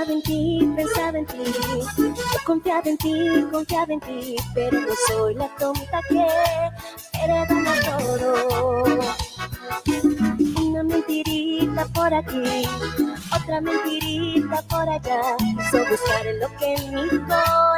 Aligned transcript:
pensaba 0.00 0.12
en 0.12 0.22
ti, 0.22 0.72
pensaba 0.76 1.18
en 1.18 1.26
ti, 1.26 1.52
yo 1.98 2.44
confiaba 2.46 2.88
en 2.88 2.96
ti, 2.96 3.46
confiaba 3.52 3.92
en 3.92 4.00
ti, 4.00 4.36
pero 4.54 4.80
no 4.80 4.94
soy 5.08 5.34
la 5.34 5.48
tonta 5.58 6.00
que 6.08 6.26
hereda 7.22 7.74
todo. 7.84 8.98
Una 10.64 10.82
mentirita 10.82 11.84
por 11.92 12.14
aquí, 12.14 12.66
otra 13.34 13.60
mentirita 13.60 14.62
por 14.68 14.88
allá. 14.88 15.36
Quiso 15.38 15.78
buscar 15.90 16.24
lo 16.40 16.48
que 16.56 16.74
en 16.74 16.94
mi 16.94 17.08
corazón 17.26 17.69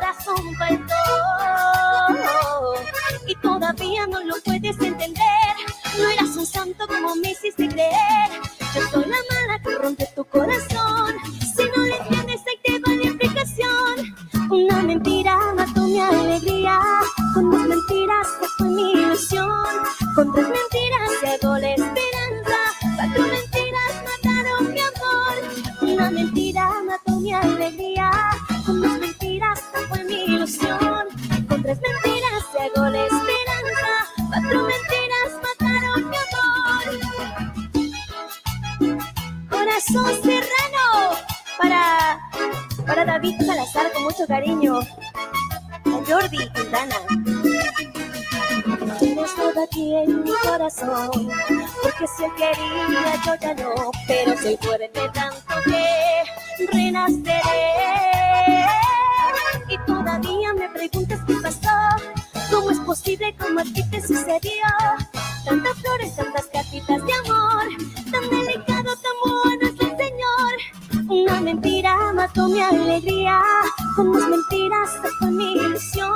tres 31.73 31.81
mentiras 31.81 32.45
llegó 32.59 32.89
la 32.89 33.03
esperanza. 33.05 33.91
Cuatro 34.29 34.63
mentiras 34.63 35.31
mataron 35.43 36.11
mi 36.11 36.17
amor. 36.17 36.85
Corazón 39.49 40.23
serrano. 40.23 40.87
Para, 41.59 41.83
para 42.87 43.05
David 43.05 43.41
Salazar 43.47 43.93
con 43.93 44.03
mucho 44.05 44.27
cariño. 44.27 44.81
A 44.81 46.01
Jordi 46.07 46.51
Quintana. 46.51 46.97
Tienes 48.99 49.35
todo 49.35 49.65
aquí 49.65 49.95
en 49.97 50.23
mi 50.23 50.31
corazón, 50.31 51.11
porque 51.83 52.07
si 52.17 52.25
él 52.25 52.31
quería 52.37 53.23
yo 53.25 53.35
ya 53.35 53.55
no, 53.55 53.91
pero 54.07 54.37
soy 54.39 54.57
fuerte 54.59 55.11
tanto 55.13 55.55
que 55.65 56.67
renaceré. 56.73 58.22
Cómo 62.93 62.95
es 62.95 63.01
posible, 63.01 63.35
cómo 63.39 63.61
a 63.61 63.65
ti 63.65 63.91
te 63.91 64.01
sucedió. 64.01 64.63
Tantas 65.45 65.75
flores, 65.79 66.15
tantas 66.15 66.47
cartitas 66.47 67.05
de 67.07 67.13
amor, 67.13 67.65
tan 68.11 68.31
delicado, 68.31 68.95
tan 68.97 69.17
bueno 69.25 69.67
es 69.67 69.81
el 69.81 69.97
Señor. 69.97 71.09
Una 71.09 71.41
mentira 71.41 72.13
mató 72.13 72.49
mi 72.49 72.61
alegría, 72.61 73.41
con 73.97 74.13
dos 74.13 74.29
mentiras 74.29 74.91
fue 75.19 75.31
mi 75.31 75.55
ilusión, 75.55 76.11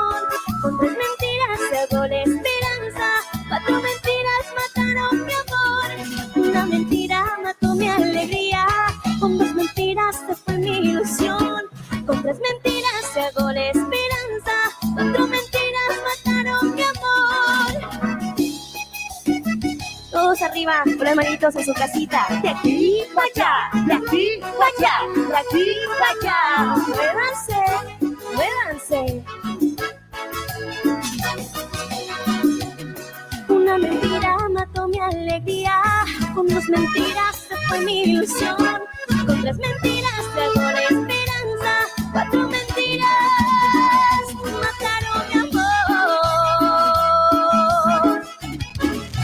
arriba, 20.69 20.97
con 20.97 21.05
las 21.05 21.17
manitos 21.17 21.57
en 21.57 21.65
su 21.65 21.75
casita. 21.75 22.27
De 22.43 22.49
aquí 22.49 23.03
para 23.15 23.27
allá, 23.35 23.71
de 23.87 23.95
aquí 23.95 24.41
para 24.41 24.67
allá, 24.77 24.95
de 25.15 25.37
aquí 25.37 25.67
para 25.99 26.11
allá. 26.21 26.39
Muévanse, 26.89 27.61
muévanse. 28.35 29.25
Una 33.49 33.79
mentira 33.79 34.37
mató 34.51 34.89
mi 34.89 34.99
alegría. 35.01 35.83
Con 36.35 36.47
dos 36.49 36.69
mentiras 36.69 37.37
se 37.49 37.57
fue 37.69 37.81
mi 37.81 38.03
ilusión. 38.03 38.57
Con 39.27 39.43
tres 39.43 39.57
mentiras 39.59 39.96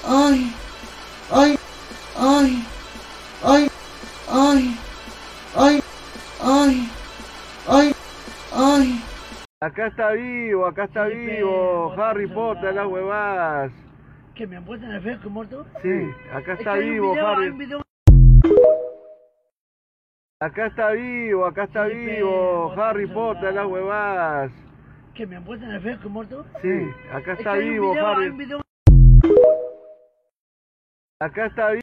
Ay, 0.05 0.53
ay, 1.31 1.57
ay, 2.17 2.65
ay, 3.43 3.71
ay, 4.29 4.77
ay, 5.55 5.81
ay, 7.67 7.95
ay. 8.53 9.01
Acá 9.59 9.88
está 9.88 10.12
vivo, 10.12 10.68
acá 10.68 10.83
está 10.83 11.06
vivo, 11.06 11.92
Harry 11.98 12.27
Potter, 12.27 12.75
las 12.75 12.86
huevadas. 12.86 13.71
¿Que 14.36 14.45
me 14.45 14.56
han 14.57 14.63
puesto 14.65 14.86
en 14.86 14.92
el 14.92 15.01
fresco 15.01 15.30
muerto? 15.31 15.65
Sí, 15.81 16.12
acá 16.31 16.54
Es 16.54 16.59
está 16.59 16.74
que 16.75 16.80
vivo, 16.81 17.12
video, 17.13 17.27
Harry. 17.27 17.50
video- 17.51 17.81
Acá 20.39 20.68
está 20.68 20.92
vivo, 20.92 21.45
acá 21.48 21.63
está 21.63 21.86
vivo, 21.86 22.71
Harry 22.80 23.07
Potter, 23.07 23.54
las 23.56 23.65
huevadas. 23.65 24.51
¿Que 25.15 25.25
me 25.25 25.38
han 25.38 25.44
puesto 25.44 25.65
en 25.65 25.71
el 25.71 25.81
fresco 25.81 26.07
muerto? 26.09 26.45
Sí, 26.62 26.92
acá 27.12 27.33
Es 27.33 27.39
está 27.39 27.54
que 27.54 27.59
hay 27.59 27.65
un 27.65 27.74
vivo, 27.74 27.92
video, 27.94 28.07
Harry. 28.07 28.30
video- 28.30 28.62
Acá 31.19 31.45
está 31.48 31.69
vivo. 31.71 31.81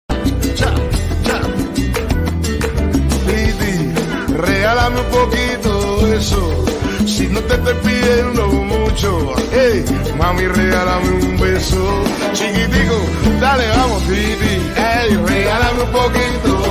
Regálame 4.36 5.00
un 5.00 5.06
poquito 5.10 6.06
de 6.06 6.16
eso. 6.16 6.73
Si 7.06 7.26
no 7.28 7.40
te 7.40 7.54
estoy 7.54 7.74
pidiendo 7.84 8.46
mucho, 8.48 9.34
hey, 9.52 9.84
mami, 10.18 10.46
regálame 10.48 11.10
un 11.10 11.38
beso. 11.38 12.02
Chiquitico, 12.32 12.96
dale, 13.40 13.68
vamos, 13.68 14.06
Lidi, 14.08 14.72
hey, 14.76 15.16
regálame 15.26 15.82
un 15.82 15.92
poquito. 15.92 16.64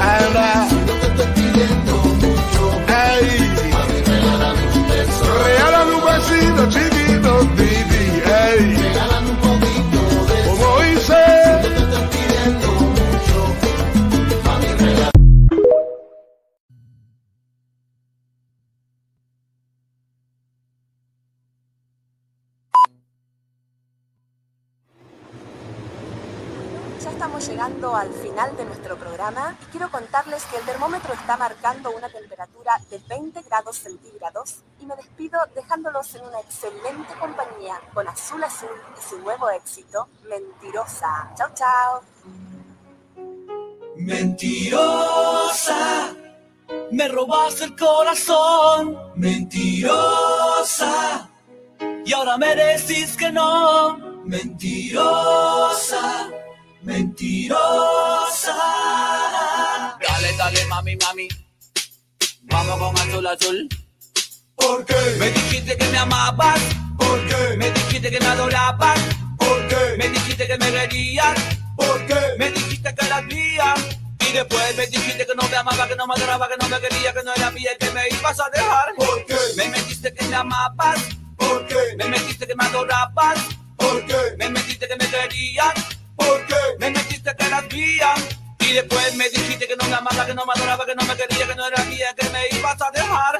Anda. 0.00 0.75
Al 27.94 28.12
final 28.12 28.56
de 28.56 28.64
nuestro 28.64 28.96
programa 28.96 29.56
y 29.62 29.66
quiero 29.66 29.90
contarles 29.90 30.44
que 30.46 30.56
el 30.56 30.64
termómetro 30.64 31.12
está 31.12 31.36
marcando 31.36 31.90
una 31.90 32.08
temperatura 32.08 32.80
de 32.90 32.98
20 33.08 33.42
grados 33.42 33.76
centígrados 33.76 34.62
y 34.80 34.86
me 34.86 34.96
despido 34.96 35.38
dejándolos 35.54 36.14
en 36.14 36.24
una 36.24 36.40
excelente 36.40 37.14
compañía 37.20 37.78
con 37.92 38.08
Azul 38.08 38.42
Azul 38.42 38.70
y 38.96 39.00
su 39.02 39.18
nuevo 39.18 39.50
éxito, 39.50 40.08
Mentirosa. 40.28 41.32
Chao, 41.36 41.50
chao. 41.54 42.02
Mentirosa, 43.96 45.76
me 46.90 47.08
robas 47.08 47.60
el 47.60 47.76
corazón, 47.76 48.98
mentirosa, 49.16 50.00
y 52.04 52.12
ahora 52.12 52.36
me 52.36 52.54
decís 52.54 53.16
que 53.16 53.32
no, 53.32 53.96
mentirosa, 54.24 54.68
mentirosa. 56.86 58.56
Dale, 60.00 60.32
dale, 60.38 60.64
mami, 60.66 60.96
mami, 60.96 61.28
vamos 62.44 62.78
con 62.78 62.96
azul, 62.96 63.26
azul. 63.26 63.68
¿Por 64.54 64.84
qué? 64.86 64.94
Me 65.18 65.30
dijiste 65.30 65.76
que 65.76 65.84
me 65.88 65.98
amabas. 65.98 66.60
¿Por 66.96 67.26
qué? 67.26 67.56
Me 67.56 67.70
dijiste 67.72 68.10
que 68.10 68.20
me 68.20 68.26
adorabas. 68.26 69.00
¿Por 69.36 69.66
qué? 69.68 69.96
Me 69.98 70.08
dijiste 70.08 70.46
que 70.46 70.56
me 70.56 70.70
querías. 70.70 71.36
¿Por 71.76 72.06
qué? 72.06 72.20
Me 72.38 72.50
dijiste 72.50 72.94
que 72.94 73.06
eras 73.06 73.24
mía. 73.24 73.74
Y 74.20 74.32
después 74.32 74.76
me 74.76 74.86
dijiste 74.86 75.26
que 75.26 75.34
no 75.34 75.48
me 75.48 75.56
amaba, 75.56 75.88
que 75.88 75.96
no 75.96 76.06
me 76.06 76.14
adoraba, 76.14 76.48
que 76.48 76.56
no 76.56 76.68
me 76.68 76.80
quería, 76.80 77.12
que 77.12 77.22
no 77.22 77.34
era 77.34 77.50
mía 77.50 77.70
y 77.74 77.84
que 77.84 77.90
me 77.90 78.02
ibas 78.10 78.38
a 78.40 78.48
dejar. 78.54 78.94
¿Por 78.96 79.26
qué? 79.26 79.36
Me 79.56 79.68
metiste 79.68 80.14
que 80.14 80.24
me 80.26 80.36
amabas. 80.36 81.00
¿Por 81.36 81.66
qué? 81.66 81.96
Me 81.96 82.04
metiste 82.06 82.46
que 82.46 82.54
me 82.54 82.64
adorabas. 82.64 83.38
¿Por 83.76 84.06
qué? 84.06 84.36
Me 84.38 84.48
metiste 84.48 84.86
que 84.88 84.96
me 84.96 85.10
querías. 85.10 85.74
¿Por 86.26 86.46
qué? 86.46 86.54
Me 86.78 86.90
metiste 86.90 87.34
que 87.36 87.46
eras 87.46 87.64
mía. 87.72 88.14
Y 88.60 88.72
después 88.72 89.14
me 89.14 89.28
dijiste 89.30 89.68
que 89.68 89.76
no 89.76 89.88
me 89.88 89.94
amaba, 89.94 90.26
que 90.26 90.34
no 90.34 90.44
me 90.44 90.52
adoraba, 90.54 90.84
que 90.84 90.94
no 90.96 91.04
me 91.04 91.14
quería, 91.16 91.46
que 91.46 91.54
no 91.54 91.66
era 91.68 91.84
mía, 91.84 92.08
que 92.18 92.28
me 92.30 92.48
ibas 92.58 92.82
a 92.82 92.90
dejar. 92.90 93.38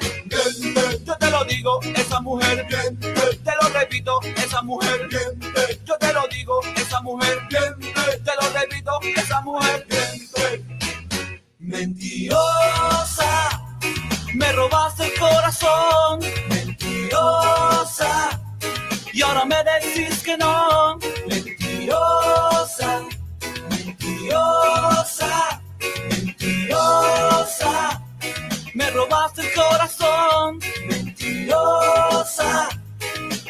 Yo 1.04 1.16
te 1.16 1.30
lo 1.30 1.44
digo, 1.44 1.80
esa 1.96 2.20
mujer, 2.20 2.64
te 2.68 3.52
lo 3.60 3.68
repito, 3.70 4.20
esa 4.36 4.62
mujer, 4.62 5.08
yo 5.84 5.98
te 5.98 6.12
lo 6.12 6.28
digo, 6.28 6.60
esa 6.76 7.00
mujer, 7.00 7.40
te 7.48 7.58
lo 8.40 8.50
repito, 8.52 9.00
esa 9.16 9.40
mujer. 9.40 9.86
Mentirosa, 11.58 13.50
me 14.34 14.52
robaste 14.52 15.06
el 15.06 15.14
corazón, 15.18 16.20
mentirosa, 16.48 18.40
y 19.12 19.22
ahora 19.22 19.44
me 19.44 19.56
decís 19.64 20.22
que 20.22 20.36
no, 20.36 20.98
mentirosa, 21.28 21.65
mentirosa, 21.86 23.08
mentirosa, 26.10 28.02
me 28.74 28.90
robaste 28.90 29.42
el 29.42 29.54
corazón, 29.54 30.58
mentirosa, 30.88 32.68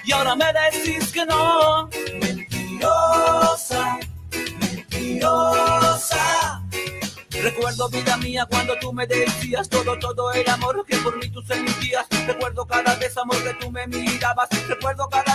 y 0.05 0.13
ahora 0.13 0.37
me 0.37 0.53
decís 0.53 1.11
que 1.13 1.25
no, 1.25 1.89
mentirosa, 2.21 3.99
mentirosa. 4.31 6.63
Recuerdo, 7.31 7.89
vida 7.89 8.19
mía, 8.19 8.47
cuando 8.51 8.77
tú 8.81 8.93
me 8.93 9.07
decías 9.07 9.67
todo, 9.69 9.99
todo 9.99 10.33
el 10.33 10.49
amor 10.49 10.85
que 10.87 10.97
por 10.97 11.17
mí 11.17 11.31
tú 11.31 11.41
sentías. 11.43 12.05
Recuerdo 12.27 12.67
cada 12.67 12.97
vez, 12.97 13.17
amor, 13.17 13.43
que 13.43 13.55
tú 13.55 13.71
me 13.71 13.87
mirabas. 13.87 14.49
Recuerdo 14.67 15.09
cada 15.09 15.26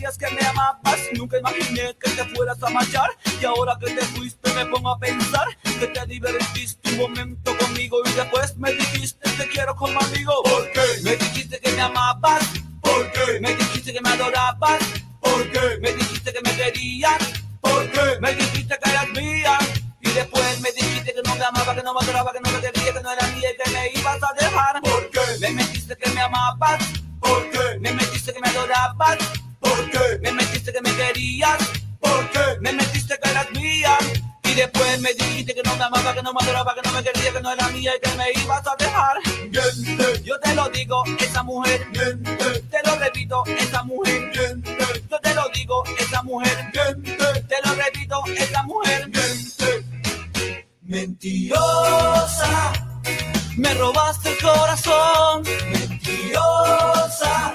decías 0.00 0.16
que 0.16 0.34
me 0.34 0.46
amabas. 0.46 1.00
Nunca 1.12 1.38
imaginé 1.38 1.94
que 2.00 2.10
te 2.10 2.24
fueras 2.34 2.62
a 2.62 2.70
marchar. 2.70 3.10
Y 3.40 3.44
ahora 3.44 3.76
que 3.78 3.90
te 3.90 4.04
fuiste, 4.06 4.52
me 4.54 4.66
pongo 4.66 4.90
a 4.90 4.98
pensar 4.98 5.46
que 5.62 5.86
te 5.86 6.06
divertiste 6.06 6.90
un 6.90 6.96
momento 6.98 7.56
conmigo. 7.58 7.98
Y 8.06 8.12
después 8.12 8.56
me 8.56 8.72
dijiste, 8.72 9.30
te 9.30 9.48
quiero 9.48 9.74
como 9.74 9.98
amigo. 10.00 10.42
¿Por 10.44 10.70
qué? 10.72 10.80
Me 11.02 11.16
dijiste 11.16 11.58
que 11.60 11.72
me 11.72 11.82
amabas. 11.82 12.44
¿Por 12.80 13.12
qué? 13.12 13.40
Me 13.40 13.54
dijiste 13.54 13.92
que 13.92 14.00
me 14.00 14.10
adorabas. 14.10 14.80
¿Por 15.20 15.50
qué? 15.50 15.78
Me 15.80 15.92
dijiste 15.92 16.32
que 16.32 16.40
me 16.40 16.56
querías. 16.56 17.18
¿Por 17.60 17.90
qué? 17.90 18.20
Me 18.20 18.34
dijiste 18.34 18.78
que 18.82 18.90
eras 18.90 19.08
mía. 19.10 19.58
Y 20.00 20.10
después 20.12 20.60
me 20.60 20.72
dijiste 20.72 21.12
que 21.12 21.22
no 21.22 21.34
me 21.36 21.44
amaba, 21.44 21.74
que 21.74 21.82
no 21.82 21.92
me 21.92 22.00
adoraba, 22.00 22.32
que 22.32 22.40
no 22.40 22.50
me 22.50 22.60
quería, 22.60 22.92
que 22.94 23.00
no 23.00 23.12
era 23.12 23.26
mía 23.28 23.48
y 23.52 23.62
que 23.62 23.70
me 23.70 24.00
ibas 24.00 24.18
a 24.22 24.32
dejar. 24.32 24.80
¿Por 24.80 25.10
qué? 25.10 25.20
Me 25.40 25.50
metiste 25.50 25.94
que 25.96 26.10
me 26.10 26.20
amabas. 26.22 26.99
Me 35.00 35.14
dijiste 35.14 35.54
que 35.54 35.62
no 35.62 35.76
me 35.76 35.84
amaba, 35.84 36.14
que 36.14 36.22
no 36.22 36.32
me 36.32 36.40
adoraba, 36.42 36.74
que 36.74 36.82
no 36.82 36.92
me 36.92 37.02
quería, 37.02 37.32
que 37.32 37.40
no 37.40 37.50
era 37.52 37.68
mía 37.68 37.92
y 37.96 38.00
que 38.00 38.14
me 38.16 38.30
ibas 38.42 38.66
a 38.66 38.76
dejar. 38.76 39.16
Yo 40.22 40.38
te 40.40 40.54
lo 40.54 40.68
digo, 40.68 41.02
esa 41.18 41.42
mujer. 41.42 41.86
Te 41.92 42.82
lo 42.84 42.96
repito, 42.96 43.42
esa 43.46 43.82
mujer. 43.84 44.30
Yo 45.10 45.18
te 45.20 45.34
lo 45.34 45.48
digo, 45.54 45.84
esa 45.98 46.22
mujer. 46.22 46.70
Te 46.72 47.56
lo 47.64 47.74
repito, 47.74 48.22
esa 48.36 48.62
mujer. 48.64 49.10
Mentirosa, 50.82 52.72
me 53.56 53.74
robaste 53.74 54.30
el 54.30 54.38
corazón. 54.38 55.44
Mentirosa, 55.70 57.52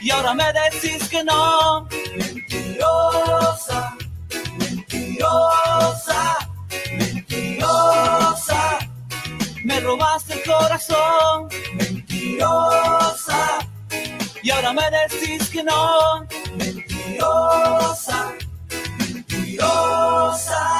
y 0.00 0.10
ahora 0.10 0.34
me 0.34 0.44
decís 0.52 1.08
que 1.08 1.22
no. 1.22 1.86
Mentirosa, 2.16 3.94
mentirosa, 4.58 6.48
mentirosa, 6.98 8.78
me 9.64 9.80
robaste 9.80 10.34
el 10.34 10.42
corazón. 10.42 11.48
Mentirosa, 11.74 13.58
y 14.42 14.50
ahora 14.50 14.72
me 14.72 14.90
decís 14.90 15.48
que 15.50 15.62
no. 15.62 16.26
Mentirosa, 16.56 18.32
mentirosa. 18.98 20.76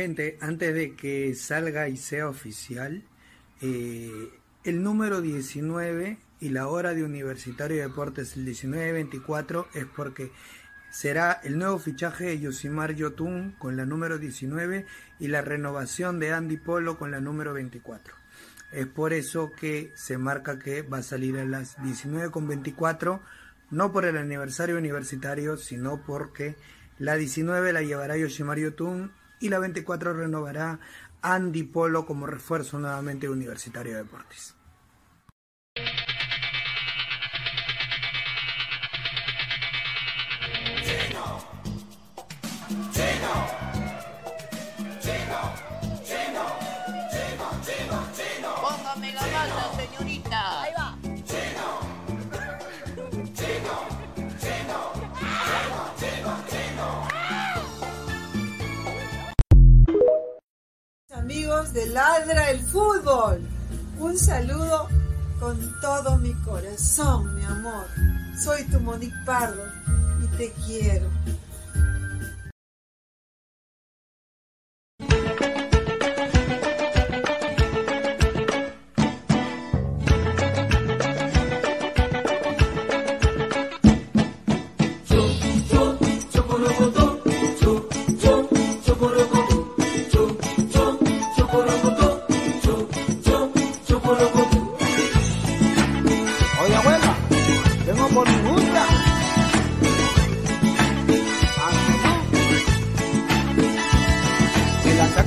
Gente, 0.00 0.38
antes 0.40 0.74
de 0.74 0.96
que 0.96 1.34
salga 1.34 1.90
y 1.90 1.98
sea 1.98 2.26
oficial, 2.26 3.02
eh, 3.60 4.30
el 4.64 4.82
número 4.82 5.20
19 5.20 6.16
y 6.40 6.48
la 6.48 6.68
hora 6.68 6.94
de 6.94 7.04
Universitario 7.04 7.76
de 7.76 7.82
Deportes, 7.82 8.34
el 8.34 8.46
19.24, 8.46 9.66
es 9.74 9.84
porque 9.84 10.32
será 10.90 11.38
el 11.44 11.58
nuevo 11.58 11.78
fichaje 11.78 12.24
de 12.24 12.40
Yosimar 12.40 12.94
Yotun 12.94 13.54
con 13.58 13.76
la 13.76 13.84
número 13.84 14.16
19 14.16 14.86
y 15.18 15.28
la 15.28 15.42
renovación 15.42 16.18
de 16.18 16.32
Andy 16.32 16.56
Polo 16.56 16.96
con 16.96 17.10
la 17.10 17.20
número 17.20 17.52
24. 17.52 18.14
Es 18.72 18.86
por 18.86 19.12
eso 19.12 19.52
que 19.52 19.92
se 19.96 20.16
marca 20.16 20.58
que 20.58 20.80
va 20.80 20.96
a 20.96 21.02
salir 21.02 21.36
a 21.36 21.44
las 21.44 21.76
19.24, 21.76 23.20
no 23.70 23.92
por 23.92 24.06
el 24.06 24.16
aniversario 24.16 24.78
universitario, 24.78 25.58
sino 25.58 26.02
porque 26.06 26.56
la 26.98 27.16
19 27.16 27.74
la 27.74 27.82
llevará 27.82 28.16
Yoshimar 28.16 28.58
Yotun 28.58 29.19
y 29.40 29.48
la 29.48 29.58
24 29.58 30.12
renovará 30.12 30.78
Andy 31.22 31.64
Polo 31.64 32.06
como 32.06 32.26
refuerzo 32.26 32.78
nuevamente 32.78 33.28
Universitario 33.28 33.92
de 33.92 34.02
Deportes. 34.02 34.54
De 61.72 61.86
Ladra 61.86 62.50
el 62.50 62.60
Fútbol, 62.60 63.40
un 64.00 64.18
saludo 64.18 64.88
con 65.38 65.56
todo 65.80 66.16
mi 66.18 66.34
corazón, 66.42 67.36
mi 67.36 67.44
amor. 67.44 67.86
Soy 68.42 68.64
tu 68.64 68.80
Monique 68.80 69.14
Pardo 69.24 69.62
y 70.20 70.36
te 70.36 70.52
quiero. 70.66 71.08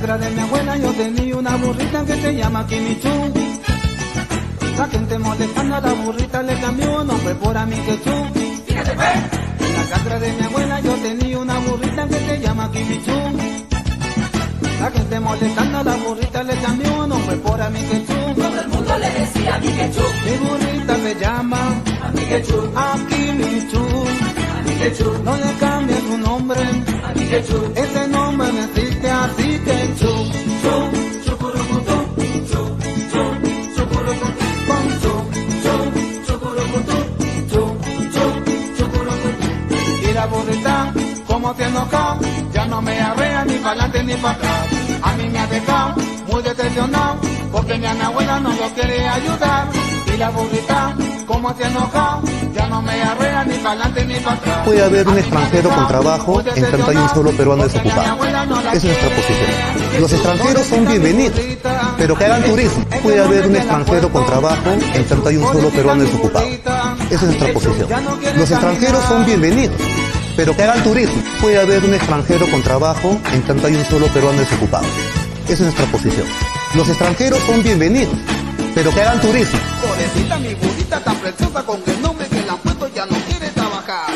En 0.04 0.10
la 0.10 0.16
chacra 0.16 0.28
de 0.28 0.34
mi 0.36 0.40
abuela 0.42 0.76
yo 0.76 0.92
tenía 0.92 1.36
una 1.36 1.56
burrita 1.56 2.04
que 2.04 2.14
se 2.20 2.34
llama 2.34 2.66
Kimichu. 2.66 3.32
La 4.76 4.86
gente 4.88 5.18
molestando 5.18 5.76
a 5.76 5.80
la 5.80 5.92
burrita 5.94 6.42
le 6.42 6.60
cambió 6.60 7.04
nombre 7.04 7.34
por 7.36 7.56
Amiquechú. 7.56 8.10
En 8.10 9.74
la 9.76 9.88
chacra 9.88 10.18
de 10.18 10.32
mi 10.34 10.44
abuela 10.44 10.80
yo 10.80 10.94
tenía 10.96 11.38
una 11.38 11.58
burrita 11.60 12.06
que 12.06 12.18
se 12.18 12.38
llama 12.38 12.70
Kimichu. 12.70 13.18
La 14.82 14.90
gente 14.90 15.20
molestando 15.20 15.78
a 15.78 15.84
la 15.84 15.96
burrita 15.96 16.42
le 16.42 16.54
cambió 16.56 17.06
nombre 17.06 17.36
por 17.36 17.62
Amiquechú. 17.62 18.34
Todo 18.36 18.60
el 18.60 18.68
mundo 18.68 18.98
le 18.98 19.10
decía 19.10 19.54
Amiquechú. 19.54 20.02
Mi 20.26 20.36
burrita 20.46 20.96
se 20.96 21.14
llama 21.18 21.82
Amiquechú. 22.02 22.72
Akimichu. 22.76 23.78
Amiquechú. 23.78 24.33
No 25.24 25.36
le 25.36 25.52
cambie 25.58 25.96
su 26.00 26.18
nombre. 26.18 26.60
Ese 27.74 28.08
nombre 28.08 28.52
no 28.52 28.64
existe 28.64 29.10
así 29.10 29.58
que 29.64 29.94
chu. 29.98 30.12
Chu. 30.62 31.04
chucurucutú, 31.24 31.96
chu, 32.50 32.62
chu, 33.10 33.22
chucurucutú, 33.76 34.44
con 34.68 34.84
chu, 35.02 35.12
chu, 35.64 35.74
chucurucutú, 36.26 36.96
chu, 37.50 37.62
chu, 38.14 38.24
chucurucutú. 38.76 39.46
Y 40.08 40.12
la 40.12 40.26
burrita, 40.26 40.92
como 41.26 41.54
se 41.54 41.64
enoja, 41.64 42.18
ya 42.52 42.64
no 42.66 42.82
me 42.82 43.00
arrea 43.00 43.44
ni 43.44 43.54
para 43.54 43.70
adelante 43.70 44.04
ni 44.04 44.14
para 44.14 44.34
atrás. 44.34 44.68
A 45.02 45.12
mí 45.16 45.28
me 45.28 45.38
ha 45.38 45.46
dejado 45.46 45.94
muy 46.30 46.42
decepcionado, 46.42 47.16
porque 47.52 47.78
mi 47.78 47.86
abuela 47.86 48.40
no 48.40 48.50
lo 48.50 48.68
quiere 48.74 49.08
ayudar. 49.08 49.93
Y 50.14 50.16
la 50.16 50.30
burrita, 50.30 50.94
como 51.26 51.52
se 51.56 51.64
enoja, 51.64 52.20
ya 52.54 52.68
no 52.68 52.80
me 52.82 53.02
arrea 53.02 53.44
ni 53.44 53.54
para 53.56 53.70
adelante 53.70 54.04
ni 54.04 54.14
para 54.20 54.36
atrás. 54.36 54.58
Puede 54.64 54.82
haber 54.84 55.08
un 55.08 55.18
extranjero 55.18 55.70
con 55.70 55.88
trabajo 55.88 56.42
en 56.54 56.70
tanto 56.70 56.90
hay 56.90 56.96
un 56.96 57.08
solo 57.08 57.30
peruano 57.32 57.64
desocupado. 57.64 58.24
Esa 58.24 58.76
es 58.76 58.84
nuestra 58.84 59.08
posición. 59.08 60.00
Los 60.00 60.12
extranjeros 60.12 60.66
son 60.66 60.86
bienvenidos, 60.86 61.40
pero 61.98 62.16
que 62.16 62.24
hagan 62.26 62.44
turismo. 62.44 62.84
Puede 63.02 63.20
haber 63.20 63.46
un 63.48 63.56
extranjero 63.56 64.08
con 64.12 64.26
trabajo 64.26 64.70
en 64.94 65.04
tanto 65.04 65.28
hay 65.28 65.36
un 65.36 65.52
solo 65.52 65.68
peruano 65.70 66.02
desocupado. 66.04 66.46
Esa 66.46 67.14
es 67.14 67.22
nuestra 67.22 67.52
posición. 67.52 67.88
Los 68.36 68.50
extranjeros 68.52 69.04
son 69.06 69.26
bienvenidos, 69.26 69.76
pero 70.36 70.56
que 70.56 70.62
hagan 70.62 70.82
turismo. 70.84 71.20
Puede 71.40 71.58
haber 71.58 71.84
un 71.84 71.92
extranjero 71.92 72.48
con 72.52 72.62
trabajo 72.62 73.18
en 73.32 73.42
tanto 73.42 73.66
hay 73.66 73.74
un 73.74 73.84
solo 73.86 74.06
peruano 74.06 74.38
desocupado. 74.38 74.86
Esa 75.46 75.54
es 75.54 75.60
nuestra 75.60 75.86
posición. 75.86 76.26
Los 76.76 76.88
extranjeros 76.88 77.40
son 77.40 77.64
bienvenidos, 77.64 78.14
pero 78.76 78.94
que 78.94 79.00
hagan 79.02 79.20
turismo. 79.20 79.73
Pobrecita 79.94 80.38
mi 80.38 80.52
burrita 80.54 80.98
tan 81.04 81.16
preciosa 81.18 81.64
con 81.64 81.80
el 81.86 82.02
nombre 82.02 82.26
que 82.26 82.42
le 82.42 82.50
han 82.50 82.58
puesto 82.58 82.88
ya 82.88 83.06
no 83.06 83.16
quiere 83.28 83.48
trabajar. 83.50 84.10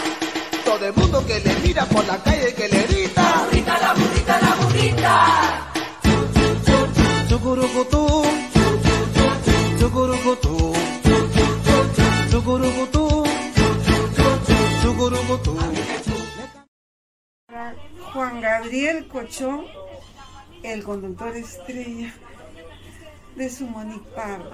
Todo 0.65 0.85
el 0.85 0.93
mundo 0.93 1.25
que 1.25 1.39
le 1.39 1.55
mira 1.61 1.85
por 1.85 2.05
la 2.05 2.21
calle 2.21 2.53
que 2.53 2.69
le 2.69 2.83
grita. 2.83 3.23
La 3.23 3.45
burrita, 3.45 3.79
la 3.79 3.95
burrita, 3.95 4.41
la 4.41 4.55
burrita. 4.57 5.73
Chucurucutú, 7.29 8.25
chucurucutú, 9.79 10.73
chucurucutú, 12.29 13.25
chucurucutú. 14.83 15.59
Juan 18.13 18.41
Gabriel 18.41 19.07
Cochón, 19.07 19.65
el 20.65 20.83
conductor 20.83 21.37
estrella 21.37 22.13
de 23.37 23.49
su 23.49 23.65
Monique 23.65 24.11
Pardo. 24.17 24.51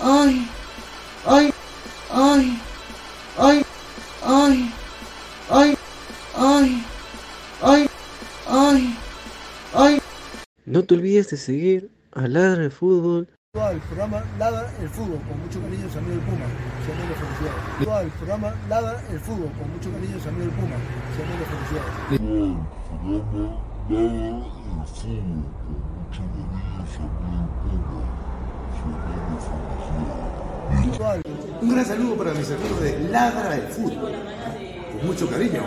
Ay, 0.00 0.48
ay, 1.26 1.52
ay, 2.14 2.60
ay, 3.36 3.64
ay, 4.22 4.72
ay, 5.50 5.76
ay, 6.36 6.68
ay, 7.60 7.88
ay, 8.46 8.96
ay. 9.74 9.98
No 10.66 10.84
te 10.84 10.94
olvides 10.94 11.30
de 11.30 11.36
seguir 11.36 11.90
a 12.12 12.28
Ladra 12.28 12.62
el 12.62 12.70
Fútbol 12.70 13.28
El 13.54 13.80
programa 13.80 14.22
Ladra 14.38 14.70
el 14.80 14.88
Fútbol, 14.88 15.18
con 15.26 15.40
mucho 15.40 15.60
cariño, 15.60 15.90
su 15.90 15.98
amigo 15.98 16.14
el 16.14 16.20
Puma. 16.20 16.46
Su 16.86 16.92
amigo 16.92 17.14
felicidades. 17.18 18.04
El 18.04 18.12
programa 18.12 18.54
Ladra 18.68 19.02
el 19.10 19.18
Fútbol, 19.18 19.50
con 19.58 19.72
mucho 19.72 19.90
cariño, 19.90 20.20
su 20.20 20.28
amigo 20.28 20.44
el 20.44 20.50
Puma. 20.50 20.76
Amigo 21.18 21.44
felicidades. 21.50 22.18
Un 31.60 31.70
gran 31.70 31.84
saludo 31.84 32.16
para 32.16 32.32
mis 32.34 32.50
amigos 32.50 32.80
de 32.80 32.98
Ladra 33.10 33.56
el 33.56 33.62
Fútbol. 33.68 34.12
Con 34.92 35.06
mucho 35.06 35.28
cariño. 35.28 35.62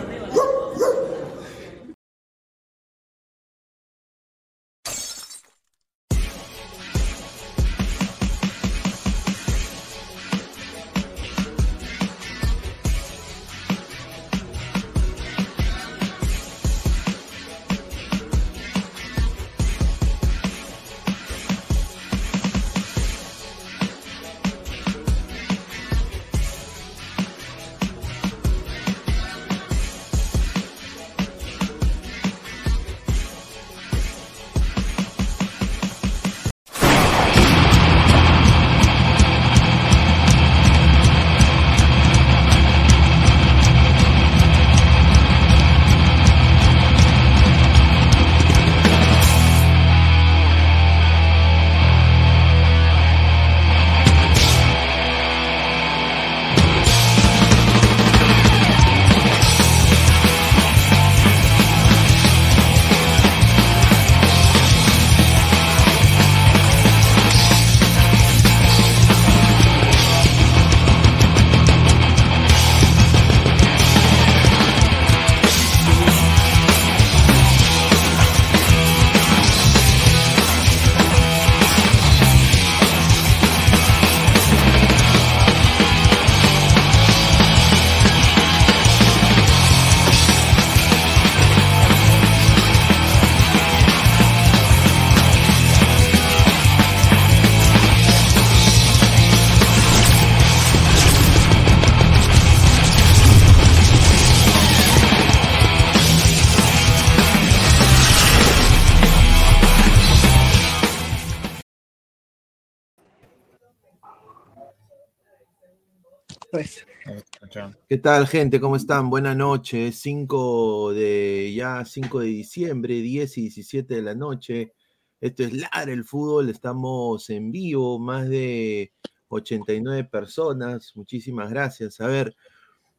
¿Qué 117.92 117.98
tal, 117.98 118.26
gente? 118.26 118.58
¿Cómo 118.58 118.76
están? 118.76 119.10
Buenas 119.10 119.36
noches. 119.36 120.00
5 120.00 120.94
de 120.94 121.52
ya 121.54 121.84
5 121.84 122.20
de 122.20 122.26
diciembre, 122.26 122.94
10 122.94 123.36
y 123.36 123.40
17 123.42 123.96
de 123.96 124.00
la 124.00 124.14
noche. 124.14 124.72
Esto 125.20 125.42
es 125.42 125.52
Lara 125.52 125.92
el 125.92 126.02
fútbol. 126.02 126.48
Estamos 126.48 127.28
en 127.28 127.52
vivo, 127.52 127.98
más 127.98 128.30
de 128.30 128.94
89 129.28 130.04
personas. 130.04 130.92
Muchísimas 130.96 131.50
gracias. 131.50 132.00
A 132.00 132.06
ver, 132.06 132.34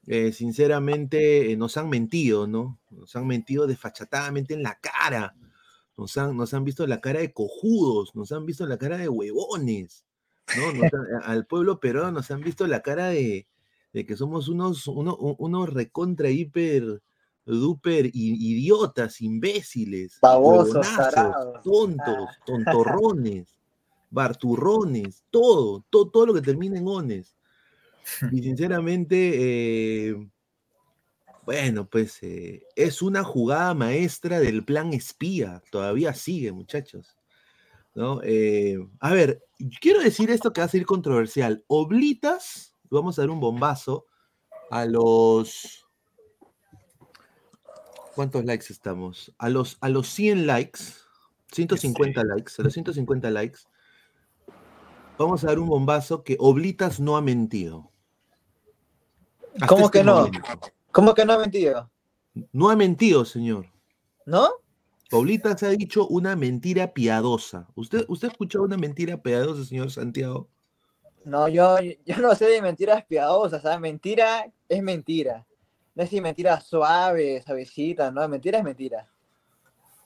eh, 0.05 0.31
sinceramente 0.31 1.51
eh, 1.51 1.57
nos 1.57 1.75
han 1.77 1.89
mentido, 1.89 2.45
¿no? 2.45 2.79
Nos 2.91 3.15
han 3.15 3.25
mentido 3.25 3.65
desfachatadamente 3.65 4.53
en 4.53 4.61
la 4.61 4.79
cara. 4.79 5.35
Nos 5.97 6.15
han, 6.17 6.37
nos 6.37 6.53
han 6.53 6.65
visto 6.65 6.85
la 6.85 7.01
cara 7.01 7.21
de 7.21 7.33
cojudos, 7.33 8.13
nos 8.13 8.31
han 8.31 8.45
visto 8.45 8.67
la 8.67 8.77
cara 8.77 8.99
de 8.99 9.09
huevones, 9.09 10.05
¿no? 10.55 10.83
Al 11.23 11.47
pueblo 11.47 11.79
peruano 11.79 12.11
nos 12.11 12.29
han 12.29 12.41
visto 12.41 12.67
la 12.67 12.83
cara 12.83 13.07
de, 13.07 13.47
de 13.93 14.05
que 14.05 14.17
somos 14.17 14.47
unos, 14.49 14.87
uno- 14.87 15.15
unos 15.15 15.71
recontra, 15.73 16.29
hiper, 16.29 17.01
duper 17.45 18.09
idiotas, 18.13 19.21
imbéciles, 19.21 20.17
Babosos, 20.21 20.75
tontos, 21.63 22.29
tontorrones, 22.45 23.55
barturrones, 24.09 25.23
todo, 25.29 25.85
todo, 25.89 26.09
todo 26.09 26.25
lo 26.27 26.33
que 26.33 26.41
termina 26.41 26.77
en 26.77 26.87
ones. 26.87 27.35
Y 28.33 28.41
sinceramente, 28.43 30.09
eh, 30.09 30.15
bueno, 31.45 31.87
pues 31.89 32.21
eh, 32.23 32.63
es 32.75 33.01
una 33.01 33.23
jugada 33.23 33.73
maestra 33.73 34.39
del 34.39 34.63
plan 34.63 34.93
espía. 34.93 35.61
Todavía 35.71 36.13
sigue, 36.13 36.51
muchachos. 36.51 37.17
¿no? 37.95 38.21
Eh, 38.23 38.77
a 38.99 39.13
ver, 39.13 39.43
quiero 39.81 40.01
decir 40.01 40.31
esto 40.31 40.53
que 40.53 40.61
va 40.61 40.65
a 40.65 40.69
ser 40.69 40.85
controversial. 40.85 41.63
Oblitas, 41.67 42.72
vamos 42.93 43.17
a 43.17 43.23
dar 43.23 43.29
un 43.29 43.39
bombazo 43.39 44.05
a 44.69 44.85
los. 44.85 45.87
¿Cuántos 48.15 48.45
likes 48.45 48.67
estamos? 48.69 49.33
A 49.39 49.49
los, 49.49 49.77
a 49.81 49.89
los 49.89 50.07
100 50.09 50.45
likes, 50.45 50.79
150 51.51 52.23
likes, 52.23 52.53
a 52.59 52.63
los 52.63 52.73
150 52.73 53.31
likes, 53.31 53.59
vamos 55.17 55.43
a 55.43 55.47
dar 55.47 55.59
un 55.59 55.67
bombazo 55.67 56.23
que 56.23 56.37
Oblitas 56.39 56.99
no 56.99 57.17
ha 57.17 57.21
mentido. 57.21 57.91
Hasta 59.55 59.67
¿Cómo 59.67 59.85
este 59.85 59.99
que 59.99 60.03
no? 60.03 60.15
momento. 60.15 60.59
¿Cómo 60.91 61.13
que 61.15 61.25
no 61.25 61.33
ha 61.33 61.39
mentido? 61.39 61.91
No 62.51 62.69
ha 62.69 62.75
mentido, 62.75 63.25
señor. 63.25 63.67
¿No? 64.25 64.47
Oblitas 65.11 65.61
ha 65.63 65.69
dicho 65.69 66.07
una 66.07 66.35
mentira 66.35 66.93
piadosa. 66.93 67.67
¿Usted, 67.75 68.05
¿Usted 68.07 68.27
ha 68.27 68.31
escuchado 68.31 68.63
una 68.63 68.77
mentira 68.77 69.21
piadosa, 69.21 69.63
señor 69.63 69.91
Santiago? 69.91 70.49
No, 71.25 71.47
yo, 71.47 71.77
yo 72.05 72.17
no 72.17 72.35
sé 72.35 72.45
de 72.47 72.61
mentiras 72.61 73.05
piadosas, 73.05 73.61
¿sabes? 73.61 73.79
Mentira 73.79 74.51
es 74.67 74.83
mentira. 74.83 75.45
No 75.95 76.03
es 76.03 76.09
si 76.09 76.19
mentira 76.21 76.59
suave, 76.59 77.41
suavecita, 77.45 78.11
no, 78.11 78.27
mentira 78.27 78.57
es 78.57 78.63
mentira. 78.63 79.07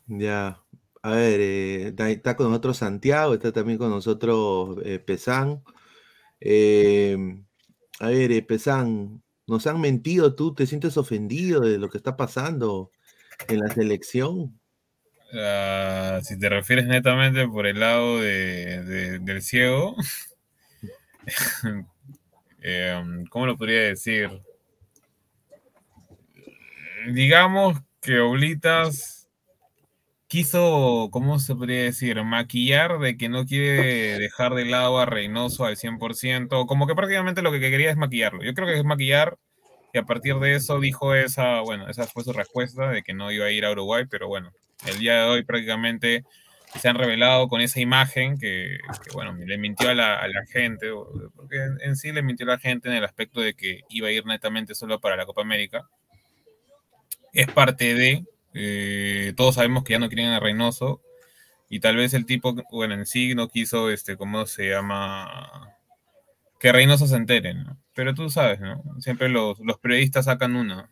Ya. 0.08 0.62
A 1.02 1.12
ver, 1.12 1.40
eh, 1.40 1.94
está, 2.10 2.36
con 2.36 2.50
nosotros 2.50 2.78
Santiago, 2.78 3.34
está 3.34 3.52
también 3.52 3.78
con 3.78 3.90
nosotros 3.90 4.78
eh, 4.84 5.00
Pesán. 5.00 5.64
Eh, 6.40 7.18
a 8.00 8.08
ver, 8.10 8.32
eh, 8.32 8.42
Pesán, 8.42 9.24
nos 9.48 9.66
han 9.68 9.80
mentido, 9.80 10.36
¿tú 10.36 10.54
te 10.54 10.66
sientes 10.68 10.98
ofendido 10.98 11.62
de 11.62 11.78
lo 11.78 11.90
que 11.90 11.98
está 11.98 12.18
pasando 12.18 12.92
en 13.48 13.60
la 13.60 13.70
selección? 13.74 14.60
Ah, 15.34 16.20
si 16.24 16.38
te 16.40 16.50
refieres 16.50 16.88
netamente 16.88 17.48
por 17.48 17.68
el 17.68 17.80
lado 17.80 18.20
de, 18.20 18.84
de- 18.84 19.20
del 19.20 19.42
ciego, 19.42 19.96
em, 22.62 23.26
¿cómo 23.26 23.46
lo 23.46 23.58
podría 23.58 23.82
decir? 23.82 24.30
Digamos 27.14 27.78
que 28.02 28.20
Oblitas 28.20 29.18
quiso, 30.28 31.10
¿cómo 31.12 31.40
se 31.40 31.56
podría 31.56 31.84
decir? 31.84 32.22
Maquillar 32.24 33.00
de 33.00 33.18
que 33.18 33.30
no 33.30 33.46
quiere 33.46 34.20
dejar 34.20 34.54
de 34.56 34.66
lado 34.66 35.00
a 35.00 35.06
Reynoso 35.06 35.66
al 35.66 35.78
100%, 35.78 36.66
como 36.68 36.88
que 36.88 36.96
prácticamente 36.96 37.42
lo 37.42 37.52
que 37.52 37.60
quería 37.60 37.92
es 37.92 37.98
maquillarlo. 37.98 38.44
Yo 38.44 38.54
creo 38.54 38.68
que 38.68 38.78
es 38.78 38.84
maquillar 38.84 39.38
y 39.94 39.98
a 39.98 40.04
partir 40.04 40.36
de 40.36 40.56
eso 40.56 40.80
dijo 40.80 41.14
esa, 41.16 41.62
bueno, 41.62 41.90
esa 41.90 42.06
fue 42.06 42.24
su 42.24 42.34
respuesta 42.34 42.90
de 42.90 43.04
que 43.04 43.14
no 43.14 43.32
iba 43.32 43.46
a 43.46 43.52
ir 43.52 43.66
a 43.66 43.72
Uruguay, 43.72 44.06
pero 44.10 44.28
bueno, 44.28 44.52
el 44.86 45.00
día 45.00 45.24
de 45.24 45.30
hoy 45.30 45.44
prácticamente 45.44 46.24
se 46.76 46.90
han 46.90 46.98
revelado 46.98 47.48
con 47.48 47.62
esa 47.62 47.80
imagen 47.80 48.38
que, 48.38 48.78
que, 49.04 49.12
bueno, 49.14 49.34
le 49.34 49.58
mintió 49.58 49.90
a 49.90 49.94
la, 49.94 50.18
a 50.18 50.28
la 50.28 50.46
gente, 50.46 50.92
porque 51.36 51.58
en, 51.82 51.96
sí 51.96 52.12
le 52.12 52.22
mintió 52.22 52.46
a 52.46 52.52
la 52.52 52.60
gente 52.60 52.90
en 52.90 52.96
el 52.96 53.04
aspecto 53.04 53.42
de 53.42 53.54
que 53.54 53.82
iba 53.90 54.10
a 54.10 54.12
ir 54.12 54.26
netamente 54.26 54.76
solo 54.76 55.00
para 55.00 55.16
la 55.16 55.26
Copa 55.26 55.42
América. 55.42 55.90
Es 57.34 57.48
parte 57.52 57.96
de, 57.96 58.26
eh, 58.54 59.34
todos 59.36 59.56
sabemos 59.56 59.84
que 59.84 59.94
ya 59.94 60.00
no 60.00 60.10
quieren 60.10 60.30
a 60.30 60.40
Reynoso, 60.40 61.02
y 61.70 61.80
tal 61.80 61.98
vez 61.98 62.14
el 62.14 62.26
tipo, 62.26 62.56
bueno, 62.72 62.94
en 62.94 63.06
sí 63.06 63.36
no 63.36 63.48
quiso, 63.48 63.90
este, 63.90 64.16
¿cómo 64.16 64.46
se 64.46 64.70
llama? 64.70 65.76
Que 66.60 66.72
Reynoso 66.72 67.08
se 67.08 67.16
entere, 67.16 67.54
¿no? 67.54 67.78
Pero 67.94 68.14
tú 68.14 68.30
sabes, 68.30 68.60
¿no? 68.60 68.82
Siempre 69.00 69.28
los, 69.30 69.60
los 69.60 69.78
periodistas 69.80 70.26
sacan 70.26 70.56
una. 70.56 70.90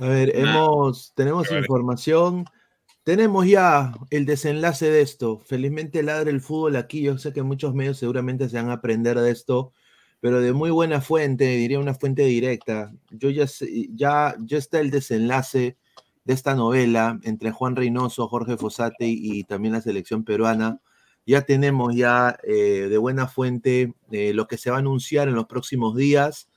A 0.00 0.08
ver, 0.08 0.36
hemos, 0.36 1.12
tenemos 1.14 1.48
que 1.48 1.54
vale. 1.54 1.66
Tenemos 3.06 3.46
ya 3.46 3.92
el 4.10 4.26
desenlace 4.26 4.90
de 4.90 5.00
esto. 5.00 5.38
Felizmente 5.46 6.02
ladra 6.02 6.28
el 6.30 6.40
fútbol 6.40 6.74
aquí. 6.74 7.02
Yo 7.02 7.16
sé 7.18 7.32
que 7.32 7.44
muchos 7.44 7.72
medios 7.72 7.98
seguramente 7.98 8.48
se 8.48 8.56
van 8.56 8.68
a 8.70 8.74
aprender 8.74 9.16
de 9.20 9.30
esto, 9.30 9.72
pero 10.18 10.40
de 10.40 10.52
muy 10.52 10.70
buena 10.70 11.00
fuente, 11.00 11.44
diría 11.46 11.78
una 11.78 11.94
fuente 11.94 12.24
directa. 12.24 12.92
Yo 13.12 13.30
ya 13.30 13.46
sé- 13.46 13.88
ya, 13.94 14.34
ya 14.40 14.58
está 14.58 14.80
el 14.80 14.90
desenlace 14.90 15.76
de 16.24 16.34
esta 16.34 16.56
novela 16.56 17.20
entre 17.22 17.52
Juan 17.52 17.76
Reynoso, 17.76 18.26
Jorge 18.26 18.56
Fossati 18.56 19.16
y 19.22 19.44
también 19.44 19.74
la 19.74 19.80
selección 19.82 20.24
peruana. 20.24 20.80
Ya 21.26 21.42
tenemos 21.42 21.94
ya 21.94 22.36
eh, 22.42 22.88
de 22.90 22.98
buena 22.98 23.28
fuente 23.28 23.94
eh, 24.10 24.32
lo 24.34 24.48
que 24.48 24.58
se 24.58 24.70
va 24.70 24.76
a 24.76 24.80
anunciar 24.80 25.28
en 25.28 25.36
los 25.36 25.46
próximos 25.46 25.94
días. 25.96 26.48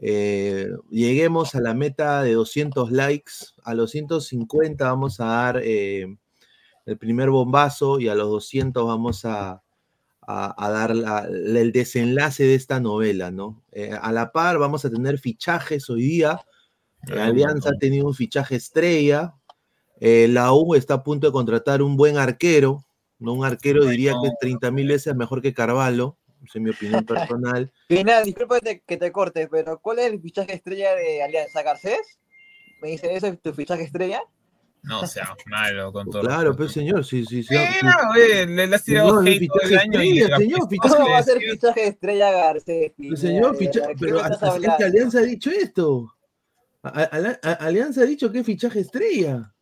Eh, 0.00 0.68
lleguemos 0.90 1.54
a 1.54 1.60
la 1.60 1.74
meta 1.74 2.22
de 2.22 2.32
200 2.34 2.90
likes. 2.92 3.32
A 3.64 3.74
los 3.74 3.90
150 3.90 4.84
vamos 4.84 5.20
a 5.20 5.24
dar 5.26 5.60
eh, 5.64 6.16
el 6.86 6.98
primer 6.98 7.30
bombazo 7.30 7.98
y 8.00 8.08
a 8.08 8.14
los 8.14 8.28
200 8.28 8.86
vamos 8.86 9.24
a, 9.24 9.62
a- 10.26 10.66
a 10.66 10.70
dar 10.70 10.94
la- 10.94 11.26
la- 11.28 11.60
el 11.60 11.72
desenlace 11.72 12.44
de 12.44 12.54
esta 12.54 12.80
novela, 12.80 13.30
¿no? 13.30 13.62
Eh, 13.72 13.90
a 14.00 14.12
la 14.12 14.30
par 14.32 14.58
vamos 14.58 14.84
a 14.84 14.90
tener 14.90 15.18
fichajes 15.18 15.88
hoy 15.90 16.02
día. 16.02 16.40
Ah, 17.10 17.26
Alianza 17.26 17.70
ha 17.70 17.78
tenido 17.78 18.06
un 18.06 18.14
fichaje 18.14 18.56
estrella. 18.56 19.34
La 20.00 20.52
U 20.52 20.74
está 20.76 20.94
a 20.94 21.02
punto 21.02 21.26
de 21.26 21.32
contratar 21.32 21.82
un 21.82 21.96
buen 21.96 22.18
arquero. 22.18 22.84
¿no? 23.18 23.32
Un 23.32 23.44
arquero 23.44 23.84
diría 23.84 24.12
que 24.22 24.28
30 24.40 24.70
mil 24.70 24.86
veces 24.86 25.14
mejor 25.16 25.42
que 25.42 25.52
Carvalho. 25.52 26.16
Esa 26.44 26.58
es 26.58 26.62
mi 26.62 26.70
opinión 26.70 27.04
personal. 27.04 27.72
Final, 27.88 28.24
disculpa 28.24 28.60
que 28.60 28.64
te, 28.66 28.80
que 28.80 28.96
te 28.96 29.12
corte, 29.12 29.48
pero 29.48 29.78
¿cuál 29.80 29.98
es 30.00 30.06
el 30.12 30.20
fichaje 30.20 30.54
estrella 30.54 30.94
de 30.94 31.22
Alianza 31.22 31.62
Garcés? 31.62 32.18
¿Me 32.80 32.90
dice 32.90 33.14
eso 33.14 33.26
es 33.26 33.40
tu 33.40 33.52
fichaje 33.52 33.82
estrella? 33.84 34.22
No 34.82 35.04
seas 35.06 35.30
malo 35.46 35.92
con 35.92 36.08
todo. 36.08 36.22
Claro, 36.22 36.54
pero 36.56 36.68
señor, 36.68 37.04
sí, 37.04 37.24
sí, 37.26 37.42
sí. 37.42 37.52
Mira, 37.52 37.96
oye, 38.14 38.46
le, 38.46 38.74
has 38.74 38.84
tirado 38.84 39.08
Señor, 39.08 39.28
el 39.28 39.34
hate 39.34 39.48
todo 39.48 39.60
el 39.62 39.68
fichaje 39.68 39.84
año 39.84 40.02
y 40.02 40.20
señor, 40.20 40.68
fichaje 40.68 40.94
¿Cómo 40.96 41.10
va 41.10 41.18
a 41.18 41.22
ser 41.22 41.38
fichaje 41.40 41.86
estrella 41.88 42.30
Garcés? 42.30 42.92
Señor, 43.16 43.56
Pineda? 43.58 43.72
ficha- 43.72 43.86
¿De 43.88 43.94
qué 43.94 43.96
pero 43.98 44.20
hasta? 44.20 44.84
Alianza 44.86 45.18
ha 45.18 45.22
dicho 45.22 45.50
esto. 45.50 46.14
A- 46.84 47.02
a- 47.02 47.38
a- 47.42 47.52
Alianza 47.66 48.02
ha 48.02 48.06
dicho 48.06 48.30
que 48.30 48.38
es 48.38 48.46
fichaje 48.46 48.80
estrella. 48.80 49.52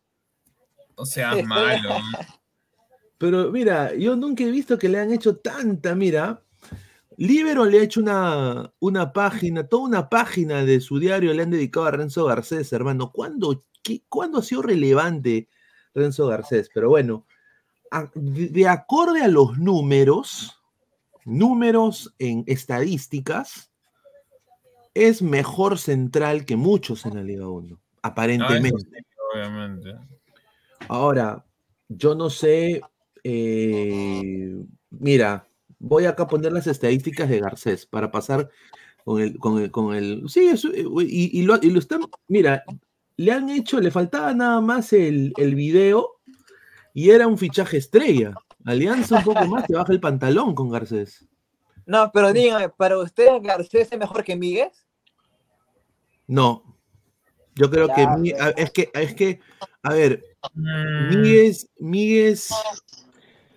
No 0.95 1.05
seas 1.05 1.43
malo. 1.45 1.95
Pero 3.17 3.51
mira, 3.51 3.95
yo 3.95 4.15
nunca 4.15 4.43
he 4.43 4.51
visto 4.51 4.77
que 4.77 4.87
le 4.89 4.99
han 4.99 5.11
hecho 5.11 5.37
tanta, 5.37 5.95
mira. 5.95 6.43
Libero 7.17 7.65
le 7.65 7.79
ha 7.79 7.83
hecho 7.83 7.99
una, 7.99 8.71
una 8.79 9.11
página, 9.11 9.67
toda 9.67 9.83
una 9.83 10.07
página 10.09 10.63
de 10.63 10.79
su 10.79 10.99
diario 10.99 11.33
le 11.33 11.43
han 11.43 11.49
dedicado 11.49 11.87
a 11.87 11.91
Renzo 11.91 12.25
Garcés, 12.25 12.71
hermano. 12.73 13.11
¿Cuándo, 13.11 13.63
qué- 13.81 14.03
¿cuándo 14.07 14.37
ha 14.37 14.43
sido 14.43 14.61
relevante 14.61 15.49
Renzo 15.95 16.27
Garcés? 16.27 16.69
Pero 16.71 16.89
bueno, 16.89 17.25
a- 17.89 18.09
de, 18.13 18.49
de 18.49 18.67
acorde 18.67 19.23
a 19.23 19.27
los 19.29 19.57
números, 19.57 20.61
números 21.25 22.13
en 22.19 22.43
estadísticas, 22.45 23.71
es 24.93 25.21
mejor 25.23 25.79
central 25.79 26.45
que 26.45 26.55
muchos 26.55 27.05
en 27.07 27.15
la 27.15 27.23
Liga 27.23 27.47
1, 27.47 27.67
No, 27.67 27.73
eso 27.75 27.81
aparentemente. 28.03 28.79
sí, 28.79 29.05
obviamente. 29.33 29.95
Ahora, 30.87 31.43
yo 31.89 32.13
no 32.13 32.29
sé, 32.29 32.81
eh, 33.23 34.55
mira, 34.91 35.46
voy 35.79 36.05
acá 36.05 36.23
a 36.23 36.27
poner 36.27 36.51
las 36.51 36.67
estadísticas 36.67 37.29
de 37.29 37.39
Garcés 37.39 37.85
para 37.85 38.11
pasar 38.11 38.49
con 39.05 39.21
el, 39.21 39.37
con 39.37 39.61
el, 39.61 39.71
con 39.71 39.95
el, 39.95 40.23
sí, 40.27 40.47
eso, 40.47 40.69
eh, 40.73 40.85
y, 41.07 41.39
y 41.39 41.43
lo, 41.43 41.57
y 41.61 41.69
lo 41.69 41.79
están, 41.79 42.01
mira, 42.27 42.63
le 43.15 43.31
han 43.31 43.49
hecho, 43.49 43.79
le 43.79 43.91
faltaba 43.91 44.33
nada 44.33 44.61
más 44.61 44.93
el, 44.93 45.33
el 45.37 45.55
video 45.55 46.19
y 46.93 47.09
era 47.09 47.27
un 47.27 47.37
fichaje 47.37 47.77
estrella. 47.77 48.33
Alianza 48.65 49.19
un 49.19 49.23
poco 49.23 49.45
más, 49.45 49.65
te 49.65 49.75
baja 49.75 49.93
el 49.93 49.99
pantalón 49.99 50.53
con 50.53 50.69
Garcés. 50.69 51.25
No, 51.85 52.11
pero 52.11 52.33
dígame, 52.33 52.69
¿para 52.69 52.97
usted 52.97 53.29
Garcés 53.41 53.91
es 53.91 53.97
mejor 53.97 54.23
que 54.23 54.35
Míguez? 54.35 54.85
No. 56.27 56.75
Yo 57.55 57.71
creo 57.71 57.87
que 57.87 58.05
es 58.57 58.71
que 58.71 58.91
es 58.93 59.15
que 59.15 59.39
a 59.81 59.93
ver, 59.93 60.21
Mm, 60.53 61.09
Míguez, 61.09 61.69
Míguez 61.79 62.49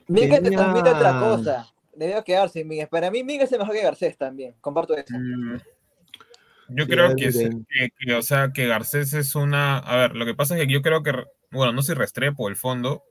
Miguel 0.08 0.42
te 0.42 0.50
transmite 0.50 0.90
otra 0.90 1.20
cosa. 1.20 1.74
Debió 2.00 2.24
quedarse 2.24 2.64
Miguel. 2.64 2.88
Para 2.88 3.10
mí 3.10 3.22
Miguel 3.22 3.42
es 3.44 3.50
mejor 3.50 3.74
que 3.74 3.82
Garcés 3.82 4.16
también. 4.16 4.54
Comparto 4.62 4.96
eso. 4.96 5.14
Mm, 5.18 5.58
Yo 6.70 6.84
Sí, 6.86 6.90
creo 6.90 7.14
que, 7.14 8.14
o 8.14 8.22
sea, 8.22 8.52
que 8.54 8.66
Garcés 8.66 9.12
es 9.12 9.34
una... 9.34 9.76
A 9.76 9.96
ver, 9.96 10.16
lo 10.16 10.24
que 10.24 10.34
pasa 10.34 10.56
es 10.56 10.64
que 10.66 10.72
yo 10.72 10.80
creo 10.80 11.02
que, 11.02 11.12
bueno, 11.50 11.74
no 11.74 11.82
si 11.82 11.92
Restrepo, 11.92 12.48
el 12.48 12.56
fondo, 12.56 13.04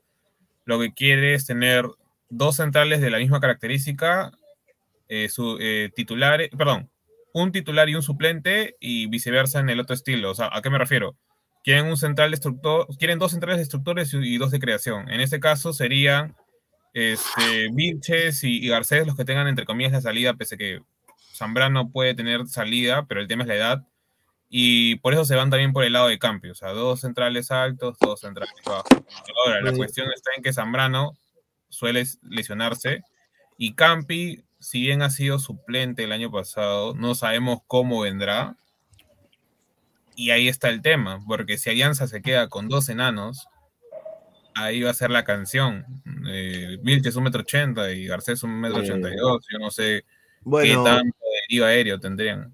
lo 0.65 0.79
que 0.79 0.91
quiere 0.91 1.35
es 1.35 1.45
tener 1.45 1.85
dos 2.29 2.55
centrales 2.55 2.99
de 2.99 3.11
la 3.11 3.19
misma 3.19 3.39
característica, 3.39 4.31
eh, 5.07 5.29
su, 5.29 5.59
eh, 5.61 5.91
titular, 5.93 6.49
perdón, 6.57 6.89
un 7.31 7.51
titular 7.51 7.89
y 7.89 7.95
un 7.95 8.01
suplente 8.01 8.75
y 8.79 9.05
viceversa 9.05 9.59
en 9.59 9.69
el 9.69 9.79
otro 9.79 9.93
estilo. 9.93 10.31
O 10.31 10.33
sea, 10.35 10.49
¿a 10.51 10.63
qué 10.63 10.71
me 10.71 10.79
refiero? 10.79 11.15
Quieren 11.63 11.85
un 11.85 11.97
central 11.97 12.31
destructor, 12.31 12.87
quieren 12.97 13.19
dos 13.19 13.33
centrales 13.33 13.59
destructores 13.59 14.11
y, 14.15 14.17
y 14.17 14.37
dos 14.39 14.49
de 14.49 14.59
creación. 14.59 15.11
En 15.11 15.21
este 15.21 15.39
caso 15.39 15.73
serían 15.73 16.35
este, 16.93 17.69
Vilches 17.71 18.43
y, 18.43 18.65
y 18.65 18.69
Garcés 18.69 19.05
los 19.05 19.15
que 19.15 19.25
tengan 19.25 19.47
entre 19.47 19.65
comillas 19.65 19.91
la 19.91 20.01
salida, 20.01 20.33
pese 20.33 20.57
que 20.57 20.81
Zambrano 21.33 21.91
puede 21.91 22.13
tener 22.15 22.47
salida, 22.47 23.05
pero 23.07 23.21
el 23.21 23.27
tema 23.27 23.43
es 23.43 23.47
la 23.47 23.55
edad. 23.55 23.87
Y 24.49 24.95
por 24.95 25.13
eso 25.13 25.25
se 25.25 25.35
van 25.35 25.51
también 25.51 25.73
por 25.73 25.83
el 25.83 25.93
lado 25.93 26.07
de 26.07 26.17
Campi, 26.17 26.49
o 26.49 26.55
sea, 26.55 26.69
dos 26.69 27.01
centrales 27.01 27.51
altos, 27.51 27.97
dos 27.99 28.19
centrales 28.19 28.55
bajos. 28.65 29.03
Ahora, 29.45 29.61
la 29.61 29.73
cuestión 29.73 30.07
está 30.13 30.31
en 30.35 30.41
que 30.41 30.51
Zambrano 30.51 31.13
suele 31.69 32.03
lesionarse 32.23 33.03
y 33.57 33.75
Campi, 33.75 34.43
si 34.59 34.81
bien 34.81 35.01
ha 35.01 35.11
sido 35.11 35.37
suplente 35.37 36.03
el 36.03 36.11
año 36.11 36.31
pasado, 36.31 36.95
no 36.95 37.13
sabemos 37.13 37.59
cómo 37.67 38.01
vendrá. 38.01 38.55
Y 40.15 40.31
ahí 40.31 40.47
está 40.47 40.69
el 40.69 40.81
tema, 40.81 41.23
porque 41.27 41.57
si 41.57 41.69
Alianza 41.69 42.07
se 42.07 42.21
queda 42.21 42.49
con 42.49 42.67
dos 42.67 42.89
enanos, 42.89 43.47
ahí 44.63 44.81
va 44.81 44.91
a 44.91 44.93
ser 44.93 45.11
la 45.11 45.23
canción. 45.23 45.85
Eh, 46.27 46.77
Vilches 46.81 47.15
un 47.15 47.23
metro 47.23 47.41
ochenta 47.41 47.91
y 47.91 48.05
Garcés 48.05 48.43
un 48.43 48.59
metro 48.59 48.79
ochenta 48.79 49.09
y 49.09 49.15
dos. 49.15 49.45
Yo 49.51 49.59
no 49.59 49.71
sé 49.71 50.05
Bueno. 50.41 50.83
qué 50.83 50.89
tanto 50.89 51.17
deriva 51.47 51.67
aéreo 51.67 51.99
tendrían. 51.99 52.53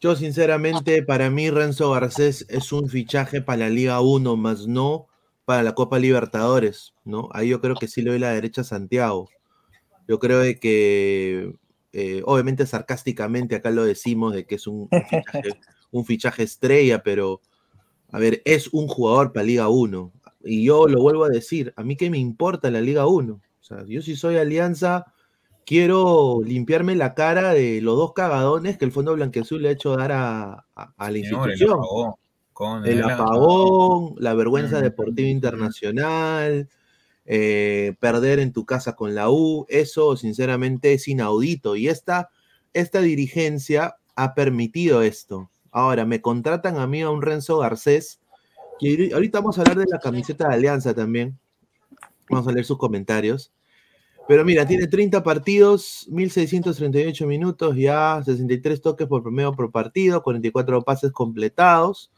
Yo 0.00 0.14
sinceramente, 0.14 1.02
para 1.02 1.30
mí 1.30 1.50
Renzo 1.50 1.90
Garcés 1.90 2.44
es 2.50 2.70
un 2.72 2.88
fichaje 2.88 3.40
para 3.40 3.60
la 3.60 3.68
Liga 3.70 4.00
1, 4.00 4.36
más 4.36 4.66
no 4.66 5.06
para 5.46 5.62
la 5.62 5.74
Copa 5.74 5.98
Libertadores, 5.98 6.92
¿no? 7.04 7.28
Ahí 7.32 7.48
yo 7.48 7.60
creo 7.60 7.76
que 7.76 7.88
sí 7.88 8.02
le 8.02 8.10
doy 8.10 8.18
la 8.18 8.30
derecha 8.32 8.60
a 8.60 8.64
Santiago. 8.64 9.30
Yo 10.06 10.18
creo 10.18 10.40
de 10.40 10.58
que, 10.60 11.54
eh, 11.92 12.22
obviamente 12.26 12.66
sarcásticamente 12.66 13.54
acá 13.56 13.70
lo 13.70 13.84
decimos 13.84 14.34
de 14.34 14.44
que 14.44 14.56
es 14.56 14.66
un, 14.66 14.88
un 14.90 15.04
fichaje, 15.08 15.48
un 15.90 16.04
fichaje 16.04 16.42
estrella, 16.42 17.02
pero, 17.02 17.40
a 18.12 18.18
ver, 18.18 18.42
es 18.44 18.68
un 18.68 18.88
jugador 18.88 19.32
para 19.32 19.46
Liga 19.46 19.68
1. 19.68 20.12
Y 20.46 20.64
yo 20.64 20.86
lo 20.88 21.00
vuelvo 21.02 21.24
a 21.24 21.28
decir, 21.28 21.72
a 21.76 21.82
mí 21.82 21.96
qué 21.96 22.08
me 22.10 22.18
importa 22.18 22.70
la 22.70 22.80
Liga 22.80 23.06
1. 23.06 23.34
O 23.34 23.64
sea, 23.64 23.84
yo 23.86 24.00
si 24.00 24.14
soy 24.16 24.36
Alianza, 24.36 25.06
quiero 25.64 26.40
limpiarme 26.44 26.94
la 26.94 27.14
cara 27.14 27.52
de 27.52 27.80
los 27.80 27.96
dos 27.96 28.12
cagadones 28.12 28.78
que 28.78 28.84
el 28.84 28.92
Fondo 28.92 29.14
Blanqueazul 29.14 29.60
le 29.62 29.68
ha 29.68 29.72
hecho 29.72 29.96
dar 29.96 30.12
a, 30.12 30.64
a- 30.76 30.92
a 30.96 31.10
la 31.10 31.18
Señor, 31.18 31.50
el 31.50 31.52
institución. 31.52 31.70
apagón, 31.78 32.12
con 32.52 32.86
El 32.86 32.98
el 32.98 33.02
apagón, 33.10 34.14
la 34.18 34.34
vergüenza 34.34 34.78
Mm. 34.78 34.82
deportiva 34.82 35.28
internacional, 35.28 36.68
eh, 37.24 37.94
perder 37.98 38.38
en 38.38 38.52
tu 38.52 38.64
casa 38.64 38.94
con 38.94 39.14
la 39.14 39.30
U, 39.30 39.66
eso 39.68 40.16
sinceramente 40.16 40.92
es 40.92 41.08
inaudito. 41.08 41.74
Y 41.76 41.88
esta, 41.88 42.30
esta 42.72 43.00
dirigencia 43.00 43.96
ha 44.14 44.34
permitido 44.34 45.02
esto. 45.02 45.50
Ahora, 45.72 46.06
me 46.06 46.20
contratan 46.22 46.78
a 46.78 46.86
mí 46.86 47.02
a 47.02 47.10
un 47.10 47.20
Renzo 47.22 47.58
Garcés, 47.58 48.20
ahorita 49.12 49.40
vamos 49.40 49.58
a 49.58 49.62
hablar 49.62 49.78
de 49.78 49.86
la 49.90 49.98
camiseta 49.98 50.48
de 50.48 50.54
Alianza 50.54 50.94
también. 50.94 51.38
Vamos 52.28 52.48
a 52.48 52.52
leer 52.52 52.64
sus 52.64 52.78
comentarios. 52.78 53.52
Pero 54.28 54.44
mira, 54.44 54.66
tiene 54.66 54.88
30 54.88 55.22
partidos, 55.22 56.06
1638 56.10 57.26
minutos, 57.26 57.76
ya 57.76 58.20
63 58.24 58.80
toques 58.80 59.06
por 59.06 59.22
promedio 59.22 59.52
por 59.52 59.70
partido, 59.70 60.22
44 60.22 60.82
pases 60.82 61.12
completados, 61.12 62.10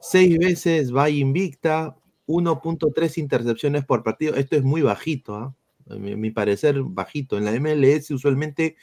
6 0.00 0.38
veces 0.38 0.94
va 0.94 1.08
invicta, 1.08 1.96
1.3 2.26 3.18
intercepciones 3.18 3.86
por 3.86 4.02
partido. 4.02 4.34
Esto 4.34 4.56
es 4.56 4.62
muy 4.62 4.82
bajito, 4.82 5.36
¿ah? 5.36 5.54
a 5.88 5.94
mi, 5.94 6.30
parecer 6.30 6.82
bajito. 6.82 7.38
En 7.38 7.46
la 7.46 7.52
MLS 7.58 8.10
usualmente 8.10 8.76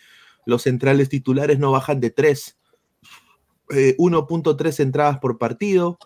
los 0.46 0.64
centrales 0.64 1.10
titulares 1.10 1.60
no 1.60 1.72
bajan 1.72 2.00
de 2.00 2.10
3. 2.10 2.58
1.3 3.68 4.80
entradas 4.80 5.20
por 5.20 5.38
partido, 5.38 5.98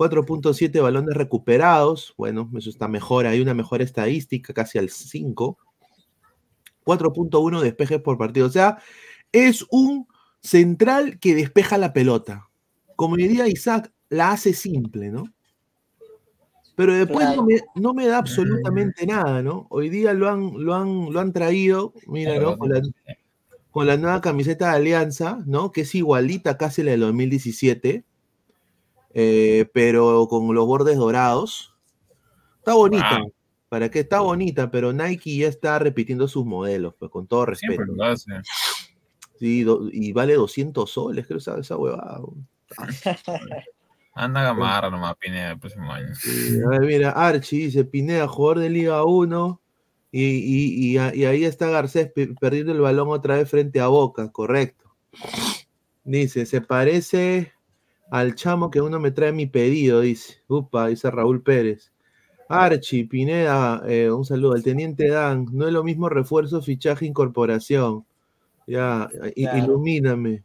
4.7 0.00 0.80
balones 0.80 1.14
recuperados. 1.14 2.14
Bueno, 2.16 2.50
eso 2.56 2.70
está 2.70 2.88
mejor, 2.88 3.26
hay 3.26 3.42
una 3.42 3.52
mejor 3.52 3.82
estadística, 3.82 4.54
casi 4.54 4.78
al 4.78 4.88
5. 4.88 5.58
4.1 6.86 7.60
despejes 7.60 8.00
por 8.00 8.16
partido. 8.16 8.46
O 8.46 8.50
sea, 8.50 8.78
es 9.30 9.66
un 9.70 10.08
central 10.40 11.18
que 11.18 11.34
despeja 11.34 11.76
la 11.76 11.92
pelota. 11.92 12.48
Como 12.96 13.16
diría 13.16 13.46
Isaac, 13.46 13.92
la 14.08 14.30
hace 14.30 14.54
simple, 14.54 15.10
¿no? 15.10 15.24
Pero 16.76 16.94
después 16.94 17.36
no, 17.36 17.44
me, 17.44 17.60
no 17.74 17.92
me 17.92 18.06
da 18.06 18.16
absolutamente 18.16 19.04
nada, 19.04 19.42
¿no? 19.42 19.66
Hoy 19.68 19.90
día 19.90 20.14
lo 20.14 20.30
han, 20.30 20.64
lo 20.64 20.74
han, 20.74 21.12
lo 21.12 21.20
han 21.20 21.34
traído, 21.34 21.92
mira, 22.06 22.40
¿no? 22.40 22.56
Con 22.56 22.70
la, 22.70 22.80
con 23.70 23.86
la 23.86 23.98
nueva 23.98 24.22
camiseta 24.22 24.70
de 24.70 24.76
Alianza, 24.76 25.40
¿no? 25.44 25.72
Que 25.72 25.82
es 25.82 25.94
igualita 25.94 26.56
casi 26.56 26.82
la 26.82 26.92
del 26.92 27.00
2017, 27.00 28.06
eh, 29.12 29.68
pero 29.72 30.26
con 30.28 30.54
los 30.54 30.66
bordes 30.66 30.96
dorados. 30.96 31.74
Está 32.58 32.74
bonita. 32.74 33.18
Wow. 33.20 33.32
¿Para 33.68 33.88
qué? 33.90 34.00
Está 34.00 34.20
bonita, 34.20 34.70
pero 34.70 34.92
Nike 34.92 35.36
ya 35.36 35.46
está 35.48 35.78
repitiendo 35.78 36.26
sus 36.26 36.44
modelos, 36.44 36.94
pues 36.98 37.10
con 37.10 37.26
todo 37.28 37.46
respeto. 37.46 37.74
Siempre 37.84 37.94
lo 37.96 38.04
hace. 38.04 38.32
Sí, 39.38 39.62
do- 39.62 39.88
y 39.92 40.12
vale 40.12 40.34
200 40.34 40.90
soles, 40.90 41.26
creo, 41.26 41.38
esa, 41.38 41.58
esa 41.58 41.76
huevada. 41.76 42.20
Anda 44.14 44.40
a 44.40 44.44
Gamarra 44.44 44.90
nomás, 44.90 45.14
Pineda, 45.16 45.52
el 45.52 45.58
próximo 45.60 45.90
año. 45.92 46.14
Sí, 46.16 46.58
a 46.64 46.68
ver, 46.68 46.80
mira, 46.82 47.10
Archie 47.12 47.66
dice, 47.66 47.84
Pineda, 47.84 48.26
jugador 48.28 48.58
de 48.58 48.70
Liga 48.70 49.04
1, 49.04 49.60
y, 50.12 50.24
y- 50.24 50.96
y 50.96 50.98
y 51.20 51.24
ahí 51.24 51.44
está 51.44 51.68
Garcés 51.70 52.10
pe- 52.12 52.34
perdiendo 52.40 52.72
el 52.72 52.80
balón 52.80 53.08
otra 53.10 53.36
vez 53.36 53.48
frente 53.48 53.80
a 53.80 53.86
Boca, 53.86 54.30
correcto. 54.32 54.92
Dice, 56.02 56.44
se 56.44 56.60
parece 56.60 57.52
al 58.10 58.34
chamo 58.34 58.70
que 58.70 58.80
uno 58.80 58.98
me 59.00 59.10
trae 59.10 59.32
mi 59.32 59.46
pedido, 59.46 60.00
dice. 60.00 60.42
Upa, 60.48 60.88
dice 60.88 61.10
Raúl 61.10 61.42
Pérez. 61.42 61.92
Archie, 62.48 63.06
Pineda, 63.06 63.82
eh, 63.86 64.10
un 64.10 64.24
saludo. 64.24 64.56
El 64.56 64.64
teniente 64.64 65.08
Dan, 65.08 65.46
no 65.52 65.66
es 65.68 65.72
lo 65.72 65.84
mismo 65.84 66.08
refuerzo, 66.08 66.60
fichaje, 66.60 67.06
incorporación. 67.06 68.04
Ya, 68.66 69.08
Claro. 69.10 69.58
ilumíname. 69.58 70.42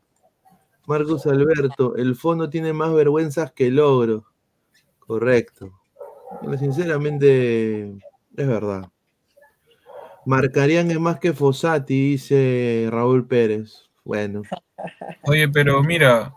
Marcos 0.87 1.25
Alberto, 1.25 1.95
el 1.95 2.15
fondo 2.15 2.49
tiene 2.49 2.71
más 2.73 2.93
vergüenzas 2.93 3.51
que 3.51 3.71
logro. 3.71 4.25
Correcto. 4.99 5.71
Bueno, 6.41 6.57
sinceramente, 6.59 7.85
es 8.37 8.47
verdad. 8.47 8.87
Marcarían 10.25 10.89
es 10.91 10.99
más 10.99 11.19
que 11.19 11.33
Fossati, 11.33 12.11
dice 12.11 12.87
Raúl 12.91 13.25
Pérez. 13.27 13.89
Bueno. 14.03 14.43
Oye, 15.23 15.47
pero 15.49 15.81
mira, 15.83 16.33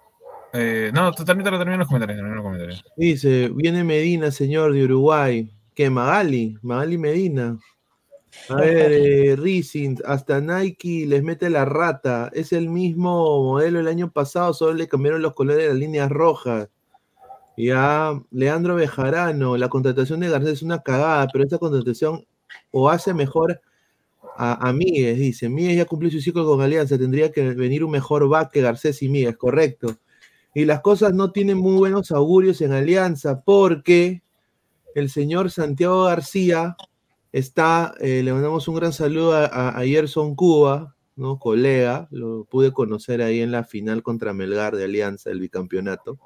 eh, 0.53 0.91
no, 0.95 1.13
tú 1.13 1.25
también 1.25 1.45
te 1.45 1.51
lo 1.51 1.59
termino 1.59 1.75
en 1.75 1.81
los 1.81 1.89
comentarios, 1.89 2.17
termina 2.17 2.33
en 2.33 2.37
los 2.37 2.45
comentarios. 2.45 2.85
Dice, 2.97 3.51
viene 3.55 3.85
Medina, 3.85 4.31
señor 4.31 4.73
de 4.73 4.85
Uruguay. 4.85 5.51
¿Qué? 5.75 5.91
Magali, 5.91 6.57
Magali 6.63 6.99
Medina. 6.99 7.59
A 8.49 8.55
ver, 8.57 8.93
eh, 8.93 9.37
Rising, 9.37 9.97
hasta 10.05 10.41
Nike 10.41 11.07
les 11.07 11.23
mete 11.23 11.51
la 11.51 11.65
rata. 11.65 12.31
Es 12.33 12.53
el 12.53 12.69
mismo 12.69 13.43
modelo 13.43 13.81
el 13.81 13.89
año 13.89 14.11
pasado, 14.11 14.55
solo 14.55 14.75
le 14.75 14.89
cambiaron 14.89 15.23
los 15.23 15.35
colores 15.35 15.63
de 15.63 15.69
las 15.69 15.77
líneas 15.77 16.11
rojas. 16.11 16.69
Ya, 17.57 18.13
Leandro 18.31 18.77
Bejarano, 18.77 19.57
la 19.57 19.69
contratación 19.69 20.21
de 20.21 20.31
Garcés 20.31 20.53
es 20.53 20.63
una 20.63 20.81
cagada, 20.83 21.27
pero 21.33 21.45
esta 21.45 21.59
contratación 21.59 22.25
o 22.71 22.89
hace 22.89 23.13
mejor 23.15 23.61
a, 24.37 24.69
a 24.69 24.73
Míguez, 24.73 25.19
dice. 25.19 25.49
Míguez 25.49 25.77
ya 25.77 25.85
cumplió 25.85 26.11
su 26.11 26.21
ciclo 26.21 26.47
con 26.47 26.61
Alianza, 26.61 26.99
tendría 26.99 27.33
que 27.33 27.55
venir 27.55 27.85
un 27.85 27.91
mejor 27.91 28.29
back 28.29 28.53
que 28.53 28.63
Garcés 28.63 29.03
y 29.03 29.09
Míguez, 29.09 29.37
correcto. 29.37 29.97
Y 30.55 30.65
las 30.65 30.81
cosas 30.81 31.15
no 31.15 31.31
tienen 31.31 31.59
muy 31.59 31.77
buenos 31.77 32.11
augurios 32.11 32.61
en 32.61 32.73
Alianza 32.73 33.43
porque 33.43 34.23
el 34.95 35.11
señor 35.11 35.51
Santiago 35.51 36.05
García 36.05 36.77
está, 37.33 37.95
eh, 38.01 38.23
le 38.23 38.33
mandamos 38.33 38.69
un 38.69 38.77
gran 38.77 38.93
saludo 38.93 39.35
a, 39.35 39.45
a, 39.47 39.85
Gerson 39.85 40.35
Cuba, 40.35 40.95
¿no? 41.17 41.39
colega, 41.39 42.09
lo 42.11 42.45
pude 42.45 42.73
conocer 42.73 43.23
ahí 43.23 43.41
en 43.41 43.53
la 43.53 43.65
final 43.65 44.03
contra 44.03 44.33
Melgar 44.33 44.77
de 44.77 44.85
Alianza, 44.85 45.31
el 45.31 45.41
bicampeonato. 45.41 46.19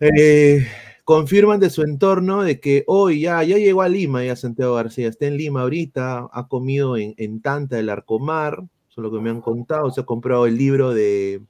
Eh, 0.00 0.66
confirman 1.04 1.60
de 1.60 1.70
su 1.70 1.82
entorno 1.82 2.42
de 2.42 2.60
que 2.60 2.84
hoy 2.86 3.20
ya, 3.20 3.42
ya 3.42 3.58
llegó 3.58 3.82
a 3.82 3.88
Lima, 3.88 4.24
ya 4.24 4.36
Santiago 4.36 4.74
García, 4.74 5.08
está 5.08 5.26
en 5.26 5.36
Lima 5.36 5.62
ahorita, 5.62 6.28
ha 6.32 6.48
comido 6.48 6.96
en, 6.96 7.14
en 7.16 7.40
Tanta 7.40 7.78
el 7.78 7.90
Arcomar, 7.90 8.64
eso 8.88 9.00
es 9.00 9.02
lo 9.02 9.12
que 9.12 9.20
me 9.20 9.30
han 9.30 9.40
contado, 9.40 9.90
se 9.90 10.00
ha 10.00 10.04
comprado 10.04 10.46
el 10.46 10.56
libro 10.56 10.94
de 10.94 11.42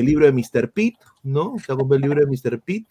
el 0.00 0.06
libro 0.06 0.26
de 0.26 0.32
Mr. 0.32 0.70
Pitt, 0.72 0.96
¿no? 1.22 1.54
Se 1.64 1.72
ha 1.72 1.76
comprado 1.76 1.96
el 1.96 2.02
libro 2.02 2.20
de 2.20 2.26
Mr. 2.26 2.60
Pitt, 2.60 2.88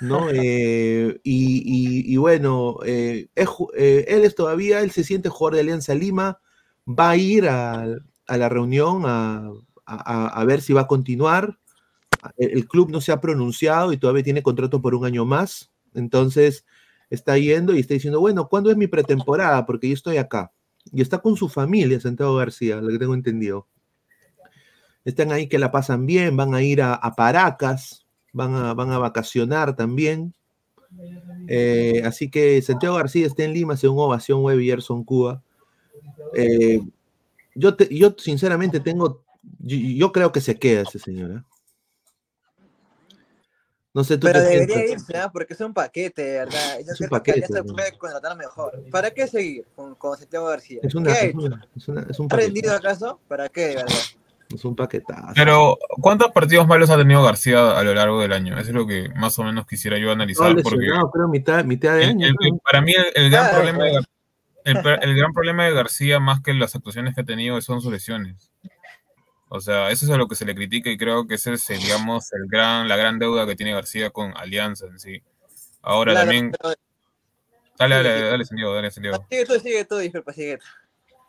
¿no? 0.00 0.26
Eh, 0.34 1.20
y, 1.22 1.62
y- 1.64 2.12
y 2.14 2.16
bueno, 2.16 2.78
eh, 2.84 3.28
es 3.34 3.48
eh, 3.76 4.04
él 4.08 4.24
es 4.24 4.34
todavía, 4.34 4.80
él 4.80 4.90
se 4.90 5.04
siente 5.04 5.28
jugador 5.28 5.54
de 5.54 5.60
Alianza 5.60 5.94
Lima, 5.94 6.38
va 6.86 7.10
a 7.10 7.16
ir 7.16 7.48
a, 7.48 7.86
a 8.26 8.36
la 8.36 8.48
reunión 8.48 9.02
a, 9.06 9.50
a- 9.86 10.26
a 10.28 10.44
ver 10.44 10.60
si 10.60 10.72
va 10.72 10.82
a 10.82 10.86
continuar. 10.86 11.58
El, 12.36 12.50
el 12.50 12.68
club 12.68 12.90
no 12.90 13.00
se 13.00 13.12
ha 13.12 13.20
pronunciado 13.20 13.92
y 13.92 13.96
todavía 13.96 14.22
tiene 14.22 14.42
contrato 14.42 14.80
por 14.80 14.94
un 14.94 15.04
año 15.04 15.24
más, 15.24 15.70
entonces 15.94 16.64
está 17.10 17.36
yendo 17.36 17.74
y 17.74 17.80
está 17.80 17.94
diciendo, 17.94 18.20
bueno, 18.20 18.48
¿cuándo 18.48 18.70
es 18.70 18.76
mi 18.76 18.86
pretemporada? 18.86 19.66
Porque 19.66 19.88
yo 19.88 19.94
estoy 19.94 20.16
acá. 20.18 20.52
Y 20.92 21.02
está 21.02 21.18
con 21.18 21.36
su 21.36 21.48
familia, 21.48 22.00
Santiago 22.00 22.34
García, 22.36 22.76
lo 22.80 22.88
que 22.88 22.98
tengo 22.98 23.14
entendido. 23.14 23.66
Están 25.04 25.32
ahí 25.32 25.48
que 25.48 25.58
la 25.58 25.70
pasan 25.72 26.06
bien, 26.06 26.36
van 26.36 26.54
a 26.54 26.62
ir 26.62 26.80
a, 26.82 26.94
a 26.94 27.14
Paracas, 27.14 28.06
van 28.32 28.54
a, 28.54 28.74
van 28.74 28.90
a 28.92 28.98
vacacionar 28.98 29.74
también. 29.74 30.34
Eh, 31.48 32.02
así 32.04 32.30
que 32.30 32.60
Santiago 32.62 32.96
García 32.96 33.26
está 33.26 33.42
en 33.44 33.52
Lima, 33.52 33.76
según 33.76 33.98
Ovación 34.04 34.42
Web 34.42 34.60
y 34.60 34.66
Gerson 34.66 35.02
Cuba. 35.04 35.42
Eh, 36.34 36.80
yo, 37.54 37.74
te- 37.74 37.94
yo 37.94 38.14
sinceramente 38.18 38.78
tengo, 38.80 39.24
yo, 39.58 39.76
yo 39.76 40.12
creo 40.12 40.30
que 40.30 40.40
se 40.40 40.58
queda 40.58 40.82
ese 40.82 40.98
señor. 40.98 41.30
¿eh? 41.32 41.42
No 43.94 44.04
sé 44.04 44.16
tú 44.16 44.26
Pero 44.26 44.38
qué 44.40 44.46
debería 44.46 44.88
irse, 44.88 45.16
¿ah? 45.18 45.30
porque 45.30 45.52
es 45.54 45.60
un 45.60 45.74
paquete, 45.74 46.22
¿verdad? 46.22 46.78
Yo 46.86 46.92
Es 46.92 47.00
un 47.00 47.08
paquete, 47.08 47.40
que 47.40 47.44
Alianza 47.46 47.62
¿no? 47.68 47.74
puede 47.74 47.98
contratar 47.98 48.36
mejor. 48.38 48.82
¿Para 48.90 49.10
qué 49.10 49.26
seguir 49.26 49.66
con, 49.74 49.94
con 49.96 50.16
Santiago 50.16 50.46
García? 50.46 50.80
Es, 50.82 50.92
¿Qué 50.92 50.98
una, 50.98 51.12
ha 51.12 51.20
es, 51.20 51.28
hecho? 51.30 51.38
una- 51.38 51.68
es 51.76 51.88
una- 51.88 52.06
es 52.08 52.18
un 52.18 52.28
¿Ha 52.30 52.36
rendido 52.36 52.72
acaso? 52.74 53.20
¿Para 53.28 53.48
qué, 53.48 53.74
verdad? 53.74 53.98
Es 54.54 54.64
un 54.64 54.76
paquetazo. 54.76 55.32
Pero, 55.34 55.78
¿cuántos 56.00 56.30
partidos 56.32 56.66
malos 56.66 56.90
ha 56.90 56.96
tenido 56.96 57.22
García 57.22 57.78
a 57.78 57.82
lo 57.82 57.94
largo 57.94 58.20
del 58.20 58.32
año? 58.32 58.54
Eso 58.58 58.70
es 58.70 58.74
lo 58.74 58.86
que 58.86 59.08
más 59.16 59.38
o 59.38 59.44
menos 59.44 59.66
quisiera 59.66 59.98
yo 59.98 60.06
No, 60.06 60.12
analizar. 60.12 60.54
porque 60.62 60.78
lesionado, 60.78 61.10
creo, 61.10 61.28
mitad, 61.28 61.64
mitad 61.64 61.94
de 61.96 62.04
el- 62.04 62.08
año. 62.10 62.26
el- 62.26 62.58
para 62.64 62.80
mí 62.80 62.92
el, 62.92 63.06
el 63.14 63.30
gran 63.30 63.44
Claro, 63.50 63.56
problema 63.64 63.84
de, 63.84 64.00
el, 64.64 65.16
gran 65.16 65.32
problema 65.32 65.64
de 65.64 65.72
García, 65.74 66.20
más 66.20 66.40
que 66.42 66.54
las 66.54 66.74
actuaciones 66.74 67.14
que 67.14 67.22
ha 67.22 67.24
tenido, 67.24 67.60
son 67.60 67.80
sus 67.80 67.92
lesiones. 67.92 68.50
O 69.48 69.60
sea, 69.60 69.90
eso 69.90 70.06
es 70.06 70.10
a 70.10 70.16
lo 70.16 70.28
que 70.28 70.34
se 70.34 70.44
le 70.46 70.54
critica 70.54 70.88
y 70.90 70.96
creo 70.96 71.26
que 71.26 71.34
ese 71.34 71.52
es, 71.52 71.66
digamos, 71.68 72.32
el 72.32 72.46
gran, 72.48 72.88
la 72.88 72.96
gran 72.96 73.18
deuda 73.18 73.44
que 73.46 73.54
tiene 73.56 73.72
García 73.74 74.10
con 74.10 74.34
Alianza 74.36 74.86
en 74.86 74.98
sí. 74.98 75.22
Ahora 75.82 76.12
Claro, 76.12 76.26
también... 76.26 76.52
pero- 76.52 76.74
Dale, 77.78 77.96
dale, 77.96 78.16
sí. 78.18 78.22
dale, 78.24 78.44
Santiago, 78.44 78.74
dale, 78.74 78.90
Santiago. 78.92 79.26
Sigue 79.28 79.44
tú, 79.46 79.54
sigue 79.58 79.84
tú, 79.84 79.96
disculpa, 79.98 80.32
sigue 80.32 80.58
tú. 80.58 80.64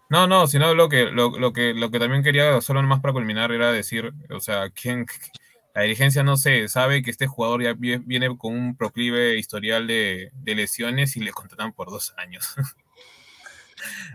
No, 0.10 0.28
no, 0.28 0.48
sino 0.48 0.76
lo 0.76 0.90
que, 0.90 1.06
lo, 1.06 1.32
que, 1.54 1.74
lo 1.74 1.90
que 1.90 2.00
también 2.00 2.24
quería, 2.24 2.62
solo 2.62 2.84
más 2.84 3.00
para 3.00 3.14
culminar, 3.14 3.52
era 3.52 3.72
decir, 3.72 4.14
o 4.30 4.40
sea, 4.40 4.70
quién, 4.70 5.06
la 5.74 5.82
dirigencia 5.84 6.24
no 6.24 6.38
sé, 6.38 6.68
sabe 6.68 7.02
que 7.02 7.10
este 7.10 7.26
jugador 7.26 7.64
ya 7.64 7.74
vie- 7.74 8.04
viene 8.06 8.38
con 8.38 8.54
un 8.54 8.76
proclive 8.78 9.38
historial 9.40 9.88
de, 9.88 10.32
lesiones 10.46 11.18
y 11.18 11.22
le 11.22 11.32
contratan 11.32 11.74
por 11.74 11.90
dos 11.90 12.14
años. 12.18 12.56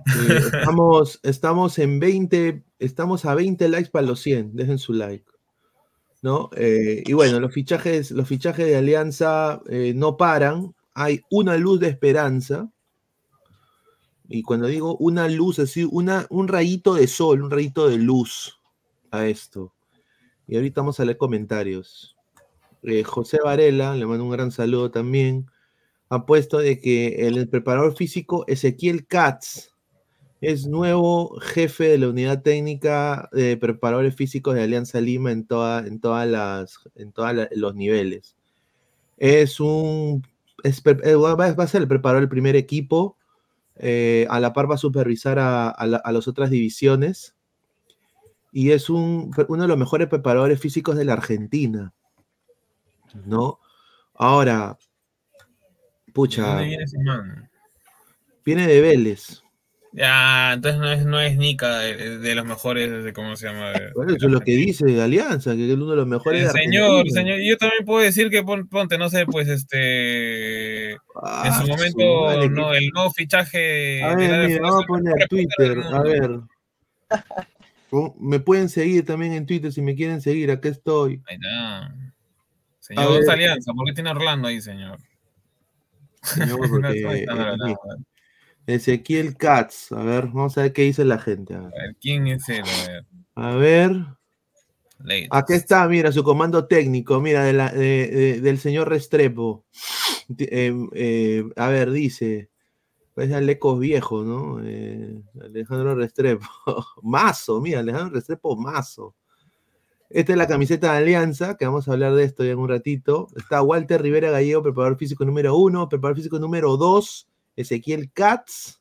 Estamos, 0.07 1.21
estamos 1.23 1.79
en 1.79 2.01
20, 2.01 2.63
estamos 2.79 3.25
a 3.25 3.35
20 3.35 3.69
likes 3.69 3.91
para 3.91 4.07
los 4.07 4.21
100, 4.21 4.55
dejen 4.55 4.79
su 4.79 4.93
like. 4.93 5.25
¿No? 6.23 6.51
Eh, 6.57 7.03
y 7.07 7.13
bueno, 7.13 7.39
los 7.39 7.53
fichajes, 7.53 8.11
los 8.11 8.27
fichajes 8.27 8.67
de 8.67 8.77
Alianza 8.77 9.61
eh, 9.69 9.93
no 9.95 10.17
paran, 10.17 10.75
hay 10.95 11.23
una 11.31 11.57
luz 11.57 11.79
de 11.81 11.89
esperanza. 11.89 12.69
Y 14.29 14.43
cuando 14.43 14.67
digo 14.67 14.97
una 14.99 15.29
luz, 15.29 15.59
es 15.59 15.77
un 15.77 16.49
rayito 16.49 16.95
de 16.95 17.07
sol, 17.07 17.43
un 17.43 17.51
rayito 17.51 17.89
de 17.89 17.97
luz 17.97 18.61
a 19.11 19.27
esto. 19.27 19.73
Y 20.47 20.57
ahorita 20.57 20.83
vamos 20.83 21.01
a 21.01 21.05
leer 21.05 21.17
comentarios. 21.17 22.17
Eh, 22.83 23.03
José 23.03 23.39
Varela, 23.43 23.97
le 23.97 24.07
mando 24.07 24.25
un 24.25 24.31
gran 24.31 24.53
saludo 24.53 24.91
también, 24.91 25.47
ha 26.11 26.27
puesto 26.27 26.59
de 26.59 26.81
que 26.81 27.27
el 27.27 27.49
preparador 27.49 27.97
físico 27.97 28.45
Ezequiel 28.47 29.07
Katz 29.07 29.75
es 30.41 30.67
nuevo 30.67 31.39
jefe 31.41 31.89
de 31.89 31.99
la 31.99 32.09
unidad 32.09 32.43
técnica 32.43 33.29
de 33.33 33.57
preparadores 33.57 34.15
físicos 34.15 34.55
de 34.55 34.63
Alianza 34.63 35.01
Lima 35.01 35.33
en, 35.33 35.47
toda, 35.47 35.87
en 35.87 36.01
todas 36.01 36.29
las 36.29 36.79
en 36.95 37.13
todos 37.13 37.49
los 37.51 37.75
niveles. 37.75 38.37
Es 39.17 39.59
un 39.59 40.23
va 40.65 41.45
a 41.45 41.67
ser 41.67 41.83
el 41.83 41.89
preparador 41.89 42.23
del 42.23 42.29
primer 42.29 42.57
equipo. 42.57 43.18
Eh, 43.79 44.27
a 44.31 44.41
la 44.41 44.53
par 44.53 44.71
va 44.71 44.75
a 44.77 44.79
supervisar 44.79 45.39
a, 45.39 45.69
a 45.71 45.87
la- 45.87 45.97
a 45.99 46.13
las 46.13 46.29
otras 46.29 46.51
divisiones. 46.51 47.35
Y 48.53 48.71
es 48.71 48.89
un, 48.91 49.31
uno 49.49 49.63
de 49.63 49.69
los 49.69 49.77
mejores 49.79 50.09
preparadores 50.09 50.61
físicos 50.61 50.97
de 50.97 51.05
la 51.05 51.13
Argentina. 51.15 51.93
¿No? 53.25 53.61
Ahora, 54.15 54.77
¿De 56.07 56.13
pucha, 56.13 56.47
dónde 56.47 56.65
viene 56.67 56.83
ese 56.85 56.99
man? 57.05 57.51
viene 58.45 58.67
de 58.67 58.81
Vélez. 58.81 59.43
Ya, 59.99 60.53
entonces 60.53 60.81
no 60.81 60.93
es, 60.93 61.05
no 61.07 61.21
es 61.21 61.37
Nica 61.37 61.79
de, 61.81 62.19
de 62.19 62.35
los 62.37 62.47
mejores, 62.47 63.03
de 63.03 63.13
cómo 63.13 63.35
se 63.35 63.49
llama. 63.49 63.73
de- 63.73 63.91
Bueno, 63.97 64.15
eso 64.15 64.27
es 64.27 64.33
lo 64.33 64.41
que 64.41 64.53
dice 64.53 64.85
de 64.87 65.03
Alianza, 65.03 65.57
que 65.57 65.67
es 65.69 65.75
uno 65.75 65.91
de 65.91 65.97
los 65.97 66.07
mejores 66.07 66.53
señor, 66.53 67.11
señor, 67.11 67.41
yo 67.41 67.57
también 67.57 67.85
puedo 67.85 68.01
decir 68.05 68.31
que 68.31 68.45
pon- 68.45 68.69
ponte, 68.69 68.97
no 68.97 69.11
sé, 69.11 69.27
pues 69.27 69.49
este. 69.49 70.93
en 70.93 70.99
Ah, 71.21 71.59
su 71.61 71.67
su 71.67 71.73
momento, 71.73 72.25
madre, 72.27 72.49
no, 72.49 72.73
el 72.75 72.89
nuevo 72.91 73.11
fichaje. 73.11 74.01
A 74.05 74.15
ver, 74.15 74.47
mira, 74.47 74.61
vamos 74.63 74.85
a 74.85 74.87
poner 74.87 75.29
Twitter, 75.29 75.79
a 75.93 76.03
ver. 76.03 76.31
Me 78.21 78.39
pueden 78.39 78.69
seguir 78.69 79.05
también 79.05 79.33
en 79.33 79.47
Twitter 79.47 79.73
si 79.73 79.83
me 79.83 79.97
quieren 79.97 80.21
seguir, 80.21 80.53
acá 80.53 80.69
estoy. 80.69 81.23
Ahí 81.27 81.35
está. 81.37 81.93
Señor 82.79 83.31
Alianza, 83.31 83.73
¿por 83.73 83.85
qué 83.87 83.93
tiene 83.95 84.11
Orlando 84.11 84.47
ahí, 84.47 84.61
señor? 84.61 84.99
Señor, 86.23 86.61
No 86.61 86.69
porque, 86.69 86.99
estoy 87.01 87.25
tan 87.27 87.37
eh, 87.37 87.41
agradable. 87.41 87.77
Ezequiel 88.69 89.37
Katz, 89.37 89.93
a 89.93 90.03
ver, 90.03 90.27
vamos 90.27 90.59
a 90.59 90.63
ver 90.63 90.73
qué 90.73 90.83
dice 90.83 91.05
la 91.05 91.19
gente. 91.19 91.55
A 91.55 91.61
ver, 91.61 91.73
A 91.75 91.83
ver, 91.87 91.97
¿Quién 92.01 92.27
es 92.27 92.49
él? 92.49 92.63
A 92.65 92.87
ver. 92.87 93.07
A 93.35 93.57
ver, 93.57 94.07
aquí 95.31 95.53
está, 95.55 95.89
mira, 95.89 96.13
su 96.13 96.23
comando 96.23 96.67
técnico, 96.67 97.21
mira, 97.21 97.45
de 97.45 97.53
la- 97.55 97.71
de- 97.73 98.09
de- 98.09 98.41
del 98.41 98.59
señor 98.59 98.89
Restrepo. 98.89 99.65
Eh, 100.39 100.75
eh, 100.93 101.45
a 101.57 101.69
ver, 101.69 101.91
dice, 101.91 102.51
es 103.17 103.33
Alecos 103.33 103.81
viejo, 103.81 104.23
¿no? 104.25 104.61
Eh, 104.63 105.23
Alejandro 105.41 105.95
Restrepo. 105.95 106.47
Mazo, 107.03 107.61
mira, 107.63 107.81
Alejandro 107.81 108.15
Restrepo, 108.17 108.55
mazo. 108.57 109.15
Esta 110.11 110.33
es 110.33 110.39
la 110.39 110.47
camiseta 110.47 110.93
de 110.93 110.99
Alianza, 110.99 111.57
que 111.57 111.65
vamos 111.67 111.89
a 111.89 111.93
hablar 111.93 112.15
de 112.15 112.25
esto 112.25 112.45
ya 112.45 112.53
en 112.53 112.59
un 112.59 112.69
ratito. 112.69 113.29
Está 113.37 113.63
Walter 113.63 114.01
Rivera 114.03 114.31
Gallego, 114.31 114.63
preparador 114.63 114.99
físico 114.99 115.25
número 115.25 115.57
uno, 115.57 115.89
preparador 115.89 116.17
físico 116.17 116.39
número 116.39 116.77
dos, 116.77 117.29
Ezequiel 117.59 118.11
Katz, 118.13 118.81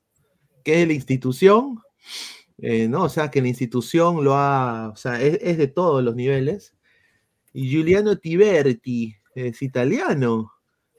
que 0.64 0.74
es 0.74 0.80
de 0.80 0.88
la 0.88 0.94
institución, 0.94 1.80
eh, 2.60 2.88
¿no? 2.88 3.04
O 3.04 3.10
sea, 3.10 3.32
que 3.32 3.42
la 3.42 3.48
institución 3.48 4.24
lo 4.24 4.36
ha, 4.36 4.90
o 4.90 4.96
sea, 4.96 5.22
es, 5.22 5.40
es 5.42 5.58
de 5.58 5.68
todos 5.68 6.04
los 6.04 6.16
niveles. 6.16 6.76
Y 7.54 7.70
Giuliano 7.70 8.18
Tiberti, 8.18 9.16
es 9.34 9.62
italiano, 9.62 10.52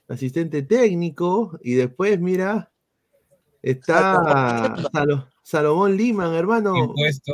asistente 0.09 0.63
técnico, 0.63 1.59
y 1.63 1.75
después, 1.75 2.19
mira, 2.21 2.73
está 3.63 4.75
Salo- 4.93 5.29
Salomón 5.43 5.97
Liman, 5.97 6.35
hermano. 6.35 6.77
Impuesto. 6.77 7.33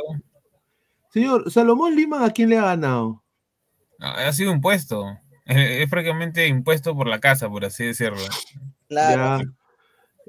Señor, 1.11 1.49
Salomón 1.51 1.95
Liman, 1.95 2.23
¿a 2.23 2.29
quién 2.31 2.49
le 2.49 2.57
ha 2.57 2.65
ganado? 2.65 3.23
Ha 3.99 4.31
sido 4.33 4.51
impuesto. 4.51 5.05
Es, 5.45 5.81
es 5.83 5.89
prácticamente 5.89 6.47
impuesto 6.47 6.95
por 6.95 7.07
la 7.07 7.19
casa, 7.19 7.49
por 7.49 7.65
así 7.65 7.85
decirlo. 7.85 8.17
Ya. 8.89 9.39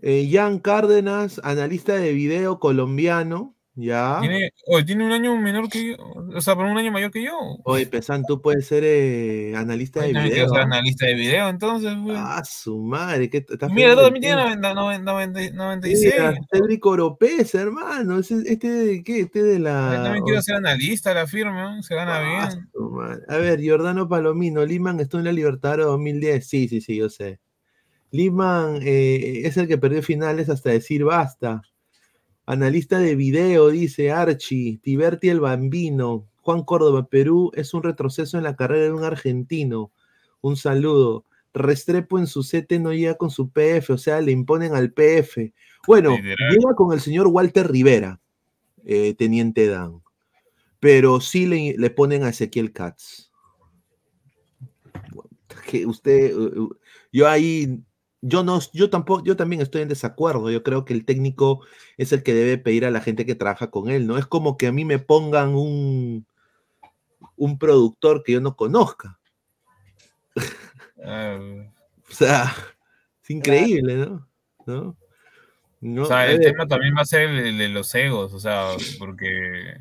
Eh, 0.03 0.28
Jan 0.30 0.59
Cárdenas, 0.59 1.40
analista 1.44 1.94
de 1.94 2.12
video 2.12 2.59
colombiano. 2.59 3.55
Ya. 3.78 4.16
Tiene, 4.22 4.53
oye, 4.68 4.84
tiene 4.86 5.05
un 5.05 5.12
año 5.12 5.36
menor 5.36 5.68
que 5.68 5.88
yo. 5.90 5.97
O 6.34 6.40
sea, 6.40 6.55
por 6.55 6.64
un 6.64 6.78
año 6.78 6.90
mayor 6.90 7.11
que 7.11 7.22
yo. 7.22 7.32
Oye, 7.64 7.86
Pesan, 7.86 8.24
tú 8.26 8.40
puedes 8.40 8.66
ser 8.66 8.82
eh, 8.86 9.53
analista 9.55 10.01
de 10.01 10.14
Yo 10.14 10.22
video. 10.22 10.49
ser 10.49 10.61
analista 10.61 11.05
de 11.05 11.14
video, 11.14 11.49
entonces. 11.51 11.94
güey. 11.99 12.16
Ah, 12.18 12.42
su 12.42 12.78
madre, 12.78 13.28
¿qué 13.28 13.44
Mira, 13.70 13.94
también 13.94 14.22
tienes 14.22 14.47
tiempo? 14.47 14.74
90, 14.74 14.99
90, 15.03 15.51
96. 15.55 16.14
Mira, 16.14 16.34
Cédric 16.51 16.86
Oropés, 16.86 17.55
hermano. 17.55 18.18
ese- 18.20 18.44
Este 18.51 18.70
de 18.70 19.05
qué? 19.05 19.20
Este 19.20 19.42
de 19.42 19.59
Yo 19.59 19.64
la. 19.64 20.01
también 20.05 20.24
quiero 20.24 20.40
ser 20.40 20.55
analista, 20.57 21.12
la 21.12 21.26
firma, 21.26 21.82
se 21.82 21.94
gana 21.94 22.16
Ah, 22.16 22.49
bien. 22.49 22.68
su 22.72 22.80
madre. 22.90 23.22
A 23.28 23.36
ver, 23.36 23.61
Giordano 23.61 24.09
Palomino, 24.09 24.64
Liman 24.64 25.01
estuvo 25.01 25.18
en 25.18 25.26
la 25.26 25.32
Libertadores 25.32 25.84
2010. 25.84 26.49
Sí, 26.49 26.66
sí, 26.68 26.80
sí, 26.80 26.97
yo 26.97 27.11
sé. 27.11 27.40
Liman 28.11 28.80
eh, 28.82 29.42
es 29.44 29.57
el 29.57 29.66
que 29.68 29.78
perdió 29.78 30.02
finales 30.02 30.48
hasta 30.48 30.70
decir 30.70 31.04
basta. 31.04 31.62
Analista 32.46 32.98
de 32.98 33.16
video, 33.16 33.68
dice 33.68 34.12
Archie. 34.12 34.78
Tiberti 34.82 35.28
el 35.28 35.40
Bambino. 35.40 36.26
Juan 36.42 36.62
Córdoba, 36.62 37.07
Perú 37.09 37.50
es 37.54 37.74
un 37.74 37.82
retroceso 37.82 38.38
en 38.38 38.44
la 38.44 38.54
carrera 38.54 38.84
de 38.84 38.92
un 38.92 39.04
argentino. 39.04 39.90
Un 40.40 40.57
saludo. 40.57 41.24
Restrepo 41.52 42.18
en 42.18 42.26
su 42.26 42.42
CT 42.42 42.74
no 42.80 42.92
llega 42.92 43.16
con 43.16 43.30
su 43.30 43.48
PF, 43.48 43.94
o 43.94 43.98
sea, 43.98 44.20
le 44.20 44.30
imponen 44.30 44.74
al 44.74 44.92
PF. 44.92 45.52
Bueno, 45.86 46.11
Literal. 46.16 46.52
llega 46.52 46.74
con 46.76 46.92
el 46.92 47.00
señor 47.00 47.28
Walter 47.28 47.70
Rivera, 47.70 48.20
eh, 48.84 49.14
teniente 49.14 49.66
Dan. 49.66 50.02
Pero 50.78 51.20
sí 51.20 51.46
le, 51.46 51.74
le 51.78 51.90
ponen 51.90 52.22
a 52.24 52.28
Ezequiel 52.28 52.72
Katz. 52.72 53.30
que 55.66 55.86
usted, 55.86 56.36
uh, 56.36 56.74
yo 57.12 57.28
ahí, 57.28 57.82
yo 58.29 58.43
no, 58.45 58.59
yo 58.72 58.91
tampoco, 58.91 59.24
yo 59.24 59.37
también 59.37 59.62
estoy 59.62 59.83
en 59.83 59.89
desacuerdo. 59.89 60.51
Yo 60.51 60.62
creo 60.62 60.85
que 60.85 60.93
el 60.95 61.05
técnico 61.05 61.61
es 61.97 62.12
el 62.12 62.22
que 62.22 62.35
debe 62.35 62.59
pedir 62.59 62.85
a 62.85 62.91
la 62.91 63.01
gente 63.01 63.24
que 63.27 63.35
trabaja 63.35 63.70
con 63.70 63.89
él, 63.91 64.07
¿no? 64.07 64.18
Es 64.18 64.27
como 64.27 64.57
que 64.57 64.66
a 64.66 64.72
mí 64.72 64.85
me 64.85 64.99
pongan 64.99 65.55
un, 65.55 66.27
un 67.37 67.59
productor 67.59 68.22
que 68.22 68.33
yo 68.33 68.41
no 68.41 68.57
conozca. 68.57 69.18
Ah, 71.05 71.39
O 72.09 72.14
sea, 72.14 72.55
es 73.22 73.31
increíble, 73.31 73.97
¿no? 73.97 74.29
¿No? 74.66 74.97
No, 75.81 76.03
o 76.03 76.07
sea, 76.07 76.31
el 76.31 76.41
tema 76.41 76.66
también 76.68 76.95
va 76.97 77.03
a 77.03 77.05
ser 77.05 77.29
el, 77.29 77.39
el 77.47 77.59
de 77.59 77.68
los 77.68 77.93
egos, 77.97 78.33
o 78.33 78.39
sea, 78.41 78.68
porque 78.99 79.77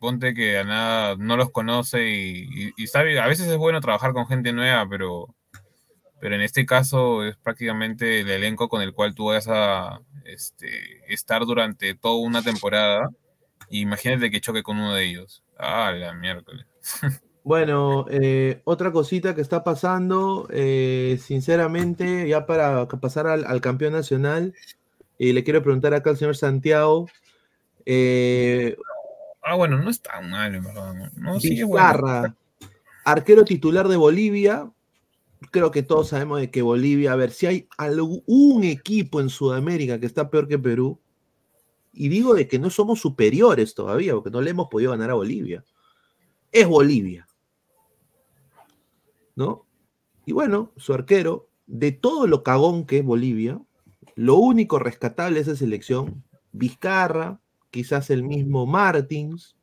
ponte 0.00 0.34
que 0.34 0.58
a 0.58 0.64
nada 0.64 1.16
no 1.16 1.36
los 1.36 1.50
conoce 1.50 2.08
y, 2.10 2.48
y- 2.52 2.72
y 2.76 2.86
sabe, 2.88 3.18
a 3.20 3.26
veces 3.28 3.46
es 3.48 3.56
bueno 3.56 3.80
trabajar 3.80 4.12
con 4.12 4.26
gente 4.26 4.52
nueva, 4.52 4.86
pero, 4.88 5.34
pero 6.20 6.34
en 6.34 6.42
este 6.42 6.66
caso 6.66 7.24
es 7.24 7.36
prácticamente 7.36 8.20
el 8.20 8.30
elenco 8.30 8.68
con 8.68 8.82
el 8.82 8.92
cual 8.92 9.14
tú 9.14 9.26
vas 9.26 9.46
a 9.48 10.00
este, 10.24 11.02
estar 11.12 11.44
durante 11.44 11.94
toda 11.94 12.20
una 12.20 12.42
temporada. 12.42 13.10
Imagínate 13.70 14.30
que 14.30 14.40
choque 14.40 14.62
con 14.62 14.78
uno 14.78 14.94
de 14.94 15.04
ellos. 15.04 15.42
Ah, 15.58 15.92
la 15.92 16.12
miércoles. 16.14 16.66
Bueno, 17.42 18.04
eh, 18.10 18.60
otra 18.64 18.92
cosita 18.92 19.34
que 19.34 19.40
está 19.40 19.64
pasando, 19.64 20.46
eh, 20.52 21.18
sinceramente, 21.22 22.28
ya 22.28 22.44
para 22.44 22.86
pasar 22.86 23.26
al, 23.26 23.46
al 23.46 23.62
campeón 23.62 23.94
nacional, 23.94 24.54
y 25.16 25.32
le 25.32 25.42
quiero 25.42 25.62
preguntar 25.62 25.94
acá 25.94 26.10
al 26.10 26.18
señor 26.18 26.36
Santiago, 26.36 27.08
eh, 27.86 28.76
Ah, 29.42 29.54
bueno, 29.54 29.78
no 29.78 29.90
es 29.90 30.00
tan 30.00 30.30
mal, 30.30 30.54
en 30.54 30.64
verdad. 30.64 30.94
No, 31.16 31.40
sí, 31.40 31.62
bueno. 31.62 32.36
Arquero 33.04 33.44
titular 33.44 33.88
de 33.88 33.96
Bolivia, 33.96 34.70
creo 35.50 35.70
que 35.70 35.82
todos 35.82 36.08
sabemos 36.08 36.40
de 36.40 36.50
que 36.50 36.62
Bolivia, 36.62 37.12
a 37.12 37.16
ver, 37.16 37.30
si 37.30 37.46
hay 37.46 37.68
algún 37.78 38.64
equipo 38.64 39.20
en 39.20 39.30
Sudamérica 39.30 39.98
que 39.98 40.06
está 40.06 40.30
peor 40.30 40.48
que 40.48 40.58
Perú, 40.58 41.00
y 41.92 42.08
digo 42.08 42.34
de 42.34 42.46
que 42.46 42.58
no 42.58 42.70
somos 42.70 43.00
superiores 43.00 43.74
todavía, 43.74 44.14
porque 44.14 44.30
no 44.30 44.40
le 44.40 44.50
hemos 44.50 44.68
podido 44.68 44.92
ganar 44.92 45.10
a 45.10 45.14
Bolivia, 45.14 45.64
es 46.52 46.66
Bolivia. 46.66 47.26
¿no? 49.40 49.66
Y 50.26 50.32
bueno, 50.32 50.72
su 50.76 50.92
arquero, 50.92 51.48
de 51.66 51.92
todo 51.92 52.26
lo 52.26 52.42
cagón 52.42 52.84
que 52.84 52.98
es 52.98 53.04
Bolivia, 53.04 53.60
lo 54.14 54.36
único 54.36 54.78
rescatable 54.78 55.36
de 55.36 55.42
esa 55.42 55.56
selección, 55.56 56.24
Vizcarra, 56.52 57.40
quizás 57.70 58.10
el 58.10 58.22
mismo 58.22 58.66
Martins, 58.66 59.56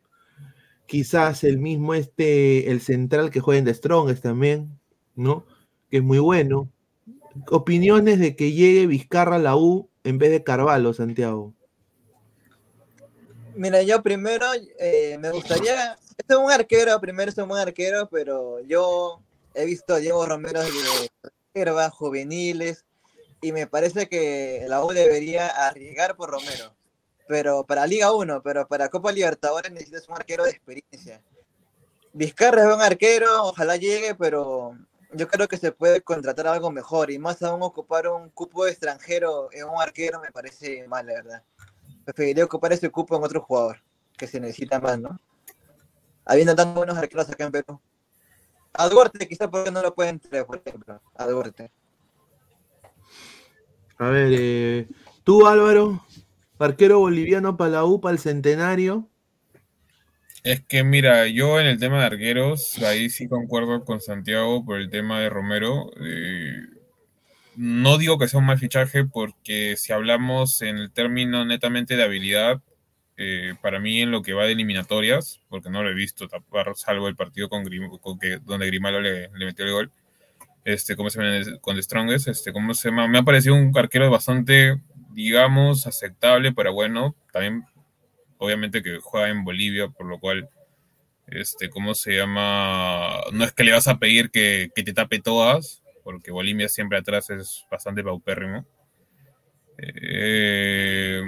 quizás 0.88 1.44
el 1.44 1.60
mismo 1.60 1.94
este, 1.94 2.72
el 2.72 2.82
central 2.82 3.30
que 3.30 3.40
juega 3.40 3.60
en 3.60 3.66
The 3.66 3.74
Strongest 3.74 4.24
también, 4.24 4.80
¿no? 5.16 5.46
Que 5.90 5.98
es 5.98 6.04
muy 6.04 6.20
bueno. 6.20 6.70
Opiniones 7.50 8.20
de 8.20 8.36
que 8.36 8.52
llegue 8.52 8.88
Vizcarra 8.88 9.36
a 9.36 9.40
la 9.40 9.56
U 9.56 9.90
en 10.04 10.18
vez 10.18 10.32
de 10.32 10.44
Carvalho, 10.44 10.94
Santiago. 10.94 11.54
Mira, 13.56 13.82
yo 13.82 14.02
primero 14.04 14.46
eh, 14.80 15.18
me 15.20 15.32
gustaría. 15.32 15.98
Este 16.18 16.34
es 16.34 16.40
un 16.40 16.52
arquero, 16.52 17.00
primero 17.00 17.30
es 17.30 17.38
un 17.38 17.48
buen 17.48 17.62
arquero, 17.62 18.08
pero 18.10 18.60
yo 18.62 19.22
he 19.54 19.66
visto 19.66 19.94
a 19.94 20.00
Diego 20.00 20.26
Romero 20.26 20.62
de 20.62 21.90
juveniles, 21.90 22.86
y 23.42 23.52
me 23.52 23.68
parece 23.68 24.08
que 24.08 24.66
la 24.68 24.84
U 24.84 24.92
debería 24.92 25.48
arriesgar 25.48 26.16
por 26.16 26.30
Romero. 26.30 26.74
Pero 27.28 27.66
para 27.66 27.86
Liga 27.86 28.14
1, 28.14 28.42
pero 28.42 28.68
para 28.68 28.90
Copa 28.90 29.12
Libertadores 29.12 29.72
necesitas 29.72 30.08
un 30.08 30.16
arquero 30.16 30.46
de 30.46 30.52
experiencia. 30.52 31.22
Vizcarra 32.14 32.62
es 32.62 32.68
buen 32.68 32.82
arquero, 32.82 33.44
ojalá 33.44 33.76
llegue, 33.76 34.16
pero 34.16 34.78
yo 35.14 35.28
creo 35.28 35.48
que 35.48 35.58
se 35.58 35.72
puede 35.72 36.02
contratar 36.02 36.48
algo 36.48 36.72
mejor, 36.72 37.12
y 37.12 37.20
más 37.20 37.42
aún 37.42 37.62
ocupar 37.64 38.08
un 38.08 38.30
cupo 38.30 38.68
extranjero 38.68 39.50
en 39.52 39.66
un 39.66 39.82
arquero 39.82 40.22
me 40.22 40.32
parece 40.32 40.88
mal, 40.88 41.06
la 41.06 41.14
verdad 41.14 41.44
preferiría 42.14 42.46
ocupar 42.46 42.72
ese 42.72 42.90
cupo 42.90 43.18
en 43.18 43.24
otro 43.24 43.42
jugador 43.42 43.82
que 44.16 44.28
se 44.28 44.40
necesita 44.40 44.80
más, 44.80 44.98
¿no? 44.98 45.20
Habiendo 46.26 46.56
tantos 46.56 46.76
buenos 46.76 46.98
arqueros 46.98 47.30
acá 47.30 47.46
en 47.46 47.52
Perú. 47.52 47.82
A 48.74 48.88
Duarte, 48.88 49.28
quizá 49.28 49.50
porque 49.50 49.72
no 49.72 49.82
lo 49.82 49.94
pueden 49.94 50.20
traer, 50.20 50.46
por 50.46 50.62
ejemplo. 50.64 51.02
A 51.16 51.26
Duarte. 51.26 51.70
A 53.98 54.10
ver, 54.10 54.30
eh, 54.32 54.88
tú 55.24 55.46
Álvaro, 55.48 56.02
arquero 56.60 57.00
boliviano 57.00 57.58
para 57.58 57.72
la 57.72 57.86
U, 57.86 58.00
para 58.00 58.14
el 58.14 58.20
centenario. 58.20 59.08
Es 60.44 60.62
que 60.66 60.84
mira, 60.84 61.28
yo 61.28 61.60
en 61.60 61.68
el 61.68 61.80
tema 61.80 62.00
de 62.00 62.06
arqueros, 62.06 62.78
ahí 62.84 63.10
sí 63.10 63.28
concuerdo 63.28 63.84
con 63.84 64.00
Santiago 64.00 64.64
por 64.66 64.80
el 64.80 64.90
tema 64.90 65.20
de 65.20 65.30
Romero. 65.30 65.92
Eh, 66.00 66.56
no 67.56 67.98
digo 67.98 68.18
que 68.20 68.28
sea 68.28 68.40
un 68.40 68.46
mal 68.48 68.60
fichaje 68.60 69.06
porque 69.06 69.76
si 69.78 69.94
hablamos 69.94 70.62
en 70.62 70.78
el 70.78 70.92
término 70.92 71.46
netamente 71.46 71.96
de 71.98 72.04
habilidad, 72.04 72.62
eh, 73.18 73.56
para 73.62 73.80
mí 73.80 74.02
en 74.02 74.12
lo 74.12 74.22
que 74.24 74.34
va 74.34 74.46
de 74.46 74.54
eliminatorias, 74.54 75.42
porque 75.50 75.70
no 75.70 75.84
lo 75.84 75.90
he 75.90 75.96
visto 75.96 76.28
tapar, 76.28 76.74
salvo 76.76 77.08
el 77.08 77.16
partido 77.16 77.50
con, 77.50 77.64
Grim- 77.66 78.00
con 78.00 78.20
que, 78.20 78.40
donde 78.40 78.68
Grimaldo 78.68 79.02
le, 79.02 79.30
metió 79.32 79.66
el 79.66 79.72
gol, 79.74 79.92
este, 80.66 80.96
¿cómo 80.96 81.10
se 81.10 81.22
llama? 81.22 81.60
Con 81.62 81.76
The 81.76 81.84
Strongest, 81.84 82.28
este, 82.28 82.54
¿cómo 82.54 82.74
se 82.74 82.90
llama? 82.90 83.08
Me 83.08 83.20
ha 83.20 83.24
parecido 83.24 83.56
un 83.56 83.72
arquero 83.78 84.10
bastante, 84.12 84.78
digamos, 85.14 85.88
aceptable, 85.88 86.54
pero 86.54 86.74
bueno, 86.74 87.16
también 87.32 87.64
obviamente 88.38 88.84
que 88.84 89.00
juega 89.00 89.30
en 89.30 89.44
Bolivia, 89.44 89.90
por 89.90 90.06
lo 90.06 90.20
cual, 90.20 90.50
este, 91.28 91.70
¿cómo 91.70 91.96
se 91.96 92.16
llama? 92.16 93.22
No 93.32 93.44
es 93.44 93.52
que 93.52 93.64
le 93.64 93.74
vas 93.74 93.88
a 93.88 94.00
pedir 94.00 94.32
que, 94.32 94.70
que 94.76 94.84
te 94.84 94.94
tape 94.94 95.20
todas, 95.20 95.84
porque 96.04 96.32
Bolivia 96.32 96.70
siempre 96.70 96.98
atrás 96.98 97.30
es 97.30 97.66
bastante 97.70 98.04
paupérrimo. 98.04 98.66
Eh, 99.78 101.22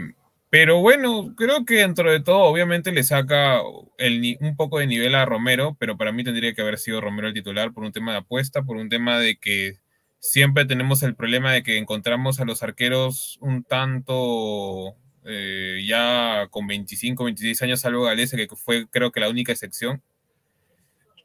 pero 0.49 0.79
bueno, 0.81 1.35
creo 1.35 1.63
que 1.63 1.75
dentro 1.75 2.11
de 2.11 2.21
todo, 2.21 2.39
obviamente 2.39 2.91
le 2.91 3.03
saca 3.03 3.61
el, 3.97 4.37
un 4.41 4.55
poco 4.55 4.79
de 4.79 4.87
nivel 4.87 5.13
a 5.13 5.25
Romero, 5.25 5.77
pero 5.79 5.95
para 5.95 6.11
mí 6.11 6.23
tendría 6.23 6.53
que 6.53 6.61
haber 6.61 6.79
sido 6.79 7.01
Romero 7.01 7.27
el 7.27 7.35
titular 7.35 7.71
por 7.71 7.83
un 7.83 7.91
tema 7.91 8.13
de 8.13 8.19
apuesta, 8.19 8.63
por 8.63 8.77
un 8.77 8.89
tema 8.89 9.19
de 9.19 9.37
que 9.37 9.77
siempre 10.19 10.65
tenemos 10.65 11.03
el 11.03 11.15
problema 11.15 11.53
de 11.53 11.61
que 11.61 11.77
encontramos 11.77 12.39
a 12.39 12.45
los 12.45 12.63
arqueros 12.63 13.37
un 13.41 13.63
tanto 13.63 14.95
eh, 15.25 15.83
ya 15.87 16.47
con 16.49 16.67
25, 16.67 17.23
26 17.25 17.61
años, 17.63 17.79
salvo 17.81 18.03
Galese, 18.03 18.37
que 18.37 18.55
fue 18.55 18.87
creo 18.89 19.11
que 19.11 19.19
la 19.19 19.29
única 19.29 19.51
excepción. 19.51 20.01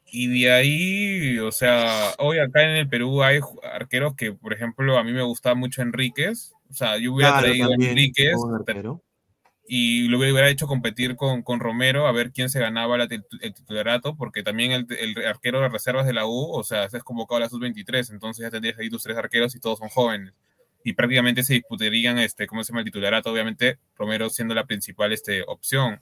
Y 0.07 0.29
de 0.43 0.53
ahí, 0.53 1.39
o 1.41 1.51
sea, 1.51 2.15
hoy 2.19 2.39
acá 2.39 2.63
en 2.63 2.77
el 2.77 2.89
Perú 2.89 3.23
hay 3.23 3.41
arqueros 3.73 4.15
que, 4.15 4.33
por 4.33 4.53
ejemplo, 4.53 4.97
a 4.97 5.03
mí 5.03 5.13
me 5.13 5.23
gustaba 5.23 5.57
mucho 5.57 5.83
Enríquez. 5.83 6.53
O 6.71 6.75
sea, 6.75 6.99
yo 6.99 7.13
hubiera 7.15 7.33
Claro, 7.33 7.47
traído 7.47 7.71
a 7.71 7.75
Enríquez 7.75 8.37
y 9.67 10.09
lo 10.09 10.19
hubiera 10.19 10.49
hecho 10.51 10.67
competir 10.67 11.17
con, 11.17 11.43
con 11.43 11.59
Romero 11.59 12.07
a 12.07 12.13
ver 12.13 12.33
quién 12.33 12.51
se 12.51 12.61
ganaba 12.61 12.99
la 12.99 13.05
el 13.05 13.55
titularato, 13.55 14.15
porque 14.17 14.43
también 14.43 14.73
el, 14.73 14.87
el 14.99 15.27
arquero 15.27 15.61
de 15.61 15.69
reservas 15.69 16.07
de 16.07 16.13
la 16.13 16.27
U, 16.27 16.51
o 16.53 16.63
sea, 16.65 16.89
se 16.91 16.99
es 16.99 17.05
convocado 17.05 17.39
a 17.39 17.41
la 17.41 17.49
sub-23, 17.49 18.11
entonces 18.11 18.43
ya 18.43 18.51
tendrías 18.51 18.79
ahí 18.79 18.91
tus 18.91 19.03
tres 19.03 19.17
arqueros 19.17 19.55
y 19.57 19.61
todos 19.61 19.79
son 19.79 19.89
jóvenes. 19.89 20.35
Y 20.85 20.93
prácticamente 20.93 21.43
se 21.43 21.55
disputarían, 21.55 22.19
este, 22.19 22.47
¿cómo 22.47 22.63
se 22.63 22.73
llama? 22.73 22.81
El 22.81 22.85
titularato, 22.85 23.33
obviamente, 23.33 23.79
Romero 23.97 24.29
siendo 24.29 24.55
la 24.55 24.67
principal 24.67 25.13
este, 25.13 25.43
opción. 25.47 25.99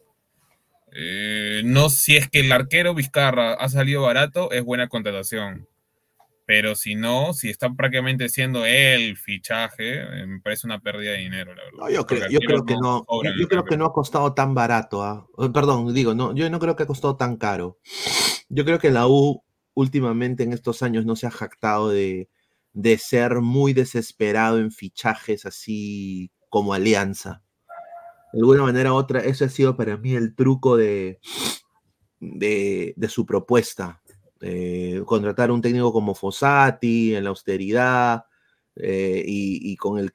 Eh, 0.95 1.62
no 1.64 1.89
si 1.89 2.16
es 2.16 2.28
que 2.28 2.41
el 2.41 2.53
arquero 2.53 2.93
Vizcarra 2.93 3.55
ha 3.55 3.68
salido 3.68 4.03
barato, 4.03 4.51
es 4.51 4.64
buena 4.64 4.89
contratación. 4.89 5.68
Pero 6.45 6.74
si 6.74 6.97
no, 6.97 7.33
si 7.33 7.49
está 7.49 7.72
prácticamente 7.72 8.28
siendo 8.28 8.66
el 8.66 9.16
fichaje, 9.16 10.01
eh, 10.01 10.26
me 10.26 10.41
parece 10.41 10.66
una 10.66 10.80
pérdida 10.80 11.12
de 11.12 11.18
dinero, 11.18 11.55
la 11.55 11.62
verdad. 11.62 11.78
No, 11.78 11.89
yo, 11.89 12.05
creo, 12.05 12.28
yo 12.28 12.41
creo 12.41 12.64
que 12.66 12.74
no, 12.74 12.99
yo, 12.99 13.05
sobran 13.09 13.35
yo 13.39 13.45
acá, 13.45 13.49
creo 13.49 13.64
que 13.64 13.76
no 13.76 13.87
ha 13.87 13.93
costado 13.93 14.35
tan 14.35 14.53
barato. 14.53 15.28
Eh, 15.39 15.49
Perdón, 15.55 15.95
digo, 15.95 16.14
no, 16.14 16.35
yo 16.35 16.51
no 16.51 16.59
creo 16.59 16.74
que 16.74 16.83
ha 16.83 16.87
costado 16.87 17.16
tan 17.16 17.37
caro. 17.37 17.78
Yo 18.49 18.64
creo 18.64 18.80
que 18.80 18.91
la 18.91 19.07
U 19.07 19.45
últimamente 19.74 20.43
en 20.43 20.53
estos 20.53 20.83
años 20.83 21.07
no 21.07 21.14
se 21.14 21.28
ha 21.28 21.30
jactado 21.30 21.89
de, 21.89 22.28
de 22.72 22.98
ser 22.98 23.40
muy 23.40 23.72
desesperado 23.72 24.58
en 24.58 24.70
fichajes 24.72 25.46
así 25.46 26.30
como 26.48 26.74
alianza. 26.74 27.42
De 28.32 28.40
alguna 28.40 28.62
manera 28.62 28.92
u 28.92 28.96
otra, 28.96 29.20
eso 29.20 29.44
ha 29.44 29.48
sido 29.48 29.76
para 29.76 29.96
mí 29.96 30.14
el 30.14 30.34
truco 30.34 30.76
de, 30.76 31.20
de, 32.20 32.94
de 32.96 33.08
su 33.08 33.26
propuesta. 33.26 34.00
Eh, 34.40 35.02
contratar 35.06 35.50
un 35.50 35.60
técnico 35.62 35.92
como 35.92 36.14
Fossati 36.14 37.14
en 37.14 37.24
la 37.24 37.30
austeridad 37.30 38.24
eh, 38.76 39.22
y, 39.26 39.72
y 39.72 39.76
con, 39.76 39.98
el, 39.98 40.12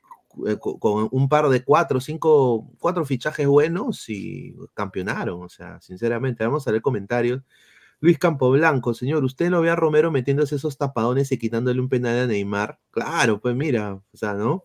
eh, 0.47 0.57
co- 0.59 0.79
con 0.79 1.07
un 1.11 1.29
par 1.29 1.47
de 1.49 1.63
cuatro, 1.63 1.99
cinco, 2.01 2.69
cuatro 2.79 3.05
fichajes 3.05 3.47
buenos 3.47 4.09
y 4.09 4.53
campeonaron. 4.73 5.43
O 5.43 5.49
sea, 5.49 5.79
sinceramente, 5.81 6.43
vamos 6.43 6.67
a 6.67 6.71
ver 6.71 6.81
comentarios. 6.81 7.41
Luis 7.99 8.19
Campoblanco, 8.19 8.93
señor, 8.93 9.23
¿usted 9.23 9.49
lo 9.49 9.61
ve 9.61 9.69
a 9.71 9.75
Romero 9.75 10.11
metiéndose 10.11 10.55
esos 10.55 10.77
tapadones 10.77 11.31
y 11.31 11.39
quitándole 11.39 11.79
un 11.81 11.89
penal 11.89 12.19
a 12.19 12.27
Neymar? 12.27 12.79
Claro, 12.91 13.39
pues 13.39 13.55
mira, 13.55 13.93
o 13.93 14.03
sea, 14.13 14.33
¿no? 14.33 14.63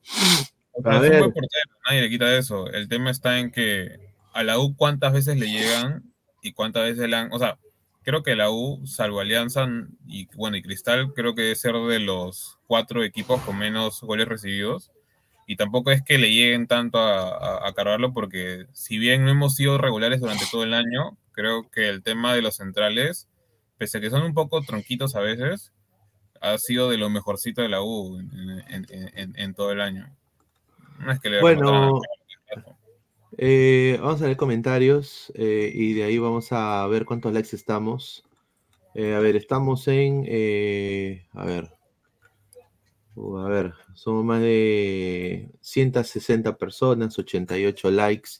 A 0.84 0.96
es 0.96 0.96
un 0.96 1.00
ver, 1.00 1.18
buen 1.18 1.32
portero, 1.32 1.70
nadie 1.86 2.02
le 2.02 2.10
quita 2.10 2.36
eso. 2.36 2.66
El 2.68 2.88
tema 2.88 3.10
está 3.10 3.38
en 3.38 3.50
que 3.50 3.98
a 4.34 4.42
la 4.42 4.58
U 4.58 4.76
cuántas 4.76 5.12
veces 5.12 5.38
le 5.38 5.46
llegan 5.50 6.12
y 6.42 6.52
cuántas 6.52 6.84
veces 6.84 7.08
le 7.08 7.16
han. 7.16 7.32
O 7.32 7.38
sea, 7.38 7.58
creo 8.02 8.22
que 8.22 8.36
la 8.36 8.50
U, 8.50 8.86
salvo 8.86 9.20
Alianza 9.20 9.66
y 10.06 10.26
bueno, 10.34 10.56
y 10.56 10.62
Cristal, 10.62 11.12
creo 11.14 11.34
que 11.34 11.42
debe 11.42 11.54
ser 11.56 11.74
de 11.74 12.00
los 12.00 12.58
cuatro 12.66 13.02
equipos 13.04 13.40
con 13.42 13.58
menos 13.58 14.00
goles 14.02 14.28
recibidos. 14.28 14.90
Y 15.46 15.56
tampoco 15.56 15.90
es 15.90 16.02
que 16.02 16.18
le 16.18 16.32
lleguen 16.32 16.66
tanto 16.66 16.98
a, 16.98 17.28
a- 17.28 17.68
a 17.68 17.72
cargarlo, 17.74 18.12
porque 18.12 18.66
si 18.72 18.98
bien 18.98 19.24
no 19.24 19.30
hemos 19.30 19.54
sido 19.56 19.76
regulares 19.78 20.20
durante 20.20 20.44
todo 20.50 20.64
el 20.64 20.72
año, 20.74 21.16
creo 21.32 21.68
que 21.70 21.88
el 21.88 22.02
tema 22.02 22.34
de 22.34 22.42
los 22.42 22.56
centrales, 22.56 23.28
pese 23.78 23.98
a 23.98 24.00
que 24.00 24.10
son 24.10 24.22
un 24.22 24.34
poco 24.34 24.60
tronquitos 24.62 25.14
a 25.16 25.20
veces, 25.20 25.72
ha 26.40 26.56
sido 26.58 26.90
de 26.90 26.98
lo 26.98 27.08
mejorcito 27.10 27.62
de 27.62 27.68
la 27.68 27.82
U 27.82 28.18
en, 28.18 28.30
en- 28.68 28.86
en- 29.14 29.36
en 29.38 29.54
todo 29.54 29.70
el 29.72 29.80
año. 29.80 30.14
No 30.98 31.12
es 31.12 31.20
que 31.20 31.30
le 31.30 31.40
Bueno, 31.40 32.00
eh, 33.38 33.98
vamos 34.00 34.20
a 34.22 34.26
ver 34.26 34.36
comentarios 34.36 35.32
eh, 35.34 35.70
y 35.74 35.94
de 35.94 36.04
ahí 36.04 36.18
vamos 36.18 36.52
a 36.52 36.86
ver 36.86 37.04
cuántos 37.04 37.32
likes 37.32 37.56
estamos. 37.56 38.24
Eh, 38.94 39.14
a 39.14 39.18
ver, 39.20 39.36
estamos 39.36 39.88
en. 39.88 40.20
a 41.32 41.44
ver. 41.44 41.70
Uh, 43.14 43.38
a 43.38 43.48
ver, 43.48 43.74
somos 43.94 44.24
más 44.24 44.40
de 44.40 45.50
160 45.60 46.56
personas, 46.56 47.18
88 47.18 47.90
likes. 47.90 48.30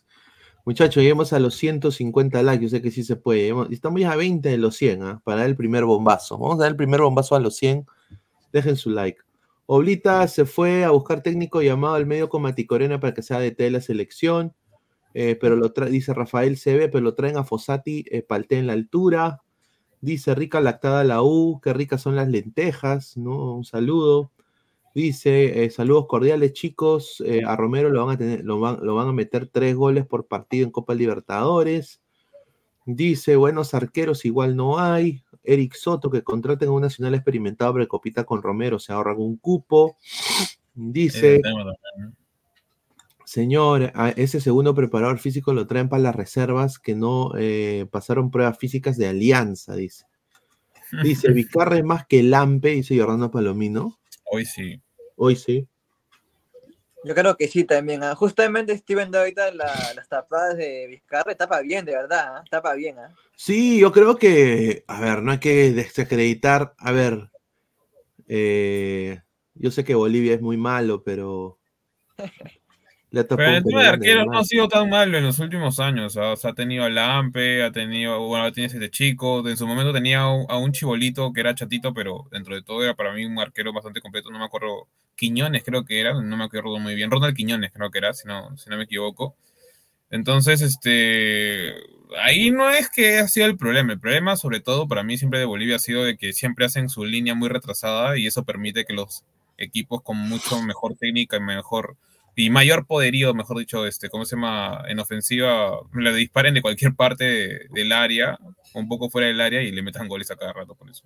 Muchachos, 0.64 1.02
llegamos 1.02 1.32
a 1.32 1.40
los 1.40 1.56
150 1.56 2.40
likes, 2.42 2.62
yo 2.62 2.68
sé 2.68 2.80
que 2.80 2.92
sí 2.92 3.02
se 3.02 3.16
puede. 3.16 3.52
Estamos 3.70 4.00
ya 4.00 4.12
a 4.12 4.16
20 4.16 4.48
de 4.48 4.58
los 4.58 4.76
100, 4.76 5.02
¿ah? 5.02 5.20
para 5.24 5.38
dar 5.40 5.48
el 5.48 5.56
primer 5.56 5.84
bombazo. 5.84 6.38
Vamos 6.38 6.56
a 6.56 6.62
dar 6.62 6.70
el 6.70 6.76
primer 6.76 7.00
bombazo 7.00 7.34
a 7.34 7.40
los 7.40 7.56
100. 7.56 7.84
Dejen 8.52 8.76
su 8.76 8.90
like. 8.90 9.20
Oblita 9.66 10.26
se 10.28 10.44
fue 10.44 10.84
a 10.84 10.90
buscar 10.90 11.22
técnico 11.22 11.62
llamado 11.62 11.94
al 11.94 12.06
medio 12.06 12.28
con 12.28 12.42
Maticorena 12.42 13.00
para 13.00 13.14
que 13.14 13.22
sea 13.22 13.38
de 13.40 13.50
de 13.52 13.70
la 13.70 13.80
selección. 13.80 14.54
eh, 15.14 15.36
pero 15.40 15.56
lo 15.56 15.68
dice 15.68 16.14
Rafael 16.14 16.56
CB, 16.56 16.90
pero 16.90 17.00
lo 17.00 17.14
traen 17.14 17.36
a 17.36 17.44
Fossati, 17.44 18.04
eh, 18.10 18.22
Palté 18.22 18.58
en 18.58 18.66
la 18.68 18.72
altura. 18.74 19.42
Dice 20.00 20.34
rica 20.34 20.60
lactada 20.60 21.04
la 21.04 21.22
U, 21.22 21.60
qué 21.62 21.72
ricas 21.72 22.02
son 22.02 22.16
las 22.16 22.28
lentejas, 22.28 23.16
¿no? 23.16 23.56
Un 23.56 23.64
saludo. 23.64 24.30
Dice, 24.94 25.64
eh, 25.64 25.70
saludos 25.70 26.06
cordiales 26.06 26.52
chicos, 26.52 27.22
eh, 27.26 27.42
a 27.46 27.56
Romero 27.56 27.88
lo 27.88 28.04
van 28.04 28.14
a, 28.14 28.18
tener, 28.18 28.44
lo, 28.44 28.60
van, 28.60 28.78
lo 28.82 28.94
van 28.94 29.08
a 29.08 29.12
meter 29.12 29.46
tres 29.46 29.74
goles 29.74 30.06
por 30.06 30.26
partido 30.26 30.66
en 30.66 30.70
Copa 30.70 30.94
Libertadores. 30.94 32.02
Dice, 32.84 33.36
buenos 33.36 33.74
arqueros 33.74 34.24
igual 34.24 34.56
no 34.56 34.78
hay. 34.78 35.22
Eric 35.44 35.74
Soto, 35.74 36.10
que 36.10 36.22
contraten 36.22 36.68
a 36.68 36.72
un 36.72 36.82
nacional 36.82 37.14
experimentado 37.14 37.72
para 37.72 37.84
que 37.84 37.88
compita 37.88 38.24
con 38.24 38.42
Romero, 38.42 38.78
se 38.78 38.92
ahorran 38.92 39.16
un 39.18 39.36
cupo. 39.36 39.96
Dice, 40.74 41.40
señor, 43.24 43.92
a 43.94 44.10
ese 44.10 44.40
segundo 44.40 44.74
preparador 44.74 45.18
físico 45.18 45.52
lo 45.52 45.66
traen 45.66 45.88
para 45.88 46.02
las 46.02 46.16
reservas 46.16 46.78
que 46.78 46.94
no 46.94 47.32
eh, 47.38 47.86
pasaron 47.90 48.30
pruebas 48.30 48.58
físicas 48.58 48.96
de 48.98 49.08
alianza, 49.08 49.74
dice. 49.74 50.04
Dice, 51.02 51.32
Vicarra 51.32 51.78
es 51.78 51.84
más 51.84 52.06
que 52.06 52.22
Lampe, 52.22 52.70
dice 52.70 52.98
Jordano 52.98 53.30
Palomino. 53.30 53.98
Hoy 54.34 54.46
sí. 54.46 54.80
Hoy 55.16 55.36
sí. 55.36 55.68
Yo 57.04 57.14
creo 57.14 57.36
que 57.36 57.48
sí 57.48 57.64
también. 57.64 58.02
ah. 58.02 58.14
Justamente 58.14 58.72
estoy 58.72 58.96
viendo 58.96 59.18
ahorita 59.18 59.52
la- 59.52 59.92
las 59.94 60.08
tapadas 60.08 60.56
de 60.56 60.86
Vizcarra, 60.86 61.34
tapa 61.34 61.60
bien, 61.60 61.84
de 61.84 61.92
verdad, 61.92 62.36
ah, 62.38 62.44
tapa 62.50 62.72
bien. 62.72 62.98
ah. 62.98 63.14
Sí, 63.36 63.78
yo 63.78 63.92
creo 63.92 64.16
que, 64.16 64.84
a 64.86 65.00
ver, 65.02 65.22
no 65.22 65.32
hay 65.32 65.38
que 65.38 65.70
desacreditar, 65.72 66.74
a 66.78 66.92
ver, 66.92 67.28
eh, 68.26 69.20
yo 69.54 69.70
sé 69.70 69.84
que 69.84 69.94
Bolivia 69.94 70.32
es 70.34 70.40
muy 70.40 70.56
malo, 70.56 71.02
pero 71.02 71.58
Pero 73.36 73.50
el 73.58 73.62
tema 73.64 73.82
de 73.82 73.88
arquero 73.88 74.24
no 74.24 74.38
ha 74.38 74.44
sido 74.44 74.68
tan 74.68 74.88
malo 74.88 75.18
en 75.18 75.24
los 75.24 75.38
últimos 75.38 75.78
años. 75.80 76.16
¿ah? 76.16 76.32
O 76.32 76.36
sea, 76.36 76.50
ha 76.50 76.54
tenido 76.54 76.84
a 76.84 76.90
Lampe, 76.90 77.62
ha 77.62 77.70
tenido, 77.70 78.18
bueno, 78.26 78.50
tiene 78.52 78.66
este 78.68 78.90
chico. 78.90 79.46
En 79.48 79.56
su 79.56 79.66
momento 79.66 79.92
tenía 79.92 80.20
a 80.22 80.32
un- 80.34 80.46
a 80.48 80.56
un 80.58 80.72
chibolito 80.72 81.32
que 81.32 81.40
era 81.40 81.54
chatito, 81.54 81.92
pero 81.92 82.26
dentro 82.30 82.54
de 82.54 82.62
todo 82.62 82.82
era 82.82 82.94
para 82.94 83.12
mí 83.12 83.24
un 83.26 83.38
arquero 83.38 83.72
bastante 83.72 84.00
completo. 84.00 84.30
No 84.30 84.38
me 84.38 84.44
acuerdo. 84.46 84.88
Quiñones 85.16 85.62
creo 85.62 85.84
que 85.84 86.00
era, 86.00 86.14
no 86.14 86.36
me 86.36 86.44
acuerdo 86.44 86.78
muy 86.78 86.94
bien. 86.94 87.10
Ronald 87.10 87.36
Quiñones 87.36 87.70
creo 87.72 87.90
que 87.90 87.98
era, 87.98 88.14
si 88.14 88.26
no, 88.26 88.56
si 88.56 88.70
no 88.70 88.76
me 88.78 88.84
equivoco. 88.84 89.36
Entonces, 90.10 90.60
este, 90.62 91.74
ahí 92.22 92.50
no 92.50 92.70
es 92.70 92.90
que 92.90 93.18
ha 93.18 93.28
sido 93.28 93.46
el 93.46 93.56
problema. 93.56 93.92
El 93.94 94.00
problema, 94.00 94.36
sobre 94.36 94.60
todo 94.60 94.86
para 94.88 95.02
mí 95.02 95.16
siempre 95.18 95.38
de 95.38 95.46
Bolivia, 95.46 95.76
ha 95.76 95.78
sido 95.78 96.04
de 96.04 96.16
que 96.16 96.32
siempre 96.32 96.66
hacen 96.66 96.88
su 96.88 97.04
línea 97.04 97.34
muy 97.34 97.48
retrasada 97.48 98.18
y 98.18 98.26
eso 98.26 98.44
permite 98.44 98.84
que 98.84 98.92
los 98.94 99.24
equipos 99.58 100.02
con 100.02 100.16
mucho 100.18 100.62
mejor 100.62 100.96
técnica 100.96 101.36
y 101.36 101.40
mejor 101.40 101.96
y 102.34 102.50
mayor 102.50 102.86
poderío, 102.86 103.34
mejor 103.34 103.58
dicho, 103.58 103.86
este, 103.86 104.08
¿cómo 104.08 104.24
se 104.24 104.36
llama? 104.36 104.84
En 104.88 104.98
ofensiva, 104.98 105.72
le 105.94 106.14
disparen 106.14 106.54
de 106.54 106.62
cualquier 106.62 106.94
parte 106.94 107.24
de- 107.24 107.66
del 107.70 107.92
área, 107.92 108.38
un 108.74 108.88
poco 108.88 109.10
fuera 109.10 109.26
del 109.28 109.40
área 109.40 109.62
y 109.62 109.70
le 109.70 109.82
metan 109.82 110.08
goles 110.08 110.30
a 110.30 110.36
cada 110.36 110.52
rato 110.52 110.74
por 110.74 110.88
eso. 110.90 111.04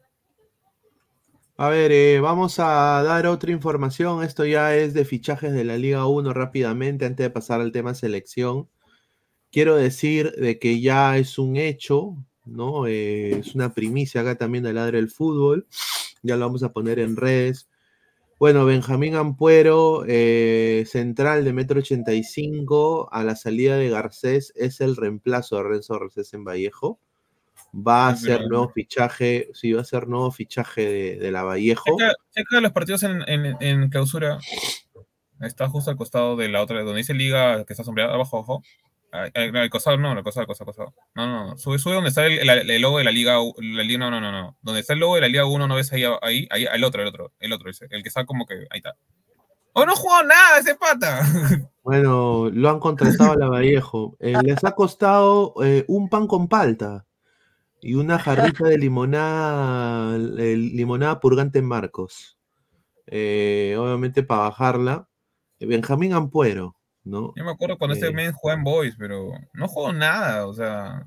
A 1.59 1.69
ver, 1.71 1.91
eh, 1.91 2.21
vamos 2.21 2.59
a 2.59 3.03
dar 3.03 3.27
otra 3.27 3.51
información. 3.51 4.23
Esto 4.23 4.45
ya 4.45 4.77
es 4.77 4.93
de 4.93 5.05
fichajes 5.07 5.53
de 5.53 5.65
la 5.65 5.79
Liga 5.79 6.07
1 6.07 6.35
rápidamente, 6.35 7.07
antes 7.07 7.25
de 7.25 7.31
pasar 7.31 7.61
al 7.61 7.73
tema 7.73 7.95
selección. 7.95 8.69
Quiero 9.51 9.75
decir 9.77 10.33
de 10.33 10.59
que 10.59 10.81
ya 10.83 11.17
es 11.17 11.39
un 11.39 11.57
hecho, 11.57 12.15
¿no? 12.45 12.87
Eh, 12.87 13.39
es 13.39 13.55
una 13.55 13.73
primicia 13.73 14.21
acá 14.21 14.35
también 14.37 14.65
de 14.65 14.75
Ladre 14.75 14.99
del 14.99 15.09
Fútbol. 15.11 15.67
Ya 16.23 16.37
lo 16.37 16.45
vamos 16.45 16.63
a 16.63 16.73
poner 16.73 16.99
en 16.99 17.17
redes. 17.17 17.69
Bueno, 18.39 18.67
Benjamín 18.67 19.15
Ampuero, 19.15 20.05
eh, 20.07 20.85
central 20.87 21.45
de 21.45 21.53
metro 21.55 21.79
85, 21.81 23.09
a 23.11 23.25
la 23.25 23.35
salida 23.35 23.77
de 23.79 23.89
Garcés, 23.89 24.53
es 24.57 24.81
el 24.83 24.95
reemplazo 24.97 25.57
de 25.57 25.63
Renzo 25.63 25.99
Garcés 25.99 26.35
en 26.35 26.45
Vallejo. 26.45 26.99
Va 27.75 28.09
a 28.09 28.17
ser 28.17 28.41
nuevo 28.49 28.69
fichaje, 28.71 29.49
sí, 29.55 29.73
va 29.73 29.81
a 29.81 29.85
ser 29.85 30.07
nuevo 30.07 30.31
fichaje 30.31 30.83
de, 30.87 31.17
de 31.17 31.31
la 31.33 31.43
Vallejo. 31.45 31.85
Checa, 31.97 32.15
checa 32.35 32.61
los 32.61 32.73
partidos 32.73 33.03
en, 33.05 33.23
en- 33.27 33.57
en 33.61 33.89
clausura. 33.89 34.39
Está 35.41 35.69
justo 35.69 35.91
al 35.91 35.97
costado 35.97 36.37
de 36.37 36.49
la 36.49 36.63
otra, 36.63 36.83
donde 36.83 36.99
dice 36.99 37.15
liga 37.15 37.65
que 37.65 37.73
está 37.73 37.85
sombreada, 37.85 38.15
abajo, 38.15 38.37
abajo. 38.39 38.63
Al, 39.13 39.31
al- 39.35 39.57
al 39.57 39.71
costado, 39.71 39.97
no, 39.97 40.11
al 40.13 40.23
costado, 40.23 40.43
al 40.43 40.47
costado, 40.47 40.71
al 40.71 40.75
costado. 40.75 40.95
No, 41.15 41.27
no, 41.27 41.47
no. 41.51 41.59
Sube, 41.59 41.79
sube 41.79 41.95
donde 41.95 42.09
está 42.11 42.27
el, 42.27 42.39
el- 42.49 42.71
el 42.71 42.83
logo 42.83 42.99
de 42.99 43.05
la 43.05 43.13
liga, 43.13 43.41
U- 43.41 43.55
la 43.61 43.83
liga, 43.83 43.99
no, 43.99 44.11
no, 44.11 44.21
no, 44.21 44.33
no. 44.33 44.57
Donde 44.63 44.81
está 44.81 44.93
el 44.93 44.99
logo 45.01 45.15
de 45.15 45.23
la 45.23 45.29
liga 45.29 45.45
1, 45.47 45.69
¿no 45.69 45.75
ves 45.75 45.93
ahí, 45.93 46.05
ahí, 46.23 46.47
ahí, 46.51 46.67
el 46.73 46.85
otro, 46.85 47.03
el 47.03 47.09
otro, 47.09 47.33
el 47.39 47.53
otro, 47.53 47.71
ese, 47.71 47.87
el 47.91 48.03
que 48.03 48.09
está 48.09 48.25
como 48.27 48.47
que, 48.47 48.55
ahí 48.71 48.79
está. 48.79 48.95
¡Oh, 49.73 49.85
no 49.85 49.95
jugó 49.95 50.23
nada 50.23 50.59
ese 50.59 50.75
pata! 50.75 51.21
Bueno, 51.87 52.51
lo 52.53 52.69
han 52.71 52.81
contratado 52.81 53.31
a 53.31 53.37
la 53.37 53.49
Vallejo. 53.49 54.17
Eh, 54.19 54.35
les 54.43 54.65
ha 54.65 54.73
costado 54.73 55.55
eh, 55.63 55.85
un 55.87 56.09
pan 56.09 56.27
con 56.27 56.49
palta 56.49 57.07
y 57.81 57.95
una 57.95 58.19
jarrita 58.19 58.67
de 58.67 58.77
limonada, 58.77 60.17
eh, 60.17 60.57
limonada 60.57 61.21
purgante 61.21 61.61
en 61.61 61.67
Marcos. 61.67 62.39
Eh, 63.07 63.77
obviamente 63.79 64.25
para 64.25 64.43
bajarla. 64.49 65.09
Eh, 65.61 65.67
Benjamín 65.67 66.13
Ampuero, 66.13 66.75
¿no? 67.07 67.33
Yo 67.37 67.45
me 67.45 67.51
acuerdo 67.53 67.79
cuando 67.79 67.95
Eh, 67.95 68.01
este 68.01 68.13
men 68.13 68.33
jugaba 68.33 68.59
en 68.59 68.65
Boys, 68.65 68.97
pero 68.99 69.31
no 69.53 69.69
jugó 69.69 69.93
nada, 69.93 70.47
o 70.47 70.53
sea. 70.53 71.05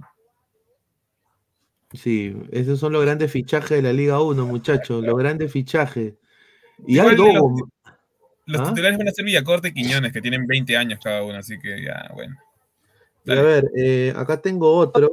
Sí, 1.93 2.36
esos 2.52 2.80
son 2.80 2.93
los 2.93 3.04
grandes 3.04 3.32
fichajes 3.32 3.70
de 3.72 3.82
la 3.82 3.93
Liga 3.93 4.22
1, 4.22 4.45
muchachos, 4.45 5.04
los 5.04 5.18
grandes 5.18 5.52
fichajes. 5.52 6.14
Y 6.86 6.97
Igual 6.97 7.12
hay 7.12 7.16
dos 7.18 7.62
los- 8.45 8.62
¿Ah? 8.62 8.70
titulares 8.70 8.97
van 8.97 9.08
a 9.08 9.12
ser 9.12 9.26
Villacorte 9.26 9.68
y 9.68 9.74
Quiñones, 9.74 10.12
que 10.12 10.22
tienen 10.22 10.47
20 10.47 10.76
años 10.76 11.00
cada 11.04 11.24
uno, 11.24 11.38
así 11.38 11.60
que 11.60 11.84
ya, 11.84 12.10
bueno. 12.16 12.36
Y 13.26 13.32
a 13.32 13.41
ver, 13.41 13.70
eh, 13.76 14.14
acá 14.16 14.41
tengo 14.41 14.72
otro. 14.76 15.12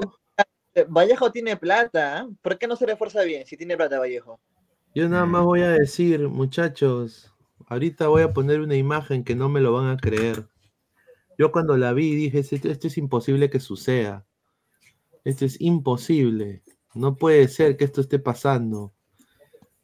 Eh, 0.75 0.87
Vallejo 0.89 1.31
tiene 1.33 1.57
plata, 1.57 2.19
¿ah? 2.21 2.29
¿por 2.41 2.57
qué 2.57 2.67
no 2.67 2.77
se 2.77 2.87
refuerza 2.87 3.23
bien 3.25 3.45
si 3.47 3.57
tiene 3.57 3.77
plata 3.77 3.99
Vallejo? 3.99 4.41
Yo 4.95 5.09
nada 5.09 5.27
más 5.27 5.43
voy 5.45 5.61
a 5.63 5.71
decir, 5.71 6.29
muchachos, 6.29 7.35
ahorita 7.67 8.09
voy 8.09 8.23
a 8.23 8.33
poner 8.33 8.61
una 8.61 8.77
imagen 8.77 9.23
que 9.25 9.35
no 9.35 9.49
me 9.51 9.61
lo 9.61 9.73
van 9.73 9.89
a 9.91 9.97
creer. 9.99 10.47
Yo 11.39 11.53
cuando 11.53 11.77
la 11.77 11.93
vi 11.93 12.15
dije, 12.15 12.39
esto, 12.39 12.57
esto 12.69 12.87
es 12.87 12.99
imposible 12.99 13.51
que 13.51 13.61
suceda. 13.61 14.25
Esto 15.25 15.45
es 15.45 15.61
imposible. 15.61 16.63
No 16.95 17.17
puede 17.17 17.49
ser 17.49 17.77
que 17.77 17.85
esto 17.85 18.01
esté 18.01 18.19
pasando. 18.19 18.95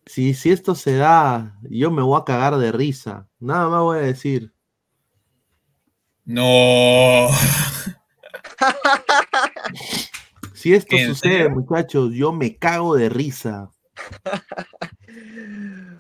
Si, 0.07 0.35
si 0.35 0.51
esto 0.51 0.75
se 0.75 0.97
da, 0.97 1.59
yo 1.69 1.91
me 1.91 2.03
voy 2.03 2.19
a 2.21 2.25
cagar 2.25 2.57
de 2.57 2.73
risa. 2.73 3.29
Nada 3.39 3.69
más 3.69 3.83
voy 3.83 3.99
a 3.99 4.03
decir. 4.03 4.53
No. 6.25 7.29
Si 10.55 10.73
esto 10.73 10.95
¿En 10.95 11.09
sucede, 11.09 11.39
serio? 11.39 11.51
muchachos, 11.51 12.15
yo 12.15 12.33
me 12.33 12.57
cago 12.57 12.95
de 12.95 13.09
risa. 13.09 13.73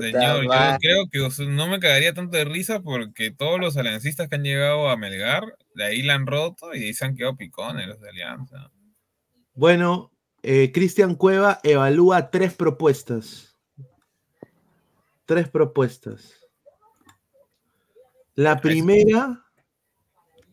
Señor, 0.00 0.44
yo 0.44 1.08
creo 1.08 1.30
que 1.30 1.46
no 1.46 1.68
me 1.68 1.78
cagaría 1.78 2.12
tanto 2.14 2.36
de 2.36 2.44
risa 2.44 2.80
porque 2.80 3.30
todos 3.30 3.60
los 3.60 3.76
aliancistas 3.76 4.28
que 4.28 4.34
han 4.34 4.42
llegado 4.42 4.88
a 4.88 4.96
Melgar, 4.96 5.56
de 5.74 5.84
ahí 5.84 6.02
la 6.02 6.14
han 6.14 6.26
roto 6.26 6.74
y 6.74 6.80
de 6.80 6.86
ahí 6.86 6.94
se 6.94 7.04
han 7.04 7.14
quedado 7.14 7.36
picones 7.36 7.86
los 7.86 8.00
de 8.00 8.08
Alianza. 8.08 8.70
Bueno, 9.54 10.10
eh, 10.42 10.72
Cristian 10.72 11.14
Cueva 11.14 11.60
evalúa 11.62 12.30
tres 12.30 12.54
propuestas. 12.54 13.56
Tres 15.26 15.48
propuestas. 15.48 16.40
La 18.34 18.60
primera 18.60 19.44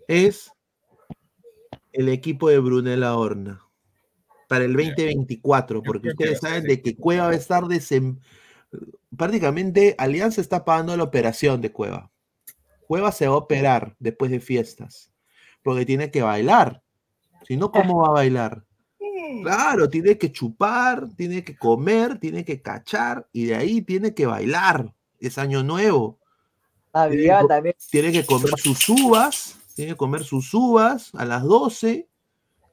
es 0.07 0.51
el 1.91 2.09
equipo 2.09 2.49
de 2.49 2.59
Brunella 2.59 3.15
Horna. 3.15 3.65
para 4.47 4.65
el 4.65 4.73
2024, 4.73 5.81
porque 5.81 6.09
ustedes 6.09 6.39
saben 6.39 6.63
de 6.65 6.81
que 6.81 6.95
Cueva 6.95 7.27
va 7.27 7.31
a 7.31 7.35
estar 7.35 7.63
desem... 7.67 8.19
prácticamente 9.16 9.95
Alianza 9.97 10.41
está 10.41 10.66
pagando 10.66 10.95
la 10.95 11.03
operación 11.03 11.62
de 11.62 11.72
Cueva. 11.72 12.12
Cueva 12.88 13.12
se 13.12 13.28
va 13.28 13.36
a 13.36 13.38
operar 13.38 13.95
después 13.99 14.32
de 14.32 14.39
fiestas, 14.39 15.12
porque 15.64 15.86
tiene 15.86 16.12
que 16.12 16.22
bailar. 16.22 16.84
Si 17.47 17.57
no, 17.57 17.72
¿cómo 17.72 18.01
va 18.01 18.09
a 18.09 18.12
bailar? 18.12 18.66
Claro, 19.43 19.89
tiene 19.89 20.18
que 20.18 20.32
chupar, 20.32 21.07
tiene 21.16 21.43
que 21.43 21.55
comer, 21.55 22.20
tiene 22.20 22.43
que 22.43 22.62
cachar 22.62 23.28
y 23.32 23.45
de 23.45 23.55
ahí 23.55 23.82
tiene 23.82 24.14
que 24.14 24.26
bailar. 24.26 24.93
Es 25.20 25.38
año 25.38 25.64
nuevo. 25.64 26.20
Tiene 26.91 27.24
que- 27.41 27.47
también. 27.47 27.76
Tiene 27.89 28.12
que 28.12 28.26
comer 28.26 28.51
sus 28.57 28.89
uvas, 28.89 29.55
tiene 29.76 29.91
que 29.91 29.97
comer 29.97 30.24
sus 30.24 30.53
uvas 30.53 31.12
a 31.16 31.24
las 31.26 31.43
12, 31.43 32.09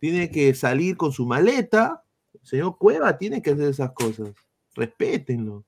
tiene 0.01 0.31
que 0.31 0.53
salir 0.55 0.97
con 0.97 1.13
su 1.13 1.27
maleta. 1.27 2.03
El 2.35 2.47
señor 2.47 2.77
Cueva 2.77 3.17
tiene 3.17 3.41
que 3.41 3.51
hacer 3.51 3.69
esas 3.69 3.93
cosas. 3.93 4.31
Respétenlo. 4.75 5.65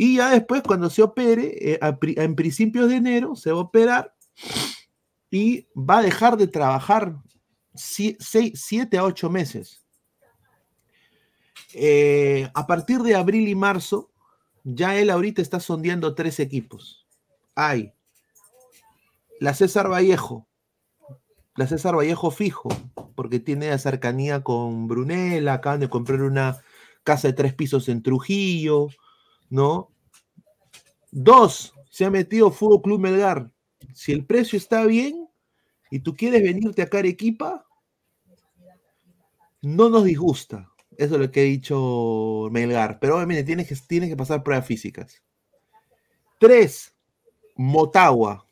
Y 0.00 0.18
ya 0.18 0.30
después, 0.30 0.62
cuando 0.62 0.88
se 0.90 1.02
opere, 1.02 1.72
eh, 1.72 1.80
en 2.02 2.36
principios 2.36 2.88
de 2.88 2.94
enero, 2.94 3.34
se 3.34 3.50
va 3.50 3.58
a 3.58 3.62
operar 3.62 4.14
y 5.28 5.66
va 5.74 5.98
a 5.98 6.02
dejar 6.02 6.36
de 6.36 6.46
trabajar 6.46 7.16
7 7.74 8.96
a 8.96 9.02
8 9.02 9.28
meses. 9.28 9.84
Eh, 11.74 12.48
a 12.54 12.64
partir 12.68 13.00
de 13.00 13.16
abril 13.16 13.48
y 13.48 13.56
marzo, 13.56 14.12
ya 14.62 14.96
él 14.96 15.10
ahorita 15.10 15.42
está 15.42 15.58
sondeando 15.58 16.14
tres 16.14 16.38
equipos. 16.38 17.04
Hay 17.56 17.92
la 19.40 19.52
César 19.52 19.90
Vallejo, 19.90 20.46
la 21.56 21.66
César 21.66 21.96
Vallejo 21.96 22.30
fijo, 22.30 22.68
porque 23.16 23.40
tiene 23.40 23.76
cercanía 23.78 24.44
con 24.44 24.86
Brunella, 24.86 25.54
acaban 25.54 25.80
de 25.80 25.90
comprar 25.90 26.22
una 26.22 26.62
casa 27.02 27.26
de 27.26 27.34
tres 27.34 27.52
pisos 27.52 27.88
en 27.88 28.04
Trujillo, 28.04 28.90
¿no? 29.50 29.90
Dos, 31.10 31.74
se 31.90 32.04
ha 32.04 32.10
metido 32.10 32.50
Fútbol 32.50 32.82
Club 32.82 33.00
Melgar. 33.00 33.50
Si 33.94 34.12
el 34.12 34.24
precio 34.24 34.56
está 34.56 34.84
bien 34.84 35.28
y 35.90 36.00
tú 36.00 36.14
quieres 36.14 36.42
venirte 36.42 36.82
a 36.82 36.88
Carequipa, 36.88 37.66
no 39.62 39.88
nos 39.88 40.04
disgusta. 40.04 40.70
Eso 40.96 41.14
es 41.14 41.20
lo 41.20 41.30
que 41.30 41.40
ha 41.40 41.44
dicho 41.44 42.48
Melgar. 42.50 42.98
Pero 43.00 43.16
obviamente 43.16 43.44
tienes 43.44 43.68
que, 43.68 43.76
tienes 43.86 44.08
que 44.08 44.16
pasar 44.16 44.42
pruebas 44.42 44.66
físicas. 44.66 45.22
Tres, 46.38 46.94
Motagua. 47.56 48.46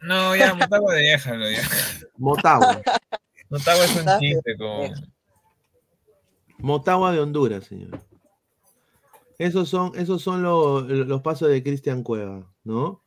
No, 0.00 0.34
ya, 0.36 0.54
Motagua 0.54 0.94
déjalo 0.94 1.50
ya. 1.50 1.62
Motagua. 2.16 2.80
Motagua 3.50 3.84
es 3.84 3.96
un 3.96 4.20
chiste 4.20 4.56
con... 4.56 5.12
Motagua 6.58 7.12
de 7.12 7.20
Honduras, 7.20 7.64
señor. 7.64 8.07
Esos 9.38 9.68
son, 9.68 9.92
esos 9.96 10.20
son 10.22 10.42
lo- 10.42 10.80
los 10.82 11.22
pasos 11.22 11.48
de 11.48 11.62
Cristian 11.62 12.02
Cueva, 12.02 12.52
¿no? 12.64 13.02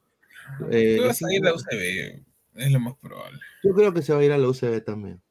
Eh, 0.72 0.96
Tú 0.98 1.08
vas 1.08 1.22
a 1.22 1.34
ir 1.34 1.46
a 1.46 1.50
la 1.50 1.56
UCB, 1.56 2.24
es 2.56 2.72
lo 2.72 2.80
más 2.80 2.96
probable. 3.02 3.38
yo 3.64 3.74
creo 3.74 3.94
que 3.94 4.02
se 4.02 4.14
va 4.14 4.20
a 4.20 4.24
ir 4.24 4.32
a 4.32 4.38
la 4.38 4.48
UCB 4.48 4.82
también. 4.84 5.22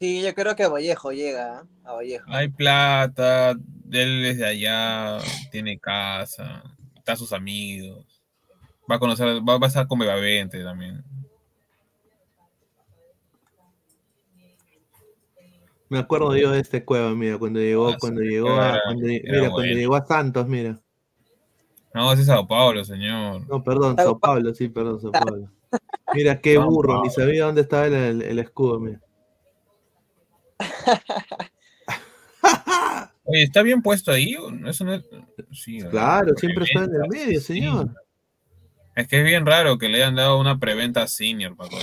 Sí, 0.00 0.20
yo 0.20 0.34
creo 0.34 0.56
que 0.56 0.66
Vallejo 0.66 1.12
llega 1.12 1.60
¿eh? 1.60 1.68
a 1.84 1.92
Vallejo. 1.92 2.24
Hay 2.28 2.48
plata, 2.48 3.52
él 3.52 4.24
es 4.26 4.38
de 4.38 4.46
allá, 4.46 5.18
tiene 5.52 5.78
casa, 5.78 6.62
está 6.96 7.14
sus 7.16 7.32
amigos. 7.32 8.20
Va 8.90 8.96
a 8.96 8.98
conocer, 8.98 9.26
va, 9.48 9.58
va 9.58 9.66
a 9.66 9.68
estar 9.68 9.86
con 9.86 10.00
Bebavente 10.00 10.62
también. 10.64 11.04
Me 15.92 15.98
acuerdo 15.98 16.34
yo 16.34 16.50
de 16.52 16.60
este 16.60 16.86
Cueva, 16.86 17.10
mira, 17.14 17.36
cuando 17.36 17.60
llegó, 17.60 17.88
Ah, 17.88 17.92
sí, 17.92 17.96
cuando 18.00 18.22
llegó 18.22 18.48
a, 18.58 18.80
cuando- 18.82 19.04
mira, 19.06 19.50
cuando 19.50 19.62
llegó 19.74 19.94
a 19.94 20.06
Santos, 20.06 20.48
mira. 20.48 20.80
No, 21.92 22.10
ese 22.10 22.22
es 22.22 22.28
Sao 22.28 22.46
Paulo, 22.48 22.82
señor. 22.82 23.46
No, 23.46 23.62
perdón, 23.62 23.96
Sao 23.96 24.18
Paulo, 24.18 24.54
sí, 24.54 24.70
perdón, 24.70 25.02
Sao 25.02 25.12
Paulo. 25.12 25.50
Mira, 26.14 26.40
qué 26.40 26.54
Sao 26.54 26.64
burro, 26.70 27.02
ni 27.02 27.10
sabía 27.10 27.44
dónde 27.44 27.60
estaba 27.60 27.88
el, 27.88 27.92
el- 27.92 28.22
el 28.22 28.38
escudo, 28.38 28.80
mira. 28.80 29.00
Oye, 33.24 33.42
¿está 33.42 33.62
bien 33.62 33.82
puesto 33.82 34.10
ahí? 34.10 34.34
¿O 34.36 34.50
no? 34.50 34.70
Eso 34.70 34.84
no 34.84 34.94
es- 34.94 35.04
sí, 35.52 35.76
¿verdad? 35.76 35.90
Claro, 35.90 36.34
siempre 36.38 36.64
está 36.64 36.84
en 36.84 36.94
el 36.94 37.08
medio, 37.10 37.38
sí. 37.40 37.46
señor. 37.54 37.90
Es 38.96 39.08
que 39.08 39.18
es 39.18 39.24
bien 39.24 39.44
raro 39.44 39.76
que 39.76 39.90
le 39.90 39.98
hayan 39.98 40.14
dado 40.16 40.40
una 40.40 40.58
preventa 40.58 41.06
senior, 41.06 41.54
Paco. 41.54 41.76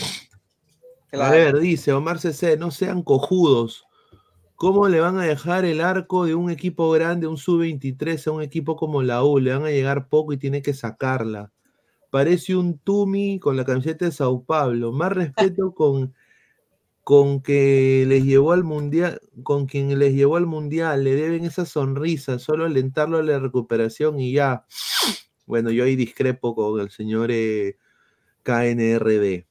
A 1.13 1.29
ver, 1.29 1.59
dice 1.59 1.93
Omar 1.93 2.19
CC, 2.19 2.57
no 2.57 2.71
sean 2.71 3.03
cojudos. 3.03 3.85
¿Cómo 4.59 4.89
le 4.89 4.99
van 4.99 5.17
a 5.17 5.23
dejar 5.23 5.63
el 5.63 5.79
arco 5.79 6.25
de 6.25 6.35
un 6.35 6.49
equipo 6.51 6.91
grande, 6.91 7.27
un 7.27 7.37
sub-23, 7.37 8.27
a 8.27 8.31
un 8.31 8.41
equipo 8.41 8.75
como 8.75 9.01
la 9.01 9.23
U? 9.23 9.39
Le 9.39 9.53
van 9.53 9.63
a 9.63 9.69
llegar 9.69 10.09
poco 10.09 10.33
y 10.33 10.37
tiene 10.37 10.61
que 10.61 10.73
sacarla. 10.73 11.53
Parece 12.09 12.57
un 12.57 12.77
Tumi 12.77 13.39
con 13.39 13.55
la 13.55 13.63
camiseta 13.63 14.03
de 14.03 14.11
Sao 14.11 14.43
Paulo. 14.43 14.91
Más 14.91 15.13
respeto 15.13 15.73
con, 15.75 16.13
con 17.05 17.41
que 17.41 18.03
les 18.05 18.25
llevó 18.25 18.51
al 18.51 18.65
mundial, 18.65 19.21
con 19.43 19.65
quien 19.65 19.97
les 19.97 20.13
llevó 20.13 20.35
al 20.35 20.45
mundial. 20.45 21.05
Le 21.05 21.15
deben 21.15 21.45
esa 21.45 21.65
sonrisa, 21.65 22.37
solo 22.37 22.65
alentarlo 22.65 23.17
a 23.19 23.23
la 23.23 23.39
recuperación 23.39 24.19
y 24.19 24.33
ya. 24.33 24.65
Bueno, 25.45 25.71
yo 25.71 25.85
ahí 25.85 25.95
discrepo 25.95 26.53
con 26.53 26.81
el 26.81 26.91
señor 26.91 27.29
eh, 27.31 27.77
KNRD. 28.43 29.48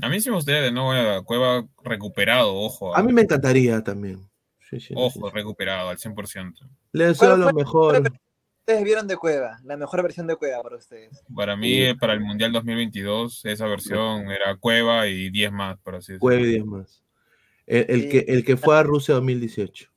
A 0.00 0.08
mí 0.08 0.20
sí 0.20 0.30
me 0.30 0.36
gustaría 0.36 0.62
de 0.62 0.70
nuevo 0.72 0.92
a 0.92 1.22
Cueva 1.24 1.66
recuperado, 1.82 2.54
ojo. 2.54 2.94
A 2.96 3.02
mí 3.02 3.12
me 3.12 3.22
encantaría 3.22 3.82
también. 3.82 4.28
Sí, 4.70 4.80
sí, 4.80 4.94
Ojo, 4.96 5.30
recuperado 5.30 5.88
al 5.88 5.96
100%. 5.98 6.52
Le 6.92 7.06
deseo 7.06 7.30
¿Cuál 7.30 7.40
lo 7.40 7.52
mejor. 7.52 8.12
Ustedes 8.60 8.84
vieron 8.84 9.08
de 9.08 9.16
Cueva, 9.16 9.58
la 9.64 9.78
mejor 9.78 10.02
versión 10.02 10.26
de 10.26 10.36
Cueva 10.36 10.62
para 10.62 10.76
ustedes. 10.76 11.22
Para 11.34 11.56
mí, 11.56 11.94
para 11.94 12.12
el 12.12 12.20
Mundial 12.20 12.52
2022, 12.52 13.46
esa 13.46 13.66
versión 13.66 14.30
era 14.30 14.54
Cueva 14.56 15.06
y 15.06 15.30
10 15.30 15.52
más, 15.52 15.78
por 15.78 15.94
así 15.94 16.12
decirlo. 16.12 16.20
Juegue 16.20 16.46
10 16.46 16.64
más. 16.66 17.02
El, 17.66 17.86
el 17.88 18.08
que, 18.10 18.18
el 18.28 18.44
que 18.44 18.58
fue 18.58 18.76
a 18.76 18.82
Rusia 18.82 19.14
2018. 19.14 19.90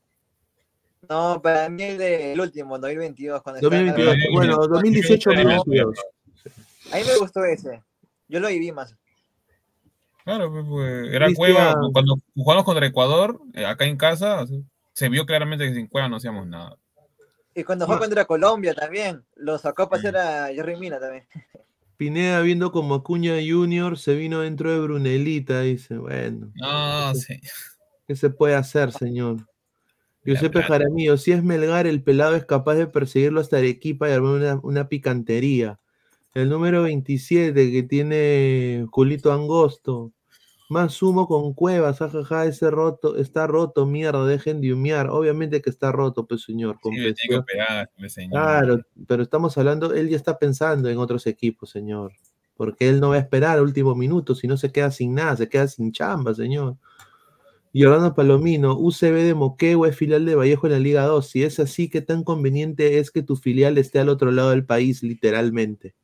No, 1.10 1.42
para 1.42 1.68
mí 1.68 1.84
el 1.84 1.98
del 1.98 2.40
último, 2.40 2.80
2022. 2.80 3.42
Cuando 3.42 3.60
estaba 3.60 3.78
en 3.78 3.88
la- 3.88 3.92
2022. 3.94 4.34
Bueno, 4.34 4.68
2018 4.68 5.30
2022. 5.32 6.00
A 6.94 6.96
mí 6.96 7.04
me 7.06 7.18
gustó 7.18 7.44
ese. 7.44 7.82
Yo 8.30 8.40
lo 8.40 8.48
viví 8.48 8.72
más. 8.72 8.96
Claro, 10.24 10.52
pues, 10.52 10.66
pues, 10.68 11.14
era 11.14 11.26
Cristian- 11.28 11.36
Cueva. 11.54 11.76
Cuando 11.92 12.16
jugamos 12.36 12.64
contra 12.66 12.86
Ecuador, 12.86 13.42
eh, 13.54 13.66
acá 13.66 13.86
en 13.86 13.98
casa, 13.98 14.46
se 14.94 15.10
vio 15.10 15.26
claramente 15.26 15.68
que 15.68 15.74
sin 15.74 15.88
Cueva 15.88 16.08
no 16.10 16.18
hacíamos 16.18 16.48
nada. 16.48 16.78
Y 17.54 17.64
cuando 17.64 17.86
fue 17.86 18.00
contra 18.00 18.26
Colombia 18.26 18.74
también, 18.74 19.26
lo 19.36 19.58
sacó 19.58 19.84
a 19.84 19.90
pasear 19.90 20.16
a 20.18 20.48
Jerry 20.48 20.78
Mina 20.78 21.00
también. 21.00 21.26
Pineda 21.98 22.42
viendo 22.42 22.72
como 22.72 22.96
Acuña 22.96 23.34
Junior 23.46 23.98
se 23.98 24.16
vino 24.16 24.40
dentro 24.40 24.72
de 24.72 24.80
Brunelita, 24.80 25.62
dice, 25.62 25.98
bueno. 25.98 26.52
No, 26.56 27.14
sí. 27.14 27.40
¿Qué 28.08 28.16
se 28.16 28.30
puede 28.32 28.56
hacer, 28.56 28.92
señor? 28.92 29.48
Giuseppe 30.24 30.64
Jaramillo, 30.64 31.18
si 31.18 31.32
es 31.32 31.44
Melgar, 31.44 31.88
el 31.88 32.04
pelado 32.04 32.36
es 32.36 32.46
capaz 32.46 32.76
de 32.76 32.88
perseguirlo 32.88 33.40
hasta 33.42 33.58
Arequipa 33.58 34.08
y 34.10 34.14
armar 34.14 34.34
una, 34.34 34.60
una 34.64 34.88
picantería. 34.88 35.80
El 36.34 36.50
número 36.50 36.84
27 36.84 37.72
que 37.72 37.84
tiene 37.84 38.86
Julito 38.90 39.34
Angosto. 39.34 40.14
Más 40.70 41.02
humo 41.04 41.28
con 41.28 41.54
cuevas, 41.54 42.00
jajaja, 42.00 42.46
ese 42.46 42.72
roto, 42.72 43.18
está 43.18 43.46
roto, 43.46 43.86
mierda, 43.86 44.26
dejen 44.26 44.62
de 44.62 44.72
humear. 44.72 45.10
Obviamente 45.10 45.62
que 45.62 45.70
está 45.70 45.92
roto, 45.92 46.26
pues 46.26 46.44
señor. 46.44 46.78
Sí, 46.82 46.96
le 46.96 47.14
tiene 47.14 47.44
que 47.98 48.10
señor. 48.10 48.32
Claro, 48.32 48.82
pero 49.06 49.22
estamos 49.22 49.58
hablando, 49.58 49.94
él 49.94 50.08
ya 50.08 50.16
está 50.16 50.40
pensando 50.40 50.88
en 50.88 50.98
otros 50.98 51.28
equipos, 51.28 51.72
señor. 51.72 52.14
Porque 52.56 52.88
él 52.88 53.02
no 53.02 53.10
va 53.10 53.16
a 53.16 53.20
esperar 53.20 53.58
al 53.58 53.64
último 53.64 53.96
minuto, 53.96 54.34
si 54.34 54.48
no 54.48 54.56
se 54.56 54.72
queda 54.72 54.92
sin 54.92 55.14
nada, 55.14 55.36
se 55.36 55.50
queda 55.50 55.68
sin 55.68 55.92
chamba, 55.92 56.34
señor. 56.34 56.78
Y 57.74 57.84
Orlando 57.84 58.16
Palomino, 58.16 58.78
UCB 58.78 59.24
de 59.24 59.34
Moquegua 59.34 59.90
es 59.90 59.98
filial 59.98 60.26
de 60.26 60.36
Vallejo 60.36 60.68
en 60.68 60.74
la 60.74 60.80
Liga 60.80 61.04
2. 61.04 61.28
Si 61.28 61.44
es 61.44 61.60
así, 61.60 61.90
¿qué 61.90 62.02
tan 62.02 62.24
conveniente 62.24 63.00
es 63.00 63.12
que 63.12 63.24
tu 63.24 63.36
filial 63.36 63.78
esté 63.78 64.00
al 64.00 64.08
otro 64.08 64.32
lado 64.32 64.52
del 64.52 64.66
país, 64.66 65.04
literalmente? 65.04 65.96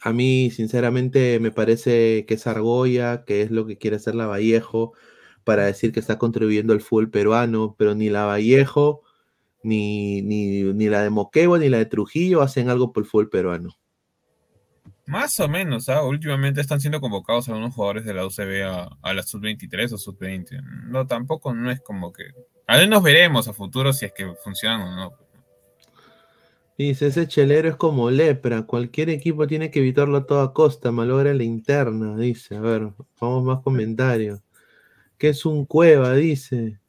A 0.00 0.12
mí, 0.12 0.50
sinceramente, 0.50 1.38
me 1.38 1.52
parece 1.52 2.26
que 2.26 2.34
es 2.34 2.46
Argolla, 2.48 3.24
que 3.24 3.42
es 3.42 3.52
lo 3.52 3.66
que 3.66 3.78
quiere 3.78 3.96
hacer 3.96 4.16
la 4.16 4.26
Vallejo, 4.26 4.94
para 5.44 5.64
decir 5.64 5.92
que 5.92 6.00
está 6.00 6.18
contribuyendo 6.18 6.72
al 6.72 6.80
fútbol 6.80 7.10
peruano, 7.10 7.76
pero 7.78 7.94
ni 7.94 8.10
la 8.10 8.24
Vallejo, 8.24 9.02
ni, 9.62 10.22
ni, 10.22 10.62
ni 10.62 10.88
la 10.88 11.02
de 11.02 11.10
Moquegua, 11.10 11.58
ni 11.58 11.68
la 11.68 11.78
de 11.78 11.86
Trujillo 11.86 12.42
hacen 12.42 12.68
algo 12.68 12.92
por 12.92 13.04
el 13.04 13.08
fútbol 13.08 13.30
peruano. 13.30 13.76
Más 15.06 15.38
o 15.40 15.48
menos, 15.48 15.88
¿ah? 15.88 16.02
Últimamente 16.02 16.60
están 16.60 16.80
siendo 16.80 17.00
convocados 17.00 17.48
algunos 17.48 17.74
jugadores 17.74 18.04
de 18.04 18.14
la 18.14 18.26
UCB 18.26 18.64
a, 18.64 18.98
a 19.02 19.14
la 19.14 19.22
sub-23 19.22 19.92
o 19.92 19.98
sub-20. 19.98 20.62
No, 20.88 21.06
tampoco 21.06 21.54
no 21.54 21.70
es 21.70 21.80
como 21.80 22.12
que... 22.12 22.24
A 22.66 22.76
ver, 22.76 22.88
nos 22.88 23.02
veremos 23.02 23.46
a 23.46 23.52
futuro 23.52 23.92
si 23.92 24.06
es 24.06 24.12
que 24.12 24.32
funcionan 24.42 24.80
o 24.80 24.96
no. 24.96 25.21
Dice, 26.82 27.06
ese 27.06 27.28
chelero 27.28 27.68
es 27.68 27.76
como 27.76 28.10
lepra, 28.10 28.62
cualquier 28.66 29.08
equipo 29.08 29.46
tiene 29.46 29.70
que 29.70 29.78
evitarlo 29.78 30.16
a 30.16 30.26
toda 30.26 30.52
costa, 30.52 30.90
malogra 30.90 31.32
la 31.32 31.44
interna, 31.44 32.16
dice. 32.16 32.56
A 32.56 32.60
ver, 32.60 32.88
vamos 33.20 33.44
más 33.44 33.60
comentarios. 33.60 34.40
que 35.16 35.28
es 35.28 35.46
un 35.46 35.64
cueva, 35.64 36.12
dice. 36.14 36.80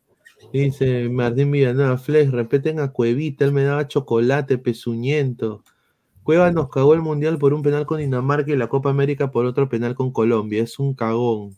Dice 0.52 1.10
Martín 1.10 1.52
Villanueva, 1.52 2.00
Flex, 2.00 2.32
respeten 2.32 2.80
a 2.80 2.92
Cuevita, 2.92 3.46
él 3.46 3.52
me 3.52 3.64
daba 3.66 3.88
chocolate 3.88 4.58
pezuñento. 4.58 5.64
Cueva 6.24 6.50
nos 6.50 6.70
cagó 6.70 6.96
el 6.96 7.02
mundial 7.02 7.38
por 7.38 7.54
un 7.54 7.62
penal 7.62 7.86
con 7.86 8.00
Dinamarca 8.00 8.52
y 8.52 8.56
la 8.58 8.70
Copa 8.70 8.90
América 8.90 9.30
por 9.30 9.46
otro 9.46 9.70
penal 9.70 9.94
con 9.94 10.12
Colombia. 10.12 10.64
Es 10.64 10.80
un 10.80 10.96
cagón. 10.96 11.56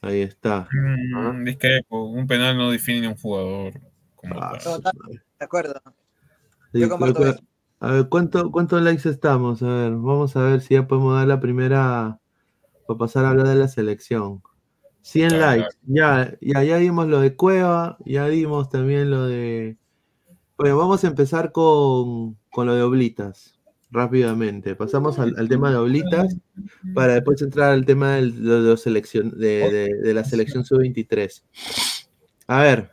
Ahí 0.00 0.22
está. 0.22 0.68
Mm, 0.72 1.44
discrepo. 1.44 2.06
Un 2.06 2.26
penal 2.26 2.56
no 2.56 2.72
define 2.72 3.06
a 3.06 3.10
un 3.10 3.16
jugador. 3.16 3.74
como 4.16 4.34
Ah. 4.34 4.58
De 5.38 5.44
acuerdo. 5.44 5.80
Sí, 6.72 6.80
Yo 6.80 6.88
comparto 6.88 7.36
A 7.84 7.90
ver, 7.90 8.08
¿cuánto, 8.08 8.52
¿cuántos 8.52 8.80
likes 8.80 9.08
estamos? 9.08 9.60
A 9.62 9.66
ver, 9.66 9.90
vamos 9.90 10.36
a 10.36 10.42
ver 10.44 10.60
si 10.60 10.74
ya 10.74 10.86
podemos 10.86 11.14
dar 11.16 11.26
la 11.26 11.40
primera 11.40 12.20
para 12.86 12.96
pasar 12.98 13.24
a 13.24 13.30
hablar 13.30 13.48
de 13.48 13.56
la 13.56 13.66
selección. 13.66 14.40
100 15.00 15.30
Claro, 15.30 15.62
likes. 15.62 15.76
Ya, 15.88 16.32
ya, 16.40 16.62
ya 16.62 16.76
dimos 16.76 17.08
lo 17.08 17.18
de 17.20 17.34
Cueva, 17.34 17.96
ya 18.04 18.28
dimos 18.28 18.70
también 18.70 19.10
lo 19.10 19.26
de... 19.26 19.78
Bueno, 20.56 20.78
vamos 20.78 21.02
a 21.02 21.08
empezar 21.08 21.50
con, 21.50 22.38
con 22.52 22.66
lo 22.68 22.76
de 22.76 22.82
Oblitas, 22.84 23.58
rápidamente. 23.90 24.76
Pasamos 24.76 25.18
al, 25.18 25.34
al 25.36 25.48
tema 25.48 25.70
de 25.72 25.76
Oblitas 25.78 26.36
para 26.94 27.14
después 27.14 27.42
entrar 27.42 27.72
al 27.72 27.84
tema 27.84 28.12
del- 28.14 28.44
de, 28.44 28.76
de, 28.76 29.70
de- 29.72 29.94
de 30.02 30.14
la 30.14 30.22
selección 30.22 30.64
sub-23. 30.64 31.42
A 32.46 32.60
ver, 32.62 32.91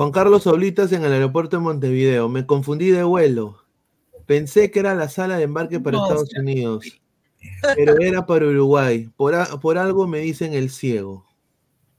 Juan 0.00 0.12
Carlos 0.12 0.46
Oblitas 0.46 0.92
en 0.92 1.04
el 1.04 1.12
aeropuerto 1.12 1.58
de 1.58 1.62
Montevideo. 1.62 2.30
Me 2.30 2.46
confundí 2.46 2.88
de 2.88 3.02
vuelo. 3.02 3.62
Pensé 4.24 4.70
que 4.70 4.80
era 4.80 4.94
la 4.94 5.10
sala 5.10 5.36
de 5.36 5.42
embarque 5.42 5.78
para 5.78 5.98
No, 5.98 6.04
Estados 6.04 6.30
Unidos, 6.38 6.86
pero 7.76 8.00
era 8.00 8.24
para 8.24 8.46
Uruguay. 8.46 9.10
Por, 9.14 9.34
a- 9.34 9.60
por 9.60 9.76
algo 9.76 10.06
me 10.06 10.20
dicen 10.20 10.54
el 10.54 10.70
ciego. 10.70 11.26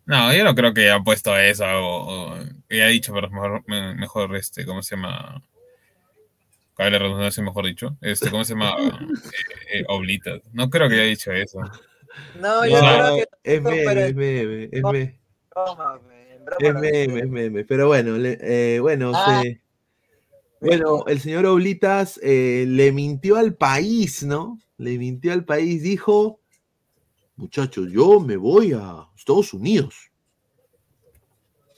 No, 0.08 0.34
yo 0.36 0.44
no 0.44 0.56
creo 0.56 0.74
que 0.74 0.90
haya 0.90 1.00
puesto 1.04 1.38
eso 1.38 1.64
o, 1.64 2.32
o 2.32 2.40
que 2.68 2.78
haya 2.82 2.88
dicho, 2.88 3.14
pero 3.14 3.30
mejor, 3.30 3.64
me- 3.68 3.94
mejor 3.94 4.36
este, 4.36 4.66
¿cómo 4.66 4.82
se 4.82 4.96
llama? 4.96 5.44
Cabe 6.74 6.90
la 6.90 6.98
redundancia, 6.98 7.44
mejor 7.44 7.68
dicho. 7.68 7.98
Este, 8.02 8.32
¿cómo 8.32 8.44
se 8.46 8.54
llama? 8.56 8.78
Eh, 9.74 9.82
eh, 9.82 9.86
oblitas. 9.90 10.42
No 10.54 10.72
creo 10.72 10.90
que 10.90 10.96
haya 10.96 11.04
dicho 11.04 11.32
eso. 11.32 11.60
No, 12.34 12.66
yo 12.68 12.82
No, 12.82 12.98
creo 12.98 13.16
que 13.18 13.26
es 13.44 13.62
meme, 13.62 13.82
pero 13.86 14.00
es 14.02 14.16
meme, 14.16 14.70
es 14.72 14.84
meme. 14.84 15.20
Es 16.60 16.74
meme, 16.74 17.20
es 17.20 17.30
meme. 17.30 17.64
Pero 17.66 17.88
bueno, 17.88 18.18
le- 18.18 18.38
eh, 18.42 18.80
bueno, 18.80 19.12
Ah. 19.16 19.42
se- 19.44 19.62
bueno, 20.60 21.06
el 21.08 21.20
señor 21.20 21.46
Oblitas 21.48 22.20
eh, 22.22 22.66
le 22.68 22.92
mintió 22.92 23.36
al 23.38 23.56
país, 23.56 24.24
¿no? 24.24 24.60
Le 24.78 24.98
mintió 24.98 25.34
al 25.34 25.44
país, 25.46 25.82
dijo, 25.84 26.40
muchachos, 27.36 27.90
yo 27.92 28.20
me 28.20 28.38
voy 28.38 28.74
a 28.74 29.08
Estados 29.18 29.54
Unidos. 29.54 29.96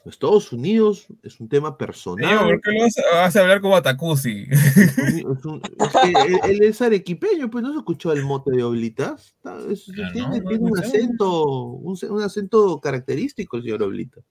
Estados 0.06 0.52
Unidos 0.52 1.08
es 1.24 1.40
un 1.40 1.48
tema 1.48 1.78
personal. 1.78 2.40
¿por 2.50 2.62
qué 2.62 2.72
lo 2.74 2.82
vas 2.82 2.98
a, 2.98 3.16
vas 3.20 3.36
a 3.38 3.40
hablar 3.40 3.62
como 3.62 3.78
que 3.82 4.52
él, 6.28 6.40
él 6.44 6.64
es 6.64 6.82
arequipeño, 6.82 7.50
pues 7.50 7.64
no 7.64 7.72
se 7.72 7.78
escuchó 7.80 8.12
el 8.12 8.24
mote 8.26 8.52
de 8.52 8.64
Oblitas. 8.64 9.38
Es- 9.70 9.90
Ah, 9.98 10.10
tiene 10.12 10.42
no, 10.42 10.50
tiene 10.50 10.64
un 10.72 10.78
acento, 10.78 11.54
un, 11.68 11.98
un 12.10 12.22
acento 12.22 12.82
característico 12.82 13.56
el 13.56 13.64
señor 13.64 13.82
Oblitas. 13.84 14.26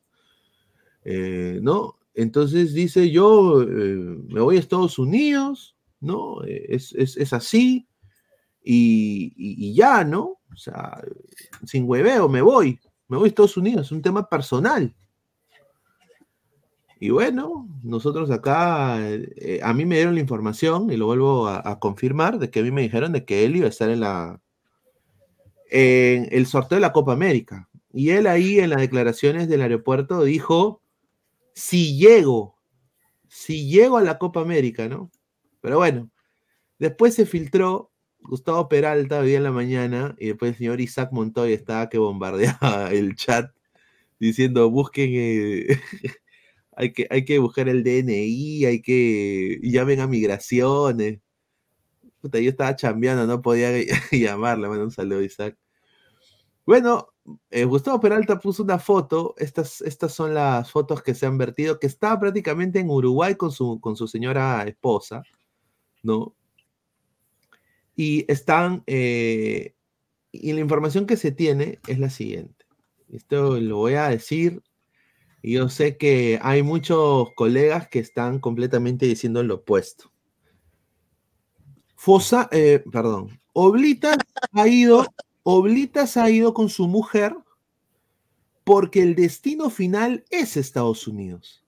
Eh, 1.05 1.59
¿no? 1.63 1.99
Entonces 2.15 2.75
dice, 2.75 3.11
yo 3.11 3.63
eh, 3.63 3.67
me 4.29 4.41
voy 4.41 4.57
a 4.57 4.61
Estados 4.61 4.99
Unidos, 4.99 5.77
¿no? 6.01 6.45
Eh, 6.45 6.67
Es, 6.69 6.93
es- 6.95 7.33
así, 7.33 7.87
y, 8.65 9.75
ya, 9.75 10.05
¿no? 10.05 10.39
O 10.53 10.57
sea, 10.57 11.01
sin 11.65 11.89
hueveo, 11.89 12.29
me 12.29 12.43
voy, 12.43 12.79
me 13.09 13.17
voy 13.17 13.27
a 13.27 13.29
Estados 13.29 13.57
Unidos, 13.57 13.87
es 13.87 13.93
un 13.93 14.03
tema 14.03 14.29
personal. 14.29 14.95
Y 17.01 17.11
bueno, 17.11 17.69
nosotros 17.83 18.31
acá, 18.31 18.95
a 18.97 19.75
mí 19.75 19.85
me 19.85 19.97
dieron 19.97 20.15
la 20.15 20.21
información, 20.21 20.89
y 20.93 20.97
lo 20.97 21.07
vuelvo 21.07 21.49
a, 21.49 21.69
a 21.69 21.81
confirmar, 21.81 22.39
de 22.39 22.51
que 22.51 22.61
a 22.61 22.63
mí 22.63 22.71
me 22.71 22.83
dijeron 22.83 23.11
de 23.13 23.25
que 23.25 23.45
él 23.45 23.57
iba 23.57 23.67
a 23.67 23.71
estar 23.71 23.91
en 23.91 24.01
la 24.01 24.41
en 25.71 26.29
el 26.31 26.47
sorteo 26.47 26.77
de 26.77 26.83
la 26.83 26.93
Copa 26.93 27.13
América. 27.15 27.69
Y 27.95 28.11
él 28.11 28.27
ahí 28.27 28.59
en 28.61 28.71
las 28.71 28.81
declaraciones 28.81 29.49
del 29.49 29.63
aeropuerto 29.63 30.23
dijo, 30.23 30.82
si 31.55 31.99
llego, 31.99 32.59
si 33.29 33.69
llego 33.69 33.99
a 33.99 34.03
la 34.03 34.19
Copa 34.19 34.41
América, 34.41 34.89
¿no? 34.89 35.11
Pero 35.61 35.79
bueno, 35.79 36.11
después 36.79 37.15
se 37.15 37.27
filtró 37.27 37.93
Gustavo 38.21 38.69
Peralta 38.69 39.21
hoy 39.21 39.29
día 39.29 39.39
en 39.39 39.45
la 39.45 39.53
mañana 39.53 40.15
y 40.19 40.29
después 40.29 40.53
el 40.53 40.59
señor 40.59 40.81
Isaac 40.81 41.11
Montoya 41.13 41.55
estaba 41.55 41.89
que 41.89 41.99
bombardeaba 41.99 42.91
el 42.93 43.17
chat 43.17 43.51
diciendo 44.19 44.71
busquen, 44.71 45.11
eh, 45.15 45.67
hay, 46.77 46.93
que, 46.93 47.07
hay 47.11 47.25
que 47.25 47.39
buscar 47.39 47.69
el 47.69 47.83
DNI, 47.83 48.65
hay 48.67 48.83
que, 48.83 49.59
llamen 49.63 50.01
a 50.01 50.07
migraciones. 50.07 51.21
Puta, 52.21 52.39
yo 52.39 52.51
estaba 52.51 52.77
chambeando, 52.77 53.27
no 53.27 53.43
podía 53.43 53.71
llamarle, 54.13 54.69
bueno, 54.69 54.85
un 54.85 54.93
saludo 54.93 55.23
Isaac. 55.23 55.57
Bueno, 56.65 57.12
eh, 57.51 57.65
Gustavo 57.65 58.01
Peralta 58.01 58.39
puso 58.41 58.63
una 58.63 58.79
foto, 58.79 59.35
estas, 59.39 59.81
estas 59.83 60.13
son 60.13 60.35
las 60.35 60.71
fotos 60.71 61.03
que 61.03 61.15
se 61.15 61.27
han 61.27 61.39
vertido, 61.39 61.79
que 61.79 61.87
estaba 61.87 62.19
prácticamente 62.19 62.81
en 62.81 62.91
Uruguay 62.91 63.35
con 63.37 63.53
su, 63.53 63.81
con 63.81 63.97
su 63.97 64.09
señora 64.09 64.63
esposa, 64.65 65.23
¿no? 66.03 66.35
Y 67.95 68.25
están, 68.31 68.83
eh, 68.87 69.75
y 70.33 70.53
la 70.53 70.61
información 70.61 71.07
que 71.07 71.17
se 71.17 71.31
tiene 71.31 71.79
es 71.87 71.99
la 71.99 72.11
siguiente. 72.11 72.65
Esto 73.09 73.61
lo 73.61 73.77
voy 73.77 73.95
a 73.95 74.09
decir, 74.09 74.63
y 75.43 75.55
yo 75.55 75.69
sé 75.69 75.97
que 75.97 76.39
hay 76.43 76.63
muchos 76.63 77.29
colegas 77.35 77.89
que 77.89 77.99
están 77.99 78.39
completamente 78.39 79.07
diciendo 79.07 79.43
lo 79.43 79.57
opuesto. 79.57 80.13
Fosa, 81.97 82.49
eh, 82.51 82.83
perdón, 82.91 83.41
Oblitas 83.53 84.17
ha 84.53 84.67
ido, 84.67 85.07
Oblitas 85.43 86.17
ha 86.17 86.31
ido 86.31 86.55
con 86.55 86.69
su 86.69 86.87
mujer 86.87 87.37
porque 88.65 89.03
el 89.03 89.15
destino 89.15 89.71
final 89.71 90.25
es 90.31 90.57
Estados 90.57 91.07
Unidos. 91.09 91.63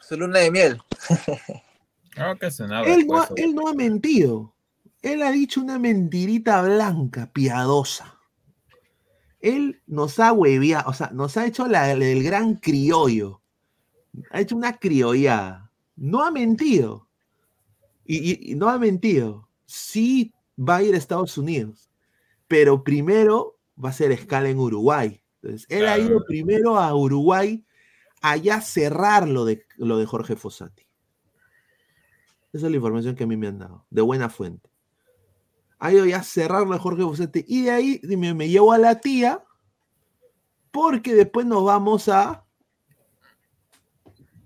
Su 0.00 0.16
luna 0.16 0.40
de 0.40 0.50
miel. 0.50 0.82
Que. 2.84 2.92
Él 2.94 3.06
no, 3.08 3.16
ha, 3.20 3.26
pues, 3.26 3.40
él 3.44 3.54
no 3.56 3.66
ha 3.66 3.74
mentido. 3.74 4.54
Él 5.02 5.20
ha 5.22 5.32
dicho 5.32 5.60
una 5.60 5.80
mentirita 5.80 6.62
blanca, 6.62 7.30
piadosa. 7.32 8.18
Él 9.40 9.82
nos 9.88 10.20
ha 10.20 10.32
hueviado, 10.32 10.88
o 10.88 10.92
sea, 10.94 11.10
nos 11.10 11.36
ha 11.36 11.44
hecho 11.44 11.66
la, 11.66 11.90
el 11.90 12.22
gran 12.22 12.54
criollo. 12.54 13.42
Ha 14.30 14.40
hecho 14.40 14.54
una 14.54 14.78
criollada. 14.78 15.72
No 15.96 16.22
ha 16.22 16.30
mentido. 16.30 17.08
Y, 18.04 18.30
y- 18.32 18.52
y 18.52 18.54
no 18.54 18.68
ha 18.68 18.78
mentido. 18.78 19.48
Sí 19.66 20.32
va 20.58 20.76
a 20.76 20.82
ir 20.82 20.94
a 20.94 20.98
Estados 20.98 21.38
Unidos. 21.38 21.90
Pero 22.48 22.84
primero 22.84 23.58
va 23.82 23.88
a 23.88 23.92
hacer 23.92 24.12
escala 24.12 24.48
en 24.48 24.58
Uruguay. 24.58 25.22
Entonces, 25.42 25.66
él 25.68 25.86
ha 25.86 25.98
ido 25.98 26.24
primero 26.26 26.78
a 26.78 26.94
Uruguay, 26.94 27.64
allá 28.22 28.60
cerrar 28.60 29.28
lo 29.28 29.44
de, 29.44 29.66
lo 29.76 29.98
de 29.98 30.06
Jorge 30.06 30.36
Fossati. 30.36 30.86
Esa 32.52 32.66
es 32.66 32.70
la 32.70 32.76
información 32.76 33.14
que 33.14 33.24
a 33.24 33.26
mí 33.26 33.36
me 33.36 33.48
han 33.48 33.58
dado, 33.58 33.84
de 33.90 34.02
buena 34.02 34.28
fuente. 34.28 34.70
Ha 35.78 35.92
ido 35.92 36.06
ya 36.06 36.18
a 36.18 36.22
cerrar 36.22 36.66
lo 36.66 36.72
de 36.72 36.78
Jorge 36.78 37.02
Fossati. 37.02 37.44
Y 37.46 37.62
de 37.64 37.70
ahí 37.70 38.00
me, 38.04 38.32
me 38.32 38.48
llevo 38.48 38.72
a 38.72 38.78
la 38.78 39.00
tía, 39.00 39.42
porque 40.70 41.14
después 41.14 41.46
nos 41.46 41.64
vamos 41.64 42.08
a, 42.08 42.44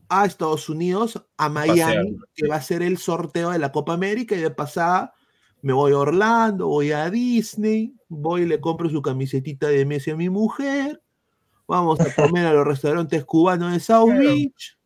a 0.08 0.24
Estados 0.24 0.68
Unidos, 0.68 1.22
a 1.36 1.48
Miami, 1.48 2.18
que 2.34 2.48
va 2.48 2.56
a 2.56 2.62
ser 2.62 2.82
el 2.82 2.98
sorteo 2.98 3.50
de 3.50 3.58
la 3.58 3.72
Copa 3.72 3.92
América, 3.92 4.34
y 4.34 4.40
de 4.40 4.50
pasada 4.50 5.14
me 5.62 5.72
voy 5.72 5.92
a 5.92 5.98
Orlando, 5.98 6.68
voy 6.68 6.92
a 6.92 7.10
Disney, 7.10 7.94
voy 8.08 8.42
y 8.42 8.46
le 8.46 8.60
compro 8.60 8.88
su 8.88 9.02
camisetita 9.02 9.68
de 9.68 9.84
Messi 9.84 10.10
a 10.10 10.16
mi 10.16 10.30
mujer, 10.30 11.02
vamos 11.66 12.00
a 12.00 12.14
comer 12.14 12.46
a 12.46 12.52
los 12.52 12.66
restaurantes 12.66 13.24
cubanos 13.24 13.72
de 13.72 13.80
South 13.80 14.12
Beach, 14.16 14.78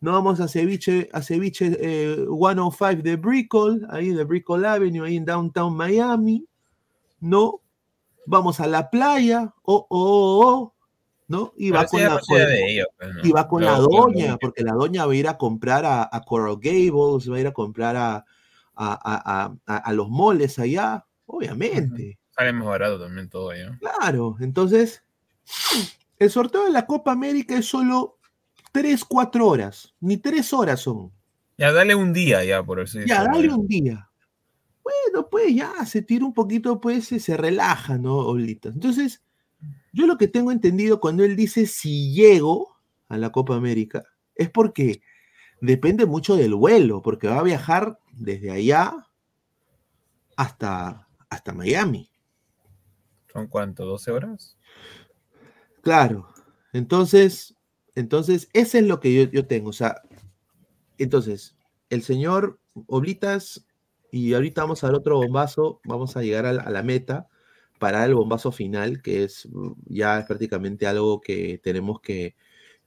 nos 0.00 0.14
vamos 0.14 0.40
a 0.40 0.48
ceviche, 0.48 1.08
a 1.12 1.22
ceviche 1.22 1.78
eh, 1.80 2.26
105 2.26 3.02
de 3.02 3.16
Brickell, 3.16 3.86
ahí 3.88 4.10
de 4.10 4.24
Brickell 4.24 4.64
Avenue, 4.64 5.06
ahí 5.06 5.16
en 5.16 5.24
Downtown 5.24 5.74
Miami, 5.74 6.44
¿no? 7.20 7.62
Vamos 8.26 8.60
a 8.60 8.66
la 8.66 8.90
playa, 8.90 9.54
oh, 9.62 9.86
oh, 9.88 9.88
oh, 9.88 10.46
oh, 10.46 10.74
¿no? 11.26 11.54
Y 11.56 11.70
Pero 11.70 11.82
va 11.82 11.86
con 11.86 12.02
la, 12.02 12.08
no 12.10 12.48
ellos, 12.50 12.86
pues, 12.98 13.14
¿no? 13.14 13.20
y 13.24 13.32
va 13.32 13.48
con 13.48 13.64
la 13.64 13.78
doña, 13.78 14.36
porque 14.36 14.62
la 14.62 14.74
doña 14.74 15.06
va 15.06 15.12
a 15.12 15.16
ir 15.16 15.28
a 15.28 15.38
comprar 15.38 15.86
a, 15.86 16.06
a 16.12 16.20
Coral 16.20 16.58
Gables, 16.60 17.30
va 17.30 17.36
a 17.36 17.40
ir 17.40 17.46
a 17.46 17.52
comprar 17.52 17.96
a, 17.96 18.26
a, 18.76 18.92
a- 18.94 19.56
a- 19.66 19.76
a- 19.76 19.92
los 19.92 20.08
moles 20.08 20.58
allá, 20.58 21.06
obviamente. 21.26 22.18
Sale 22.30 22.52
más 22.52 22.66
barato 22.66 22.98
también 23.00 23.28
todo 23.28 23.50
allá. 23.50 23.78
Claro, 23.80 24.36
entonces, 24.40 25.02
el 26.18 26.30
sorteo 26.30 26.64
de 26.64 26.70
la 26.72 26.86
Copa 26.86 27.12
América 27.12 27.56
es 27.56 27.66
solo 27.66 28.18
3, 28.72 29.04
4 29.04 29.46
horas, 29.46 29.94
ni 30.00 30.16
3 30.16 30.52
horas 30.52 30.80
son. 30.80 31.12
Ya, 31.56 31.72
dale 31.72 31.94
un 31.94 32.12
día 32.12 32.42
ya, 32.44 32.62
por 32.64 32.80
eso. 32.80 32.98
Ya, 33.06 33.22
dale 33.24 33.48
un 33.52 33.66
día. 33.68 34.10
bueno, 34.82 35.28
pues 35.30 35.54
ya 35.54 35.86
se 35.86 36.02
tira 36.02 36.24
un 36.24 36.34
poquito, 36.34 36.80
pues 36.80 37.06
se, 37.06 37.20
se 37.20 37.36
relaja, 37.36 37.96
¿no? 37.98 38.16
Oblitas. 38.16 38.74
Entonces, 38.74 39.22
yo 39.92 40.06
lo 40.06 40.18
que 40.18 40.26
tengo 40.28 40.50
entendido 40.50 40.98
cuando 41.00 41.22
él 41.24 41.36
dice 41.36 41.66
si 41.66 42.12
llego 42.12 42.76
a 43.08 43.16
la 43.16 43.30
Copa 43.30 43.54
América, 43.54 44.02
es 44.34 44.50
porque 44.50 45.00
depende 45.60 46.06
mucho 46.06 46.36
del 46.36 46.54
vuelo, 46.54 47.02
porque 47.02 47.28
va 47.28 47.38
a 47.38 47.42
viajar 47.42 47.98
desde 48.12 48.50
allá 48.50 49.06
hasta, 50.36 51.08
hasta 51.28 51.52
Miami. 51.52 52.10
¿Son 53.32 53.46
cuánto? 53.48 53.84
¿12 53.84 54.12
horas? 54.12 54.56
Claro. 55.82 56.28
Entonces, 56.72 57.56
entonces, 57.94 58.48
ese 58.52 58.78
es 58.78 58.84
lo 58.86 59.00
que 59.00 59.14
yo, 59.14 59.30
yo 59.30 59.46
tengo. 59.46 59.70
O 59.70 59.72
sea, 59.72 60.02
entonces, 60.98 61.56
el 61.90 62.02
señor 62.02 62.60
Oblitas, 62.86 63.66
y 64.10 64.34
ahorita 64.34 64.62
vamos 64.62 64.84
al 64.84 64.94
otro 64.94 65.16
bombazo, 65.16 65.80
vamos 65.84 66.16
a 66.16 66.22
llegar 66.22 66.46
a 66.46 66.52
la, 66.52 66.62
a 66.62 66.70
la 66.70 66.82
meta 66.82 67.28
para 67.78 68.04
el 68.04 68.14
bombazo 68.14 68.52
final, 68.52 69.02
que 69.02 69.24
es 69.24 69.48
mm, 69.50 69.72
ya 69.86 70.20
es 70.20 70.26
prácticamente 70.26 70.86
algo 70.86 71.20
que 71.20 71.60
tenemos 71.62 72.00
que, 72.00 72.34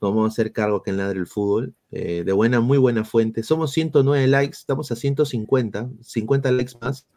nos 0.01 0.11
vamos 0.11 0.25
a 0.25 0.33
hacer 0.33 0.51
cargo 0.51 0.83
que 0.83 0.91
en 0.91 0.97
Ladre 0.97 1.19
el 1.19 1.27
Fútbol, 1.27 1.73
eh, 1.91 2.23
de 2.25 2.31
buena, 2.33 2.59
muy 2.59 2.77
buena 2.77 3.03
fuente. 3.03 3.43
Somos 3.43 3.71
109 3.71 4.27
likes, 4.27 4.57
estamos 4.57 4.91
a 4.91 4.95
150, 4.95 5.89
50 6.01 6.51
likes 6.51 6.73
más. 6.81 7.07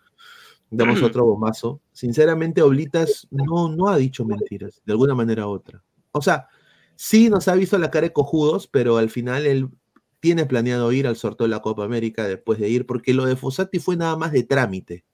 Damos 0.70 1.02
otro 1.02 1.24
bombazo. 1.24 1.80
Sinceramente, 1.92 2.62
Oblitas 2.62 3.26
no, 3.30 3.68
no 3.68 3.88
ha 3.88 3.96
dicho 3.96 4.24
mentiras, 4.24 4.80
de 4.86 4.92
alguna 4.92 5.14
manera 5.14 5.46
u 5.46 5.50
otra. 5.50 5.82
O 6.12 6.22
sea, 6.22 6.46
sí 6.96 7.28
nos 7.28 7.48
ha 7.48 7.54
visto 7.54 7.76
la 7.76 7.90
cara 7.90 8.06
de 8.06 8.12
cojudos, 8.12 8.66
pero 8.68 8.96
al 8.96 9.10
final 9.10 9.46
él 9.46 9.68
tiene 10.20 10.46
planeado 10.46 10.92
ir 10.92 11.06
al 11.06 11.16
sorteo 11.16 11.46
de 11.46 11.50
la 11.50 11.60
Copa 11.62 11.84
América 11.84 12.28
después 12.28 12.58
de 12.60 12.68
ir, 12.68 12.86
porque 12.86 13.14
lo 13.14 13.24
de 13.24 13.36
Fossati 13.36 13.78
fue 13.78 13.96
nada 13.96 14.16
más 14.16 14.32
de 14.32 14.42
trámite. 14.44 15.04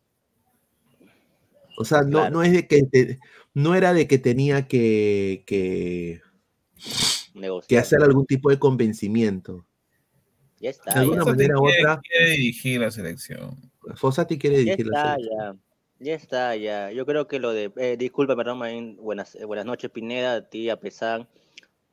O 1.78 1.84
sea, 1.84 2.02
no, 2.02 2.28
no 2.30 2.42
es 2.42 2.52
de 2.52 2.66
que 2.66 2.82
te- 2.84 3.18
no 3.54 3.74
era 3.74 3.92
de 3.94 4.06
que 4.06 4.18
tenía 4.18 4.66
que, 4.66 5.44
que, 5.46 6.20
que 7.68 7.78
hacer 7.78 8.02
algún 8.02 8.26
tipo 8.26 8.50
de 8.50 8.58
convencimiento. 8.58 9.66
Ya 10.58 10.70
está. 10.70 10.94
De 10.94 11.00
alguna 11.00 11.24
manera 11.24 11.58
u 11.58 11.64
quiere, 11.64 11.82
otra, 11.82 12.00
quiere 12.00 12.30
dirigir 12.30 12.80
la 12.80 12.90
selección. 12.90 13.70
Fossati 13.94 14.38
quiere 14.38 14.56
Ya 14.56 14.62
dirigir 14.62 14.86
la 14.86 15.14
selección. 15.14 15.56
ya. 15.56 15.66
Ya 15.98 16.14
está, 16.14 16.56
ya. 16.56 16.90
Yo 16.92 17.06
creo 17.06 17.26
que 17.26 17.38
lo 17.38 17.52
de. 17.52 17.72
Eh, 17.76 17.96
disculpa, 17.98 18.36
perdón, 18.36 18.58
Marín. 18.58 18.96
Buenas, 18.96 19.34
eh, 19.34 19.44
buenas 19.44 19.64
noches, 19.64 19.90
Pineda, 19.90 20.34
a 20.34 20.48
ti, 20.48 20.68
a 20.68 20.78
Pesán, 20.78 21.26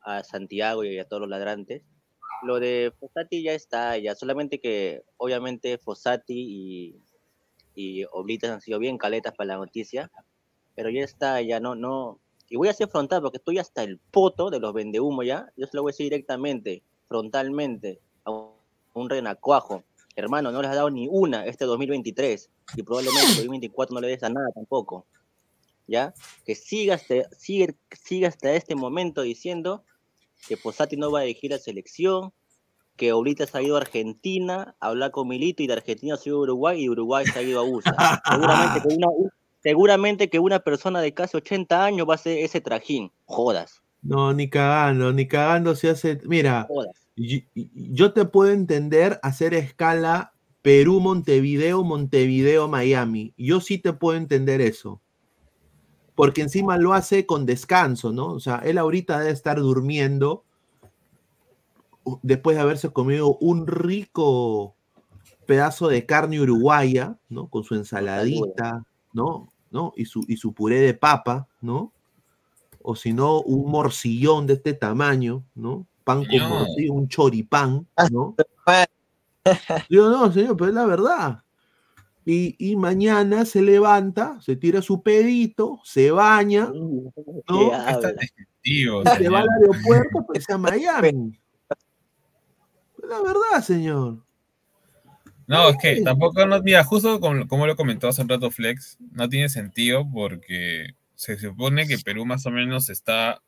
a 0.01 0.23
Santiago 0.23 0.83
y 0.83 0.99
a 0.99 1.07
todos 1.07 1.21
los 1.21 1.29
ladrantes. 1.29 1.83
Lo 2.43 2.59
de 2.59 2.91
Fossati 2.99 3.41
ya 3.41 3.53
está, 3.53 3.97
ya. 3.97 4.15
Solamente 4.15 4.59
que, 4.59 5.03
obviamente, 5.15 5.77
Fossati 5.77 6.33
y, 6.35 7.01
y 7.75 8.03
Oblitas 8.11 8.51
han 8.51 8.59
sido 8.59 8.79
bien 8.79 8.97
caletas 8.97 9.33
para 9.35 9.47
la 9.47 9.55
noticia. 9.57 10.11
Pero 10.75 10.89
ya 10.89 11.03
está, 11.03 11.41
ya 11.41 11.61
no, 11.61 11.75
no. 11.75 12.19
Y 12.53 12.55
voy 12.55 12.67
a 12.67 12.73
ser 12.73 12.87
frontal 12.87 13.19
porque 13.19 13.37
estoy 13.37 13.57
hasta 13.57 13.81
el 13.81 13.97
poto 13.97 14.51
de 14.51 14.59
los 14.59 14.75
vendehumo 14.75 15.23
ya. 15.23 15.51
Yo 15.57 15.65
se 15.65 15.75
lo 15.75 15.81
voy 15.81 15.89
a 15.89 15.93
decir 15.93 16.03
directamente, 16.03 16.83
frontalmente, 17.07 17.99
a 18.25 18.29
un, 18.93 19.09
renacuajo. 19.09 19.83
Hermano, 20.15 20.51
no 20.51 20.61
les 20.61 20.69
has 20.69 20.75
dado 20.75 20.91
ni 20.91 21.07
una 21.09 21.47
este 21.47 21.65
2023 21.65 22.51
y 22.75 22.83
probablemente 22.83 23.27
el 23.27 23.37
2024 23.37 23.95
no 23.95 24.01
le 24.01 24.07
des 24.09 24.21
a 24.21 24.29
nada 24.29 24.49
tampoco. 24.53 25.07
¿Ya? 25.87 26.13
Que 26.45 26.53
siga 26.53 26.93
hasta, 26.93 27.27
sigue, 27.35 27.75
siga 27.89 28.27
hasta 28.27 28.53
este 28.53 28.75
momento 28.75 29.23
diciendo 29.23 29.83
que 30.47 30.55
Posati 30.55 30.95
no 30.95 31.11
va 31.11 31.21
a 31.21 31.23
dirigir 31.23 31.49
la 31.49 31.57
selección, 31.57 32.33
que 32.97 33.13
Oblitas 33.13 33.55
ha 33.55 33.63
ido 33.63 33.77
a 33.77 33.81
Argentina 33.81 34.75
a 34.79 34.89
hablar 34.89 35.09
con 35.09 35.27
Milito 35.27 35.63
y 35.63 35.67
de 35.67 35.73
Argentina 35.73 36.17
se 36.17 36.29
ha 36.29 36.33
ido 36.33 36.37
a 36.37 36.41
Uruguay 36.43 36.79
y 36.79 36.83
de 36.83 36.91
Uruguay 36.91 37.25
se 37.25 37.39
ha 37.39 37.41
ido 37.41 37.61
a 37.61 37.63
USA. 37.63 38.21
seguramente, 38.29 38.87
que 38.87 38.93
una, 38.93 39.07
seguramente 39.63 40.29
que 40.29 40.39
una 40.39 40.59
persona 40.59 41.01
de 41.01 41.13
casi 41.13 41.37
80 41.37 41.83
años 41.83 42.07
va 42.07 42.13
a 42.13 42.15
hacer 42.15 42.39
ese 42.39 42.61
trajín. 42.61 43.11
Jodas. 43.25 43.81
No, 44.01 44.33
ni 44.33 44.49
cagando, 44.49 45.13
ni 45.13 45.27
cagando 45.27 45.75
se 45.75 45.89
hace. 45.89 46.19
Mira, 46.25 46.67
Jodas. 46.69 47.07
yo 47.15 48.13
te 48.13 48.25
puedo 48.25 48.51
entender 48.51 49.19
hacer 49.23 49.53
escala 49.53 50.33
Perú, 50.61 50.99
Montevideo, 50.99 51.83
Montevideo, 51.83 52.67
Miami. 52.67 53.33
Yo 53.37 53.61
sí 53.61 53.77
te 53.77 53.93
puedo 53.93 54.17
entender 54.17 54.61
eso. 54.61 55.01
Porque 56.15 56.41
encima 56.41 56.77
lo 56.77 56.93
hace 56.93 57.25
con 57.25 57.45
descanso, 57.45 58.11
¿no? 58.11 58.27
O 58.27 58.39
sea, 58.39 58.57
él 58.63 58.77
ahorita 58.77 59.19
debe 59.19 59.31
estar 59.31 59.59
durmiendo 59.59 60.43
después 62.21 62.55
de 62.55 62.61
haberse 62.61 62.89
comido 62.91 63.37
un 63.39 63.65
rico 63.65 64.75
pedazo 65.45 65.87
de 65.87 66.05
carne 66.05 66.39
uruguaya, 66.39 67.17
¿no? 67.29 67.47
Con 67.47 67.63
su 67.63 67.75
ensaladita, 67.75 68.83
¿no? 69.13 69.52
¿No? 69.73 69.91
Y 69.97 70.05
su, 70.05 70.23
y 70.27 70.37
su 70.37 70.53
puré 70.53 70.79
de 70.79 70.93
papa, 70.93 71.47
¿no? 71.59 71.91
O 72.81 72.95
si 72.95 73.11
no, 73.11 73.41
un 73.41 73.69
morcillón 73.69 74.45
de 74.45 74.53
este 74.53 74.73
tamaño, 74.73 75.43
¿no? 75.55 75.85
Pan 76.03 76.23
con 76.25 76.49
morcillo, 76.49 76.93
un 76.93 77.07
choripán, 77.09 77.87
¿no? 78.11 78.35
Digo, 79.89 80.09
no, 80.09 80.31
señor, 80.31 80.55
pero 80.55 80.69
es 80.69 80.75
la 80.75 80.85
verdad. 80.85 81.43
Y, 82.25 82.55
y 82.57 82.75
mañana 82.77 83.43
se 83.43 83.61
levanta, 83.61 84.39
se 84.39 84.55
tira 84.55 84.81
su 84.81 85.01
pedito, 85.01 85.79
se 85.83 86.11
baña, 86.11 86.71
¿no? 86.73 87.11
Tío, 88.61 89.01
Y 89.01 89.17
se 89.17 89.29
va 89.29 89.39
al 89.39 89.49
aeropuerto 89.49 90.25
pues 90.27 90.49
a 90.49 90.57
Miami. 90.59 91.37
Es 93.01 93.09
la 93.09 93.21
verdad, 93.21 93.61
señor. 93.61 94.19
No, 95.47 95.69
es 95.69 95.77
que 95.81 96.01
tampoco, 96.01 96.45
no, 96.45 96.61
mira, 96.61 96.83
justo 96.83 97.19
como, 97.19 97.47
como 97.47 97.67
lo 97.67 97.75
comentó 97.75 98.07
hace 98.07 98.21
un 98.21 98.29
rato 98.29 98.49
Flex, 98.49 98.97
no 99.11 99.27
tiene 99.29 99.49
sentido 99.49 100.07
porque 100.11 100.95
se 101.15 101.37
supone 101.37 101.87
que 101.87 101.97
Perú 101.97 102.25
más 102.25 102.45
o 102.45 102.51
menos 102.51 102.89
está 102.89 103.41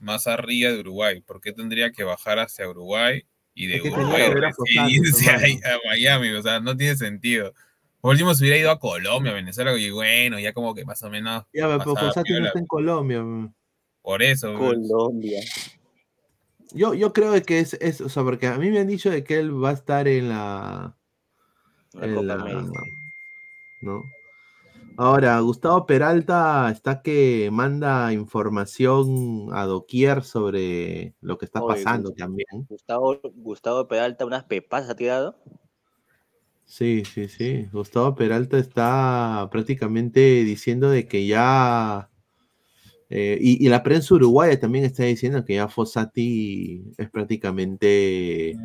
más 0.00 0.26
arriba 0.26 0.70
de 0.70 0.80
Uruguay. 0.80 1.20
¿Por 1.20 1.40
qué 1.40 1.52
tendría 1.52 1.90
que 1.92 2.04
bajar 2.04 2.38
hacia 2.38 2.68
Uruguay 2.68 3.24
y 3.54 3.66
de 3.66 3.76
Es 3.76 3.82
que 3.82 3.90
Uruguay 3.90 4.22
irse 4.88 5.30
a 5.64 5.78
Miami? 5.88 6.30
O 6.30 6.42
sea, 6.42 6.60
no 6.60 6.76
tiene 6.76 6.96
sentido. 6.96 7.52
Por 8.00 8.12
último, 8.12 8.34
se 8.34 8.44
hubiera 8.44 8.58
ido 8.58 8.70
a 8.70 8.78
Colombia, 8.78 9.32
Venezuela, 9.32 9.74
y 9.78 9.90
bueno, 9.90 10.38
ya 10.38 10.52
como 10.52 10.74
que 10.74 10.84
más 10.84 11.02
o 11.02 11.08
menos. 11.08 11.44
Ya, 11.54 11.66
pero 11.78 11.96
Fossati 11.96 12.34
no 12.34 12.46
está 12.46 12.58
en 12.58 12.66
Colombia. 12.66 13.22
man. 13.22 13.54
Por 14.02 14.22
eso. 14.22 14.54
pues. 14.58 14.78
Colombia. 14.86 15.40
Yo, 16.74 16.92
yo 16.92 17.14
creo 17.14 17.40
que 17.42 17.60
es, 17.60 17.72
es, 17.74 18.02
o 18.02 18.10
sea, 18.10 18.22
porque 18.22 18.46
a 18.46 18.58
mí 18.58 18.70
me 18.70 18.80
han 18.80 18.88
dicho 18.88 19.08
de 19.10 19.24
que 19.24 19.38
él 19.38 19.52
va 19.52 19.70
a 19.70 19.72
estar 19.72 20.06
en 20.06 20.28
la. 20.28 20.98
La 21.94 22.06
en 22.06 22.14
Copa 22.14 22.26
la- 22.26 22.34
América. 22.34 22.82
¿no? 23.80 24.02
Ahora, 24.96 25.40
Gustavo 25.40 25.86
Peralta 25.86 26.70
está 26.70 27.02
que 27.02 27.48
manda 27.52 28.12
información 28.12 29.48
a 29.52 29.64
doquier 29.64 30.22
sobre 30.22 31.14
lo 31.20 31.36
que 31.36 31.46
está 31.46 31.60
Oye, 31.62 31.74
pasando 31.74 32.12
también. 32.12 32.46
Gustavo, 32.68 33.20
Gustavo 33.34 33.88
Peralta, 33.88 34.24
unas 34.24 34.44
pepas 34.44 34.88
ha 34.88 34.94
tirado. 34.94 35.36
Sí, 36.64 37.04
sí, 37.04 37.28
sí. 37.28 37.68
Gustavo 37.72 38.14
Peralta 38.14 38.56
está 38.58 39.48
prácticamente 39.50 40.20
diciendo 40.44 40.90
de 40.90 41.06
que 41.08 41.26
ya. 41.26 42.08
Eh, 43.16 43.38
y, 43.40 43.64
y 43.64 43.68
la 43.68 43.84
prensa 43.84 44.12
uruguaya 44.14 44.58
también 44.58 44.84
está 44.84 45.04
diciendo 45.04 45.44
que 45.44 45.54
ya 45.54 45.68
Fossati 45.68 46.82
es 46.98 47.08
prácticamente. 47.10 48.56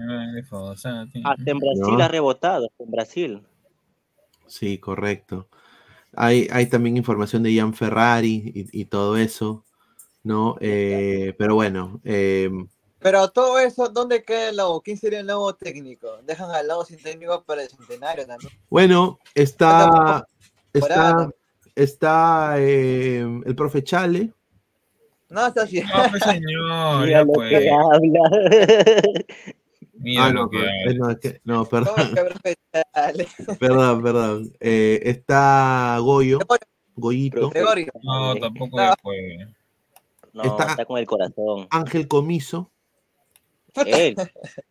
Hasta 1.23 1.51
en 1.51 1.59
Brasil 1.59 1.97
No. 1.97 2.03
ha 2.03 2.07
rebotado, 2.07 2.71
en 2.79 2.89
Brasil. 2.89 3.43
Sí, 4.47 4.79
correcto. 4.79 5.47
Hay, 6.15 6.47
hay 6.51 6.65
también 6.65 6.97
información 6.97 7.43
de 7.43 7.53
Ian 7.53 7.75
Ferrari 7.75 8.51
y, 8.55 8.81
y 8.81 8.85
todo 8.85 9.17
eso, 9.17 9.65
¿no? 10.23 10.55
Eh, 10.61 11.35
pero 11.37 11.53
bueno, 11.53 12.01
eh, 12.03 12.49
Pero 12.97 13.29
todo 13.29 13.59
eso, 13.59 13.89
¿dónde 13.89 14.23
queda 14.23 14.49
el 14.49 14.55
nuevo? 14.55 14.81
¿Quién 14.81 14.97
sería 14.97 15.19
el 15.19 15.27
nuevo 15.27 15.53
técnico? 15.53 16.07
Dejan 16.25 16.49
al 16.49 16.67
lado 16.67 16.83
sin 16.85 16.97
técnico 16.97 17.43
para 17.43 17.61
el 17.61 17.69
centenario 17.69 18.25
también. 18.25 18.51
bueno, 18.67 19.19
está, 19.35 19.85
está, 19.85 20.27
temporada. 20.71 21.29
está 21.75 22.55
eh, 22.57 23.19
el 23.45 23.55
profe 23.55 23.83
Chale. 23.83 24.33
No, 25.29 25.47
está 25.47 25.63
así. 25.63 25.81
No, 25.81 26.09
pues, 26.09 26.23
señor, 26.23 26.99
Mira 27.05 27.11
ya 27.19 27.23
lo 27.23 27.33
pues. 27.33 27.49
que 27.49 27.69
habla. 27.69 29.23
Mira 30.01 30.25
Ah, 30.25 30.29
lo 30.31 30.41
no, 30.43 30.49
que 30.49 30.57
pero- 30.57 30.69
habla. 30.69 30.91
eh, 30.91 30.95
no, 30.97 31.09
es 31.11 31.17
que- 31.19 31.41
no, 31.43 31.65
perdón, 31.65 31.93
perdón, 33.59 34.01
perdón. 34.03 34.53
Eh, 34.59 35.01
está 35.03 35.97
Goyo, 35.99 36.39
Goyito. 36.95 37.51
No, 38.03 38.35
tampoco 38.35 38.77
No. 38.81 38.93
fue. 39.01 39.47
No, 40.33 40.43
Está- 40.43 40.67
está... 40.71 40.85
con 40.85 40.97
el 40.99 41.05
corazón. 41.05 41.67
Ángel 41.69 42.07
Comiso. 42.07 42.71
Él. 43.85 44.15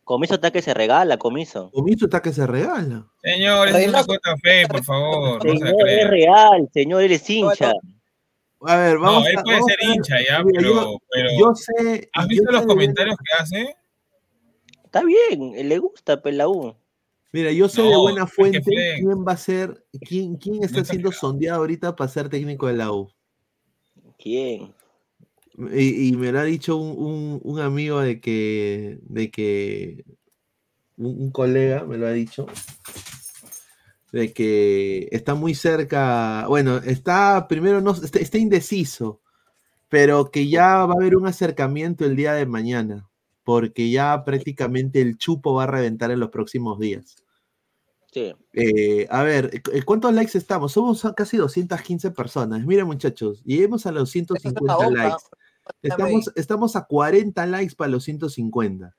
Comiso 0.03 0.35
está 0.35 0.51
que 0.51 0.61
se 0.61 0.73
regala, 0.73 1.17
Comiso. 1.17 1.69
Comiso 1.71 2.05
está 2.05 2.21
que 2.21 2.33
se 2.33 2.45
regala. 2.47 3.05
Señor, 3.21 3.69
es 3.69 3.87
una 3.87 4.03
cuota 4.03 4.35
fe, 4.41 4.67
por 4.67 4.83
favor. 4.83 5.45
No 5.45 5.51
se 5.53 5.57
Señor, 5.59 5.89
es 5.89 6.09
real, 6.09 6.69
señor, 6.73 7.03
él 7.03 7.11
es 7.13 7.29
hincha. 7.29 7.71
A 8.61 8.75
ver, 8.77 8.97
vamos 8.97 9.23
No, 9.23 9.29
él 9.29 9.37
a- 9.37 9.43
puede 9.43 9.57
vamos 9.57 9.71
ser 9.71 9.79
a 9.81 9.87
ver. 9.87 9.95
hincha 9.95 10.15
ya, 10.27 10.43
Mira, 10.43 10.59
pero, 10.61 10.73
yo- 10.73 10.99
pero 11.11 11.29
yo 11.39 11.55
sé. 11.55 12.09
¿has 12.13 12.27
visto 12.27 12.51
los 12.51 12.61
de- 12.61 12.67
comentarios 12.67 13.15
que 13.17 13.41
hace? 13.41 13.75
Está 14.83 15.03
bien, 15.03 15.69
le 15.69 15.77
gusta 15.77 16.21
Pelau. 16.21 16.75
Mira, 17.31 17.51
yo 17.51 17.69
sé 17.69 17.83
de 17.83 17.95
buena 17.95 18.23
es 18.23 18.29
que 18.31 18.35
fuente 18.35 18.61
quién 18.95 19.25
va 19.25 19.33
a 19.33 19.37
ser, 19.37 19.85
quién, 20.01 20.35
quién 20.37 20.63
está 20.63 20.83
siendo 20.83 21.11
sondeado 21.11 21.59
ahorita 21.59 21.95
para 21.95 22.09
ser 22.09 22.27
técnico 22.27 22.65
de 22.67 22.73
la 22.73 22.91
U. 22.91 23.11
¿Quién? 24.17 24.73
Y, 25.73 26.07
y 26.09 26.11
me 26.13 26.31
lo 26.31 26.39
ha 26.39 26.43
dicho 26.43 26.75
un, 26.75 26.97
un- 26.97 27.41
un 27.43 27.59
amigo 27.59 27.99
de 27.99 28.19
que, 28.19 28.97
de 29.03 29.29
que 29.29 30.05
un, 30.97 31.21
un 31.21 31.31
colega 31.31 31.83
me 31.85 31.97
lo 31.97 32.07
ha 32.07 32.11
dicho, 32.11 32.47
de 34.11 34.33
que 34.33 35.07
está 35.11 35.35
muy 35.35 35.53
cerca, 35.55 36.45
bueno, 36.47 36.77
está 36.77 37.47
primero 37.47 37.79
no, 37.81 37.91
está, 37.91 38.19
está 38.19 38.37
indeciso, 38.37 39.21
pero 39.87 40.31
que 40.31 40.47
ya 40.47 40.85
va 40.85 40.93
a 40.93 40.97
haber 40.97 41.15
un 41.15 41.27
acercamiento 41.27 42.05
el 42.05 42.15
día 42.15 42.33
de 42.33 42.45
mañana, 42.45 43.07
porque 43.43 43.89
ya 43.91 44.23
prácticamente 44.25 45.01
el 45.01 45.17
chupo 45.17 45.53
va 45.53 45.63
a 45.63 45.67
reventar 45.67 46.11
en 46.11 46.19
los 46.19 46.29
próximos 46.29 46.79
días. 46.79 47.15
Sí. 48.11 48.33
Eh, 48.53 49.05
a 49.11 49.21
ver, 49.21 49.61
eh, 49.71 49.83
¿cuántos 49.83 50.11
likes 50.13 50.35
estamos? 50.37 50.71
Somos 50.71 51.05
casi 51.15 51.37
215 51.37 52.09
personas. 52.11 52.65
Miren, 52.65 52.87
muchachos, 52.87 53.43
lleguemos 53.45 53.85
a 53.85 53.91
los 53.91 54.09
150 54.09 54.75
bomba. 54.75 54.89
likes. 54.89 55.23
Estamos, 55.83 56.31
estamos 56.35 56.75
a 56.75 56.85
40 56.85 57.45
likes 57.45 57.75
para 57.75 57.91
los 57.91 58.03
150. 58.03 58.95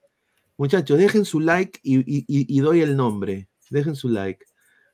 Muchachos, 0.57 0.97
dejen 0.99 1.25
su 1.25 1.41
like 1.41 1.81
y- 1.83 2.05
y 2.07 2.61
doy 2.61 2.83
el 2.83 2.97
nombre. 2.97 3.49
Dejen 3.71 3.97
su 3.97 4.09
like. 4.09 4.45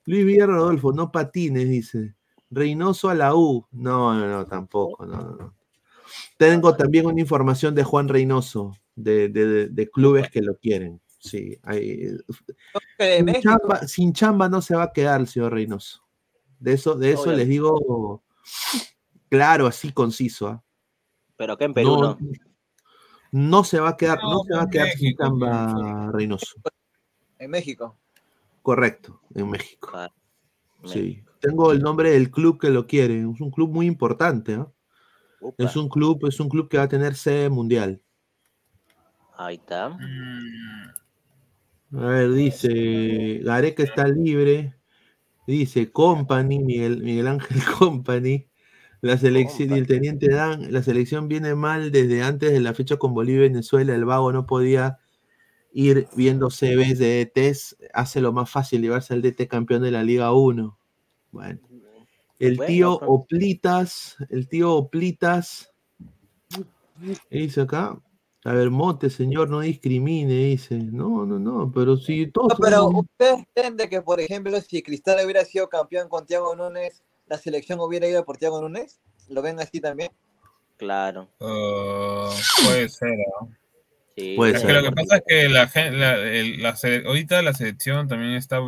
Luis 0.06 0.24
Villar 0.24 0.48
Rodolfo, 0.48 0.92
no 0.92 1.10
patines, 1.12 1.68
dice. 1.68 2.14
Reynoso 2.50 3.08
a 3.10 3.14
la 3.14 3.34
U. 3.34 3.66
No, 3.72 4.14
no, 4.14 4.26
no, 4.28 4.46
tampoco. 4.46 5.04
No, 5.04 5.16
no, 5.20 5.36
no. 5.36 5.54
Tengo 6.38 6.76
también 6.76 7.06
una 7.06 7.20
información 7.20 7.74
de 7.74 7.82
Juan 7.84 8.08
Reynoso, 8.08 8.76
de, 8.94 9.28
de- 9.28 9.46
de- 9.46 9.68
de 9.68 9.90
clubes 9.90 10.30
que 10.30 10.40
lo 10.42 10.56
quieren. 10.56 11.00
Sí, 11.18 11.58
hay- 11.64 12.16
sin, 12.98 13.40
chamba, 13.40 13.78
sin 13.88 14.12
chamba 14.12 14.48
no 14.48 14.62
se 14.62 14.76
va 14.76 14.84
a 14.84 14.92
quedar 14.92 15.20
el 15.20 15.26
señor 15.26 15.52
Reynoso. 15.52 16.02
De 16.60 16.72
eso, 16.74 16.94
de 16.94 17.12
eso 17.12 17.32
les 17.32 17.48
digo 17.48 18.22
claro, 19.28 19.66
así 19.66 19.92
conciso. 19.92 20.46
¿ah? 20.48 20.62
Pero 21.36 21.54
acá 21.54 21.64
en 21.64 21.74
Perú 21.74 21.96
no. 22.00 22.18
no 23.32 23.64
se 23.64 23.80
va 23.80 23.90
a 23.90 23.96
quedar, 23.96 24.20
no, 24.22 24.34
No, 24.34 24.44
se 24.44 24.54
va 24.54 24.62
a 24.62 24.70
quedar 24.70 24.88
sin 24.90 25.16
chamba 25.16 26.10
Reynoso. 26.12 26.54
En 27.38 27.50
México. 27.50 27.98
Correcto, 28.66 29.20
en 29.32 29.48
México. 29.48 29.90
Ah, 29.94 30.12
Sí. 30.82 31.22
Tengo 31.38 31.70
el 31.70 31.78
nombre 31.78 32.10
del 32.10 32.32
club 32.32 32.58
que 32.60 32.70
lo 32.70 32.88
quiere. 32.88 33.20
Es 33.20 33.40
un 33.40 33.52
club 33.52 33.70
muy 33.70 33.86
importante. 33.86 34.54
¿ah? 34.54 34.66
Es 35.56 35.76
un 35.76 35.88
club, 35.88 36.26
es 36.26 36.40
un 36.40 36.48
club 36.48 36.68
que 36.68 36.76
va 36.76 36.82
a 36.82 36.88
tener 36.88 37.14
sede 37.14 37.48
mundial. 37.48 38.02
Ahí 39.36 39.54
está. 39.54 39.96
A 41.92 42.06
ver, 42.06 42.32
dice, 42.32 43.38
Gareca 43.44 43.84
está 43.84 44.08
libre. 44.08 44.74
Dice, 45.46 45.92
Company, 45.92 46.58
Miguel, 46.58 47.04
Miguel 47.04 47.28
Ángel 47.28 47.58
Company. 47.78 48.48
La 49.00 49.16
selección, 49.16 49.74
el 49.74 49.86
teniente 49.86 50.28
Dan, 50.28 50.72
la 50.72 50.82
selección 50.82 51.28
viene 51.28 51.54
mal 51.54 51.92
desde 51.92 52.24
antes 52.24 52.50
de 52.50 52.58
la 52.58 52.74
fecha 52.74 52.96
con 52.96 53.14
Bolivia 53.14 53.46
y 53.46 53.48
Venezuela. 53.50 53.94
El 53.94 54.06
vago 54.06 54.32
no 54.32 54.44
podía 54.44 54.98
ir 55.72 56.08
viendo 56.14 56.48
CVs 56.50 56.98
de 56.98 57.24
DTs. 57.34 57.76
Hace 57.92 58.20
lo 58.20 58.32
más 58.32 58.50
fácil 58.50 58.82
llevarse 58.82 59.14
al 59.14 59.22
DT 59.22 59.46
campeón 59.48 59.82
de 59.82 59.90
la 59.90 60.02
Liga 60.02 60.32
1. 60.32 60.78
Bueno. 61.32 61.60
El 62.38 62.56
Bueno, 62.56 62.66
tío. 62.72 62.92
Oplitas, 62.94 64.16
el 64.28 64.48
tío 64.48 64.74
Oplitas. 64.74 65.72
¿Qué 67.30 67.38
dice 67.38 67.62
acá? 67.62 67.98
A 68.44 68.52
ver, 68.52 68.70
Mote, 68.70 69.10
señor, 69.10 69.50
no 69.50 69.60
discrimine, 69.60 70.32
dice. 70.32 70.76
No, 70.78 71.26
no, 71.26 71.38
no, 71.38 71.72
pero 71.72 71.96
si 71.96 72.30
todos. 72.30 72.50
No, 72.50 72.56
pero 72.56 72.76
somos- 72.76 73.04
¿ustedes 73.06 73.38
entienden 73.38 73.90
que, 73.90 74.02
por 74.02 74.20
ejemplo, 74.20 74.60
si 74.60 74.82
Cristal 74.82 75.24
hubiera 75.24 75.44
sido 75.44 75.68
campeón 75.68 76.08
con 76.08 76.26
Thiago 76.26 76.54
Núñez, 76.54 77.02
la 77.26 77.38
selección 77.38 77.80
hubiera 77.80 78.06
ido 78.06 78.24
por 78.24 78.36
Thiago 78.36 78.60
Núñez? 78.60 79.00
¿Lo 79.28 79.42
ven 79.42 79.58
así 79.58 79.80
también? 79.80 80.10
Claro. 80.76 81.28
Uh, 81.40 82.30
puede 82.64 82.88
ser, 82.88 83.16
¿no? 83.40 83.50
Sí, 84.16 84.34
Puede 84.34 84.52
Es 84.56 84.62
que 84.62 84.68
ser. 84.68 84.76
lo 84.76 84.82
que 84.82 84.92
pasa 84.92 85.16
es 85.16 85.22
que 85.26 85.48
la, 85.48 85.70
la, 85.92 86.14
el- 86.16 86.62
la 86.62 86.76
ahorita 87.06 87.42
la 87.42 87.52
selección 87.52 88.08
también 88.08 88.32
está 88.32 88.60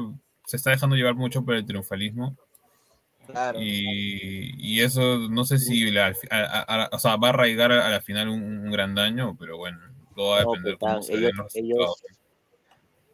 se 0.45 0.57
está 0.57 0.71
dejando 0.71 0.95
llevar 0.97 1.15
mucho 1.15 1.45
por 1.45 1.55
el 1.55 1.65
triunfalismo 1.67 2.37
Claro. 3.27 3.59
y, 3.61 4.55
y 4.57 4.81
eso 4.81 5.19
no 5.31 5.45
sé 5.45 5.59
si 5.59 5.91
la- 5.91 6.15
a- 6.31 6.37
a- 6.37 6.85
a- 6.85 6.89
o 6.93 6.99
sea, 6.99 7.17
va 7.17 7.29
a 7.29 7.31
arraigar 7.31 7.73
a 7.73 7.91
la 7.91 8.01
final 8.01 8.29
un, 8.29 8.43
un 8.43 8.71
gran 8.71 8.95
daño, 8.95 9.37
pero 9.39 9.59
bueno, 9.59 9.79
todo 10.15 10.31
va 10.31 10.39
a 10.41 10.45
No, 10.45 10.51
depender 10.53 10.79
pues, 10.79 11.07
se 11.07 11.13
den 11.13 11.25
ellos, 11.25 11.37
los 11.37 11.57
ellos, 11.57 12.03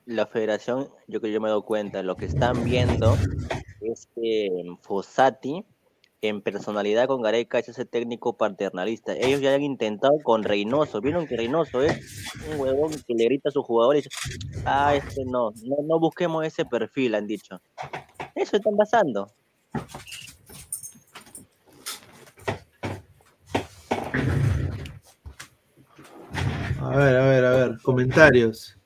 la 0.07 0.27
federación, 0.27 0.91
yo 1.09 1.21
que 1.21 1.33
yo 1.33 1.41
me 1.41 1.49
doy 1.51 1.63
cuenta, 1.63 2.03
lo 2.03 2.17
que 2.17 2.27
están 2.27 2.65
viendo 2.65 3.17
es 3.81 4.09
que 4.15 4.51
Fossati, 4.83 5.65
en 6.29 6.41
personalidad 6.41 7.07
con 7.07 7.23
Gareca, 7.23 7.59
es 7.59 7.69
ese 7.69 7.85
técnico 7.85 8.37
paternalista. 8.37 9.15
Ellos 9.15 9.41
ya 9.41 9.55
han 9.55 9.63
intentado 9.63 10.19
con 10.23 10.43
Reynoso. 10.43 11.01
Vieron 11.01 11.27
que 11.27 11.37
Reynoso 11.37 11.83
es 11.83 12.33
un 12.51 12.61
huevón 12.61 12.93
que 13.07 13.15
le 13.15 13.25
grita 13.25 13.51
a 13.51 13.53
sus 13.53 13.65
jugadores. 13.65 14.09
Ah, 14.65 14.95
este 14.95 15.25
no, 15.27 15.51
no, 15.65 15.77
no 15.85 16.01
busquemos 16.01 16.45
ese 16.45 16.65
perfil, 16.65 17.15
han 17.15 17.27
dicho. 17.27 17.61
Eso 18.35 18.57
están 18.57 18.77
pasando. 18.77 19.31
A 26.81 26.97
ver, 26.97 27.17
a 27.17 27.27
ver, 27.27 27.45
a 27.45 27.51
ver, 27.51 27.79
comentarios. 27.83 28.79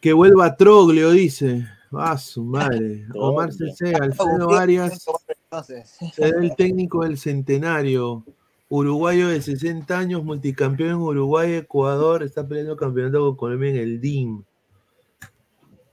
Que 0.00 0.12
vuelva 0.12 0.56
Troglio, 0.56 1.10
dice. 1.10 1.66
Ah, 1.94 2.16
su 2.16 2.44
madre. 2.44 3.06
Omar 3.14 3.52
CC, 3.52 3.94
Alfredo 3.94 4.50
Arias, 4.54 5.04
Entonces, 5.52 5.98
será 6.14 6.40
el 6.40 6.56
técnico 6.56 7.04
del 7.04 7.18
centenario. 7.18 8.24
Uruguayo 8.70 9.28
de 9.28 9.42
60 9.42 9.98
años, 9.98 10.24
multicampeón 10.24 10.90
en 10.90 10.96
Uruguay, 10.96 11.52
Ecuador, 11.56 12.22
está 12.22 12.48
peleando 12.48 12.74
campeonato 12.74 13.20
con 13.20 13.36
Colombia 13.36 13.68
en 13.68 13.76
el 13.76 14.00
DIM. 14.00 14.44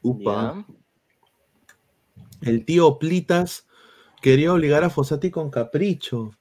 Upa. 0.02 0.66
El 2.40 2.64
tío 2.64 2.98
Plitas 2.98 3.68
quería 4.22 4.54
obligar 4.54 4.86
a 4.86 4.90
Fossati 4.90 5.30
con 5.30 5.50
capricho. 5.50 6.32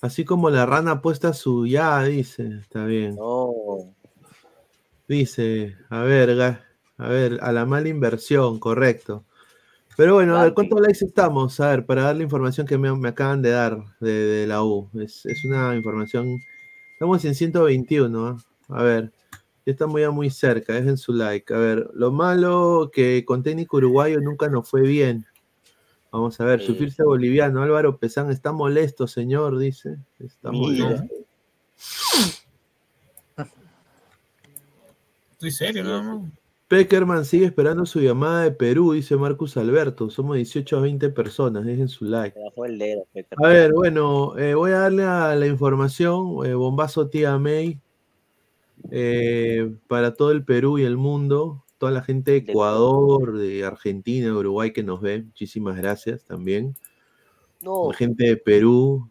Así 0.00 0.24
como 0.24 0.48
la 0.48 0.64
rana 0.64 1.02
puesta 1.02 1.32
su 1.32 1.66
ya, 1.66 2.04
dice. 2.04 2.60
Está 2.60 2.84
bien. 2.84 3.18
Dice, 5.08 5.76
a 5.88 6.02
ver, 6.02 6.40
a 6.98 7.08
ver, 7.08 7.40
a 7.42 7.50
la 7.50 7.66
mala 7.66 7.88
inversión, 7.88 8.60
correcto. 8.60 9.24
Pero 10.00 10.14
bueno, 10.14 10.34
a 10.38 10.44
ver, 10.44 10.54
¿cuántos 10.54 10.80
likes 10.80 11.04
estamos? 11.04 11.60
A 11.60 11.68
ver, 11.68 11.84
para 11.84 12.04
dar 12.04 12.16
la 12.16 12.22
información 12.22 12.66
que 12.66 12.78
me, 12.78 12.90
me 12.96 13.10
acaban 13.10 13.42
de 13.42 13.50
dar 13.50 13.84
de, 14.00 14.10
de 14.10 14.46
la 14.46 14.64
U. 14.64 14.88
Es, 14.94 15.26
es 15.26 15.44
una 15.44 15.76
información. 15.76 16.38
Estamos 16.94 17.22
en 17.26 17.34
121, 17.34 18.26
¿ah? 18.28 18.36
A 18.70 18.82
ver, 18.82 19.12
ya 19.66 19.72
estamos 19.72 20.00
ya 20.00 20.10
muy 20.10 20.30
cerca, 20.30 20.72
dejen 20.72 20.96
su 20.96 21.12
like. 21.12 21.52
A 21.52 21.58
ver, 21.58 21.90
lo 21.92 22.10
malo 22.12 22.90
que 22.90 23.26
con 23.26 23.42
técnico 23.42 23.76
uruguayo 23.76 24.22
nunca 24.22 24.48
nos 24.48 24.70
fue 24.70 24.80
bien. 24.80 25.26
Vamos 26.10 26.40
a 26.40 26.46
ver, 26.46 26.60
Sí. 26.60 26.68
sufrirse 26.68 27.02
boliviano. 27.04 27.62
Álvaro 27.62 27.98
Pesán 27.98 28.30
está 28.30 28.52
molesto, 28.52 29.06
señor, 29.06 29.58
dice. 29.58 29.98
Está 30.18 30.50
Mira. 30.50 30.84
molesto. 30.86 31.14
Estoy 35.32 35.50
serio, 35.50 35.84
más. 35.84 36.39
Peckerman 36.70 37.24
sigue 37.24 37.46
esperando 37.46 37.84
su 37.84 37.98
llamada 38.00 38.44
de 38.44 38.52
Perú, 38.52 38.92
dice 38.92 39.16
Marcus 39.16 39.56
Alberto. 39.56 40.08
Somos 40.08 40.36
18 40.36 40.76
a 40.76 40.80
20 40.80 41.08
personas, 41.08 41.64
dejen 41.64 41.88
su 41.88 42.04
like. 42.04 42.38
El 42.64 42.78
dedo. 42.78 43.08
A 43.38 43.48
ver, 43.48 43.72
bueno, 43.72 44.38
eh, 44.38 44.54
voy 44.54 44.70
a 44.70 44.78
darle 44.78 45.02
a 45.02 45.34
la 45.34 45.48
información, 45.48 46.46
eh, 46.46 46.54
bombazo 46.54 47.08
tía 47.08 47.36
May, 47.38 47.80
eh, 48.92 49.68
para 49.88 50.14
todo 50.14 50.30
el 50.30 50.44
Perú 50.44 50.78
y 50.78 50.84
el 50.84 50.96
mundo, 50.96 51.64
toda 51.76 51.90
la 51.90 52.02
gente 52.02 52.30
de 52.30 52.36
Ecuador, 52.36 53.36
de 53.36 53.64
Argentina, 53.64 54.26
de 54.26 54.32
Uruguay 54.32 54.72
que 54.72 54.84
nos 54.84 55.00
ve, 55.00 55.24
muchísimas 55.24 55.76
gracias 55.76 56.24
también. 56.24 56.76
No. 57.62 57.90
La 57.90 57.96
gente 57.96 58.26
de 58.26 58.36
Perú. 58.36 59.10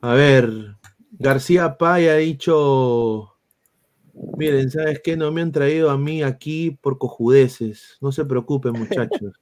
a 0.00 0.14
ver, 0.14 0.76
García 1.10 1.76
Pay 1.76 2.06
ha 2.06 2.14
dicho, 2.14 3.34
miren, 4.36 4.70
¿sabes 4.70 5.00
qué? 5.02 5.16
No 5.16 5.30
me 5.32 5.40
han 5.42 5.52
traído 5.52 5.90
a 5.90 5.98
mí 5.98 6.22
aquí 6.22 6.78
por 6.80 6.98
cojudeces. 6.98 7.96
No 8.00 8.12
se 8.12 8.24
preocupen, 8.24 8.72
muchachos. 8.78 9.40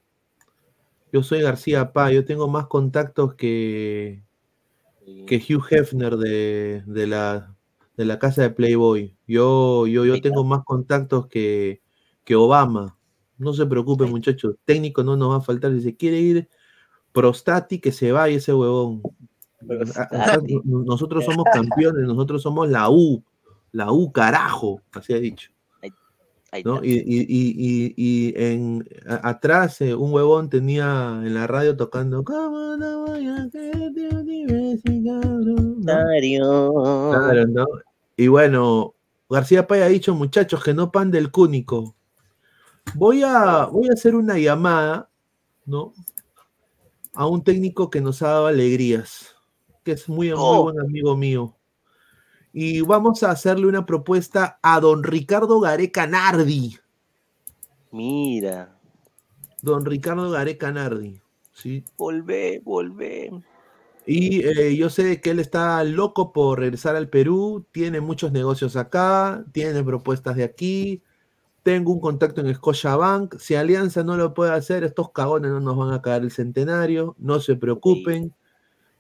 Yo 1.13 1.23
soy 1.23 1.41
García 1.43 1.93
Pay, 1.93 2.15
yo 2.17 2.25
tengo 2.25 2.49
más 2.49 2.67
contactos 2.67 3.35
que, 3.35 4.23
que 5.27 5.37
Hugh 5.37 5.65
Hefner 5.71 6.17
de, 6.17 6.83
de 6.87 7.07
la, 7.07 7.55
de 7.97 8.05
la 8.05 8.19
casa 8.19 8.43
de 8.43 8.51
Playboy. 8.51 9.17
Yo, 9.27 9.87
yo, 9.87 10.05
yo 10.05 10.21
tengo 10.21 10.45
más 10.45 10.65
contactos 10.65 11.27
que, 11.29 11.81
que 12.25 12.35
Obama. 12.37 12.99
No 13.39 13.53
se 13.53 13.67
preocupen, 13.67 14.11
muchachos. 14.11 14.57
Técnico 14.65 15.03
no 15.05 15.17
nos 15.17 15.31
va 15.31 15.37
a 15.37 15.41
faltar. 15.41 15.73
Si 15.73 15.81
se 15.83 15.97
quiere 15.97 16.19
ir 16.21 16.49
Prostati, 17.13 17.79
que 17.79 17.93
se 17.93 18.13
vaya 18.13 18.37
ese 18.37 18.53
huevón. 18.53 19.03
A- 19.97 20.03
acá 20.03 20.39
no- 20.65 20.83
nosotros 20.85 21.25
somos 21.25 21.45
campeones, 21.53 22.03
nosotros 22.07 22.43
somos 22.43 22.69
la 22.69 22.91
U. 22.91 23.23
La 23.77 23.93
U, 23.93 24.11
carajo. 24.11 24.81
Así 24.93 25.13
ha 25.13 25.19
dicho. 25.19 25.51
¿no? 26.65 26.83
Y, 26.83 26.93
y, 26.95 27.27
y, 27.29 27.95
y, 27.97 28.35
en 28.43 28.89
a- 29.07 29.29
atrás 29.29 29.83
eh, 29.83 29.95
un 29.95 30.11
huevón 30.15 30.49
tenía 30.49 31.21
en 31.23 31.35
la 31.35 31.47
radio 31.47 31.77
tocando 31.77 32.25
¿Cómo 32.25 32.75
no 32.79 33.05
voy 33.05 33.27
a 33.27 33.47
quererte 33.53 34.07
otra 34.07 34.23
vez, 34.23 34.81
mi 34.87 35.05
cabrón?", 35.05 35.81
¿no? 35.81 35.85
Claro, 37.13 37.47
¿no? 37.47 37.67
Y 38.17 38.29
bueno, 38.29 38.95
García 39.29 39.67
Pay 39.67 39.83
ha 39.83 39.89
dicho, 39.89 40.15
muchachos, 40.15 40.65
que 40.65 40.73
no 40.73 40.91
pan 40.91 41.11
del 41.11 41.31
cúnico. 41.31 41.95
Voy 42.95 43.23
a, 43.23 43.67
voy 43.67 43.91
a 43.91 43.93
hacer 43.93 44.15
una 44.15 44.39
llamada, 44.39 45.11
¿no? 45.67 45.93
A 47.13 47.27
un 47.27 47.45
técnico 47.45 47.91
que 47.91 48.01
nos 48.01 48.23
ha 48.23 48.29
dado 48.29 48.47
alegrías, 48.47 49.35
que 49.85 49.93
es 49.93 50.09
muy, 50.09 50.29
muy 50.29 50.37
Oh. 50.39 50.63
buen 50.63 50.81
amigo 50.81 51.15
mío. 51.17 51.55
Y 52.59 52.81
vamos 52.81 53.23
a 53.23 53.33
hacerle 53.33 53.67
una 53.67 53.85
propuesta 53.85 54.59
a 54.63 54.81
don 54.81 55.05
Ricardo 55.05 55.61
Gareca 55.61 56.07
Nardi. 56.07 56.79
Mira. 57.93 58.75
Don 59.61 59.85
Ricardo 59.85 60.31
Gareca 60.31 60.73
Nardi. 60.73 61.21
¿sí? 61.53 61.85
Volvé, 61.99 62.63
volvé. 62.65 63.31
Y 64.07 64.43
eh, 64.43 64.75
yo 64.75 64.89
sé 64.89 65.21
que 65.21 65.33
él 65.33 65.39
está 65.39 65.85
loco 65.85 66.33
por 66.33 66.61
regresar 66.61 66.97
al 66.97 67.11
Perú, 67.11 67.67
tiene 67.73 68.01
muchos 68.01 68.33
negocios 68.33 68.75
acá, 68.77 69.45
tiene 69.53 69.85
propuestas 69.85 70.37
de 70.37 70.45
aquí, 70.45 71.03
tengo 71.63 71.93
un 71.93 72.01
contacto 72.01 72.41
en 72.41 72.55
Scotiabank, 72.55 73.37
si 73.39 73.55
Alianza 73.55 74.03
no 74.03 74.17
lo 74.17 74.33
puede 74.33 74.53
hacer, 74.53 74.83
estos 74.83 75.13
cagones 75.13 75.51
no 75.51 75.61
nos 75.61 75.77
van 75.77 75.93
a 75.93 76.01
caer 76.01 76.23
el 76.23 76.31
centenario, 76.31 77.17
no 77.19 77.39
se 77.39 77.55
preocupen, 77.55 78.33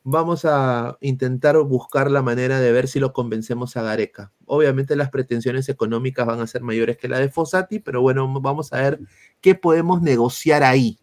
vamos 0.09 0.45
a 0.45 0.97
intentar 1.01 1.59
buscar 1.59 2.12
la 2.12 2.23
manera 2.23 2.61
de 2.61 2.70
ver 2.70 2.87
si 2.87 3.01
lo 3.01 3.12
convencemos 3.12 3.77
a 3.77 3.83
Gareca. 3.83 4.33
Obviamente 4.45 4.95
las 4.95 5.11
pretensiones 5.11 5.69
económicas 5.69 6.24
van 6.24 6.39
a 6.39 6.47
ser 6.47 6.62
mayores 6.62 6.97
que 6.97 7.09
la 7.09 7.19
de 7.19 7.28
Fossati, 7.28 7.81
pero 7.81 8.03
bueno, 8.03 8.33
vamos 8.41 8.73
a 8.73 8.81
ver 8.81 9.01
qué 9.41 9.57
podemos 9.57 10.03
negociar 10.03 10.62
ahí. 10.62 11.01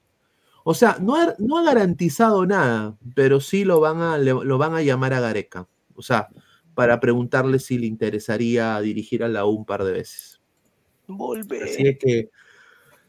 O 0.64 0.74
sea, 0.74 0.96
no 1.02 1.18
ha, 1.18 1.36
no 1.38 1.58
ha 1.58 1.64
garantizado 1.64 2.46
nada, 2.46 2.98
pero 3.14 3.42
sí 3.42 3.66
lo 3.66 3.82
van, 3.82 4.02
a, 4.02 4.18
lo 4.18 4.58
van 4.58 4.74
a 4.74 4.82
llamar 4.82 5.14
a 5.14 5.20
Gareca. 5.20 5.68
O 5.96 6.02
sea, 6.02 6.30
para 6.74 7.02
preguntarle 7.02 7.60
si 7.60 7.78
le 7.78 7.88
interesaría 7.88 8.80
dirigir 8.80 9.22
a 9.22 9.28
la 9.28 9.46
U 9.46 9.50
un 9.50 9.66
par 9.66 9.84
de 9.84 9.92
veces. 9.92 10.40
Volvé. 11.08 11.62
Así 11.62 11.86
es 11.86 11.98
que, 12.00 12.30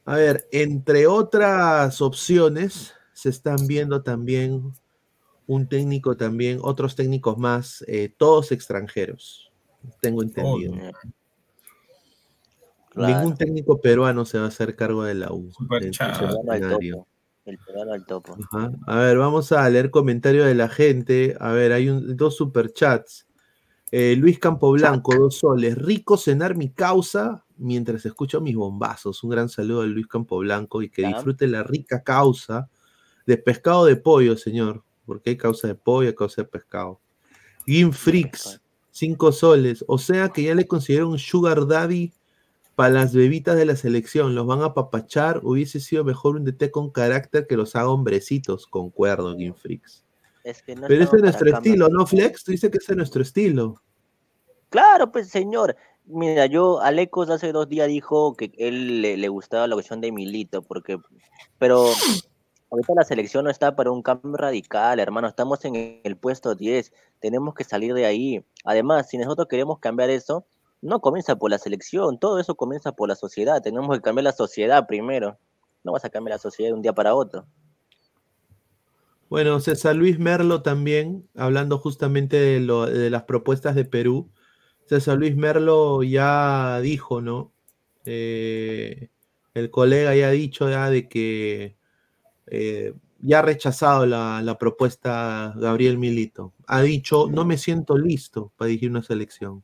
a 0.07 0.17
ver, 0.17 0.49
entre 0.51 1.07
otras 1.07 2.01
opciones, 2.01 2.95
se 3.13 3.29
están 3.29 3.69
viendo 3.69 4.03
también 4.03 4.73
un 5.47 5.69
técnico 5.69 6.17
también, 6.17 6.59
otros 6.63 6.97
técnicos 6.97 7.37
más, 7.39 7.85
eh, 7.87 8.13
todos 8.17 8.53
extranjeros. 8.53 9.53
Tengo 10.01 10.23
entendido. 10.23 10.73
Claro. 12.91 13.15
Ningún 13.19 13.37
técnico 13.37 13.81
peruano 13.81 14.25
se 14.25 14.39
va 14.39 14.45
a 14.45 14.49
hacer 14.49 14.77
cargo 14.77 15.03
de 15.05 15.15
la 15.15 15.33
U. 15.33 15.51
El 17.45 17.59
peruano 17.59 17.93
al 17.93 18.07
topo. 18.07 18.37
Ajá. 18.53 18.73
A 18.87 18.97
ver, 19.01 19.19
vamos 19.19 19.53
a 19.53 19.69
leer 19.69 19.91
comentarios 19.91 20.47
de 20.47 20.55
la 20.55 20.69
gente. 20.69 21.37
A 21.41 21.53
ver, 21.53 21.73
hay 21.73 21.91
un- 21.91 22.17
dos 22.17 22.37
superchats. 22.37 23.27
Eh, 23.91 24.17
Luis 24.17 24.39
Campoblanco, 24.39 25.15
dos 25.15 25.39
soles. 25.39 25.77
Rico 25.77 26.17
cenar 26.17 26.57
mi 26.57 26.71
causa 26.71 27.45
mientras 27.59 28.07
escucho 28.07 28.41
mis 28.41 28.57
bombazos. 28.57 29.23
Un 29.23 29.31
gran 29.31 29.49
saludo 29.49 29.83
a 29.83 29.87
Luis 29.87 30.07
Campoblanco 30.07 30.81
y 30.83 30.89
que 30.89 31.07
disfrute 31.07 31.47
la 31.47 31.63
rica 31.65 32.03
causa 32.03 32.69
de 33.27 33.37
pescado 33.37 33.85
de 33.85 33.97
pollo, 33.97 34.37
señor. 34.37 34.83
Porque 35.07 35.31
hay 35.31 35.37
causa 35.37 35.69
de 35.69 35.75
pollo, 35.75 36.09
hay 36.09 36.15
causa 36.15 36.43
de 36.43 36.49
pescado. 36.49 37.01
Gim 37.67 37.93
Freaks, 37.93 38.61
cinco 38.91 39.33
soles. 39.33 39.85
O 39.89 39.99
sea 39.99 40.29
que 40.29 40.43
ya 40.43 40.55
le 40.55 40.67
considero 40.67 41.09
un 41.09 41.19
sugar 41.19 41.67
daddy 41.67 42.13
para 42.75 42.91
las 42.91 43.15
bebitas 43.15 43.57
de 43.57 43.65
la 43.65 43.77
selección. 43.77 44.35
Los 44.35 44.47
van 44.47 44.63
a 44.63 44.75
papachar. 44.75 45.41
Hubiese 45.43 45.81
sido 45.81 46.05
mejor 46.05 46.37
un 46.37 46.45
DT 46.45 46.71
con 46.71 46.91
carácter 46.91 47.47
que 47.47 47.57
los 47.57 47.77
haga 47.77 47.91
hombrecitos. 47.91 48.67
Concuerdo, 48.67 49.37
Gim 49.37 49.55
Freaks. 49.55 50.05
Es 50.45 50.63
que 50.63 50.77
no 50.77 50.87
Pero 50.87 51.05
ese 51.05 51.17
es 51.17 51.23
nuestro 51.23 51.51
estilo, 51.51 51.89
¿no, 51.89 52.07
Flex? 52.07 52.45
Tú 52.45 52.53
dices 52.53 52.71
que 52.71 52.77
ese 52.77 52.93
es 52.93 52.97
nuestro 52.97 53.23
estilo. 53.23 53.81
Claro, 54.69 55.11
pues 55.11 55.29
señor. 55.29 55.75
Mira, 56.07 56.45
yo, 56.45 56.83
Alecos 56.83 57.31
hace 57.31 57.51
dos 57.51 57.67
días 57.67 57.89
dijo 57.89 58.35
que 58.37 58.53
él 58.59 59.01
le, 59.01 59.17
le 59.17 59.29
gustaba 59.29 59.67
la 59.67 59.75
cuestión 59.75 60.03
de 60.03 60.13
Milito, 60.13 60.61
porque, 60.61 60.99
pero 61.59 61.87
ahorita 62.75 62.93
la 62.97 63.05
selección 63.05 63.45
no 63.45 63.51
está 63.51 63.77
para 63.77 63.93
un 63.93 64.03
cambio 64.03 64.37
radical, 64.37 64.99
hermano. 64.99 65.29
Estamos 65.29 65.65
en 65.65 66.01
el 66.03 66.17
puesto 66.17 66.55
10, 66.55 66.93
tenemos 67.21 67.55
que 67.55 67.65
salir 67.65 67.95
de 67.95 68.05
ahí. 68.05 68.45
Además, 68.65 69.09
si 69.09 69.17
nosotros 69.17 69.47
queremos 69.49 69.79
cambiar 69.79 70.11
eso, 70.11 70.45
no 70.83 71.01
comienza 71.01 71.37
por 71.37 71.51
la 71.51 71.59
selección, 71.59 72.19
todo 72.19 72.41
eso 72.41 72.57
comienza 72.57 72.93
por 72.93 73.09
la 73.09 73.15
sociedad. 73.15 73.63
Tenemos 73.63 73.97
que 73.97 74.03
cambiar 74.03 74.25
la 74.25 74.33
sociedad 74.33 74.87
primero. 74.87 75.39
No 75.85 75.93
vas 75.93 76.05
a 76.05 76.11
cambiar 76.11 76.35
la 76.35 76.39
sociedad 76.39 76.71
de 76.71 76.75
un 76.75 76.83
día 76.83 76.93
para 76.93 77.15
otro. 77.15 77.47
Bueno, 79.31 79.61
César 79.61 79.95
Luis 79.95 80.19
Merlo 80.19 80.63
también, 80.63 81.29
hablando 81.37 81.79
justamente 81.79 82.37
de, 82.37 83.11
las 83.11 83.23
propuestas 83.23 83.75
de 83.75 83.85
Perú. 83.85 84.31
César 84.87 85.17
Luis 85.17 85.37
Merlo 85.37 86.03
ya 86.03 86.81
dijo, 86.81 87.21
¿no? 87.21 87.53
Eh, 88.05 89.09
el 89.55 89.71
colega 89.71 90.15
ya 90.15 90.29
ha 90.29 90.33
dicho 90.33 90.69
ya 90.69 90.91
de 90.91 91.09
que 91.09 91.77
eh, 92.47 92.95
ya 93.21 93.39
ha 93.39 93.43
rechazado 93.43 94.05
la, 94.07 94.43
la 94.43 94.59
propuesta 94.59 95.55
Gabriel 95.57 95.97
Milito. 95.99 96.53
Ha 96.67 96.83
dicho, 96.83 97.29
no 97.31 97.45
me 97.45 97.57
siento 97.59 97.97
listo 97.97 98.53
para 98.57 98.69
dirigir 98.69 98.91
una 98.91 99.03
selección. 99.03 99.63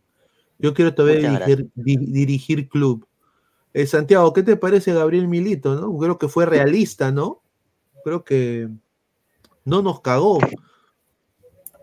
Yo 0.59 0.73
quiero 0.75 0.95
todavía 0.95 1.31
dirigir, 1.31 1.71
di- 1.75 1.97
dirigir 1.97 2.69
club. 2.69 3.07
Eh, 3.73 3.87
Santiago, 3.87 4.33
¿qué 4.33 4.43
te 4.43 4.57
parece 4.57 4.93
Gabriel 4.95 5.29
Milito? 5.29 5.75
¿no? 5.75 5.97
Creo 5.99 6.19
que 6.19 6.29
fue 6.29 6.47
realista, 6.47 7.13
¿no? 7.13 7.43
Creo 8.05 8.25
que 8.25 8.69
no 9.65 9.83
nos 9.83 10.01
cagó. 10.01 10.39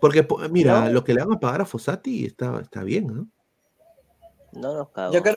Porque, 0.02 0.24
po- 0.24 0.40
mira, 0.49 0.86
No. 0.86 0.91
lo 0.94 1.03
que 1.03 1.14
le 1.14 1.24
van 1.24 1.34
a 1.34 1.40
pagar 1.40 1.61
a 1.61 1.65
Fossati 1.65 2.26
está, 2.26 2.60
está 2.60 2.84
bien, 2.84 3.07
¿no? 3.07 3.28
No 4.53 4.74
nos 4.76 4.90
cagó. 4.90 5.14
Yo 5.14 5.22
creo 5.24 5.36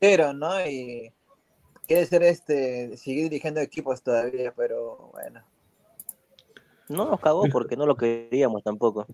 que 0.00 0.32
¿no? 0.34 0.66
Y 0.68 1.12
quiere 1.86 2.06
ser 2.06 2.22
este, 2.22 2.96
seguir 2.96 3.24
dirigiendo 3.24 3.60
equipos 3.60 4.02
todavía, 4.02 4.52
pero 4.56 5.10
bueno. 5.12 5.40
No 6.88 7.06
nos 7.06 7.20
cagó 7.20 7.44
porque 7.50 7.76
no 7.76 7.86
lo 7.86 7.96
queríamos 7.96 8.62
tampoco. 8.62 9.06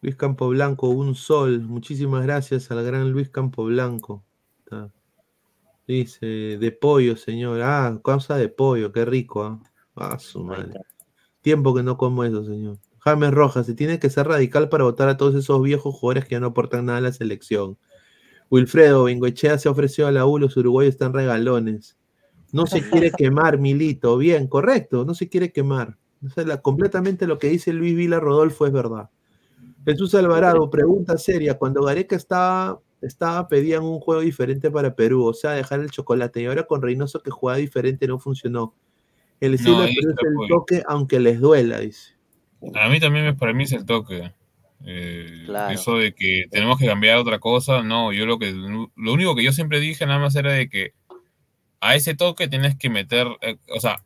Luis 0.00 0.16
Campoblanco, 0.16 0.88
un 0.88 1.14
sol. 1.14 1.60
Muchísimas 1.60 2.24
gracias 2.24 2.70
al 2.70 2.84
gran 2.84 3.10
Luis 3.10 3.28
Campoblanco. 3.30 4.24
Está. 4.60 4.90
Dice, 5.86 6.26
de 6.26 6.72
pollo, 6.72 7.16
señor. 7.16 7.62
Ah, 7.62 7.98
causa 8.04 8.36
de 8.36 8.48
pollo, 8.48 8.92
qué 8.92 9.04
rico, 9.04 9.42
¿ah? 9.42 9.60
Ah, 9.96 10.18
su 10.18 10.44
madre. 10.44 10.80
Tiempo 11.40 11.74
que 11.74 11.82
no 11.82 11.96
como 11.96 12.24
eso, 12.24 12.44
señor. 12.44 12.78
James 12.98 13.30
Rojas, 13.32 13.66
se 13.66 13.74
tiene 13.74 13.98
que 13.98 14.10
ser 14.10 14.28
radical 14.28 14.68
para 14.68 14.84
votar 14.84 15.08
a 15.08 15.16
todos 15.16 15.34
esos 15.34 15.62
viejos 15.62 15.94
jugadores 15.94 16.26
que 16.26 16.34
ya 16.34 16.40
no 16.40 16.48
aportan 16.48 16.86
nada 16.86 16.98
a 16.98 17.02
la 17.02 17.12
selección. 17.12 17.78
Wilfredo 18.50 19.04
Bengoechea 19.04 19.58
se 19.58 19.68
ofreció 19.68 20.06
a 20.06 20.12
la 20.12 20.24
U, 20.26 20.38
los 20.38 20.56
uruguayos 20.56 20.94
están 20.94 21.12
regalones. 21.12 21.96
No 22.52 22.66
se 22.66 22.80
quiere 22.88 23.10
quemar, 23.16 23.58
Milito. 23.58 24.16
Bien, 24.16 24.46
correcto, 24.46 25.04
no 25.04 25.14
se 25.14 25.28
quiere 25.28 25.52
quemar. 25.52 25.96
O 26.24 26.30
sea, 26.30 26.44
la- 26.44 26.60
completamente 26.62 27.26
lo 27.26 27.38
que 27.38 27.48
dice 27.48 27.72
Luis 27.72 27.94
Vila 27.94 28.20
Rodolfo 28.20 28.66
es 28.66 28.72
verdad. 28.72 29.10
Jesús 29.84 30.14
Alvarado, 30.14 30.68
pregunta 30.70 31.16
seria. 31.18 31.58
Cuando 31.58 31.82
Gareca 31.82 32.16
estaba, 32.16 32.80
estaba, 33.00 33.48
pedían 33.48 33.84
un 33.84 34.00
juego 34.00 34.20
diferente 34.22 34.70
para 34.70 34.94
Perú, 34.94 35.24
o 35.26 35.34
sea, 35.34 35.52
dejar 35.52 35.80
el 35.80 35.90
chocolate. 35.90 36.42
Y 36.42 36.46
ahora 36.46 36.64
con 36.64 36.82
Reynoso 36.82 37.22
que 37.22 37.30
juega 37.30 37.58
diferente 37.58 38.06
no 38.06 38.18
funcionó. 38.18 38.74
El 39.40 39.54
estilo 39.54 39.78
No, 39.78 39.84
es 39.84 39.96
el 39.96 40.48
toque, 40.48 40.82
aunque 40.88 41.20
les 41.20 41.40
duela, 41.40 41.78
dice. 41.80 42.14
A 42.74 42.88
mí 42.88 42.98
también, 42.98 43.24
me- 43.26 43.34
para 43.34 43.52
mí 43.52 43.64
es 43.64 43.72
el 43.72 43.84
toque. 43.86 44.32
Eh, 44.84 45.42
Claro. 45.46 45.74
Eso 45.74 45.96
de 45.96 46.12
que 46.14 46.44
tenemos 46.50 46.78
que 46.78 46.86
cambiar 46.86 47.18
otra 47.18 47.38
cosa, 47.38 47.82
no, 47.82 48.12
yo 48.12 48.26
lo 48.26 48.38
que, 48.38 48.52
lo 48.52 49.12
único 49.12 49.34
que 49.34 49.42
yo 49.42 49.52
siempre 49.52 49.80
dije 49.80 50.06
nada 50.06 50.18
más 50.18 50.34
era 50.36 50.52
de 50.52 50.68
que 50.68 50.92
a 51.80 51.94
ese 51.94 52.14
toque 52.14 52.48
tienes 52.48 52.76
que 52.76 52.90
meter, 52.90 53.26
eh, 53.40 53.56
o 53.74 53.80
sea, 53.80 54.04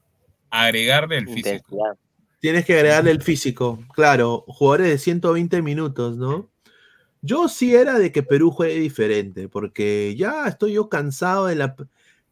agregarle 0.50 1.18
el 1.18 1.28
físico. 1.28 1.48
Intensidad. 1.48 1.98
Tienes 2.40 2.64
que 2.64 2.74
agregarle 2.74 3.10
el 3.10 3.22
físico. 3.22 3.78
Claro, 3.94 4.44
jugadores 4.48 4.88
de 4.88 4.98
120 4.98 5.62
minutos, 5.62 6.16
¿no? 6.16 6.50
Yo 7.20 7.48
sí 7.48 7.74
era 7.74 7.98
de 7.98 8.10
que 8.10 8.24
Perú 8.24 8.50
juegue 8.50 8.80
diferente, 8.80 9.48
porque 9.48 10.14
ya 10.16 10.48
estoy 10.48 10.72
yo 10.72 10.88
cansado 10.88 11.46
de 11.46 11.54
la... 11.54 11.76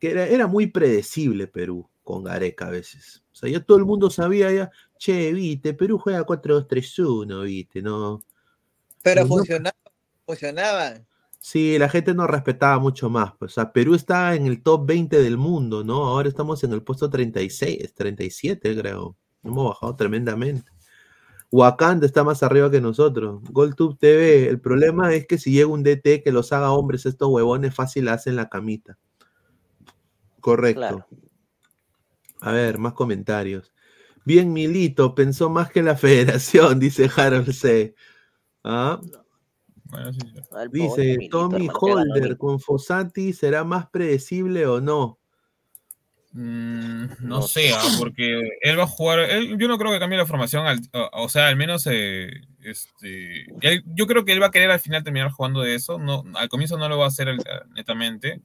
que 0.01 0.11
era, 0.11 0.27
era 0.27 0.49
muy 0.49 0.67
predecible 0.67 1.47
Perú 1.47 1.89
con 2.03 2.25
Gareca 2.25 2.67
a 2.67 2.71
veces. 2.71 3.23
O 3.33 3.37
sea, 3.37 3.49
ya 3.49 3.61
todo 3.61 3.79
el 3.79 3.85
mundo 3.85 4.11
sabía 4.11 4.51
ya, 4.53 4.71
che, 4.99 5.33
viste, 5.33 5.75
Perú 5.75 5.99
juega 5.99 6.27
4-2-3-1, 6.27 7.45
viste, 7.45 7.81
¿no? 7.81 8.21
Pero 9.02 9.22
No. 9.22 9.28
funcionaba, 9.28 9.77
funcionaba. 10.27 10.94
Sí, 11.39 11.78
la 11.78 11.89
gente 11.89 12.12
nos 12.12 12.28
respetaba 12.28 12.78
mucho 12.78 13.09
más. 13.09 13.32
pues, 13.39 13.52
o 13.52 13.55
sea, 13.55 13.72
Perú 13.72 13.94
está 13.94 14.35
en 14.35 14.47
el 14.47 14.62
top 14.62 14.86
20 14.86 15.22
del 15.22 15.39
mundo, 15.39 15.82
¿no? 15.82 16.06
Ahora 16.06 16.28
estamos 16.28 16.62
en 16.64 16.72
el 16.72 16.82
puesto 16.82 17.09
36, 17.09 17.94
37, 17.94 18.77
creo. 18.77 19.16
Hemos 19.43 19.68
bajado 19.70 19.97
tremendamente. 19.97 20.70
Wakanda 21.51 22.06
está 22.06 22.22
más 22.22 22.43
arriba 22.43 22.70
que 22.70 22.81
nosotros. 22.81 23.40
GolTube 23.51 23.98
TV, 23.98 24.48
el 24.48 24.60
problema 24.60 25.12
es 25.14 25.27
que 25.27 25.39
si 25.39 25.51
llega 25.51 25.66
un 25.66 25.82
DT 25.82 26.22
que 26.22 26.31
los 26.31 26.52
haga 26.52 26.70
hombres, 26.70 27.06
estos 27.06 27.28
huevones 27.28 27.74
fácil 27.74 28.09
hacen 28.09 28.36
la 28.36 28.48
camita. 28.48 28.98
Correcto. 30.40 31.06
A 32.40 32.52
ver, 32.52 32.78
más 32.78 32.93
comentarios. 32.93 33.72
Bien, 34.24 34.52
Milito, 34.52 35.14
pensó 35.14 35.51
más 35.51 35.70
que 35.70 35.82
la 35.82 35.97
federación, 35.97 36.78
dice 36.78 37.10
Harold 37.14 37.52
C. 37.52 37.94
¿Ah? 38.65 39.01
Dice 40.70 41.28
Tommy 41.31 41.69
Holder 41.81 42.37
con 42.39 42.61
Fossati, 42.61 43.32
¿será 43.32 43.65
más 43.65 43.89
predecible 43.91 44.66
o 44.66 44.81
no? 44.81 45.19
Mm, 46.32 47.07
no 47.23 47.43
sé, 47.43 47.73
ah, 47.74 47.82
porque 47.99 48.41
él 48.61 48.78
va 48.78 48.85
a 48.85 48.87
jugar. 48.87 49.19
él- 49.20 49.59
yo 49.59 49.66
no 49.66 49.78
creo 49.78 49.91
que 49.91 49.99
cambie 49.99 50.16
la 50.16 50.27
formación. 50.27 50.65
al- 50.66 50.78
o, 50.93 51.24
o 51.24 51.28
sea, 51.28 51.49
al 51.49 51.57
menos. 51.57 51.87
eh, 51.91 52.31
este, 52.62 53.47
él- 53.62 53.82
yo 53.87 54.07
creo 54.07 54.24
que 54.24 54.32
él 54.32 54.41
va 54.41 54.47
a 54.47 54.51
querer 54.53 54.70
al 54.70 54.78
final 54.81 55.03
terminar 55.03 55.31
jugando 55.32 55.61
de 55.62 55.74
eso. 55.74 55.99
No, 55.99 56.23
al 56.37 56.49
comienzo 56.49 56.78
no 56.78 56.89
lo 56.89 56.99
va 56.99 57.07
a 57.07 57.09
hacer 57.09 57.28
el- 57.28 57.41
netamente. 57.74 58.41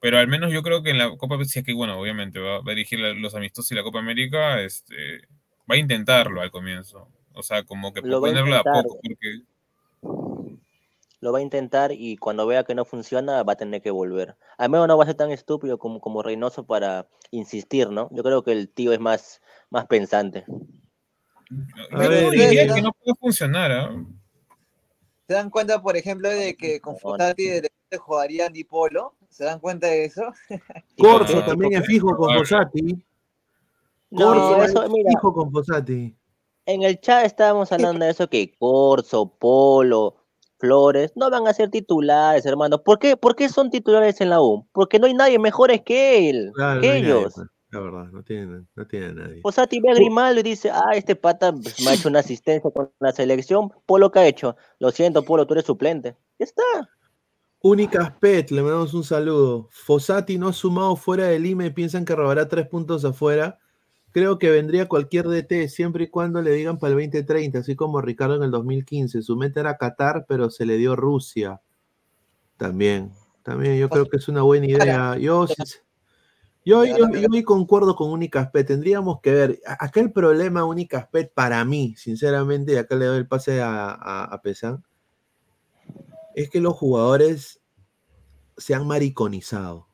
Pero 0.00 0.18
al 0.18 0.28
menos 0.28 0.52
yo 0.52 0.62
creo 0.62 0.82
que 0.84 0.90
en 0.90 0.98
la 0.98 1.10
Copa. 1.16 1.42
Si 1.44 1.58
es 1.58 1.64
que, 1.64 1.72
bueno, 1.74 1.98
obviamente 1.98 2.38
va, 2.38 2.60
va 2.60 2.72
a 2.72 2.74
dirigir 2.76 3.00
la- 3.00 3.12
los 3.12 3.34
amistosos 3.34 3.72
y 3.72 3.74
la 3.74 3.82
Copa 3.82 3.98
América. 3.98 4.60
Este, 4.62 5.22
va 5.70 5.74
a 5.74 5.78
intentarlo 5.78 6.40
al 6.40 6.50
comienzo. 6.52 7.08
O 7.34 7.42
sea, 7.42 7.64
como 7.64 7.92
que 7.92 8.00
Lo 8.02 8.20
va 8.20 8.28
a 8.28 8.30
ponerlo 8.30 8.54
a 8.54 8.58
intentar. 8.58 8.84
poco. 8.84 9.00
Porque 9.02 10.50
Lo 11.20 11.32
va 11.32 11.38
a 11.38 11.42
intentar 11.42 11.92
y 11.92 12.16
cuando 12.16 12.46
vea 12.46 12.64
que 12.64 12.74
no 12.74 12.84
funciona 12.84 13.42
va 13.42 13.52
a 13.52 13.56
tener 13.56 13.82
que 13.82 13.90
volver. 13.90 14.36
Al 14.58 14.70
menos 14.70 14.88
no 14.88 14.96
va 14.96 15.04
a 15.04 15.06
ser 15.06 15.16
tan 15.16 15.30
estúpido 15.30 15.78
como, 15.78 16.00
como 16.00 16.22
Reynoso 16.22 16.64
para 16.66 17.08
insistir, 17.30 17.90
¿no? 17.90 18.08
Yo 18.12 18.22
creo 18.22 18.42
que 18.42 18.52
el 18.52 18.68
tío 18.68 18.92
es 18.92 19.00
más, 19.00 19.40
más 19.70 19.86
pensante. 19.86 20.44
yo 20.48 21.98
no 21.98 22.30
diría 22.30 22.74
que 22.74 22.82
no 22.82 22.92
puede 22.92 23.16
funcionar. 23.20 23.72
¿ah? 23.72 24.04
¿Se 25.26 25.34
dan 25.34 25.50
cuenta, 25.50 25.80
por 25.80 25.96
ejemplo, 25.96 26.28
de 26.28 26.56
que 26.56 26.80
con 26.80 26.96
Fotati 26.96 27.44
de 27.44 27.60
repente 27.62 27.98
jugaría 27.98 28.46
Andy 28.46 28.64
Polo? 28.64 29.14
¿Se 29.28 29.44
dan 29.44 29.60
cuenta 29.60 29.86
de 29.86 30.04
eso? 30.06 30.22
Corso 30.98 31.44
también 31.44 31.74
es 31.74 31.86
fijo 31.86 32.16
con 32.16 32.34
Fossati. 32.34 33.04
Corso 34.12 34.64
es 34.64 34.72
fijo 34.72 35.32
con 35.32 35.52
Fossati. 35.52 36.16
En 36.66 36.82
el 36.82 37.00
chat 37.00 37.24
estábamos 37.24 37.72
hablando 37.72 38.04
de 38.04 38.10
eso 38.10 38.28
que 38.28 38.54
Corso, 38.58 39.34
Polo, 39.38 40.16
Flores 40.58 41.12
no 41.16 41.30
van 41.30 41.48
a 41.48 41.54
ser 41.54 41.70
titulares, 41.70 42.44
hermano. 42.46 42.82
¿Por 42.82 42.98
qué, 42.98 43.16
¿Por 43.16 43.34
qué 43.34 43.48
son 43.48 43.70
titulares 43.70 44.20
en 44.20 44.30
la 44.30 44.42
U? 44.42 44.68
Porque 44.72 44.98
no 44.98 45.06
hay 45.06 45.14
nadie 45.14 45.38
mejores 45.38 45.80
que 45.82 46.28
él, 46.30 46.52
Claro, 46.54 46.80
que 46.80 46.86
no 46.86 46.92
hay 46.92 47.02
nadie, 47.02 47.14
ellos. 47.14 47.34
la 47.70 47.80
verdad, 47.80 48.04
no 48.12 48.22
tiene, 48.22 48.66
no 48.74 48.86
tiene 48.86 49.14
nadie. 49.14 49.40
Posati 49.40 49.80
ve 49.80 49.90
a 49.90 49.94
Grimaldo 49.94 50.40
y 50.40 50.42
dice, 50.44 50.70
ah, 50.70 50.90
este 50.94 51.16
pata 51.16 51.52
me 51.52 51.90
ha 51.90 51.94
hecho 51.94 52.08
una 52.08 52.18
asistencia 52.20 52.70
con 52.70 52.92
la 53.00 53.12
selección. 53.12 53.72
Polo, 53.86 54.10
¿qué 54.10 54.18
ha 54.18 54.26
hecho? 54.26 54.56
Lo 54.78 54.90
siento, 54.90 55.24
Polo, 55.24 55.46
tú 55.46 55.54
eres 55.54 55.64
suplente. 55.64 56.16
Ya 56.38 56.44
está. 56.44 56.62
Únicas 57.62 58.12
Pet, 58.20 58.50
le 58.50 58.62
mandamos 58.62 58.94
un 58.94 59.04
saludo. 59.04 59.68
Fossati 59.70 60.38
no 60.38 60.48
ha 60.48 60.52
sumado 60.52 60.96
fuera 60.96 61.26
de 61.26 61.38
Lima 61.38 61.66
y 61.66 61.70
piensan 61.70 62.04
que 62.04 62.14
robará 62.16 62.48
tres 62.48 62.66
puntos 62.66 63.04
afuera. 63.04 63.58
Creo 64.12 64.38
que 64.38 64.50
vendría 64.50 64.88
cualquier 64.88 65.28
DT 65.28 65.68
siempre 65.68 66.04
y 66.04 66.08
cuando 66.08 66.42
le 66.42 66.50
digan 66.52 66.78
para 66.78 66.92
el 66.94 66.98
2030, 66.98 67.60
así 67.60 67.76
como 67.76 68.00
Ricardo 68.00 68.34
en 68.36 68.42
el 68.42 68.50
2015. 68.50 69.22
Su 69.22 69.36
meta 69.36 69.60
era 69.60 69.76
Qatar, 69.76 70.24
pero 70.28 70.50
se 70.50 70.66
le 70.66 70.76
dio 70.76 70.96
Rusia. 70.96 71.60
También, 72.56 73.12
también 73.42 73.78
yo 73.78 73.88
creo 73.88 74.06
que 74.06 74.16
es 74.16 74.28
una 74.28 74.42
buena 74.42 74.66
idea. 74.66 75.16
Yo, 75.16 75.46
yo, 76.64 76.84
yo, 76.84 77.08
yo 77.20 77.28
ahí 77.32 77.42
concuerdo 77.44 77.94
con 77.94 78.10
Únicas 78.10 78.50
Pet. 78.50 78.66
Tendríamos 78.66 79.20
que 79.20 79.32
ver. 79.32 79.60
a- 79.64 79.84
Acá 79.84 80.00
el 80.00 80.10
problema 80.12 80.64
Únicas 80.64 81.06
Pet 81.08 81.32
para 81.32 81.64
mí, 81.64 81.94
sinceramente, 81.96 82.72
y 82.72 82.76
acá 82.76 82.96
le 82.96 83.04
doy 83.06 83.18
el 83.18 83.28
pase 83.28 83.62
a, 83.62 83.90
a, 83.92 84.24
a 84.24 84.42
Pesan, 84.42 84.84
es 86.34 86.50
que 86.50 86.60
los 86.60 86.74
jugadores 86.74 87.60
se 88.56 88.74
han 88.74 88.86
mariconizado. 88.86 89.86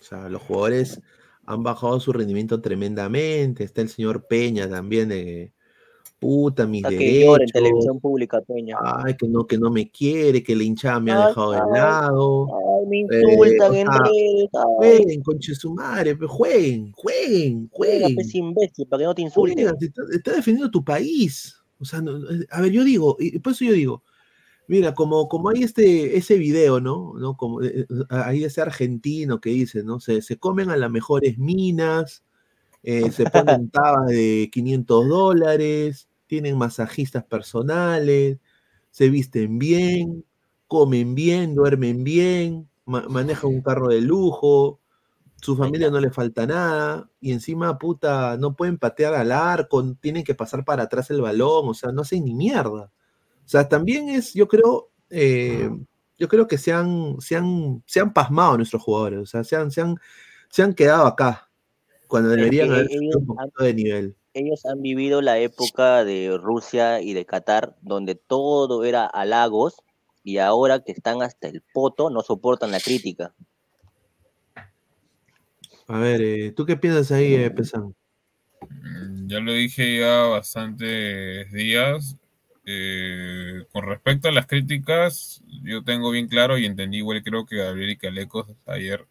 O 0.00 0.04
sea, 0.04 0.28
los 0.30 0.40
jugadores 0.42 1.00
han 1.48 1.62
bajado 1.62 1.98
su 1.98 2.12
rendimiento 2.12 2.60
tremendamente. 2.60 3.64
Está 3.64 3.80
el 3.80 3.88
señor 3.88 4.26
Peña 4.26 4.68
también 4.68 5.08
de 5.08 5.52
puta, 6.18 6.66
mis 6.66 6.84
Hasta 6.84 6.96
que 6.98 7.04
llora 7.04 7.14
en 7.14 7.38
derechos. 7.38 7.52
televisión 7.52 8.00
pública, 8.00 8.40
Peña. 8.42 8.76
Ay, 8.80 9.16
que 9.16 9.26
no, 9.28 9.46
que 9.46 9.56
no 9.56 9.70
me 9.70 9.90
quiere, 9.90 10.42
que 10.42 10.54
la 10.54 10.62
hinchada 10.64 11.00
me 11.00 11.12
ha 11.12 11.16
Ay, 11.20 11.26
dejado 11.28 11.52
de 11.52 11.58
lado. 11.78 12.46
Ay, 12.46 12.86
me 12.86 12.98
Eh, 12.98 13.04
insultan 13.22 13.70
o 13.70 13.74
en 13.74 13.86
redes. 13.86 14.48
Jueguen, 14.52 15.22
conche 15.22 15.54
su 15.54 15.74
madre, 15.74 16.14
jueguen, 16.14 16.92
jueguen, 16.92 17.68
Juega, 17.72 17.98
jueguen. 17.98 18.14
pues, 18.14 18.34
imbécil, 18.34 18.86
para 18.88 19.00
que 19.00 19.04
no 19.06 19.14
te 19.14 19.22
insulten. 19.22 19.56
Juega, 19.56 19.78
te 19.78 19.86
está, 19.86 20.02
está 20.12 20.32
defendiendo 20.34 20.70
tu 20.70 20.84
país. 20.84 21.54
O 21.78 21.84
sea, 21.84 22.00
no- 22.00 22.18
no- 22.18 22.28
a 22.50 22.60
ver, 22.60 22.72
yo 22.72 22.84
digo, 22.84 23.16
y 23.18 23.38
por 23.38 23.52
eso 23.52 23.64
yo 23.64 23.72
digo, 23.72 24.02
mira, 24.68 24.94
como, 24.94 25.28
como 25.28 25.50
hay 25.50 25.64
este, 25.64 26.16
ese 26.18 26.38
video, 26.38 26.80
¿no? 26.80 27.14
¿no? 27.18 27.36
Como, 27.36 27.62
eh, 27.62 27.86
eh, 27.90 28.04
hay 28.10 28.44
ese 28.44 28.60
argentino 28.62 29.40
que 29.40 29.50
dice, 29.50 29.82
¿no? 29.84 30.00
Se, 30.00 30.22
se 30.22 30.38
comen 30.38 30.70
a 30.70 30.76
las 30.76 30.90
mejores 30.90 31.38
minas, 31.38 32.24
eh, 32.82 33.12
se 33.12 33.26
ponen 33.26 33.70
tabas 33.72 34.06
de 34.08 34.50
500 34.52 35.08
dólares, 35.08 36.08
tienen 36.26 36.58
masajistas 36.58 37.24
personales, 37.24 38.38
se 38.90 39.10
visten 39.10 39.58
bien, 39.58 40.24
comen 40.68 41.14
bien, 41.14 41.54
duermen 41.54 42.04
bien, 42.04 42.68
ma- 42.86 43.08
manejan 43.08 43.50
un 43.50 43.62
carro 43.62 43.88
de 43.88 44.00
lujo, 44.02 44.80
su 45.42 45.56
familia 45.56 45.90
no 45.90 46.00
le 46.00 46.10
falta 46.10 46.46
nada, 46.46 47.10
y 47.20 47.32
encima, 47.32 47.78
puta, 47.78 48.36
no 48.38 48.56
pueden 48.56 48.78
patear 48.78 49.14
al 49.14 49.32
arco, 49.32 49.84
tienen 50.00 50.24
que 50.24 50.34
pasar 50.34 50.64
para 50.64 50.84
atrás 50.84 51.10
el 51.10 51.20
balón, 51.22 51.68
o 51.68 51.74
sea, 51.74 51.92
no 51.92 52.02
hacen 52.02 52.24
ni 52.24 52.34
mierda. 52.34 52.92
O 53.48 53.50
sea, 53.50 53.66
también 53.66 54.10
es, 54.10 54.34
yo 54.34 54.46
creo, 54.46 54.90
eh, 55.08 55.70
yo 56.18 56.28
creo 56.28 56.46
que 56.46 56.58
se 56.58 56.70
han, 56.70 57.16
se 57.18 57.34
han, 57.34 57.82
se 57.86 57.98
han 57.98 58.12
pasmado 58.12 58.58
nuestros 58.58 58.82
jugadores, 58.82 59.20
o 59.20 59.24
sea, 59.24 59.42
se 59.42 59.56
han, 59.56 59.70
se 59.70 59.80
han, 59.80 59.96
se 60.50 60.62
han 60.62 60.74
quedado 60.74 61.06
acá, 61.06 61.48
cuando 62.08 62.28
deberían 62.28 62.70
haber 62.70 62.88
un 63.16 63.26
poquito 63.26 63.64
de 63.64 63.72
nivel. 63.72 64.16
Ellos 64.34 64.66
han 64.66 64.82
vivido 64.82 65.22
la 65.22 65.38
época 65.38 66.04
de 66.04 66.36
Rusia 66.38 67.00
y 67.00 67.14
de 67.14 67.24
Qatar, 67.24 67.74
donde 67.80 68.16
todo 68.16 68.84
era 68.84 69.06
halagos, 69.06 69.76
y 70.22 70.36
ahora 70.36 70.80
que 70.80 70.92
están 70.92 71.22
hasta 71.22 71.48
el 71.48 71.62
poto, 71.72 72.10
no 72.10 72.20
soportan 72.20 72.70
la 72.70 72.80
crítica. 72.80 73.32
A 75.86 75.98
ver, 75.98 76.20
eh, 76.20 76.52
¿tú 76.52 76.66
qué 76.66 76.76
piensas 76.76 77.12
ahí, 77.12 77.34
eh, 77.34 77.50
Pesan? 77.50 77.94
Ya 79.26 79.40
lo 79.40 79.54
dije 79.54 80.00
ya 80.00 80.24
bastantes 80.24 81.50
días. 81.50 82.14
Eh, 82.70 83.64
con 83.72 83.86
respecto 83.86 84.28
a 84.28 84.32
las 84.32 84.46
críticas, 84.46 85.42
yo 85.62 85.82
tengo 85.84 86.10
bien 86.10 86.28
claro 86.28 86.58
y 86.58 86.66
entendí 86.66 86.98
igual 86.98 87.22
creo 87.22 87.46
que 87.46 87.56
Gabriel 87.56 87.90
y 87.90 87.96
Calecos 87.96 88.46
ayer, 88.66 89.06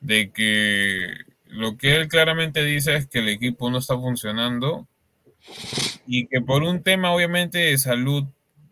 de 0.00 0.30
que 0.32 1.08
lo 1.48 1.76
que 1.76 1.96
él 1.96 2.08
claramente 2.08 2.64
dice 2.64 2.96
es 2.96 3.06
que 3.06 3.20
el 3.20 3.28
equipo 3.28 3.70
no 3.70 3.78
está 3.78 3.94
funcionando 3.96 4.88
y 6.06 6.26
que 6.26 6.40
por 6.40 6.62
un 6.62 6.82
tema 6.82 7.12
obviamente 7.12 7.58
de 7.58 7.78
salud, 7.78 8.24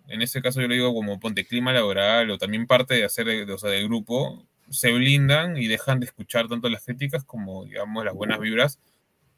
en 0.09 0.22
este 0.22 0.43
caso 0.43 0.60
yo 0.60 0.68
le 0.68 0.74
digo 0.77 0.94
como 0.94 1.20
ponte 1.20 1.44
clima 1.44 1.72
laboral 1.72 2.31
o 2.31 2.39
también 2.39 2.66
parte 2.66 2.94
de 2.94 3.05
hacer, 3.05 3.27
de- 3.27 3.52
o 3.52 3.59
sea, 3.59 3.70
del 3.70 3.85
grupo, 3.86 4.47
se 4.70 4.93
blindan 4.93 5.56
y 5.56 5.66
dejan 5.66 6.01
de 6.01 6.06
escuchar 6.06 6.48
tanto 6.48 6.68
las 6.68 6.85
críticas 6.85 7.24
como 7.24 7.64
digamos 7.64 8.05
las 8.05 8.14
buenas 8.14 8.40
vibras 8.40 8.78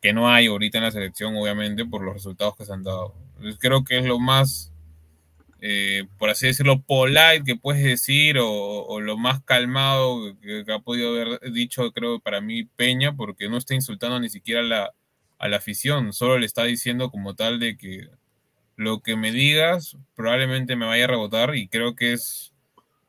que 0.01 0.12
no 0.12 0.28
hay 0.30 0.47
ahorita 0.47 0.78
en 0.78 0.84
la 0.84 0.90
selección, 0.90 1.36
obviamente, 1.36 1.84
por 1.86 2.02
los 2.02 2.14
resultados 2.14 2.56
que 2.56 2.64
se 2.64 2.72
han 2.72 2.82
dado. 2.82 3.14
Entonces, 3.43 3.59
creo 3.60 3.82
que 3.82 3.98
es 3.98 4.05
lo 4.06 4.20
más, 4.20 4.73
eh, 5.60 6.05
por 6.19 6.31
así 6.31 6.47
decirlo, 6.47 6.82
polite 6.82 7.43
que 7.47 7.56
puedes 7.56 7.82
decir, 7.85 8.39
o, 8.40 9.01
lo 9.01 9.16
más 9.19 9.43
calmado 9.44 10.36
que, 10.40 10.64
ha 10.73 10.81
podido 10.81 11.10
haber 11.10 11.40
dicho, 11.52 11.93
creo, 11.93 12.20
para 12.20 12.40
mí, 12.40 12.64
Peña, 12.64 13.16
porque 13.16 13.48
no 13.48 13.59
está 13.59 13.74
insultando 13.74 14.20
ni 14.20 14.28
siquiera 14.31 14.60
a 14.60 14.64
la, 14.64 14.93
a 15.39 15.48
la 15.48 15.59
afición, 15.59 16.12
solo 16.12 16.39
le 16.39 16.47
está 16.47 16.64
diciendo 16.64 17.10
como 17.10 17.35
tal 17.35 17.59
de 17.60 17.77
que 17.77 18.09
lo 18.77 19.01
que 19.01 19.16
me 19.16 19.32
digas 19.32 19.97
probablemente 20.14 20.77
me 20.77 20.86
vaya 20.86 21.05
a 21.05 21.09
rebotar 21.09 21.56
y 21.56 21.69
creo 21.69 21.94
que 21.97 22.12
es 22.14 22.52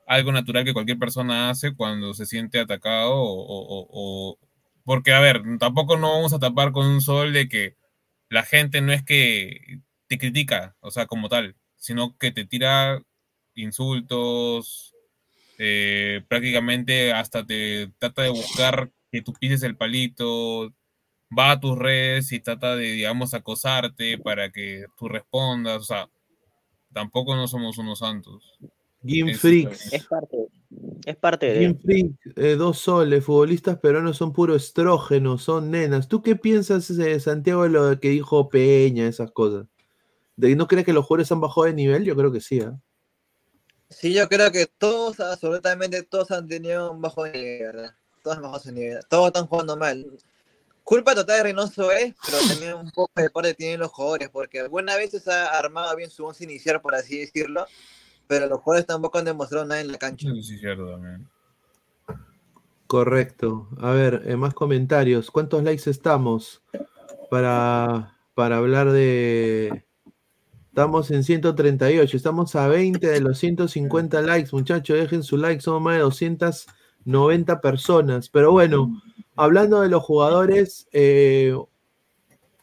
algo 0.08 0.32
natural 0.32 0.66
que 0.66 0.74
cualquier 0.74 1.00
persona 1.00 1.50
hace 1.50 1.76
cuando 1.76 2.14
se 2.14 2.26
siente 2.26 2.60
atacado 2.60 3.14
o- 3.16 3.88
o- 3.92 4.40
porque 4.86 5.14
a 5.14 5.20
ver, 5.22 5.44
tampoco 5.60 5.98
no 5.98 6.12
vamos 6.14 6.34
a 6.34 6.40
tapar 6.40 6.72
con 6.74 6.88
un 6.88 7.02
sol 7.02 7.34
de 7.34 7.48
que 7.50 7.76
la 8.30 8.44
gente 8.44 8.82
no 8.82 8.94
es 8.94 9.04
que 9.04 9.80
te 10.14 10.20
critica, 10.20 10.76
o 10.80 10.92
sea, 10.92 11.08
como 11.08 11.28
tal, 11.28 11.56
sino 11.76 12.16
que 12.18 12.32
te 12.32 12.46
tira 12.46 13.02
insultos, 13.56 14.94
eh, 15.58 16.22
prácticamente 16.28 17.12
hasta 17.12 17.46
te 17.46 17.92
trata 17.98 18.24
de 18.24 18.30
buscar 18.30 18.92
que 19.12 19.22
tú 19.22 19.34
pises 19.34 19.64
el 19.64 19.76
palito, 19.76 20.72
va 21.38 21.52
a 21.52 21.60
tus 21.60 21.78
redes 21.78 22.32
y 22.32 22.40
trata 22.40 22.76
de, 22.76 22.92
digamos, 22.92 23.34
acosarte 23.34 24.18
para 24.20 24.52
que 24.52 24.86
tú 24.98 25.08
respondas, 25.08 25.78
o 25.82 25.84
sea, 25.84 26.10
tampoco 26.94 27.36
no 27.36 27.48
somos 27.48 27.78
unos 27.78 28.00
santos. 28.00 28.44
Game 29.02 29.32
Es- 29.32 29.40
Freaks. 29.42 29.94
Es 29.94 30.06
parte, 30.06 30.38
es 31.06 31.16
parte 31.18 31.46
de... 31.48 31.62
Game 31.64 31.80
Freak, 31.80 32.16
eh, 32.38 32.56
dos 32.56 32.80
soles, 32.80 33.24
futbolistas 33.26 33.78
peruanos 33.80 34.18
son 34.18 34.32
puro 34.32 34.56
estrógeno, 34.56 35.38
son 35.38 35.72
nenas. 35.72 36.08
¿Tú 36.08 36.22
qué 36.22 36.36
piensas, 36.36 36.90
eh, 36.92 37.20
Santiago, 37.20 37.64
de 37.64 37.70
lo 37.70 38.00
que 38.00 38.10
dijo 38.10 38.48
Peña, 38.50 39.08
esas 39.08 39.32
cosas? 39.32 39.68
¿De 40.36 40.50
que 40.50 40.56
no 40.56 40.68
crees 40.68 40.86
que 40.86 40.94
los 40.94 41.06
jugadores 41.06 41.32
han 41.32 41.42
bajado 41.42 41.66
de 41.66 41.74
nivel? 41.74 42.04
Yo 42.04 42.16
creo 42.16 42.32
que 42.32 42.42
sí, 42.42 42.62
¿ah? 42.62 42.78
Sí, 43.90 44.14
yo 44.14 44.28
creo 44.28 44.52
que 44.52 44.66
todos, 44.66 45.20
absolutamente 45.20 46.02
todos 46.04 46.32
han 46.32 46.48
tenido 46.48 46.92
un 46.92 47.02
bajo 47.02 47.28
nivel, 47.28 47.60
¿verdad? 47.60 47.96
Todos 48.24 48.38
han 48.38 48.44
bajado 48.44 48.64
su 48.64 48.72
nivel. 48.72 49.00
Todos 49.08 49.28
están 49.28 49.46
jugando 49.46 49.78
mal. 49.78 50.06
Culpa 50.84 51.16
total 51.16 51.38
de 51.38 51.44
Reynoso 51.44 51.92
es, 51.92 52.14
pero 52.26 52.38
también 52.48 52.74
un 52.74 52.92
poco 52.92 53.12
de 53.16 53.30
parte 53.30 53.54
tienen 53.54 53.80
los 53.80 53.92
jugadores, 53.92 54.30
porque 54.30 54.60
alguna 54.60 54.98
vez 54.98 55.12
se 55.12 55.32
ha 55.32 55.58
armado 55.58 55.96
bien 55.96 56.10
su 56.10 56.26
once 56.26 56.44
inicial, 56.44 56.82
por 56.82 56.94
así 56.96 57.20
decirlo, 57.20 57.66
pero 58.28 58.48
los 58.48 58.60
jugadores 58.60 58.88
tampoco 58.88 59.18
han 59.18 59.26
demostrado 59.26 59.66
nada 59.66 59.80
en 59.80 59.92
la 59.92 59.98
cancha. 59.98 60.28
Sí, 60.30 60.44
sí, 60.44 60.58
cierto 60.58 60.90
también. 60.90 61.30
Correcto. 62.88 63.70
A 63.80 63.92
ver, 63.92 64.24
eh, 64.26 64.36
más 64.36 64.54
comentarios. 64.54 65.32
¿Cuántos 65.32 65.64
likes 65.64 65.90
estamos 65.90 66.62
para, 67.30 68.18
para 68.36 68.58
hablar 68.58 68.92
de... 68.92 69.86
Estamos 70.74 71.12
en 71.12 71.24
138, 71.24 72.18
estamos 72.18 72.56
a 72.56 72.68
20 72.68 73.06
de 73.06 73.22
los 73.22 73.38
150 73.38 74.24
likes, 74.24 74.50
muchachos, 74.54 74.98
dejen 74.98 75.22
su 75.22 75.38
like, 75.38 75.62
somos 75.62 75.84
más 75.84 75.98
de 75.98 76.02
290 76.02 77.62
personas. 77.62 78.28
Pero 78.28 78.54
bueno, 78.54 79.00
hablando 79.36 79.82
de 79.82 79.90
los 79.90 80.02
jugadores, 80.02 80.88
eh, 80.92 81.56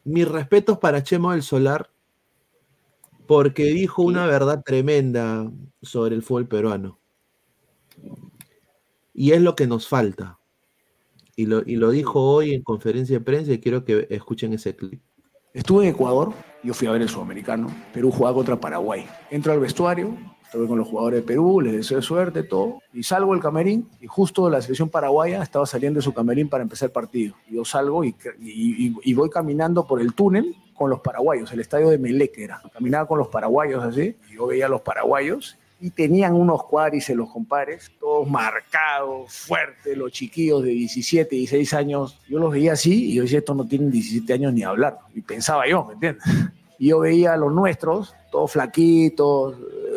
mis 0.03 0.27
respetos 0.27 0.79
para 0.79 1.05
Chemo 1.05 1.31
del 1.31 1.45
Solar, 1.45 1.89
porque 3.29 3.67
dijo 3.67 4.03
una 4.03 4.27
verdad 4.27 4.65
tremenda 4.67 5.49
sobre 5.81 6.17
el 6.17 6.25
fútbol 6.25 6.49
peruano. 6.49 6.99
Y 9.15 9.31
es 9.31 9.41
lo 9.41 9.55
que 9.55 9.69
nos 9.69 9.87
falta. 9.87 10.41
Y 11.37 11.47
lo, 11.47 11.63
y 11.65 11.77
lo 11.77 11.91
dijo 11.91 12.21
hoy 12.21 12.55
en 12.55 12.65
conferencia 12.65 13.21
de 13.21 13.25
prensa 13.25 13.53
y 13.53 13.61
quiero 13.61 13.85
que 13.85 14.09
escuchen 14.11 14.53
ese 14.53 14.75
clip. 14.75 15.01
Estuve 15.55 15.85
en 15.85 15.95
Ecuador, 15.95 16.35
yo 16.63 16.75
fui 16.75 16.89
a 16.89 16.93
ver 16.93 17.03
el 17.03 17.09
sudamericano. 17.09 17.69
Perú 17.93 18.11
jugaba 18.11 18.35
contra 18.37 18.57
Paraguay. 18.57 19.07
Entro 19.31 19.53
al 19.53 19.61
vestuario, 19.61 20.17
estuve 20.45 20.67
con 20.67 20.79
los 20.79 20.89
jugadores 20.89 21.21
de 21.21 21.27
Perú, 21.27 21.61
les 21.61 21.73
deseo 21.73 22.03
suerte, 22.03 22.43
todo. 22.43 22.81
Y 22.93 23.03
salgo 23.03 23.33
del 23.33 23.43
camerín 23.43 23.89
y 24.01 24.07
justo 24.07 24.49
la 24.51 24.61
selección 24.61 24.89
paraguaya 24.89 25.43
estaba 25.43 25.65
saliendo 25.67 25.99
de 25.99 26.03
su 26.03 26.13
camerín 26.13 26.49
para 26.49 26.63
empezar 26.63 26.89
el 26.89 26.93
partido. 26.93 27.35
Yo 27.49 27.65
salgo 27.65 28.05
y- 28.05 28.15
y 28.41 29.15
voy 29.15 29.31
caminando 29.31 29.87
por 29.87 30.01
el 30.01 30.13
túnel 30.15 30.55
con 30.75 30.89
los 30.91 31.01
paraguayos, 31.01 31.53
el 31.53 31.61
estadio 31.61 31.91
de 31.91 31.99
Melec 31.99 32.39
era. 32.39 32.63
Caminaba 32.73 33.07
con 33.07 33.19
los 33.19 33.29
paraguayos 33.29 33.85
así, 33.85 34.17
y 34.31 34.37
yo 34.37 34.47
veía 34.47 34.65
a 34.67 34.69
los 34.71 34.81
paraguayos 34.81 35.59
y 35.81 35.91
tenían 35.91 36.35
unos 36.35 36.65
cuadrices 36.65 37.17
los 37.17 37.31
compares, 37.31 37.91
todos 37.99 38.29
marcados, 38.29 39.33
fuertes, 39.33 39.97
los 39.97 40.13
chiquillos 40.13 40.63
de 40.63 40.71
17, 40.71 41.35
16 41.35 41.75
años. 41.75 42.19
Yo 42.29 42.39
los 42.39 42.53
veía 42.53 42.73
así 42.73 43.11
y 43.11 43.15
yo 43.15 43.23
decía, 43.23 43.39
estos 43.39 43.57
no 43.57 43.67
tienen 43.67 43.91
17 43.91 44.33
años 44.33 44.53
ni 44.53 44.63
hablar. 44.63 44.99
Y 45.15 45.23
pensaba 45.23 45.67
yo, 45.67 45.85
¿me 45.87 45.95
entiendes? 45.95 46.25
Y 46.79 46.89
yo 46.89 47.01
veía 47.01 47.35
a 47.35 47.37
los 47.37 47.53
nuestros, 47.53 48.15
todos 48.31 48.53
flaquitos, 48.53 49.57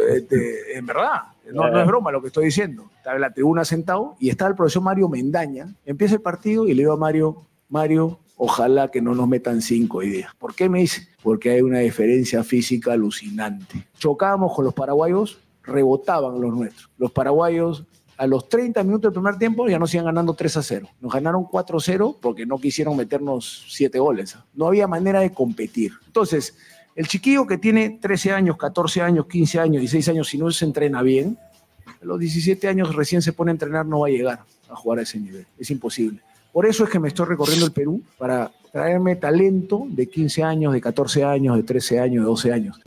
este, 0.10 0.78
en 0.78 0.86
verdad, 0.86 1.22
no, 1.52 1.70
no 1.70 1.80
es 1.80 1.88
broma 1.88 2.12
lo 2.12 2.22
que 2.22 2.28
estoy 2.28 2.46
diciendo. 2.46 2.90
Estaba 2.98 3.16
en 3.16 3.22
la 3.22 3.34
tribuna 3.34 3.66
sentado 3.66 4.16
y 4.20 4.30
estaba 4.30 4.50
el 4.50 4.56
profesor 4.56 4.82
Mario 4.82 5.10
Mendaña. 5.10 5.74
Empieza 5.86 6.16
el 6.16 6.22
partido 6.22 6.68
y 6.68 6.74
le 6.74 6.84
digo 6.84 6.94
a 6.94 6.98
Mario, 6.98 7.46
Mario, 7.70 8.20
ojalá 8.38 8.90
que 8.90 9.02
no 9.02 9.14
nos 9.14 9.28
metan 9.28 9.62
cinco 9.62 10.02
día. 10.02 10.34
¿Por 10.40 10.56
qué 10.56 10.70
me 10.70 10.80
dice? 10.80 11.08
Porque 11.22 11.52
hay 11.52 11.62
una 11.62 11.80
diferencia 11.80 12.44
física 12.44 12.94
alucinante. 12.94 13.88
Chocábamos 13.98 14.54
con 14.56 14.66
los 14.66 14.74
paraguayos, 14.74 15.40
rebotaban 15.64 16.40
los 16.40 16.54
nuestros. 16.54 16.90
Los 16.98 17.12
paraguayos 17.12 17.86
a 18.18 18.28
los 18.28 18.48
30 18.48 18.84
minutos 18.84 19.12
del 19.12 19.14
primer 19.14 19.38
tiempo 19.38 19.68
ya 19.68 19.80
nos 19.80 19.94
iban 19.94 20.06
ganando 20.06 20.34
3 20.34 20.58
a 20.58 20.64
0. 20.64 20.88
Nos 21.02 21.14
ganaron 21.14 21.46
4 21.46 21.78
a 21.78 21.82
0 21.82 22.18
porque 22.22 22.46
no 22.46 22.58
quisieron 22.58 22.96
meternos 22.96 23.66
7 23.70 23.98
goles. 24.00 24.38
No 24.54 24.68
había 24.68 24.88
manera 24.88 25.22
de 25.22 25.32
competir. 25.32 25.94
Entonces, 26.06 26.56
el 26.96 27.08
chiquillo 27.08 27.48
que 27.48 27.58
tiene 27.58 27.98
13 28.02 28.32
años, 28.32 28.58
14 28.58 29.02
años, 29.02 29.26
15 29.26 29.60
años, 29.60 29.82
16 29.82 30.10
años, 30.10 30.28
si 30.28 30.38
no 30.38 30.52
se 30.52 30.66
entrena 30.66 31.02
bien, 31.02 31.38
a 31.86 32.06
los 32.06 32.20
17 32.20 32.68
años 32.68 32.96
recién 32.96 33.22
se 33.22 33.34
pone 33.34 33.52
a 33.52 33.54
entrenar, 33.54 33.86
no 33.86 34.02
va 34.02 34.08
a 34.08 34.12
llegar 34.12 34.44
a 34.70 34.76
jugar 34.76 35.00
a 35.00 35.02
ese 35.02 35.20
nivel. 35.20 35.48
Es 35.58 35.72
imposible. 35.72 36.22
Por 36.52 36.68
eso 36.68 36.84
es 36.84 36.90
que 36.90 37.00
me 37.00 37.08
estoy 37.08 37.26
recorriendo 37.26 37.66
el 37.66 37.72
Perú 37.72 38.04
para 38.18 38.52
traerme 38.72 39.16
talento 39.16 39.86
de 39.90 40.08
15 40.08 40.44
años, 40.44 40.74
de 40.74 40.82
14 40.82 41.24
años, 41.24 41.56
de 41.58 41.64
13 41.64 42.00
años, 42.00 42.24
de 42.24 42.30
12 42.30 42.54
años. 42.54 42.82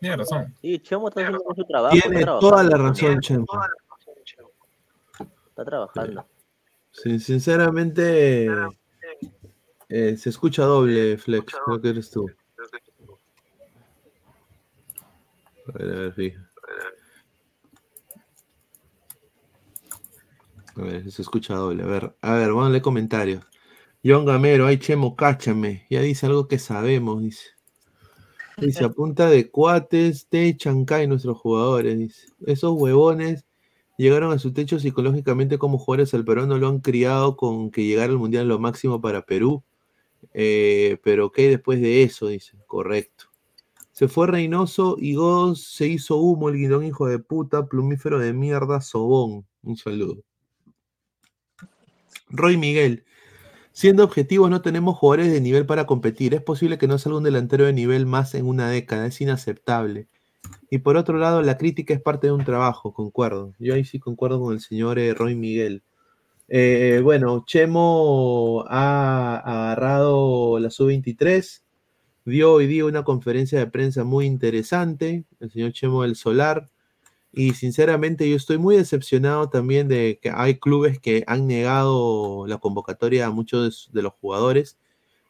Tiene 0.00 0.16
razón. 0.16 0.54
Sí, 0.62 0.78
Chemo 0.80 1.08
está 1.08 1.20
haciendo 1.20 1.44
su 1.54 1.64
trabajo. 1.64 1.92
Tiene 1.92 2.20
está 2.20 2.38
toda 2.38 2.62
la 2.62 2.76
razón, 2.76 3.20
Chemo. 3.20 3.46
Está 5.48 5.64
trabajando. 5.64 6.26
Sí, 6.90 7.18
sinceramente, 7.20 8.48
eh, 9.88 10.16
se 10.16 10.30
escucha 10.30 10.64
doble, 10.64 11.18
Flex. 11.18 11.54
Creo 11.64 11.80
que 11.80 11.88
eres 11.90 12.10
tú. 12.10 12.26
A 15.66 15.72
ver, 15.72 15.96
a 15.96 16.00
ver, 16.00 16.12
fija. 16.12 16.50
A 20.76 20.82
ver, 20.82 21.10
se 21.10 21.22
escucha 21.22 21.54
doble. 21.54 21.82
A 21.82 21.86
ver, 21.86 22.16
a 22.22 22.34
ver, 22.34 22.48
vamos 22.48 22.66
a 22.66 22.70
leer 22.70 22.82
comentarios. 22.82 23.44
John 24.02 24.24
Gamero, 24.24 24.66
ay 24.66 24.78
Chemo, 24.78 25.14
cáchame. 25.14 25.86
Ya 25.90 26.00
dice 26.00 26.24
algo 26.26 26.48
que 26.48 26.58
sabemos, 26.58 27.20
dice. 27.20 27.59
Dice, 28.60 28.84
a 28.84 28.90
punta 28.90 29.28
de 29.28 29.50
cuates, 29.50 30.26
te 30.28 30.46
echan 30.46 30.84
cae 30.84 31.06
nuestros 31.06 31.38
jugadores, 31.38 31.98
dice. 31.98 32.28
Esos 32.46 32.72
huevones 32.72 33.46
llegaron 33.96 34.32
a 34.32 34.38
su 34.38 34.52
techo 34.52 34.78
psicológicamente 34.78 35.58
como 35.58 35.78
jugadores 35.78 36.14
al 36.14 36.24
Perú, 36.24 36.46
no 36.46 36.58
lo 36.58 36.68
han 36.68 36.80
criado 36.80 37.36
con 37.36 37.70
que 37.70 37.84
llegar 37.84 38.10
al 38.10 38.18
Mundial 38.18 38.48
lo 38.48 38.58
máximo 38.58 39.00
para 39.00 39.22
Perú. 39.22 39.62
Eh, 40.34 40.98
pero 41.02 41.32
¿qué 41.32 41.48
después 41.48 41.80
de 41.80 42.02
eso? 42.02 42.28
Dice, 42.28 42.56
correcto. 42.66 43.26
Se 43.92 44.08
fue 44.08 44.26
Reynoso 44.26 44.96
y 44.98 45.14
Godos 45.14 45.62
se 45.64 45.86
hizo 45.86 46.16
humo, 46.16 46.48
el 46.48 46.56
guidón 46.56 46.86
hijo 46.86 47.06
de 47.06 47.18
puta, 47.18 47.66
plumífero 47.66 48.18
de 48.18 48.32
mierda, 48.32 48.80
sobón. 48.80 49.46
Un 49.62 49.76
saludo. 49.76 50.22
Roy 52.30 52.56
Miguel. 52.56 53.04
Siendo 53.72 54.04
objetivos, 54.04 54.50
no 54.50 54.62
tenemos 54.62 54.98
jugadores 54.98 55.32
de 55.32 55.40
nivel 55.40 55.66
para 55.66 55.86
competir. 55.86 56.34
Es 56.34 56.42
posible 56.42 56.78
que 56.78 56.88
no 56.88 56.98
salga 56.98 57.18
un 57.18 57.24
delantero 57.24 57.66
de 57.66 57.72
nivel 57.72 58.06
más 58.06 58.34
en 58.34 58.46
una 58.46 58.68
década. 58.68 59.06
Es 59.06 59.20
inaceptable. 59.20 60.08
Y 60.70 60.78
por 60.78 60.96
otro 60.96 61.18
lado, 61.18 61.42
la 61.42 61.56
crítica 61.56 61.94
es 61.94 62.00
parte 62.00 62.28
de 62.28 62.32
un 62.32 62.44
trabajo, 62.44 62.92
concuerdo. 62.92 63.54
Yo 63.58 63.74
ahí 63.74 63.84
sí 63.84 63.98
concuerdo 63.98 64.40
con 64.40 64.54
el 64.54 64.60
señor 64.60 64.98
eh, 64.98 65.14
Roy 65.14 65.34
Miguel. 65.34 65.82
Eh, 66.48 67.00
bueno, 67.04 67.44
Chemo 67.46 68.64
ha 68.68 69.36
agarrado 69.36 70.58
la 70.58 70.70
sub-23, 70.70 71.62
dio 72.24 72.54
hoy 72.54 72.66
día 72.66 72.84
una 72.84 73.04
conferencia 73.04 73.60
de 73.60 73.68
prensa 73.68 74.02
muy 74.02 74.26
interesante, 74.26 75.24
el 75.38 75.50
señor 75.52 75.72
Chemo 75.72 76.02
del 76.02 76.16
Solar, 76.16 76.68
y 77.32 77.54
sinceramente 77.54 78.28
yo 78.28 78.36
estoy 78.36 78.58
muy 78.58 78.76
decepcionado 78.76 79.48
también 79.48 79.86
de 79.88 80.18
que 80.20 80.30
hay 80.34 80.58
clubes 80.58 80.98
que 80.98 81.22
han 81.26 81.46
negado 81.46 82.46
la 82.46 82.58
convocatoria 82.58 83.26
a 83.26 83.30
muchos 83.30 83.88
de 83.92 84.02
los 84.02 84.12
jugadores 84.20 84.78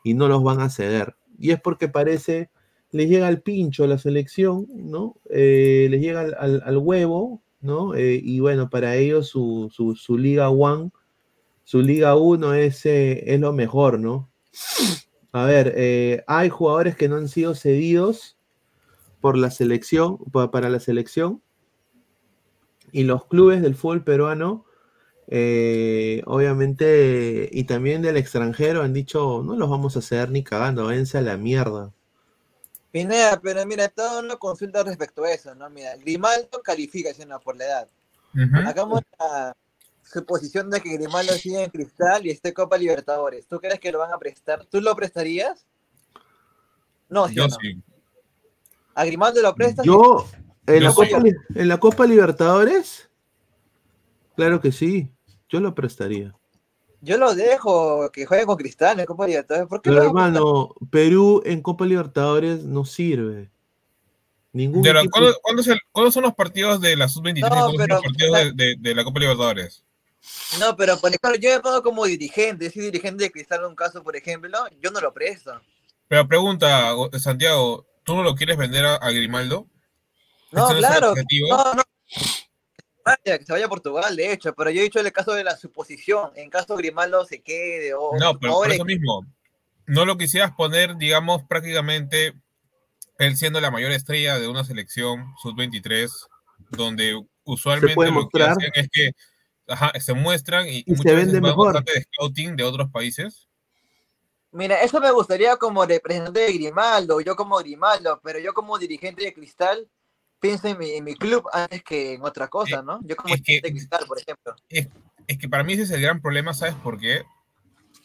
y 0.02 0.14
no 0.14 0.26
los 0.28 0.42
van 0.42 0.60
a 0.60 0.70
ceder. 0.70 1.14
Y 1.38 1.50
es 1.50 1.60
porque 1.60 1.88
parece, 1.88 2.50
les 2.90 3.08
llega 3.08 3.28
al 3.28 3.42
pincho 3.42 3.84
a 3.84 3.86
la 3.86 3.98
selección, 3.98 4.66
¿no? 4.74 5.16
Eh, 5.30 5.88
les 5.90 6.00
llega 6.00 6.20
al, 6.38 6.76
huevo, 6.78 7.42
¿no? 7.60 7.94
Eh, 7.94 8.18
y 8.22 8.40
bueno, 8.40 8.70
para 8.70 8.96
ellos 8.96 9.28
su, 9.28 9.70
su, 9.70 9.94
su 9.94 10.16
Liga 10.16 10.48
One, 10.48 10.90
su 11.64 11.82
Liga 11.82 12.16
1 12.16 12.54
es, 12.54 12.86
eh, 12.86 13.24
es 13.34 13.40
lo 13.40 13.52
mejor, 13.52 13.98
¿no? 14.00 14.30
A 15.32 15.44
ver, 15.44 16.24
hay 16.26 16.48
jugadores 16.48 16.96
que 16.96 17.08
no 17.08 17.16
han 17.16 17.28
sido 17.28 17.54
cedidos 17.54 18.36
por 19.20 19.36
la 19.36 19.50
selección, 19.50 20.16
pa- 20.32 20.50
para 20.50 20.68
la 20.70 20.80
selección, 20.80 21.40
y 22.92 23.04
los 23.04 23.26
clubes 23.26 23.62
del 23.62 23.74
fútbol 23.74 24.04
peruano, 24.04 24.64
eh, 25.28 26.22
obviamente, 26.26 27.48
y 27.52 27.64
también 27.64 28.02
del 28.02 28.16
extranjero, 28.16 28.82
han 28.82 28.92
dicho, 28.92 29.42
no 29.44 29.56
los 29.56 29.70
vamos 29.70 29.96
a 29.96 30.02
ceder 30.02 30.30
ni 30.30 30.42
cagando, 30.42 30.86
váyanse 30.86 31.18
a 31.18 31.22
la 31.22 31.36
mierda. 31.36 31.92
Pineda, 32.90 33.40
pero 33.40 33.64
mira, 33.66 33.88
toda 33.88 34.20
una 34.20 34.36
consulta 34.36 34.82
respecto 34.82 35.22
a 35.22 35.30
eso, 35.30 35.54
¿no? 35.54 35.70
Mira, 35.70 35.96
Grimaldo 35.96 36.60
califica, 36.62 37.14
¿sí 37.14 37.24
no? 37.24 37.38
por 37.38 37.56
la 37.56 37.64
edad. 37.64 37.88
Hagamos 38.66 39.02
la 39.18 39.56
suposición 40.02 40.70
de 40.70 40.80
que 40.80 40.94
Grimaldo 40.94 41.32
sigue 41.34 41.62
en 41.62 41.70
Cristal 41.70 42.26
y 42.26 42.30
esté 42.30 42.52
Copa 42.52 42.76
Libertadores. 42.76 43.46
¿Tú 43.46 43.60
crees 43.60 43.78
que 43.78 43.92
lo 43.92 44.00
van 44.00 44.12
a 44.12 44.18
prestar? 44.18 44.66
¿Tú 44.66 44.80
lo 44.80 44.94
prestarías? 44.96 45.66
No, 47.08 47.28
¿sí 47.28 47.34
Yo 47.36 47.46
no? 47.46 47.56
sí. 47.60 47.80
¿A 48.94 49.04
Grimaldo 49.04 49.40
lo 49.40 49.54
prestas? 49.54 49.86
Yo, 49.86 50.26
en 50.76 50.84
la, 50.84 50.92
Copa, 50.92 51.20
sí. 51.20 51.22
Li- 51.24 51.60
en 51.60 51.68
la 51.68 51.78
Copa 51.78 52.06
Libertadores, 52.06 53.08
claro 54.36 54.60
que 54.60 54.72
sí, 54.72 55.10
yo 55.48 55.60
lo 55.60 55.74
prestaría. 55.74 56.34
Yo 57.02 57.16
lo 57.16 57.34
dejo 57.34 58.10
que 58.12 58.26
juegue 58.26 58.44
con 58.44 58.56
Cristal 58.56 59.00
en 59.00 59.06
Copa 59.06 59.26
Libertadores. 59.26 59.68
¿Por 59.68 59.80
qué 59.80 59.90
Pero 59.90 60.02
hermano, 60.02 60.74
Perú 60.90 61.42
en 61.46 61.62
Copa 61.62 61.86
Libertadores 61.86 62.64
no 62.64 62.84
sirve. 62.84 63.50
Ningún 64.52 64.82
Pero, 64.82 64.98
equipo- 65.00 65.12
¿cuándo, 65.12 65.34
cuándo 65.42 65.62
es 65.62 65.68
el- 65.68 65.80
cuándo 65.92 66.10
son 66.12 66.24
los 66.24 66.34
partidos 66.34 66.80
de 66.80 66.96
la 66.96 67.08
sub-23 67.08 67.38
y 67.38 67.40
No, 67.42 67.48
cuándo 67.48 67.68
son 67.68 67.76
pero- 67.78 67.94
los 67.94 68.02
partidos 68.04 68.38
de, 68.38 68.52
de- 68.52 68.76
de 68.78 68.94
la 68.94 69.04
Copa 69.04 69.20
Libertadores? 69.20 69.84
No, 70.58 70.76
pero 70.76 70.98
por 70.98 71.08
ejemplo, 71.10 71.34
yo 71.40 71.50
me 71.50 71.60
pongo 71.60 71.82
como 71.82 72.04
dirigente. 72.04 72.66
Yo 72.66 72.70
soy 72.70 72.82
dirigente 72.82 73.24
de 73.24 73.30
Cristal 73.30 73.60
en 73.60 73.66
un 73.66 73.74
caso, 73.76 74.02
por 74.02 74.14
ejemplo, 74.16 74.50
yo 74.82 74.90
no 74.90 75.00
lo 75.00 75.14
presto. 75.14 75.58
Pero 76.08 76.28
pregunta, 76.28 76.90
Go- 76.92 77.08
Santiago, 77.18 77.86
¿tú 78.04 78.14
no 78.16 78.22
lo 78.22 78.34
quieres 78.34 78.58
vender 78.58 78.84
a, 78.84 78.96
a 78.96 79.10
Grimaldo? 79.12 79.66
No, 80.52 80.64
¿Ese 80.70 80.78
es 80.78 80.84
el 80.84 80.90
claro. 80.90 81.14
No, 81.48 81.74
no. 81.74 81.82
vaya, 83.04 83.38
que 83.38 83.44
se 83.44 83.52
vaya 83.52 83.66
a 83.66 83.68
Portugal, 83.68 84.16
de 84.16 84.32
hecho, 84.32 84.52
pero 84.54 84.70
yo 84.70 84.80
he 84.80 84.84
dicho 84.84 85.00
el 85.00 85.12
caso 85.12 85.32
de 85.32 85.44
la 85.44 85.56
suposición, 85.56 86.30
en 86.34 86.50
caso 86.50 86.76
Grimaldo 86.76 87.24
se 87.24 87.40
quede 87.40 87.94
o 87.94 88.12
No, 88.18 88.38
pero 88.38 88.38
por 88.38 88.48
ahora- 88.64 88.74
eso 88.74 88.84
mismo, 88.84 89.24
no 89.86 90.04
lo 90.04 90.16
quisieras 90.18 90.52
poner, 90.52 90.96
digamos, 90.96 91.42
prácticamente 91.44 92.34
él 93.18 93.36
siendo 93.36 93.60
la 93.60 93.70
mayor 93.70 93.92
estrella 93.92 94.38
de 94.38 94.48
una 94.48 94.64
selección 94.64 95.34
sub-23, 95.42 96.10
donde 96.70 97.20
usualmente 97.44 97.94
puede 97.94 98.10
lo 98.10 98.16
que 98.16 98.22
mostrar. 98.24 98.50
hacen 98.50 98.70
es 98.74 98.88
que 98.92 99.12
ajá, 99.68 99.92
se 100.00 100.14
muestran 100.14 100.66
y, 100.68 100.78
Y 100.78 100.84
se 100.84 100.90
muchas 100.96 101.14
veces 101.14 101.26
vende 101.32 101.40
van 101.40 101.50
mejor. 101.50 101.66
bastante 101.74 101.92
de 101.92 102.02
scouting 102.04 102.56
de 102.56 102.64
otros 102.64 102.90
países. 102.90 103.46
Mira, 104.52 104.82
eso 104.82 105.00
me 105.00 105.10
gustaría 105.12 105.56
como 105.56 105.84
representante 105.86 106.40
de 106.40 106.52
Grimaldo, 106.52 107.20
yo 107.20 107.36
como 107.36 107.56
Grimaldo, 107.58 108.20
pero 108.22 108.40
yo 108.40 108.52
como 108.52 108.78
dirigente 108.78 109.22
de 109.24 109.32
Cristal 109.32 109.88
pienso 110.40 110.68
en 110.68 110.78
mi, 110.78 110.90
en 110.92 111.04
mi 111.04 111.14
club 111.14 111.44
antes 111.52 111.82
que 111.82 112.14
en 112.14 112.22
otra 112.24 112.48
cosa, 112.48 112.82
¿no? 112.82 113.00
Yo 113.04 113.16
como 113.16 113.34
dirigente 113.34 113.68
de 113.68 113.72
Cristal, 113.72 114.04
por 114.06 114.18
ejemplo. 114.18 114.54
Es, 114.68 114.88
es 115.26 115.38
que 115.38 115.48
para 115.48 115.62
mí 115.64 115.74
ese 115.74 115.82
es 115.84 115.90
el 115.90 116.00
gran 116.00 116.20
problema, 116.20 116.54
¿sabes 116.54 116.74
por 116.76 116.98
qué? 116.98 117.22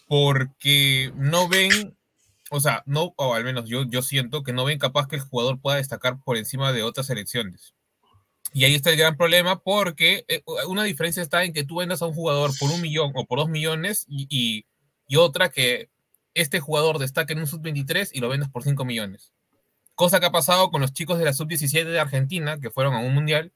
Porque 0.07 1.11
no 1.15 1.47
ven, 1.47 1.97
o 2.51 2.59
sea, 2.59 2.83
no, 2.85 3.13
o 3.17 3.33
al 3.33 3.43
menos 3.43 3.67
yo, 3.67 3.83
yo 3.85 4.01
siento 4.01 4.43
que 4.43 4.53
no 4.53 4.65
ven 4.65 4.77
capaz 4.77 5.07
que 5.07 5.15
el 5.15 5.21
jugador 5.23 5.59
pueda 5.59 5.77
destacar 5.77 6.19
por 6.23 6.37
encima 6.37 6.71
de 6.73 6.83
otras 6.83 7.07
selecciones. 7.07 7.73
Y 8.53 8.63
ahí 8.63 8.75
está 8.75 8.91
el 8.91 8.97
gran 8.97 9.17
problema 9.17 9.59
porque 9.59 10.23
eh, 10.27 10.43
una 10.67 10.83
diferencia 10.83 11.21
está 11.23 11.43
en 11.43 11.51
que 11.53 11.63
tú 11.63 11.77
vendas 11.77 12.01
a 12.01 12.05
un 12.05 12.13
jugador 12.13 12.51
por 12.59 12.69
un 12.71 12.79
millón 12.81 13.11
o 13.15 13.25
por 13.25 13.39
dos 13.39 13.49
millones 13.49 14.05
y, 14.07 14.27
y- 14.29 14.65
y 15.07 15.17
otra 15.17 15.49
que 15.49 15.89
este 16.33 16.59
jugador 16.59 16.97
destaque 16.97 17.33
en 17.33 17.39
un 17.39 17.47
sub-23 17.47 18.09
y 18.13 18.21
lo 18.21 18.29
vendas 18.29 18.49
por 18.49 18.63
5 18.63 18.85
millones. 18.85 19.33
Cosa 19.95 20.19
que 20.19 20.25
ha 20.25 20.31
pasado 20.31 20.69
con 20.71 20.81
los 20.81 20.93
chicos 20.93 21.17
de 21.17 21.25
la 21.25 21.33
sub-17 21.33 21.85
de 21.85 21.99
Argentina 21.99 22.59
que 22.59 22.69
fueron 22.69 22.93
a 22.93 22.99
un 22.99 23.13
mundial 23.13 23.51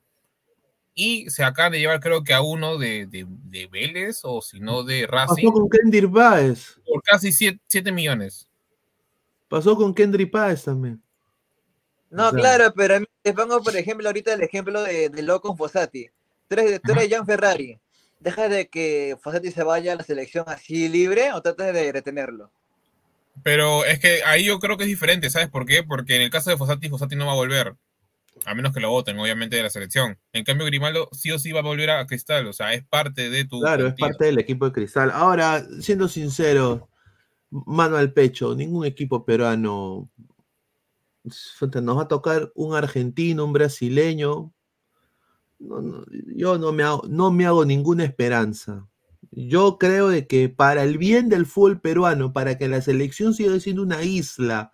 y 0.95 1.30
se 1.30 1.44
acaban 1.44 1.72
de 1.74 1.80
llevar 1.80 1.99
creo 1.99 2.24
que 2.24 2.34
a 2.34 2.41
uno 2.41 2.78
de, 2.78 3.06
de, 3.07 3.26
de 3.28 3.68
Vélez 3.68 4.22
o 4.24 4.41
si 4.41 4.60
no 4.60 4.84
de 4.84 5.06
Racing 5.07 5.45
Pasó 5.45 5.52
con 5.53 5.70
Kendrick 5.70 6.10
Baez. 6.11 6.80
por 6.86 7.02
casi 7.03 7.32
7 7.32 7.91
millones. 7.91 8.48
Pasó 9.48 9.76
con 9.76 9.94
Kendrick 9.94 10.32
Baez 10.32 10.64
también. 10.64 11.02
No, 12.10 12.28
O 12.28 12.32
sea- 12.32 12.40
claro, 12.40 12.74
pero 12.76 12.95
a 12.95 12.99
mí 12.99 13.06
te 13.22 13.34
pongo, 13.34 13.61
por 13.61 13.76
ejemplo, 13.76 14.07
ahorita 14.07 14.34
el 14.34 14.41
ejemplo 14.41 14.82
de, 14.84 15.10
de 15.10 15.22
Loco 15.22 15.56
Fossati. 15.56 16.07
Tú 16.48 16.56
eres, 16.56 16.82
tú 16.82 16.91
eres 16.94 17.07
Gian 17.10 17.26
Ferrari. 17.26 17.80
¿Dejas 18.20 18.49
de 18.49 18.68
que 18.68 19.18
Fossati 19.22 19.52
se 19.52 19.64
vaya 19.64 19.94
a 19.94 19.95
la 19.95 20.03
selección 20.03 20.44
así 20.48 20.90
libre 20.90 21.32
o 21.34 21.41
tratas 21.41 21.74
de 21.74 21.91
retenerlo? 21.91 22.52
Pero 23.44 23.86
es 23.86 23.99
que 23.99 24.24
ahí 24.24 24.45
yo 24.45 24.60
creo 24.60 24.78
que 24.78 24.84
es 24.84 24.90
diferente, 24.90 25.30
¿sabes 25.30 25.49
por 25.49 25.66
qué? 25.66 25.84
Porque 25.84 26.16
en 26.16 26.22
el 26.24 26.30
caso 26.30 26.49
de 26.49 26.57
Fossati, 26.57 26.90
Fossati 26.90 27.16
no 27.16 27.26
va 27.26 27.34
a 27.34 27.36
volver. 27.36 27.76
A 28.45 28.56
menos 28.56 28.74
que 28.74 28.80
lo 28.80 28.90
voten, 28.90 29.20
obviamente, 29.20 29.57
de 29.57 29.64
la 29.64 29.70
selección. 29.70 30.18
En 30.32 30.45
cambio, 30.45 30.66
Grimaldo 30.66 31.10
sí 31.11 31.32
o 31.32 31.40
sí 31.40 31.52
va 31.52 31.60
a 31.60 31.64
volver 31.64 31.90
a 31.90 32.06
Cristal. 32.07 32.48
O 32.48 32.53
sea, 32.53 32.74
es 32.74 32.86
parte 32.86 33.30
de 33.30 33.45
tu. 33.45 33.60
Claro, 33.60 33.88
es 33.88 33.95
parte 33.95 34.26
del 34.26 34.40
equipo 34.40 34.66
de 34.66 34.72
Cristal. 34.72 35.11
Ahora, 35.11 35.66
siendo 35.82 36.07
sincero, 36.07 36.90
mano 37.49 37.98
al 37.98 38.14
pecho, 38.14 38.56
ningún 38.56 38.86
equipo 38.86 39.26
peruano 39.26 40.10
nos 41.24 41.98
va 41.98 42.03
a 42.03 42.07
tocar 42.07 42.52
un 42.56 42.76
argentino, 42.76 43.45
un 43.45 43.53
brasileño. 43.53 44.53
No, 45.60 45.82
no, 45.82 46.06
yo 46.36 46.57
no 46.57 46.72
me, 46.72 46.84
hago, 46.84 47.03
no 47.10 47.32
me 47.32 47.45
hago 47.45 47.66
ninguna 47.66 48.06
esperanza. 48.06 48.88
Yo 49.31 49.77
creo 49.77 50.10
de 50.10 50.27
que 50.27 50.49
para 50.49 50.84
el 50.84 50.97
bien 50.97 51.30
del 51.30 51.45
fútbol 51.45 51.80
peruano, 51.80 52.34
para 52.34 52.57
que 52.57 52.68
la 52.68 52.81
selección 52.81 53.34
siga 53.34 53.60
siendo 53.60 53.84
una 53.84 54.03
isla 54.03 54.72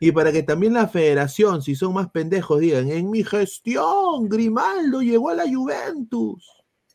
y 0.00 0.12
para 0.12 0.32
que 0.32 0.42
también 0.42 0.74
la 0.74 0.88
federación, 0.88 1.62
si 1.62 1.74
son 1.76 1.94
más 1.94 2.10
pendejos, 2.10 2.60
digan, 2.60 2.90
en 2.90 3.10
mi 3.10 3.22
gestión, 3.24 4.28
Grimaldo 4.28 5.00
llegó 5.02 5.30
a 5.30 5.34
la 5.34 5.44
Juventus. 5.48 6.44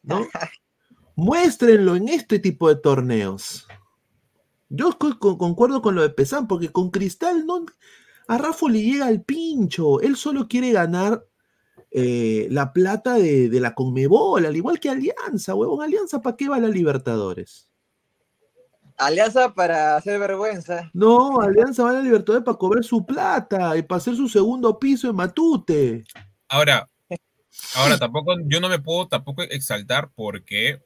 ¿no? 0.03 0.27
Muéstrenlo 1.15 1.95
en 1.95 2.09
este 2.09 2.39
tipo 2.39 2.69
de 2.69 2.75
torneos. 2.75 3.67
Yo 4.69 4.97
co- 4.97 5.17
co- 5.19 5.37
concuerdo 5.37 5.81
con 5.81 5.95
lo 5.95 6.01
de 6.01 6.09
Pesán, 6.09 6.47
porque 6.47 6.69
con 6.69 6.91
Cristal 6.91 7.45
no, 7.45 7.65
a 8.27 8.37
Rafa 8.37 8.69
le 8.69 8.81
llega 8.81 9.07
al 9.07 9.23
pincho. 9.23 9.99
Él 10.01 10.15
solo 10.15 10.47
quiere 10.47 10.71
ganar 10.71 11.25
eh, 11.91 12.47
la 12.49 12.71
plata 12.71 13.15
de, 13.15 13.49
de 13.49 13.59
la 13.59 13.75
Conmebol, 13.75 14.45
al 14.45 14.55
igual 14.55 14.79
que 14.79 14.89
Alianza, 14.89 15.53
huevón. 15.53 15.83
Alianza, 15.83 16.21
¿para 16.21 16.37
qué 16.37 16.47
va 16.47 16.55
a 16.55 16.61
la 16.61 16.69
Libertadores? 16.69 17.67
Alianza 18.97 19.53
para 19.53 19.97
hacer 19.97 20.19
vergüenza. 20.19 20.89
No, 20.93 21.41
Alianza 21.41 21.83
va 21.83 21.89
a 21.89 21.93
la 21.93 22.01
Libertadores 22.01 22.45
para 22.45 22.57
cobrar 22.57 22.83
su 22.83 23.05
plata 23.05 23.75
y 23.75 23.81
para 23.81 23.97
hacer 23.97 24.15
su 24.15 24.29
segundo 24.29 24.79
piso 24.79 25.09
en 25.09 25.15
Matute. 25.15 26.05
Ahora, 26.47 26.87
ahora 27.75 27.97
tampoco, 27.97 28.35
yo 28.45 28.61
no 28.61 28.69
me 28.69 28.79
puedo 28.79 29.07
tampoco 29.07 29.41
exaltar 29.41 30.11
porque, 30.15 30.81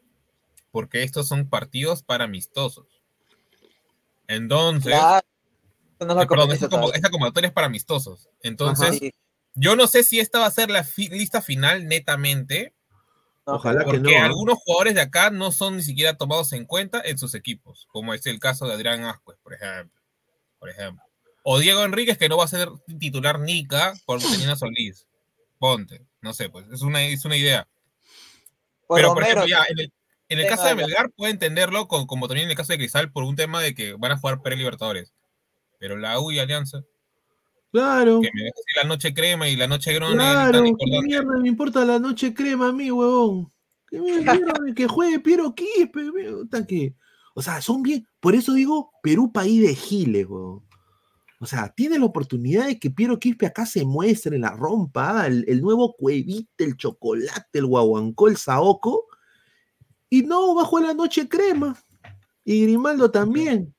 porque 0.72 1.03
estos 1.03 1.27
son 1.27 1.49
partidos 1.49 2.02
para 2.02 2.23
amistosos. 2.23 2.88
Entonces, 4.27 4.94
Claro, 4.94 5.27
no 5.99 6.07
es 6.10 6.15
la 6.15 6.23
eh, 6.23 6.27
perdón, 6.27 6.52
esta, 6.52 7.10
convocatoria 7.10 7.48
es 7.48 7.53
para 7.53 7.68
amistosos. 7.68 8.30
Entonces, 8.41 8.90
Ajá. 8.90 8.98
Sí. 8.98 9.11
Yo 9.56 9.76
no 9.76 9.88
sé 9.88 10.03
si 10.03 10.19
esta 10.19 10.40
va 10.40 10.45
a 10.48 10.52
ser 10.52 10.69
la 10.69 10.84
fi- 10.84 11.10
lista 11.10 11.41
final 11.41 11.88
netamente. 11.88 12.73
Ojalá 13.45 13.80
que 13.86 13.86
porque 13.86 13.99
no, 13.99 14.10
¿ah? 14.22 14.26
algunos 14.26 14.57
jugadores 14.60 14.95
de 14.95 15.02
acá 15.02 15.30
no 15.30 15.52
son 15.52 15.77
ni 15.77 15.84
siquiera 15.84 16.18
tomados 16.18 16.52
en 16.53 16.65
cuenta 16.65 17.02
en 17.03 17.18
sus 17.18 17.34
equipos, 17.36 17.88
como 17.91 18.14
es 18.14 18.26
el 18.26 18.40
caso 18.40 18.68
de 18.68 18.73
Adrián 18.73 19.03
Ascuez, 19.03 19.38
por 19.44 19.53
ejemplo. 19.53 20.02
Por 20.60 20.69
ejemplo. 20.69 21.03
O 21.44 21.60
Diego 21.60 21.84
Enríquez, 21.84 22.18
que 22.18 22.27
no 22.27 22.38
va 22.38 22.45
a 22.45 22.48
ser 22.48 22.69
titular 22.99 23.40
Nica 23.40 23.94
por 24.06 24.19
Tenina 24.19 24.56
Solís. 24.56 25.06
Ponte, 25.60 26.02
no 26.22 26.34
sé, 26.34 26.49
pues 26.49 26.65
es 26.72 26.82
una, 26.82 27.03
es 27.03 27.23
una 27.23 27.38
idea. 27.38 27.68
Pero, 28.90 29.14
por 29.14 29.23
ejemplo, 29.23 29.45
ya, 29.48 29.64
en 29.69 29.80
el, 29.80 29.94
en 30.30 30.40
el 30.40 30.45
tema 30.45 30.57
caso 30.57 30.68
de 30.69 30.76
Melgar 30.76 31.11
puede 31.11 31.32
entenderlo, 31.34 31.88
con- 31.88 32.07
como 32.07 32.27
también 32.27 32.45
en 32.45 32.52
el 32.52 32.57
caso 32.57 32.73
de 32.73 32.77
Cristal, 32.80 33.11
por 33.11 33.23
un 33.23 33.36
tema 33.36 33.61
de 33.61 33.76
que 33.76 33.94
van 33.94 34.11
a 34.11 34.18
jugar 34.18 34.41
pre-Libertadores. 34.41 35.14
Pero 35.77 35.98
la 35.98 36.19
U 36.19 36.32
y 36.32 36.40
Alianza, 36.40 36.84
Claro. 37.81 38.22
que 38.22 38.30
me 38.34 38.43
decir 38.43 38.64
la 38.81 38.88
noche 38.88 39.14
crema 39.14 39.49
y 39.49 39.56
la 39.56 39.68
noche 39.68 39.93
grone, 39.93 40.15
Claro, 40.15 40.64
¿qué 40.64 40.69
importante. 40.69 41.07
mierda 41.07 41.38
me 41.39 41.47
importa 41.49 41.85
la 41.85 41.99
noche 41.99 42.34
crema 42.34 42.69
a 42.69 42.72
mí, 42.73 42.89
huevón? 42.91 43.52
¿Qué 43.88 43.99
mierda 44.34 44.39
que 44.76 44.88
juegue 44.88 45.19
Piero 45.19 45.53
Quispe? 45.53 46.11
que- 46.68 46.95
O 47.35 47.41
sea, 47.41 47.61
son 47.61 47.84
bien. 47.84 48.07
Por 48.22 48.34
eso 48.34 48.53
digo, 48.53 48.91
Perú 49.03 49.31
país 49.31 49.61
de 49.61 49.76
giles, 49.76 50.26
huevón. 50.26 50.64
O 51.41 51.45
sea, 51.45 51.68
tiene 51.76 51.99
la 51.99 52.06
oportunidad 52.06 52.65
de 52.68 52.80
que 52.80 52.89
Piero 52.89 53.19
Quispe 53.19 53.45
acá 53.45 53.65
se 53.65 53.84
muestre, 53.84 54.39
la 54.39 54.52
rompa, 54.52 55.27
el, 55.27 55.43
el 55.49 55.61
nuevo 55.61 55.93
cuevite, 55.97 56.64
el 56.64 56.77
chocolate, 56.77 57.60
el 57.60 57.65
guaguancó, 57.65 58.30
el 58.30 58.38
saoco. 58.38 59.03
Y 60.10 60.22
no, 60.23 60.56
va 60.56 60.61
a 60.61 60.65
jugar 60.65 60.85
la 60.85 60.93
noche 60.93 61.27
crema. 61.27 61.77
Y 62.45 62.61
Grimaldo 62.64 63.11
también. 63.11 63.74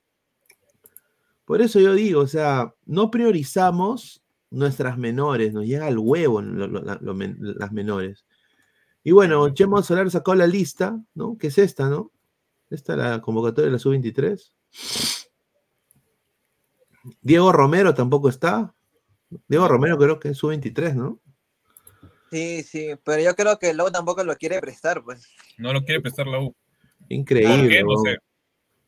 Por 1.46 1.62
eso 1.62 1.80
yo 1.80 1.94
digo, 1.94 2.20
o 2.20 2.26
sea, 2.26 2.74
no 2.84 3.10
priorizamos 3.10 4.22
nuestras 4.50 4.98
menores, 4.98 5.54
nos 5.54 5.64
llega 5.64 5.86
al 5.86 5.96
huevo 5.98 6.42
lo- 6.42 6.66
lo- 6.66 6.82
la- 6.82 6.98
lo 7.00 7.14
men- 7.14 7.38
las 7.40 7.72
menores. 7.72 8.26
Y 9.02 9.12
bueno, 9.12 9.48
Chemo 9.54 9.80
Solar 9.82 10.10
sacó 10.10 10.34
la 10.34 10.46
lista, 10.46 11.00
¿no? 11.14 11.38
Que 11.38 11.46
es 11.46 11.56
esta, 11.58 11.88
¿no? 11.88 12.10
Esta 12.68 12.92
es 12.92 12.98
la 12.98 13.20
convocatoria 13.22 13.66
de 13.66 13.72
la 13.72 13.78
sub-23. 13.78 14.52
Diego 17.22 17.52
Romero 17.52 17.94
tampoco 17.94 18.28
está. 18.28 18.74
Diego 19.48 19.68
Romero 19.68 19.96
creo 19.98 20.18
que 20.18 20.30
es 20.30 20.38
sub-23, 20.38 20.94
¿no? 20.94 21.20
Sí, 22.32 22.64
sí, 22.64 22.88
pero 23.04 23.22
yo 23.22 23.36
creo 23.36 23.58
que 23.58 23.72
Lowe 23.72 23.92
tampoco 23.92 24.24
lo 24.24 24.34
quiere 24.36 24.60
prestar, 24.60 25.04
pues. 25.04 25.28
No 25.58 25.72
lo 25.72 25.84
quiere 25.84 26.00
prestar 26.00 26.26
la 26.26 26.40
U. 26.40 26.54
Increíble. 27.08 27.56
¿Por 27.56 27.68
qué? 27.68 27.82
No 27.84 27.96
sé. 28.02 28.18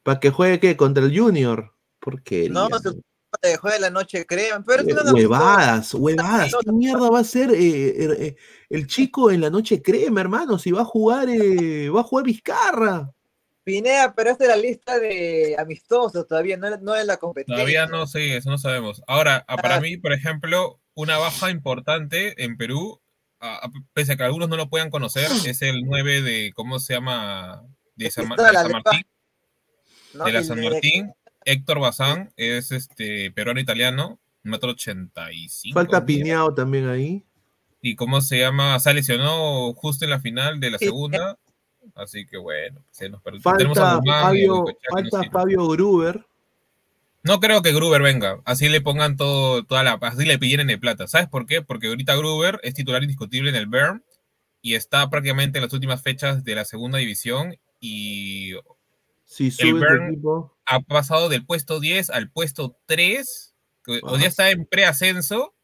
¿Para 0.03 0.19
que 0.19 0.31
juegue 0.31 0.59
qué? 0.59 0.77
Contra 0.77 1.05
el 1.05 1.17
Junior. 1.17 1.73
Porquería. 2.11 2.51
No, 2.51 2.69
su 2.79 3.03
de 3.43 3.57
juega 3.59 3.79
la 3.79 3.91
noche 3.91 4.25
crema, 4.25 4.65
pero 4.67 4.83
es 4.83 4.89
una 5.03 5.13
Huevadas, 5.13 5.93
huevadas. 5.93 6.51
¿Qué 6.65 6.73
mierda 6.73 7.11
va 7.11 7.21
a 7.21 7.25
ser 7.25 7.51
eh, 7.51 7.57
eh, 7.59 8.17
eh, 8.21 8.37
el 8.71 8.87
chico 8.87 9.31
en 9.31 9.43
la 9.43 9.51
noche 9.51 9.83
crema, 9.83 10.23
hermano? 10.23 10.59
Si 10.59 10.71
va 10.73 10.81
a 10.81 10.85
jugar, 10.87 11.29
eh, 11.29 11.91
va 11.91 12.01
a 12.01 12.05
jugar 12.05 12.25
Vizcarra. 12.25 13.13
Pinea, 13.65 14.15
pero 14.15 14.31
esta 14.31 14.45
es 14.45 14.49
la 14.51 14.57
lista 14.57 14.99
de 14.99 15.55
amistosos 15.59 16.27
todavía, 16.27 16.57
no, 16.57 16.69
es- 16.69 16.81
no 16.81 16.95
es 16.97 17.05
la 17.05 17.19
competencia. 17.19 17.55
Todavía 17.57 17.87
no 17.87 18.07
sé, 18.07 18.35
eso 18.39 18.49
no 18.49 18.57
sabemos. 18.57 19.03
Ahora, 19.07 19.45
para 19.61 19.77
Ah. 19.77 19.81
mí, 19.83 19.99
por 19.99 20.15
ejemplo, 20.15 20.81
una 20.95 21.19
baja 21.19 21.51
importante 21.51 22.43
en 22.43 22.57
Perú, 22.57 22.99
a- 23.41 23.57
a- 23.67 23.71
pese 23.93 24.15
a 24.15 24.17
que 24.17 24.23
algunos 24.23 24.49
no 24.49 24.57
lo 24.57 24.71
puedan 24.71 24.89
conocer, 24.89 25.27
es 25.55 25.61
el 25.61 25.83
9 25.85 26.23
de, 26.23 26.53
¿cómo 26.57 26.79
se 26.79 26.95
llama? 26.95 27.63
De 27.95 28.11
San, 28.11 28.25
de. 28.27 28.37
Martín. 28.73 29.03
¿no? 30.15 30.25
de 30.25 30.33
la 30.33 30.43
San 30.43 30.57
de- 30.61 30.71
Martín, 30.71 31.13
Héctor 31.45 31.81
Bazán, 31.81 32.33
es 32.37 32.73
este 32.73 33.31
peruano 33.31 33.61
italiano, 33.61 34.19
metro 34.43 34.71
85. 34.71 35.75
Falta. 35.75 36.05
Piñao 36.05 36.55
también 36.55 36.89
ahí. 36.89 37.25
Y 37.81 37.95
cómo 37.95 38.21
se 38.21 38.41
llama, 38.41 38.79
se 38.81 38.93
lesionó 38.93 39.73
justo 39.75 40.05
en 40.05 40.11
la 40.11 40.21
final 40.21 40.61
de 40.61 40.71
la 40.71 40.79
segunda. 40.79 41.39
Así 41.95 42.27
que 42.27 42.37
bueno, 42.37 42.83
se 42.91 43.09
nos 43.09 43.23
perdió. 43.23 43.41
Tenemos 43.57 43.79
a 43.79 43.97
Falta, 43.97 44.19
a 44.19 44.23
Fabio, 44.23 44.65
no 44.67 44.67
falta. 44.91 45.31
Fabio 45.31 45.69
Gruber. 45.69 46.27
No 47.23 47.41
creo 47.41 47.63
que 47.63 47.73
Gruber 47.73 48.03
venga. 48.03 48.41
Así 48.45 48.69
le 48.69 48.81
pongan 48.81 49.17
todo, 49.17 49.65
toda 49.65 49.83
la. 49.83 49.93
Así 49.95 50.25
le 50.25 50.39
pidieran 50.39 50.67
de 50.67 50.79
plata. 50.79 51.07
¿Sabes 51.07 51.29
por 51.29 51.47
qué? 51.47 51.63
Porque 51.63 51.89
ahorita 51.89 52.17
Gruber 52.17 52.61
es 52.63 52.75
titular 52.75 53.03
indiscutible 53.03 53.51
en 53.51 53.57
el 53.57 53.67
Bern 53.67 54.05
y 54.63 54.75
está 54.75 55.09
prácticamente 55.11 55.59
en 55.59 55.65
las 55.65 55.73
últimas 55.73 56.03
fechas 56.03 56.45
de 56.45 56.55
la 56.55 56.65
segunda 56.65 56.99
división 56.99 57.57
y 57.81 58.53
Si 59.25 59.47
el 59.47 59.53
sube 59.53 59.71
tu 59.71 59.79
Bern 59.79 60.07
equipo. 60.09 60.57
Ha 60.69 60.81
pasado 60.81 61.29
del 61.29 61.47
puesto 61.47 61.81
10 61.81 62.11
al 62.11 62.31
puesto 62.31 62.79
3, 62.87 63.55
que 63.85 64.01
hoy 64.03 64.19
día 64.19 64.29
está 64.29 64.51
en 64.51 64.67
preascenso 64.67 65.55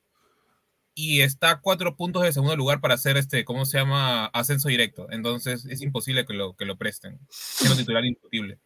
y 0.95 1.21
está 1.21 1.51
a 1.51 1.61
cuatro 1.61 1.95
puntos 1.97 2.23
de 2.23 2.33
segundo 2.33 2.57
lugar 2.57 2.81
para 2.81 2.95
hacer 2.95 3.19
este, 3.19 3.45
¿cómo 3.45 3.67
se 3.67 3.79
llama? 3.79 4.27
Ascenso 4.27 4.69
directo. 4.69 5.07
Entonces 5.11 5.67
es 5.67 5.83
imposible 5.83 6.25
que 6.25 6.33
lo, 6.33 6.55
que 6.57 6.65
lo 6.65 6.79
presten. 6.79 7.21
Siendo 7.29 7.77
titular 7.77 8.05
indiscutible. 8.05 8.59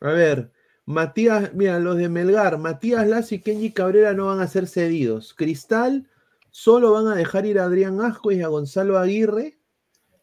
A 0.00 0.10
ver, 0.10 0.50
Matías, 0.86 1.54
mira, 1.54 1.78
los 1.78 1.96
de 1.96 2.08
Melgar, 2.08 2.58
Matías 2.58 3.06
Lazo 3.06 3.36
y 3.36 3.40
Kenji 3.40 3.70
Cabrera 3.70 4.12
no 4.12 4.26
van 4.26 4.40
a 4.40 4.48
ser 4.48 4.66
cedidos. 4.66 5.34
Cristal 5.34 6.10
solo 6.50 6.92
van 6.92 7.06
a 7.06 7.14
dejar 7.14 7.46
ir 7.46 7.60
a 7.60 7.64
Adrián 7.64 8.00
Asco 8.00 8.32
y 8.32 8.42
a 8.42 8.48
Gonzalo 8.48 8.98
Aguirre, 8.98 9.60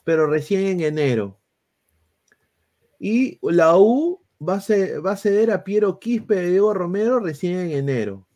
pero 0.03 0.27
recién 0.27 0.65
en 0.65 0.81
enero. 0.81 1.39
Y 2.99 3.39
la 3.41 3.77
U 3.77 4.22
va 4.47 4.55
a, 4.55 4.99
va 5.01 5.11
a 5.11 5.17
ceder 5.17 5.51
a 5.51 5.63
Piero 5.63 5.99
Quispe 5.99 6.43
y 6.47 6.51
Diego 6.51 6.73
Romero 6.73 7.19
recién 7.19 7.59
en 7.59 7.71
enero. 7.71 8.27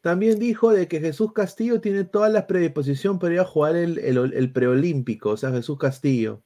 También 0.00 0.38
dijo 0.40 0.72
de 0.72 0.88
que 0.88 1.00
Jesús 1.00 1.32
Castillo 1.32 1.80
tiene 1.80 2.02
toda 2.04 2.28
la 2.28 2.46
predisposición 2.48 3.18
para 3.18 3.34
ir 3.34 3.40
a 3.40 3.44
jugar 3.44 3.76
el, 3.76 3.98
el- 3.98 4.32
el 4.34 4.52
preolímpico, 4.52 5.30
o 5.30 5.36
sea, 5.36 5.50
Jesús 5.52 5.78
Castillo. 5.78 6.42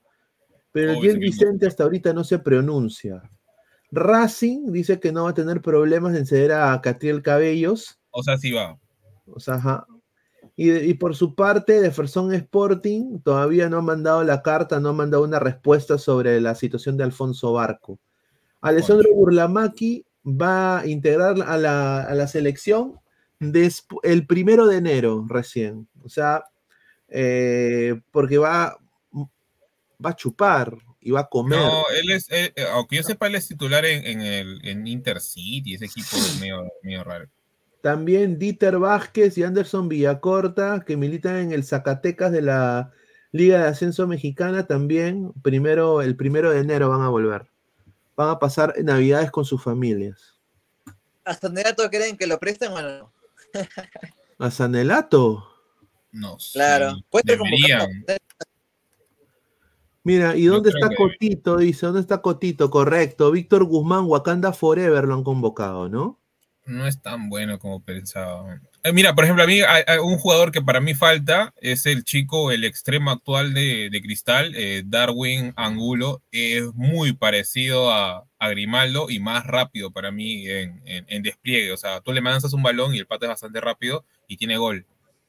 Pero 0.73 0.91
el 0.93 0.99
Oh, 0.99 1.01
bien 1.01 1.13
ese 1.13 1.21
mismo. 1.21 1.41
Vicente 1.41 1.67
hasta 1.67 1.85
ahorita 1.85 2.13
no 2.13 2.23
se 2.23 2.39
pronuncia. 2.39 3.23
Racing 3.93 4.73
dice 4.73 5.01
que 5.01 5.11
no 5.13 5.25
va 5.25 5.31
a 5.31 5.35
tener 5.35 5.63
problemas 5.63 6.15
en 6.17 6.27
ceder 6.27 6.53
a 6.53 6.79
Catriel 6.83 7.23
Cabellos. 7.23 7.99
O 8.11 8.23
sea, 8.23 8.37
sí 8.37 8.51
va. 8.53 8.79
O 9.27 9.41
sea, 9.41 9.55
ajá. 9.55 9.87
Y, 10.59 10.73
y 10.73 10.95
por 10.95 11.15
su 11.15 11.35
parte, 11.35 11.81
Deferson 11.83 12.33
Sporting 12.33 13.21
todavía 13.21 13.69
no 13.69 13.77
ha 13.79 13.83
mandado 13.83 14.25
la 14.25 14.43
carta, 14.43 14.81
no 14.81 14.89
ha 14.89 14.93
mandado 14.95 15.23
una 15.23 15.39
respuesta 15.39 15.99
sobre 15.99 16.41
la 16.41 16.55
situación 16.55 16.97
de 16.97 17.05
Alfonso 17.05 17.53
Barco. 17.53 17.99
Alessandro 18.63 19.11
Burlamaki 19.15 20.05
va 20.25 20.79
a 20.81 20.87
integrar 20.87 21.37
a 21.43 21.57
la, 21.59 22.03
a 22.03 22.15
la 22.15 22.27
selección 22.27 22.99
el 24.03 24.27
primero 24.27 24.67
de 24.67 24.79
enero 24.79 25.27
recién. 25.29 25.87
O 26.03 26.09
sea, 26.09 26.45
eh, 27.09 28.01
porque 28.11 28.39
va, 28.39 28.79
va 30.05 30.11
a 30.11 30.17
chupar 30.17 30.77
y 31.01 31.11
va 31.11 31.21
a 31.21 31.29
comer. 31.29 31.59
No, 31.59 31.85
él 31.91 32.11
es, 32.13 32.31
él- 32.31 32.53
eh, 32.57 32.65
aunque 32.73 32.97
yo 32.97 33.03
sepa, 33.03 33.27
él 33.27 33.35
es 33.35 33.47
titular 33.47 33.85
en, 33.85 34.05
en 34.07 34.21
el 34.23 34.67
en 34.67 34.87
Intercity, 34.87 35.75
ese 35.75 35.85
equipo 35.85 36.17
medio, 36.41 36.65
medio 36.83 37.05
raro. 37.05 37.27
También 37.87 38.37
Dieter 38.41 38.81
Vázquez 38.81 39.39
y 39.39 39.45
Anderson 39.45 39.89
Villacorta, 39.89 40.83
que 40.85 40.97
militan 40.97 41.37
en 41.37 41.53
el 41.53 41.63
Zacatecas 41.63 42.33
de 42.33 42.43
la 42.43 42.91
Liga 43.31 43.63
de 43.63 43.69
Ascenso 43.69 44.09
Mexicana, 44.09 44.67
también 44.67 45.33
primero, 45.43 46.03
el 46.03 46.17
primero 46.17 46.51
de 46.51 46.59
enero 46.59 46.89
van 46.89 47.03
a 47.03 47.09
volver. 47.11 47.47
Van 48.17 48.31
a 48.31 48.41
pasar 48.41 48.75
navidades 48.83 49.31
con 49.31 49.45
sus 49.45 49.63
familias. 49.63 50.35
¿Hasta 51.25 51.49
Nerato 51.49 51.89
creen 51.89 52.17
que 52.17 52.27
lo 52.27 52.41
prestan 52.41 52.73
o 52.73 52.83
no? 52.83 53.13
¿A 54.41 54.51
Sanelato? 54.51 55.47
No 56.11 56.39
Claro. 56.55 56.97
Deberían. 57.23 57.39
convocado. 57.39 58.17
Mira, 60.03 60.35
¿y 60.37 60.47
dónde 60.47 60.71
está 60.71 60.89
que- 60.89 60.97
Cotito? 60.97 61.57
Dice, 61.59 61.87
¿dónde 61.87 62.01
está 62.01 62.21
Cotito? 62.21 62.69
Correcto. 62.69 63.31
Víctor 63.31 63.63
Guzmán, 63.63 64.07
Wakanda 64.07 64.53
Forever 64.53 65.05
lo 65.05 65.15
han 65.15 65.23
convocado, 65.23 65.89
¿no? 65.89 66.19
No 66.67 66.85
es 66.89 67.01
tan 67.01 67.29
bueno 67.29 67.61
como 67.61 67.81
pensaba. 67.85 68.61
Eh, 68.83 68.93
mira, 68.93 69.15
por 69.15 69.23
ejemplo, 69.23 69.45
a 69.45 69.47
mí 69.47 69.61
un 70.03 70.19
jugador 70.19 70.51
que 70.51 70.61
para 70.61 70.81
mí 70.81 70.95
falta 70.95 71.55
es 71.61 71.87
el 71.87 72.03
chico, 72.03 72.51
el 72.51 72.65
extremo 72.65 73.13
actual 73.13 73.55
de, 73.55 73.89
de 73.89 74.03
Cristal, 74.03 74.53
eh, 74.57 74.83
Darwin 74.85 75.53
Angulo. 75.57 76.23
Es 76.33 76.65
muy 76.75 77.13
parecido 77.13 77.93
a, 77.93 78.27
a 78.41 78.49
Grimaldo 78.49 79.07
y 79.11 79.21
más 79.21 79.47
rápido 79.47 79.93
para 79.93 80.11
mí 80.11 80.49
en, 80.49 80.83
en- 80.85 81.23
despliegue. 81.23 81.71
O 81.73 81.77
sea, 81.77 82.01
tú 82.01 82.13
le 82.13 82.21
lanzas 82.21 82.53
un 82.53 82.65
balón 82.65 82.95
y 82.95 82.99
el 82.99 83.07
pata 83.07 83.27
es 83.27 83.31
bastante 83.31 83.61
rápido 83.61 84.05
y 84.27 84.37
tiene 84.37 84.57
gol. 84.57 84.87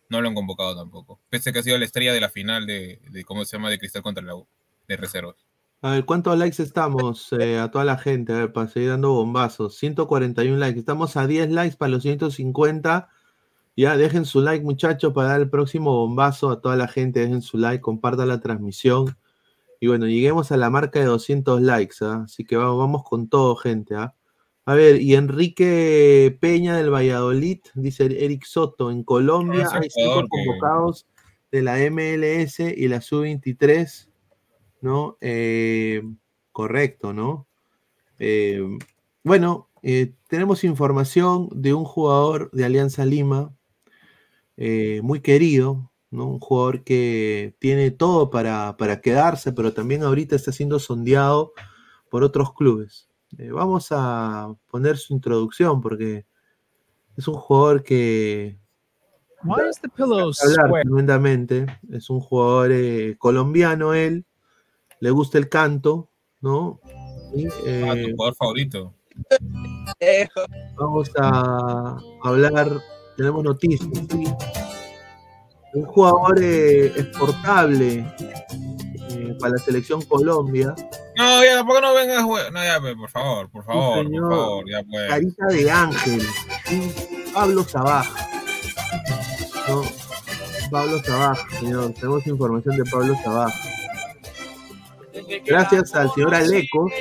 No 0.10 0.22
lo 0.22 0.30
han 0.30 0.36
convocado 0.36 0.76
tampoco. 0.76 1.20
Pese 1.30 1.52
a 1.52 1.54
que 1.54 1.60
ha 1.60 1.64
sido 1.64 1.78
la 1.78 1.86
estrella 1.86 2.14
de 2.14 2.22
la 2.22 2.30
final 2.30 2.66
de, 2.66 3.00
de 3.12 3.24
¿cómo 3.26 3.46
se 3.46 3.58
llama? 3.58 3.70
De 3.70 3.78
Cristal 3.78 4.02
contra 4.02 4.24
la 4.24 4.34
U, 4.36 4.48
de 4.88 4.98
reservas. 4.98 5.36
A 5.82 5.92
ver, 5.92 6.06
¿cuántos 6.06 6.36
likes 6.38 6.62
estamos 6.62 7.32
eh, 7.34 7.60
a 7.60 7.70
toda 7.70 7.86
la 7.86 7.98
gente? 7.98 8.34
A 8.34 8.38
ver, 8.38 8.54
para 8.54 8.68
seguir 8.68 8.90
dando 8.90 9.14
bombazos. 9.14 9.76
141 9.78 10.58
likes. 10.58 10.80
Estamos 10.80 11.16
a 11.18 11.28
10 11.28 11.52
likes 11.52 11.78
para 11.78 11.90
los 11.92 12.02
150. 12.02 13.10
Ya, 13.76 13.96
dejen 13.96 14.26
su 14.26 14.42
like, 14.42 14.66
muchachos, 14.66 15.14
para 15.14 15.30
dar 15.30 15.42
el 15.42 15.50
próximo 15.52 15.92
bombazo 15.94 16.50
a 16.50 16.62
toda 16.62 16.76
la 16.76 16.88
gente. 16.88 17.20
Dejen 17.20 17.44
su 17.44 17.60
like, 17.60 17.82
compartan 17.82 18.28
la 18.28 18.40
transmisión. 18.40 19.18
Y 19.80 19.88
bueno, 19.88 20.08
lleguemos 20.08 20.52
a 20.52 20.58
la 20.58 20.72
marca 20.72 21.00
de 21.00 21.06
200 21.06 21.62
likes. 21.62 21.98
¿ah? 22.02 22.24
Así 22.26 22.44
que 22.44 22.58
vamos, 22.58 22.80
vamos 22.80 23.04
con 23.04 23.30
todo, 23.30 23.56
gente. 23.56 23.96
¿ah? 23.96 24.16
A 24.66 24.74
ver, 24.74 25.00
y 25.00 25.14
Enrique 25.14 26.36
Peña 26.42 26.76
del 26.76 26.92
Valladolid, 26.92 27.60
dice 27.76 28.06
Eric 28.06 28.46
Soto, 28.46 28.90
en 28.90 29.04
Colombia 29.04 29.70
hay 29.72 29.90
cinco 29.90 30.28
convocados 30.28 31.06
de 31.52 31.62
la 31.62 31.78
MLS 31.90 32.60
y 32.60 32.88
la 32.88 33.00
Sub-23. 33.00 34.07
¿No? 34.82 35.18
Eh, 35.22 36.02
correcto, 36.52 37.14
¿no? 37.14 37.48
Eh, 38.20 38.62
bueno, 39.24 39.70
eh, 39.84 40.14
tenemos 40.28 40.64
información 40.64 41.50
de 41.52 41.74
un 41.74 41.86
jugador 41.86 42.50
de 42.52 42.66
Alianza 42.66 43.06
Lima, 43.06 43.54
muy 45.04 45.20
querido, 45.22 45.92
¿no? 46.10 46.26
Un 46.28 46.40
jugador 46.40 46.84
que 46.84 47.56
tiene 47.60 47.92
todo 47.92 48.32
para, 48.32 48.76
para 48.78 49.02
quedarse, 49.02 49.52
pero 49.52 49.74
también 49.74 50.04
ahorita 50.04 50.36
está 50.36 50.52
siendo 50.52 50.80
sondeado 50.80 51.54
por 52.10 52.24
otros 52.24 52.54
clubes. 52.54 53.08
Vamos 53.38 53.90
a 53.92 54.56
poner 54.68 54.98
su 54.98 55.14
introducción 55.14 55.80
porque 55.80 56.26
es 57.18 57.28
un 57.28 57.36
jugador 57.36 57.84
que 57.84 58.58
Why 59.44 59.70
is 59.70 59.80
the 59.80 59.90
pillow 59.90 60.18
hablar 60.18 60.34
square? 60.34 60.84
tremendamente. 60.84 61.66
Es 61.92 62.10
un 62.10 62.20
jugador 62.20 62.72
eh, 62.72 63.16
colombiano 63.18 63.94
él, 63.94 64.26
le 65.00 65.10
gusta 65.12 65.38
el 65.38 65.50
canto, 65.50 66.10
¿no? 66.42 66.80
Y, 67.36 67.48
Ah, 67.48 67.52
eh, 67.96 68.06
tu 68.06 68.12
jugador 68.16 68.36
favorito. 68.36 68.94
vamos 70.78 71.12
a 71.20 71.98
hablar, 72.24 72.82
tenemos 73.18 73.44
noticias, 73.44 73.90
sí. 74.10 74.24
Un 75.74 75.86
jugador 75.86 76.42
eh, 76.42 76.88
exportable 76.96 78.06
eh, 79.10 79.38
para 79.40 79.54
la 79.54 79.58
selección 79.60 80.02
Colombia, 80.04 80.74
No, 81.18 81.44
ya 81.44 81.56
tampoco 81.56 81.82
no 81.82 81.94
vengas. 81.94 82.24
No, 82.24 82.64
ya, 82.64 82.80
pues, 82.80 82.96
por 82.96 83.10
favor, 83.10 83.50
por 83.50 83.64
favor, 83.66 84.06
señor. 84.06 84.30
por 84.30 84.38
favor, 84.38 84.66
ya 84.72 84.84
pues. 84.90 85.10
Carita 85.10 85.46
de 85.48 85.72
Ángel, 85.72 86.22
sí, 86.66 86.94
Pablo 87.34 87.64
Sabaj. 87.64 88.08
¿no? 89.68 89.82
Pablo 90.72 91.00
Sabaj, 91.04 91.38
señor, 91.60 91.94
tenemos 91.94 92.26
información 92.28 92.78
de 92.78 92.84
Pablo 92.90 93.16
Sabaj. 93.24 93.54
Gracias 95.46 95.94
al 95.96 96.10
señor 96.12 96.34
Alecos, 96.36 96.92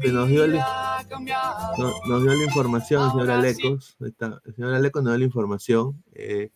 que 0.00 0.12
nos 0.12 0.28
dio, 0.28 0.44
el- 0.44 0.54
no- 1.78 1.92
nos 2.08 2.22
dio 2.22 2.34
la 2.34 2.44
información, 2.44 3.10
señor 3.12 3.30
Alecos. 3.30 3.96
Está, 4.00 4.40
El 4.44 4.54
señor 4.54 4.74
Alecos 4.74 5.02
nos 5.02 5.12
dio 5.12 5.18
la 5.18 5.24
información. 5.24 6.02
Eh, 6.14 6.50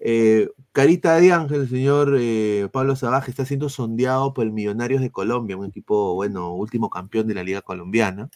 eh, 0.00 0.48
Carita 0.72 1.16
de 1.16 1.32
Ángel, 1.32 1.62
el 1.62 1.68
señor 1.68 2.16
eh, 2.18 2.68
Pablo 2.72 2.96
Sabaj 2.96 3.28
está 3.28 3.44
siendo 3.44 3.68
sondeado 3.68 4.32
por 4.32 4.44
el 4.46 4.52
Millonarios 4.52 5.02
de 5.02 5.10
Colombia, 5.10 5.56
un 5.56 5.66
equipo, 5.66 6.14
bueno, 6.14 6.54
último 6.54 6.88
campeón 6.88 7.26
de 7.26 7.34
la 7.34 7.42
Liga 7.42 7.60
Colombiana. 7.62 8.30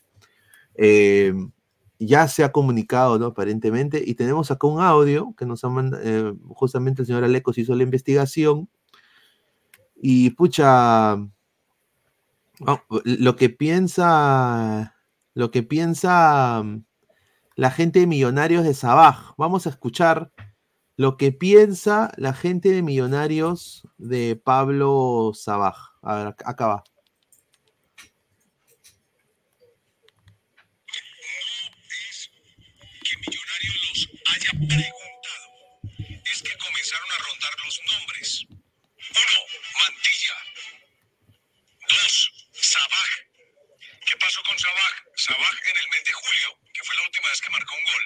Ya 2.01 2.27
se 2.29 2.45
ha 2.45 2.53
comunicado, 2.53 3.19
¿no? 3.19 3.27
Aparentemente, 3.27 4.03
y 4.05 4.15
tenemos 4.15 4.51
acá 4.51 4.67
un 4.67 4.81
audio 4.81 5.33
que 5.39 5.47
nos 5.47 5.65
ha 5.65 5.69
mandado, 5.71 6.37
justamente 6.49 7.03
el 7.03 7.07
señor 7.07 7.25
Alecos 7.25 7.57
hizo 7.57 7.75
la 7.75 7.85
investigación. 7.85 8.69
Y 9.97 10.31
pucha, 10.31 11.17
no, 12.61 12.85
lo 13.05 13.37
que 13.37 13.51
piensa, 13.51 14.97
lo 15.35 15.51
que 15.51 15.63
piensa 15.63 16.63
mm, 16.63 16.85
la 17.57 17.71
gente 17.71 18.01
de 18.01 18.07
Millonarios 18.07 18.65
de 18.65 18.75
Sabaj. 18.75 19.35
Vamos 19.37 19.67
a 19.67 19.71
escuchar 19.71 20.31
lo 20.97 21.17
que 21.17 21.33
piensa 21.33 22.13
la 22.17 22.33
gente 22.35 22.71
de 22.71 22.83
Millonarios 22.83 23.87
de 23.99 24.37
Pablo 24.37 25.33
Sabaj. 25.35 25.77
A 26.03 26.15
ver, 26.17 26.27
ac- 26.29 26.43
acá 26.45 26.67
va. 26.67 26.85
haya 34.27 34.51
es 36.33 36.43
que 36.43 36.59
comenzaron 36.59 37.09
a 37.11 37.19
rondar 37.29 37.55
los 37.65 37.81
nombres. 37.93 38.47
Uno, 38.49 39.39
Mantilla. 39.81 40.37
Dos, 41.89 42.15
Sabaj. 42.61 43.11
¿Qué 44.07 44.17
pasó 44.21 44.41
con 44.55 44.61
Sabaj? 44.61 44.95
Sabaj 45.17 45.57
en 45.71 45.77
el 45.79 45.89
mes 45.89 46.05
de 46.05 46.13
julio, 46.13 46.59
que 46.73 46.85
fue 46.85 46.95
la 46.95 47.03
última 47.03 47.29
vez 47.29 47.41
que 47.41 47.51
marcó 47.51 47.75
un 47.75 47.85
gol, 47.85 48.05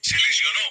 se 0.00 0.16
lesionó 0.16 0.66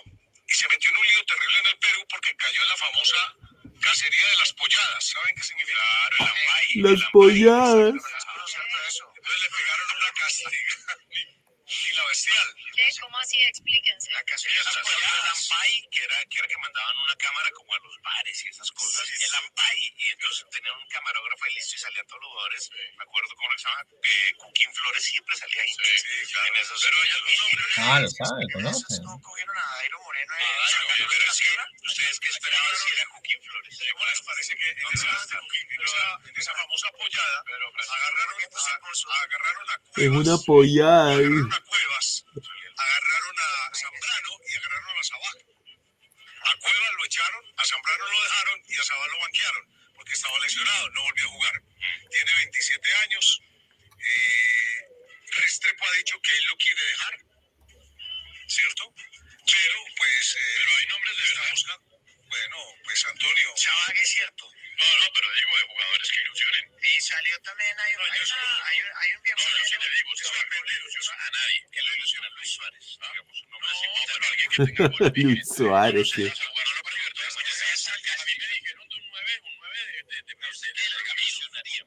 y 0.48 0.54
se 0.54 0.70
metió 0.70 0.90
en 0.90 0.98
un 0.98 1.08
lío 1.08 1.26
terrible 1.26 1.60
en 1.60 1.68
el 1.68 1.80
Perú 1.80 2.06
porque 2.10 2.36
cayó 2.38 2.62
en 2.62 2.70
la 2.70 2.78
famosa 2.78 3.36
Cacería 3.82 4.30
de 4.30 4.38
las 4.38 4.54
polladas. 4.54 5.04
¿Saben 5.06 5.36
qué 5.36 5.44
significa? 5.44 5.78
Claro, 5.78 6.16
el 6.16 6.24
ampay. 6.24 6.68
Las 6.76 7.12
polladas. 7.12 7.94
Entonces 7.94 9.42
le 9.42 9.50
pegaron 9.50 9.88
una 9.98 10.12
castiga. 10.14 10.76
Y 11.68 11.94
la 11.94 12.06
bestial. 12.06 12.56
¿Qué? 12.76 12.84
¿Cómo 13.02 13.18
así? 13.20 13.38
Explíquense. 13.42 14.12
La 14.12 14.24
cacería 14.24 14.60
de. 14.60 14.70
El 14.76 15.28
ampay, 15.32 15.74
que 15.92 16.04
era, 16.04 16.18
que 16.30 16.40
era 16.40 16.48
que 16.48 16.58
mandaban 16.58 16.98
una 16.98 17.16
cámara 17.16 17.50
como 17.56 17.74
a 17.74 17.80
los 17.80 17.96
bares 18.02 18.46
y 18.46 18.50
esas 18.50 18.72
cosas. 18.72 19.08
El 19.10 19.36
ampay. 19.36 19.80
Y 19.98 20.12
entonces 20.12 20.46
tenían 20.52 20.76
un 20.76 20.88
camarógrafo 20.90 21.46
ahí 21.46 21.54
listo 21.56 21.76
y 21.76 21.80
salían 21.80 22.06
todos 22.08 22.22
los 22.22 22.30
jugadores. 22.32 22.70
Me 22.98 23.04
acuerdo 23.04 23.30
cómo 23.36 23.50
se 23.58 23.64
llama. 23.64 23.82
Eh, 24.04 24.34
Cuquín 24.38 24.74
Flores 24.74 25.04
siempre 25.04 25.36
salía 25.38 25.62
ahí. 25.62 25.72
Sí, 25.72 26.32
claro. 26.32 26.48
En 26.48 26.56
esos, 26.62 26.82
pero 26.84 26.98
ellos 27.04 27.22
Ah, 27.78 28.00
lo 28.00 28.10
sabe, 28.10 28.44
conoce. 28.54 28.84
cogieron 29.24 29.58
a 29.58 29.66
Dairo 29.80 30.00
Moreno. 30.04 30.34
eh, 30.36 31.06
pero 31.10 31.32
es 31.32 31.40
que, 31.40 31.86
¿ustedes 31.88 32.20
qué 32.20 32.30
esperaban 32.30 32.76
si 32.76 32.94
era 32.94 33.06
Cuquín 33.10 33.40
Flores? 33.42 33.80
¿Cómo 33.94 34.06
les 34.06 34.22
parece 34.22 34.56
que 34.56 34.70
en 34.72 34.78
esa, 34.94 35.08
en 36.26 36.36
esa, 36.42 36.54
famosa 36.56 36.92
pollada 36.92 37.40
agarraron, 37.40 37.74
a, 37.76 39.24
agarraron 39.24 39.70
a 39.70 39.82
En 40.02 40.16
una 40.16 40.38
pollada 40.46 41.10
ahí. 41.18 41.26
a 41.26 41.60
Cuevas, 41.66 42.26
agarraron 42.78 43.36
a 43.40 43.76
Zambrano 43.76 44.32
y 44.50 44.56
agarraron 44.58 44.98
a 45.00 45.04
Sabá. 45.04 45.32
A 46.46 46.58
Cuevas 46.58 46.94
lo 46.98 47.06
echaron, 47.06 47.44
a 47.58 47.66
Zambrano 47.66 48.06
lo 48.06 48.24
dejaron 48.24 48.62
y 48.68 48.78
a 48.78 48.84
Sabá 48.84 49.08
lo 49.08 49.20
banquearon 49.20 49.86
porque 49.96 50.14
estaba 50.14 50.38
lesionado, 50.40 50.90
no 50.90 51.02
volvió 51.04 51.26
a 51.26 51.30
jugar. 51.30 51.62
Tiene 52.12 52.36
27 52.36 52.94
años. 53.04 53.42
Eh, 53.98 54.82
Restrepo 55.42 55.86
ha 55.88 55.92
dicho 55.94 56.22
que 56.22 56.32
él 56.32 56.46
lo 56.46 56.58
quiere 56.58 56.84
dejar, 56.84 57.18
¿cierto? 58.48 58.94
Pero, 58.96 59.78
pues. 59.98 60.38
pero 60.58 60.78
hay 60.78 60.88
nombres 60.88 61.18
de 61.18 61.24
verdad. 61.24 61.80
Bueno, 62.28 62.58
pues 62.84 63.06
Antonio. 63.06 63.54
Sabá 63.56 63.94
es 64.02 64.10
cierto. 64.10 64.52
No, 64.76 64.88
no, 65.00 65.08
pero 65.16 65.28
digo 65.36 65.52
de 65.56 65.66
jugadores 65.72 66.08
que 66.12 66.20
ilusionen. 66.26 66.64
Y 66.76 67.02
salió 67.02 67.36
también, 67.42 67.74
hay, 67.80 67.92
hay, 67.96 68.20
una, 68.20 68.42
hay, 68.66 68.78
hay 68.96 69.10
un 69.16 69.22
viejo. 69.24 69.40
No, 69.40 69.50
yo 69.56 69.64
sí 69.66 69.76
te 69.80 69.90
digo, 69.96 70.10
si 70.16 70.24
no 70.24 70.64
le 70.66 70.74
ilusiona 70.76 71.14
a 71.16 71.32
nadie. 71.32 71.58
¿Quién 71.72 71.86
lo 71.86 71.96
ilusiona? 71.96 72.28
Luis 72.36 72.52
Suárez. 72.52 73.00
Digamos, 73.00 73.42
un 73.42 73.50
nombre 73.52 73.70
así. 73.72 73.86
No, 73.88 74.02
pero 74.12 74.24
alguien 74.28 74.50
que 74.50 74.58
tenga 74.76 75.10
Luis 75.16 75.48
Suárez. 75.48 76.10
sí. 76.12 76.32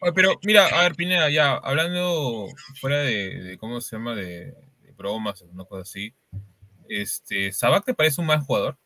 Oye, 0.00 0.12
pero 0.12 0.38
mira, 0.42 0.66
a 0.66 0.82
ver, 0.82 0.94
Pineda, 0.94 1.28
ya, 1.28 1.54
hablando 1.56 2.48
fuera 2.80 2.98
de, 2.98 3.42
de 3.42 3.58
¿cómo 3.58 3.80
se 3.80 3.96
llama? 3.96 4.14
De, 4.14 4.52
de 4.80 4.92
bromas 4.92 5.42
o 5.42 5.46
una 5.46 5.64
cosa 5.64 5.82
así. 5.82 6.14
Este, 6.88 7.52
¿Sabac 7.52 7.84
te 7.84 7.94
parece 7.94 8.20
un 8.20 8.28
mal 8.28 8.40
jugador? 8.40 8.78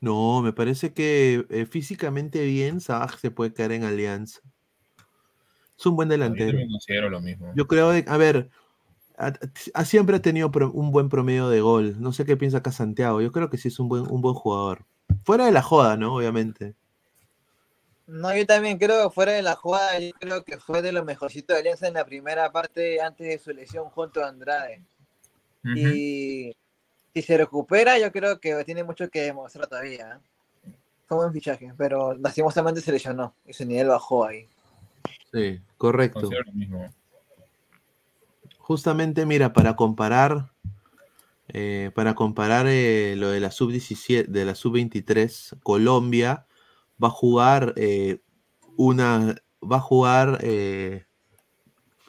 No, 0.00 0.40
me 0.42 0.52
parece 0.52 0.92
que 0.94 1.44
eh, 1.50 1.66
físicamente 1.66 2.42
bien, 2.44 2.80
Sabaj 2.80 3.18
se 3.18 3.30
puede 3.30 3.52
caer 3.52 3.72
en 3.72 3.84
Alianza. 3.84 4.40
Es 5.78 5.86
un 5.86 5.96
buen 5.96 6.08
Yo 6.08 6.12
delantero. 6.12 6.50
también 6.50 6.70
considero 6.70 7.10
lo 7.10 7.20
mismo. 7.20 7.52
Yo 7.54 7.66
creo, 7.66 7.90
de- 7.90 8.04
a 8.08 8.16
ver, 8.16 8.48
a- 9.18 9.32
a- 9.74 9.84
siempre 9.84 10.16
ha 10.16 10.22
tenido 10.22 10.50
pro- 10.50 10.72
un 10.72 10.90
buen 10.90 11.08
promedio 11.10 11.48
de 11.50 11.60
gol. 11.60 11.96
No 12.00 12.12
sé 12.12 12.24
qué 12.24 12.36
piensa 12.36 12.58
acá 12.58 12.72
Santiago. 12.72 13.20
Yo 13.20 13.30
creo 13.32 13.50
que 13.50 13.58
sí 13.58 13.68
es 13.68 13.78
un 13.78 13.88
buen, 13.88 14.10
un 14.10 14.22
buen 14.22 14.34
jugador. 14.34 14.84
Fuera 15.24 15.44
de 15.44 15.52
la 15.52 15.62
joda, 15.62 15.96
¿no? 15.96 16.14
Obviamente. 16.14 16.74
No, 18.06 18.34
yo 18.36 18.44
también 18.46 18.76
creo 18.78 19.08
que 19.08 19.14
fuera 19.14 19.32
de 19.32 19.42
la 19.42 19.54
jugada, 19.54 19.98
yo 20.00 20.10
creo 20.18 20.42
que 20.42 20.58
fue 20.58 20.82
de 20.82 20.90
lo 20.92 21.04
mejorcito 21.04 21.52
de 21.52 21.60
Alianza 21.60 21.86
en 21.86 21.94
la 21.94 22.04
primera 22.04 22.50
parte 22.50 23.00
antes 23.00 23.26
de 23.28 23.38
su 23.38 23.52
lesión 23.52 23.84
junto 23.90 24.24
a 24.24 24.28
Andrade. 24.28 24.82
Y 25.62 26.56
si 27.12 27.22
se 27.22 27.36
recupera, 27.36 27.98
yo 27.98 28.12
creo 28.12 28.38
que 28.40 28.64
tiene 28.64 28.84
mucho 28.84 29.08
que 29.08 29.22
demostrar 29.22 29.66
todavía. 29.66 30.20
¿eh? 30.64 30.70
Fue 31.06 31.16
un 31.16 31.24
buen 31.24 31.32
fichaje, 31.32 31.72
pero 31.76 32.14
lastimosamente 32.14 32.80
se 32.80 32.92
lesionó 32.92 33.34
y 33.46 33.52
su 33.52 33.64
nivel 33.64 33.88
bajó 33.88 34.26
ahí. 34.26 34.46
Sí, 35.32 35.60
correcto. 35.76 36.30
Justamente, 38.58 39.26
mira, 39.26 39.52
para 39.52 39.74
comparar, 39.74 40.52
eh, 41.48 41.90
para 41.94 42.14
comparar 42.14 42.66
eh, 42.68 43.14
lo 43.16 43.30
de 43.30 43.40
la 43.40 43.50
sub-17, 43.50 44.26
de 44.26 44.44
la 44.44 44.54
sub-23, 44.54 45.58
Colombia 45.62 46.46
va 47.02 47.08
a 47.08 47.10
jugar 47.10 47.72
eh, 47.76 48.20
una, 48.76 49.36
va 49.60 49.76
a 49.76 49.80
jugar, 49.80 50.38
eh, 50.42 51.06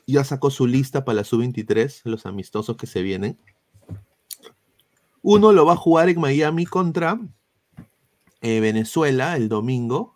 ya 0.05 0.23
sacó 0.23 0.51
su 0.51 0.67
lista 0.67 1.05
para 1.05 1.17
la 1.17 1.23
sub-23, 1.23 2.01
los 2.05 2.25
amistosos 2.25 2.77
que 2.77 2.87
se 2.87 3.01
vienen. 3.01 3.39
Uno 5.21 5.51
lo 5.51 5.65
va 5.65 5.73
a 5.73 5.77
jugar 5.77 6.09
en 6.09 6.19
Miami 6.19 6.65
contra 6.65 7.19
eh, 8.41 8.59
Venezuela 8.59 9.35
el 9.37 9.49
domingo. 9.49 10.15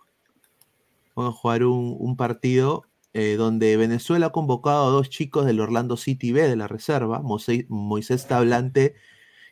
Vamos 1.15 1.35
a 1.35 1.37
jugar 1.37 1.63
un, 1.63 2.17
partido 2.17 2.83
eh, 3.13 3.35
donde 3.37 3.77
Venezuela 3.77 4.27
ha 4.27 4.31
convocado 4.31 4.87
a 4.87 4.91
dos 4.91 5.09
chicos 5.09 5.45
del 5.45 5.59
Orlando 5.59 5.95
City 5.95 6.31
B 6.31 6.47
de 6.47 6.55
la 6.55 6.67
reserva, 6.67 7.21
Mose- 7.21 7.67
Moisés 7.69 8.27
Tablante 8.27 8.95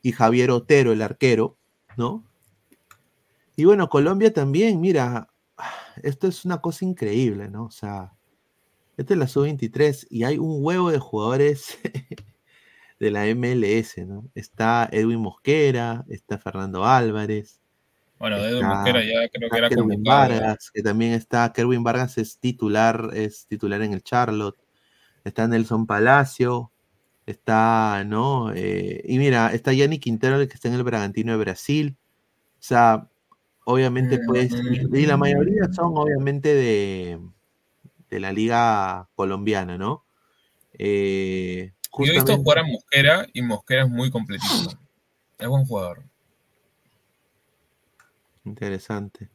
y 0.02 0.12
Javier 0.12 0.52
Otero, 0.52 0.92
el 0.92 1.02
arquero, 1.02 1.58
¿no? 1.96 2.24
Y 3.56 3.66
bueno, 3.66 3.88
Colombia 3.88 4.34
también, 4.34 4.82
mira, 4.82 5.30
esto 6.02 6.28
es 6.28 6.44
una 6.44 6.60
cosa 6.60 6.84
increíble, 6.84 7.50
¿no? 7.50 7.66
O 7.66 7.72
sea, 7.72 8.14
esta 8.98 9.14
es 9.14 9.20
la 9.20 9.28
sub-23 9.28 10.08
y 10.10 10.24
hay 10.24 10.38
un 10.38 10.58
huevo 10.64 10.92
de 10.92 11.00
jugadores 11.00 11.78
de 13.04 13.12
la 13.12 13.26
MLS, 13.28 14.06
¿no? 14.06 14.30
Está 14.34 14.88
Edwin 14.92 15.20
Mosquera, 15.20 16.06
está 16.08 16.38
Fernando 16.38 16.86
Álvarez. 16.86 17.60
Bueno, 18.18 18.38
de 18.42 18.56
está- 18.56 18.68
Mosquera 18.68 19.02
ya 19.04 19.28
creo 19.30 19.50
que 19.50 19.58
era 19.58 19.70
Kerwin. 19.70 20.04
Vargas, 20.04 20.72
que 20.74 20.82
también 20.82 21.12
está, 21.14 21.52
Kerwin 21.52 21.84
Vargas 21.84 22.18
es 22.18 22.38
titular, 22.40 23.10
es 23.14 23.46
titular 23.48 23.82
en 23.82 23.92
el 23.94 24.02
Charlotte. 24.04 24.58
Está 25.26 25.48
Nelson 25.48 25.86
Palacio, 25.86 26.72
está, 27.26 28.04
¿no? 28.06 28.54
Eh, 28.54 29.02
y 29.06 29.18
mira, 29.18 29.54
está 29.54 29.74
Yanni 29.74 30.00
Quintero, 30.00 30.40
el 30.40 30.48
que 30.48 30.54
está 30.56 30.70
en 30.70 30.76
el 30.76 30.84
Bragantino 30.84 31.34
de 31.34 31.38
Brasil. 31.38 31.98
O 32.60 32.64
sea, 32.64 33.08
obviamente, 33.66 34.20
pues, 34.26 34.52
y, 34.54 34.98
y 34.98 35.06
la 35.06 35.18
mayoría 35.18 35.66
son 35.74 35.92
obviamente 35.98 36.54
de, 36.54 37.20
de 38.10 38.20
la 38.22 38.32
liga 38.32 39.10
colombiana, 39.16 39.78
¿no? 39.78 40.06
Eh, 40.80 41.74
Yo 42.00 42.06
he 42.06 42.16
visto 42.16 42.36
jugar 42.38 42.60
a 42.60 42.64
Mosquera 42.64 43.28
y 43.34 43.42
Mosquera 43.42 43.84
es 43.84 43.90
muy 43.90 44.10
completito. 44.12 44.78
Es 45.38 45.48
buen 45.48 45.66
jugador. 45.66 46.04
Interesante. 48.46 49.30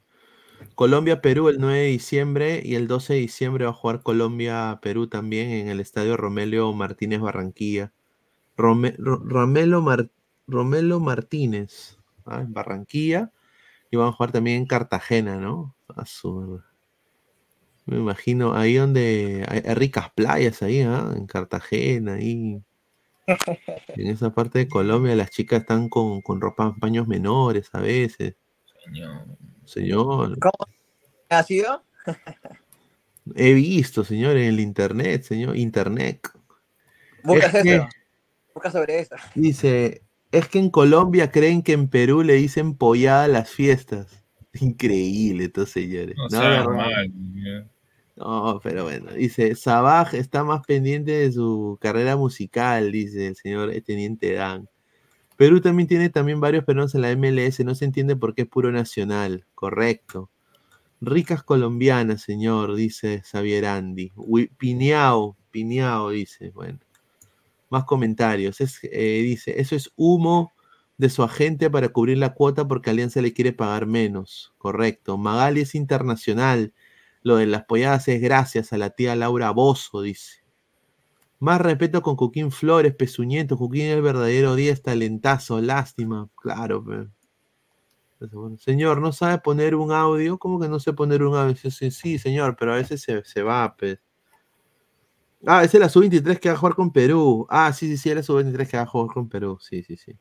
Colombia-Perú 0.75 1.49
el 1.49 1.59
9 1.59 1.79
de 1.79 1.85
diciembre 1.87 2.61
y 2.63 2.75
el 2.75 2.87
12 2.87 3.13
de 3.13 3.19
diciembre 3.19 3.65
va 3.65 3.71
a 3.71 3.73
jugar 3.73 4.03
Colombia-Perú 4.03 5.07
también 5.07 5.49
en 5.51 5.67
el 5.69 5.79
estadio 5.79 6.17
Romelio 6.17 6.71
Martínez 6.73 7.21
Barranquilla. 7.21 7.91
Rome- 8.57 8.95
Ro- 8.97 9.21
Romelo, 9.23 9.81
Mar- 9.81 10.09
Romelo 10.47 10.99
Martínez 10.99 11.97
ah, 12.25 12.41
en 12.41 12.53
Barranquilla 12.53 13.31
y 13.89 13.95
van 13.97 14.09
a 14.09 14.11
jugar 14.11 14.31
también 14.33 14.57
en 14.57 14.65
Cartagena, 14.65 15.37
¿no? 15.37 15.75
A 15.95 16.05
su- 16.05 16.61
Me 17.89 17.97
imagino 17.97 18.53
ahí 18.53 18.75
donde 18.75 19.45
hay, 19.47 19.61
hay 19.65 19.73
ricas 19.73 20.11
playas 20.13 20.61
ahí, 20.61 20.81
¿ah? 20.81 21.11
En 21.15 21.25
Cartagena, 21.25 22.13
ahí. 22.13 22.61
En 23.89 24.07
esa 24.07 24.33
parte 24.33 24.59
de 24.59 24.67
Colombia 24.67 25.15
las 25.15 25.29
chicas 25.31 25.61
están 25.61 25.89
con, 25.89 26.21
con 26.21 26.41
ropa, 26.41 26.75
paños 26.79 27.07
menores 27.07 27.69
a 27.73 27.79
veces. 27.79 28.35
Señor. 29.65 30.37
¿Ha 31.29 31.43
sido? 31.43 31.83
He 33.35 33.53
visto, 33.53 34.03
señor, 34.03 34.37
en 34.37 34.45
el 34.45 34.59
internet, 34.59 35.23
señor, 35.23 35.55
internet. 35.57 36.27
Buscas 37.23 37.53
Es 37.55 37.63
que- 37.63 37.75
eso. 37.75 37.87
Busca 38.53 38.71
sobre 38.71 38.99
eso. 38.99 39.15
Dice, 39.35 40.01
es 40.31 40.47
que 40.47 40.57
en 40.59 40.69
Colombia 40.71 41.31
creen 41.31 41.61
que 41.61 41.73
en 41.73 41.87
Perú 41.87 42.23
le 42.23 42.33
dicen 42.33 42.75
pollada 42.75 43.25
a 43.25 43.27
las 43.27 43.49
fiestas. 43.51 44.23
Increíble, 44.53 45.45
estos 45.45 45.69
señores. 45.69 46.15
No 46.17 46.23
No, 46.23 46.29
seas 46.29 46.65
¿verdad? 46.67 46.87
No, 48.19 48.59
pero 48.61 48.83
bueno, 48.83 49.13
dice, 49.13 49.55
Sabaj 49.55 50.13
está 50.13 50.43
más 50.43 50.65
pendiente 50.65 51.11
de 51.11 51.31
su 51.31 51.77
carrera 51.79 52.17
musical, 52.17 52.91
dice 52.91 53.27
el 53.27 53.35
señor 53.37 53.71
Teniente 53.85 54.33
Dan. 54.33 54.67
Perú 55.37 55.61
también 55.61 55.87
tiene 55.87 56.09
también 56.09 56.41
varios 56.41 56.65
peruanos 56.65 56.93
en 56.95 57.01
la 57.01 57.15
MLS, 57.15 57.61
no 57.63 57.75
se 57.75 57.85
entiende 57.85 58.17
por 58.17 58.35
qué 58.35 58.41
es 58.41 58.47
puro 58.49 58.73
nacional, 58.73 59.45
correcto. 59.55 60.29
Ricas 60.99 61.43
colombianas, 61.43 62.21
señor, 62.21 62.75
dice 62.75 63.21
Xavier 63.23 63.65
Andy. 63.65 64.11
Piñao, 64.57 65.37
Piñao, 65.49 66.09
dice, 66.09 66.51
bueno. 66.51 66.79
Más 67.69 67.85
comentarios. 67.85 68.59
Es, 68.59 68.79
eh, 68.83 69.21
dice, 69.23 69.61
eso 69.61 69.77
es 69.77 69.91
humo 69.95 70.51
de 70.97 71.09
su 71.09 71.23
agente 71.23 71.69
para 71.69 71.87
cubrir 71.89 72.17
la 72.17 72.33
cuota 72.33 72.67
porque 72.67 72.89
Alianza 72.89 73.21
le 73.21 73.31
quiere 73.31 73.53
pagar 73.53 73.85
menos. 73.85 74.53
Correcto. 74.57 75.17
Magali 75.17 75.61
es 75.61 75.73
internacional. 75.75 76.73
Lo 77.23 77.35
de 77.35 77.45
las 77.45 77.65
polladas 77.65 78.07
es 78.07 78.21
gracias 78.21 78.73
a 78.73 78.77
la 78.77 78.91
tía 78.91 79.15
Laura 79.15 79.51
Bozo, 79.51 80.01
dice. 80.01 80.39
Más 81.39 81.61
respeto 81.61 82.01
con 82.01 82.15
Coquín 82.15 82.51
Flores, 82.51 82.95
Pezuñento. 82.95 83.57
Coquín 83.57 83.85
es 83.85 83.95
el 83.95 84.01
verdadero 84.01 84.55
10, 84.55 84.81
talentazo, 84.81 85.61
lástima. 85.61 86.29
Claro, 86.35 86.83
pe. 86.83 87.07
Señor, 88.57 88.99
¿no 88.99 89.13
sabe 89.13 89.39
poner 89.39 89.75
un 89.75 89.93
audio? 89.93 90.37
¿Cómo 90.37 90.59
que 90.59 90.67
no 90.67 90.79
sé 90.79 90.91
poner 90.91 91.23
un 91.23 91.37
audio? 91.37 91.55
Sí, 91.55 91.91
sí, 91.91 92.19
señor, 92.19 92.57
pero 92.59 92.73
a 92.73 92.75
veces 92.75 93.01
se, 93.01 93.23
se 93.23 93.41
va, 93.41 93.75
pues. 93.77 93.99
Ah, 95.45 95.63
es 95.63 95.73
la 95.73 95.87
sub-23 95.87 96.37
que 96.37 96.49
va 96.49 96.55
a 96.55 96.57
jugar 96.57 96.75
con 96.75 96.91
Perú. 96.91 97.47
Ah, 97.49 97.71
sí, 97.71 97.87
sí, 97.87 97.95
sí, 97.95 98.09
es 98.09 98.15
la 98.15 98.23
sub-23 98.23 98.67
que 98.67 98.77
va 98.77 98.83
a 98.83 98.87
jugar 98.87 99.13
con 99.13 99.29
Perú. 99.29 99.57
Sí, 99.61 99.83
sí, 99.83 99.95
sí. 99.95 100.17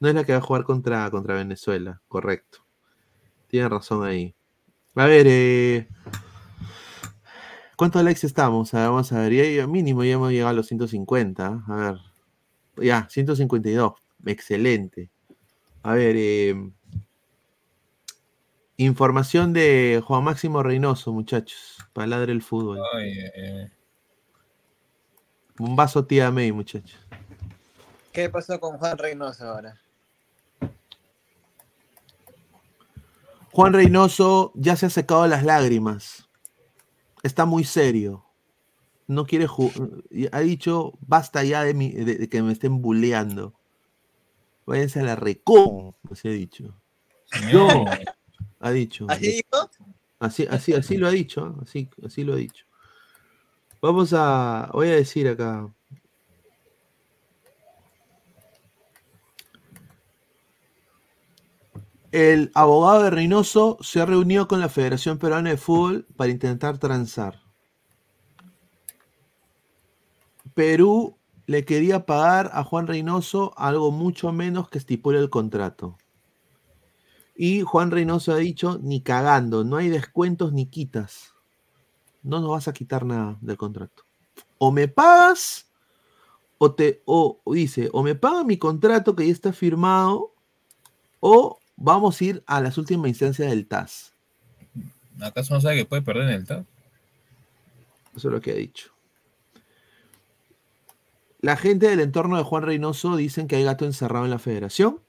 No 0.00 0.08
es 0.08 0.14
la 0.14 0.24
que 0.24 0.32
va 0.32 0.38
a 0.38 0.42
jugar 0.42 0.64
contra, 0.64 1.08
contra 1.10 1.34
Venezuela, 1.34 2.02
correcto. 2.08 2.66
Tiene 3.46 3.68
razón 3.68 4.04
ahí. 4.04 4.34
A 4.96 5.04
ver, 5.04 5.26
eh, 5.28 5.88
¿cuántos 7.76 8.02
likes 8.02 8.26
estamos? 8.26 8.72
A 8.74 8.78
ver, 8.80 8.88
vamos 8.88 9.12
a 9.12 9.20
ver. 9.20 9.32
Ya- 9.32 9.44
ya 9.62 9.66
mínimo 9.66 10.02
ya 10.04 10.14
hemos 10.14 10.30
llegado 10.30 10.50
a 10.50 10.54
los 10.54 10.66
150. 10.66 11.62
A 11.68 11.74
ver. 11.76 11.96
Ya, 12.84 13.06
152. 13.10 13.94
Excelente. 14.24 15.10
A 15.82 15.92
ver, 15.94 16.16
eh, 16.18 16.70
información 18.76 19.52
de 19.52 20.02
Juan 20.04 20.24
Máximo 20.24 20.62
Reynoso, 20.62 21.12
muchachos. 21.12 21.78
Para 21.92 22.08
ladre 22.08 22.32
el 22.32 22.42
fútbol. 22.42 22.80
Ay, 22.94 23.12
eh, 23.34 23.70
Un 25.58 25.74
vaso 25.74 26.04
tía 26.04 26.30
May, 26.30 26.52
muchachos. 26.52 26.98
¿Qué 28.12 28.28
pasó 28.28 28.60
con 28.60 28.76
Juan 28.78 28.98
Reynoso 28.98 29.44
ahora? 29.46 29.80
Juan 33.52 33.72
Reynoso 33.72 34.52
ya 34.54 34.76
se 34.76 34.84
ha 34.86 34.90
secado 34.90 35.26
las 35.26 35.44
lágrimas. 35.44 36.25
Está 37.22 37.44
muy 37.46 37.64
serio. 37.64 38.24
No 39.06 39.24
quiere 39.26 39.46
jugar. 39.46 39.74
Ha 40.32 40.40
dicho, 40.40 40.94
basta 41.00 41.44
ya 41.44 41.62
de, 41.64 41.74
mi- 41.74 41.92
de- 41.92 42.16
de 42.16 42.28
que 42.28 42.42
me 42.42 42.52
estén 42.52 42.82
bulleando. 42.82 43.54
Váyanse 44.66 45.00
a 45.00 45.04
la 45.04 45.16
recon, 45.16 45.94
así 46.10 46.28
ha 46.28 46.32
dicho. 46.32 46.74
Yo, 47.50 47.84
ha 48.60 48.70
dicho. 48.70 49.06
¿Así? 49.08 49.42
Así, 50.18 50.46
así, 50.50 50.72
así 50.72 50.96
lo 50.96 51.06
ha 51.06 51.10
dicho, 51.10 51.44
¿ah? 51.44 51.54
así, 51.62 51.88
así 52.04 52.24
lo 52.24 52.32
ha 52.32 52.36
dicho. 52.36 52.64
Vamos 53.80 54.12
a, 54.12 54.70
voy 54.72 54.88
a 54.88 54.96
decir 54.96 55.28
acá. 55.28 55.72
El 62.16 62.50
abogado 62.54 63.02
de 63.02 63.10
Reynoso 63.10 63.76
se 63.82 64.00
ha 64.00 64.06
reunido 64.06 64.48
con 64.48 64.58
la 64.58 64.70
Federación 64.70 65.18
Peruana 65.18 65.50
de 65.50 65.58
Fútbol 65.58 66.06
para 66.16 66.30
intentar 66.30 66.78
transar. 66.78 67.42
Perú 70.54 71.18
le 71.44 71.66
quería 71.66 72.06
pagar 72.06 72.50
a 72.54 72.64
Juan 72.64 72.86
Reynoso 72.86 73.52
algo 73.58 73.90
mucho 73.90 74.32
menos 74.32 74.70
que 74.70 74.78
estipula 74.78 75.18
el 75.18 75.28
contrato. 75.28 75.98
Y 77.36 77.60
Juan 77.60 77.90
Reynoso 77.90 78.32
ha 78.32 78.38
dicho, 78.38 78.80
ni 78.82 79.02
cagando, 79.02 79.62
no 79.62 79.76
hay 79.76 79.90
descuentos 79.90 80.54
ni 80.54 80.64
quitas. 80.64 81.34
No 82.22 82.40
nos 82.40 82.48
vas 82.48 82.66
a 82.66 82.72
quitar 82.72 83.04
nada 83.04 83.36
del 83.42 83.58
contrato. 83.58 84.04
O 84.56 84.72
me 84.72 84.88
pagas, 84.88 85.70
o 86.56 86.72
te, 86.72 87.02
o 87.04 87.42
o 87.44 87.52
dice, 87.52 87.90
o 87.92 88.02
me 88.02 88.14
paga 88.14 88.42
mi 88.42 88.56
contrato 88.56 89.14
que 89.14 89.26
ya 89.26 89.32
está 89.34 89.52
firmado, 89.52 90.32
o 91.20 91.58
vamos 91.76 92.20
a 92.20 92.24
ir 92.24 92.42
a 92.46 92.60
las 92.60 92.78
últimas 92.78 93.08
instancias 93.08 93.50
del 93.50 93.66
TAS. 93.66 94.12
¿Acaso 95.20 95.54
no 95.54 95.60
sabe 95.60 95.76
que 95.76 95.84
puede 95.84 96.02
perder 96.02 96.24
en 96.24 96.34
el 96.34 96.46
TAP? 96.46 96.66
Eso 98.16 98.28
es 98.28 98.32
lo 98.32 98.40
que 98.40 98.50
ha 98.50 98.54
dicho. 98.54 98.90
La 101.40 101.56
gente 101.56 101.88
del 101.88 102.00
entorno 102.00 102.38
de 102.38 102.42
Juan 102.42 102.62
Reynoso 102.62 103.16
dicen 103.16 103.46
que 103.46 103.56
hay 103.56 103.64
gato 103.64 103.84
encerrado 103.84 104.24
en 104.24 104.30
la 104.30 104.38
federación, 104.38 105.00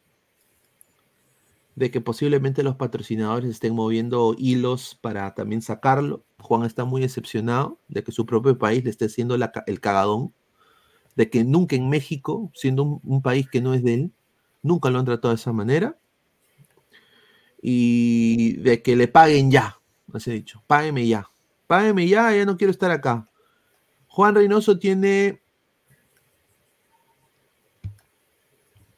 de 1.75 1.89
que 1.89 2.01
posiblemente 2.01 2.63
los 2.63 2.75
patrocinadores 2.75 3.49
estén 3.49 3.73
moviendo 3.73 4.35
hilos 4.37 4.97
para 4.99 5.33
también 5.35 5.61
sacarlo. 5.61 6.23
Juan 6.39 6.63
está 6.63 6.85
muy 6.85 7.01
decepcionado 7.01 7.79
de 7.87 8.03
que 8.03 8.11
su 8.11 8.25
propio 8.25 8.57
país 8.57 8.83
le 8.83 8.89
esté 8.89 9.05
haciendo 9.05 9.37
la 9.37 9.51
el 9.67 9.79
cagadón, 9.79 10.33
de 11.15 11.29
que 11.29 11.43
nunca 11.43 11.75
en 11.75 11.89
México, 11.89 12.51
siendo 12.53 12.83
un, 12.83 12.99
un 13.03 13.21
país 13.21 13.49
que 13.49 13.61
no 13.61 13.73
es 13.73 13.83
de 13.83 13.93
él, 13.93 14.11
nunca 14.61 14.89
lo 14.89 14.99
han 14.99 15.05
tratado 15.05 15.33
de 15.33 15.39
esa 15.39 15.53
manera, 15.53 15.97
y 17.61 18.53
de 18.57 18.81
que 18.81 18.95
le 18.95 19.07
paguen 19.07 19.49
ya, 19.51 19.77
así 20.13 20.31
he 20.31 20.33
dicho, 20.35 20.63
págueme 20.67 21.07
ya, 21.07 21.29
págueme 21.67 22.07
ya, 22.07 22.35
ya 22.35 22.45
no 22.45 22.57
quiero 22.57 22.71
estar 22.71 22.91
acá. 22.91 23.29
Juan 24.07 24.35
Reynoso 24.35 24.79
tiene 24.79 25.41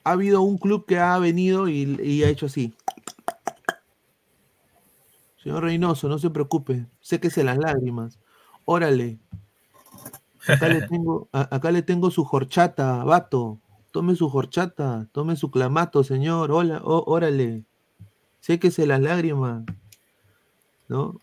ha 0.03 0.11
habido 0.11 0.41
un 0.41 0.57
club 0.57 0.85
que 0.85 0.97
ha 0.97 1.17
venido 1.19 1.67
y, 1.67 1.99
y 2.01 2.23
ha 2.23 2.29
hecho 2.29 2.45
así. 2.47 2.73
Señor 5.43 5.63
Reynoso, 5.63 6.09
no 6.09 6.19
se 6.19 6.29
preocupe, 6.29 6.85
séquese 6.99 7.43
las 7.43 7.57
lágrimas. 7.57 8.19
Órale. 8.65 9.19
Acá 10.47 10.67
le 10.67 10.81
tengo, 10.89 11.29
a- 11.31 11.55
acá 11.55 11.71
le 11.71 11.81
tengo 11.81 12.11
su 12.11 12.27
horchata, 12.29 13.03
vato. 13.03 13.59
Tome 13.91 14.15
su 14.15 14.27
horchata, 14.27 15.07
tome 15.11 15.35
su 15.35 15.49
clamato, 15.49 16.03
señor. 16.03 16.51
Hola, 16.51 16.81
ó- 16.83 17.03
órale. 17.07 17.65
Séquese 18.39 18.85
las 18.87 19.01
lágrimas. 19.01 19.63
¿No? 20.87 21.19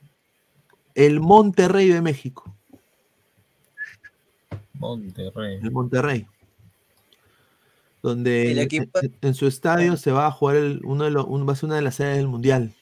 El 0.94 1.20
Monterrey 1.20 1.88
de 1.88 2.01
México. 2.01 2.55
Monterrey. 4.74 5.59
El 5.62 5.70
Monterrey. 5.70 6.26
Donde 8.02 8.52
El 8.52 8.59
en- 8.59 8.64
equipo- 8.64 9.01
en, 9.02 9.16
en 9.20 9.34
su 9.34 9.47
estadio 9.47 9.97
se 9.97 10.12
va 10.12 10.26
a 10.26 10.30
jugar 10.30 10.56
el- 10.56 10.80
uno 10.84 11.05
de 11.05 11.10
los, 11.10 11.24
un- 11.26 11.48
va 11.48 11.52
a 11.52 11.56
ser 11.56 11.66
una 11.66 11.76
de 11.76 11.82
las 11.82 11.97
sedes 11.97 12.16
del 12.18 12.28
Mundial. 12.28 12.74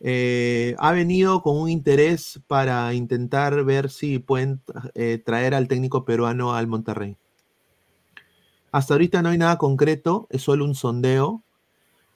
Eh, 0.00 0.74
ha 0.78 0.92
venido 0.92 1.40
con 1.40 1.56
un 1.56 1.70
interés 1.70 2.40
para 2.46 2.92
intentar 2.92 3.64
ver 3.64 3.88
si 3.90 4.18
pueden 4.18 4.60
eh, 4.94 5.22
traer 5.24 5.54
al 5.54 5.66
técnico 5.68 6.04
peruano 6.04 6.54
al 6.54 6.66
Monterrey. 6.66 7.16
Hasta 8.70 8.94
ahorita 8.94 9.22
no 9.22 9.30
hay 9.30 9.38
nada 9.38 9.56
concreto, 9.56 10.26
es 10.30 10.42
solo 10.42 10.64
un 10.64 10.74
sondeo, 10.74 11.42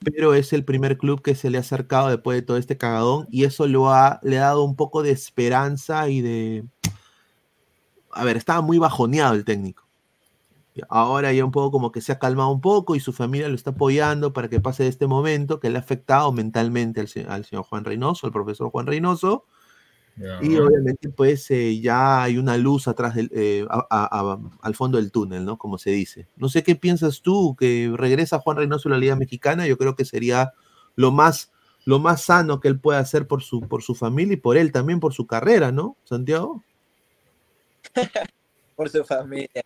pero 0.03 0.33
es 0.33 0.53
el 0.53 0.65
primer 0.65 0.97
club 0.97 1.21
que 1.21 1.35
se 1.35 1.49
le 1.49 1.57
ha 1.57 1.61
acercado 1.61 2.09
después 2.09 2.37
de 2.37 2.41
todo 2.41 2.57
este 2.57 2.77
cagadón 2.77 3.27
y 3.29 3.43
eso 3.43 3.67
lo 3.67 3.89
ha, 3.91 4.19
le 4.23 4.37
ha 4.37 4.41
dado 4.41 4.63
un 4.63 4.75
poco 4.75 5.03
de 5.03 5.11
esperanza 5.11 6.09
y 6.09 6.21
de... 6.21 6.65
A 8.11 8.23
ver, 8.23 8.37
estaba 8.37 8.61
muy 8.61 8.77
bajoneado 8.79 9.35
el 9.35 9.45
técnico. 9.45 9.87
Ahora 10.87 11.33
ya 11.33 11.43
un 11.43 11.51
poco 11.51 11.71
como 11.71 11.91
que 11.91 12.01
se 12.01 12.11
ha 12.11 12.19
calmado 12.19 12.51
un 12.51 12.61
poco 12.61 12.95
y 12.95 12.99
su 12.99 13.11
familia 13.11 13.49
lo 13.49 13.55
está 13.55 13.71
apoyando 13.71 14.31
para 14.31 14.49
que 14.49 14.61
pase 14.61 14.87
este 14.87 15.07
momento 15.07 15.59
que 15.59 15.69
le 15.69 15.77
ha 15.77 15.81
afectado 15.81 16.31
mentalmente 16.31 17.01
al, 17.01 17.09
al 17.27 17.45
señor 17.45 17.65
Juan 17.65 17.83
Reynoso, 17.83 18.27
al 18.27 18.33
profesor 18.33 18.69
Juan 18.69 18.87
Reynoso. 18.87 19.45
Y 20.41 20.57
obviamente 20.57 21.09
pues 21.09 21.49
eh, 21.51 21.79
ya 21.79 22.23
hay 22.23 22.37
una 22.37 22.57
luz 22.57 22.87
atrás 22.87 23.15
del, 23.15 23.29
eh, 23.33 23.65
a- 23.69 23.87
a- 23.89 24.19
a- 24.33 24.39
al 24.61 24.75
fondo 24.75 24.97
del 24.97 25.11
túnel, 25.11 25.45
¿no? 25.45 25.57
Como 25.57 25.77
se 25.77 25.91
dice. 25.91 26.27
No 26.37 26.49
sé 26.49 26.63
qué 26.63 26.75
piensas 26.75 27.21
tú, 27.21 27.55
que 27.57 27.91
regresa 27.95 28.39
Juan 28.39 28.57
Reynoso 28.57 28.89
a 28.89 28.91
la 28.93 28.97
Liga 28.97 29.15
Mexicana, 29.15 29.67
yo 29.67 29.77
creo 29.77 29.95
que 29.95 30.05
sería 30.05 30.53
lo 30.95 31.11
más, 31.11 31.51
lo 31.85 31.99
más 31.99 32.23
sano 32.23 32.59
que 32.59 32.67
él 32.67 32.79
pueda 32.79 32.99
hacer 32.99 33.27
por 33.27 33.41
su, 33.43 33.61
por 33.61 33.81
su 33.83 33.95
familia 33.95 34.33
y 34.33 34.37
por 34.37 34.57
él 34.57 34.71
también, 34.71 34.99
por 34.99 35.13
su 35.13 35.25
carrera, 35.27 35.71
¿no, 35.71 35.95
Santiago? 36.03 36.63
por 38.75 38.89
su 38.89 39.03
familia. 39.03 39.63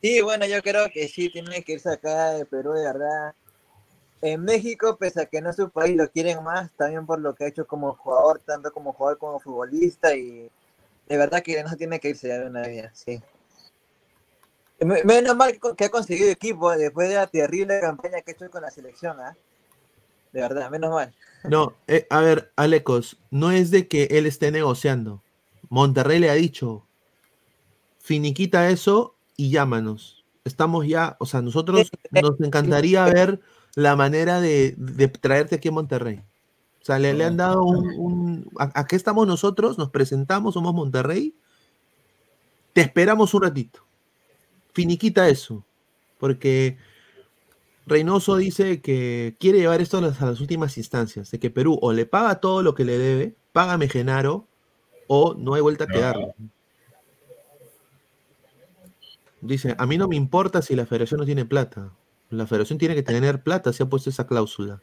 Sí, 0.00 0.20
bueno, 0.20 0.46
yo 0.46 0.60
creo 0.62 0.88
que 0.92 1.06
sí 1.08 1.28
tiene 1.28 1.62
que 1.62 1.74
irse 1.74 1.90
acá 1.90 2.32
de 2.32 2.44
Perú, 2.44 2.72
de 2.72 2.82
verdad. 2.84 3.34
En 4.22 4.44
México, 4.44 4.96
pese 4.96 5.20
a 5.22 5.26
que 5.26 5.40
no 5.42 5.50
es 5.50 5.56
su 5.56 5.68
país, 5.70 5.96
lo 5.96 6.08
quieren 6.08 6.42
más, 6.44 6.70
también 6.72 7.04
por 7.04 7.18
lo 7.20 7.34
que 7.34 7.44
ha 7.44 7.48
hecho 7.48 7.66
como 7.66 7.94
jugador, 7.96 8.40
tanto 8.46 8.72
como 8.72 8.92
jugador 8.92 9.18
como 9.18 9.40
futbolista, 9.40 10.14
y 10.14 10.48
de 11.08 11.16
verdad 11.16 11.42
que 11.42 11.62
no 11.64 11.76
tiene 11.76 11.98
que 11.98 12.10
irse 12.10 12.28
ya 12.28 12.38
de 12.38 12.46
una 12.46 12.62
vez, 12.62 12.90
sí. 12.94 13.20
Me- 14.78 15.02
Menos 15.02 15.36
mal 15.36 15.58
que- 15.76 15.84
ha 15.84 15.90
conseguido 15.90 16.30
equipo 16.30 16.70
después 16.70 17.08
de 17.08 17.16
la 17.16 17.26
terrible 17.26 17.80
campaña 17.80 18.20
que 18.20 18.30
ha 18.30 18.34
hecho 18.34 18.48
con 18.50 18.62
la 18.62 18.70
selección, 18.70 19.18
¿ah? 19.20 19.36
De 20.32 20.40
verdad, 20.40 20.70
menos 20.70 20.90
mal. 20.92 21.12
No, 21.44 21.74
eh, 21.88 22.06
a 22.08 22.20
ver, 22.20 22.52
Alecos, 22.54 23.18
no 23.30 23.50
es 23.50 23.72
de 23.72 23.88
que 23.88 24.04
él 24.04 24.26
esté 24.26 24.52
negociando. 24.52 25.20
Monterrey 25.68 26.20
le 26.20 26.30
ha 26.30 26.34
dicho, 26.34 26.86
finiquita 27.98 28.70
eso 28.70 29.16
y 29.36 29.50
llámanos. 29.50 30.24
Estamos 30.44 30.86
ya, 30.86 31.16
o 31.18 31.26
sea, 31.26 31.42
nosotros 31.42 31.90
nos 32.10 32.40
encantaría 32.40 33.04
ver 33.06 33.40
la 33.74 33.96
manera 33.96 34.40
de, 34.40 34.74
de 34.76 35.08
traerte 35.08 35.54
aquí 35.56 35.68
a 35.68 35.72
Monterrey. 35.72 36.22
O 36.80 36.84
sea, 36.84 36.98
le, 36.98 37.14
le 37.14 37.24
han 37.24 37.36
dado 37.36 37.62
un... 37.62 37.86
un- 37.98 38.50
a- 38.58 38.72
aquí 38.80 38.96
estamos 38.96 39.26
nosotros, 39.26 39.78
nos 39.78 39.90
presentamos, 39.90 40.54
somos 40.54 40.74
Monterrey. 40.74 41.34
Te 42.72 42.80
esperamos 42.80 43.34
un 43.34 43.42
ratito. 43.42 43.84
Finiquita 44.72 45.28
eso. 45.28 45.64
Porque 46.18 46.76
Reynoso 47.86 48.36
dice 48.36 48.80
que 48.80 49.36
quiere 49.38 49.58
llevar 49.58 49.80
esto 49.80 49.98
a 49.98 50.00
las, 50.00 50.22
a 50.22 50.26
las 50.26 50.40
últimas 50.40 50.78
instancias, 50.78 51.30
de 51.30 51.38
que 51.38 51.50
Perú 51.50 51.78
o 51.82 51.92
le 51.92 52.06
paga 52.06 52.36
todo 52.40 52.62
lo 52.62 52.74
que 52.74 52.84
le 52.84 52.96
debe, 52.98 53.34
págame 53.52 53.88
Genaro, 53.88 54.46
o 55.08 55.34
no 55.34 55.54
hay 55.54 55.62
vuelta 55.62 55.86
que 55.86 55.98
darle. 55.98 56.34
Dice, 59.40 59.74
a 59.76 59.86
mí 59.86 59.98
no 59.98 60.06
me 60.08 60.16
importa 60.16 60.62
si 60.62 60.76
la 60.76 60.86
federación 60.86 61.18
no 61.20 61.26
tiene 61.26 61.44
plata. 61.44 61.90
La 62.32 62.46
federación 62.46 62.78
tiene 62.78 62.94
que 62.94 63.02
tener 63.02 63.42
plata, 63.42 63.72
se 63.72 63.82
ha 63.82 63.86
puesto 63.86 64.08
esa 64.10 64.26
cláusula. 64.26 64.80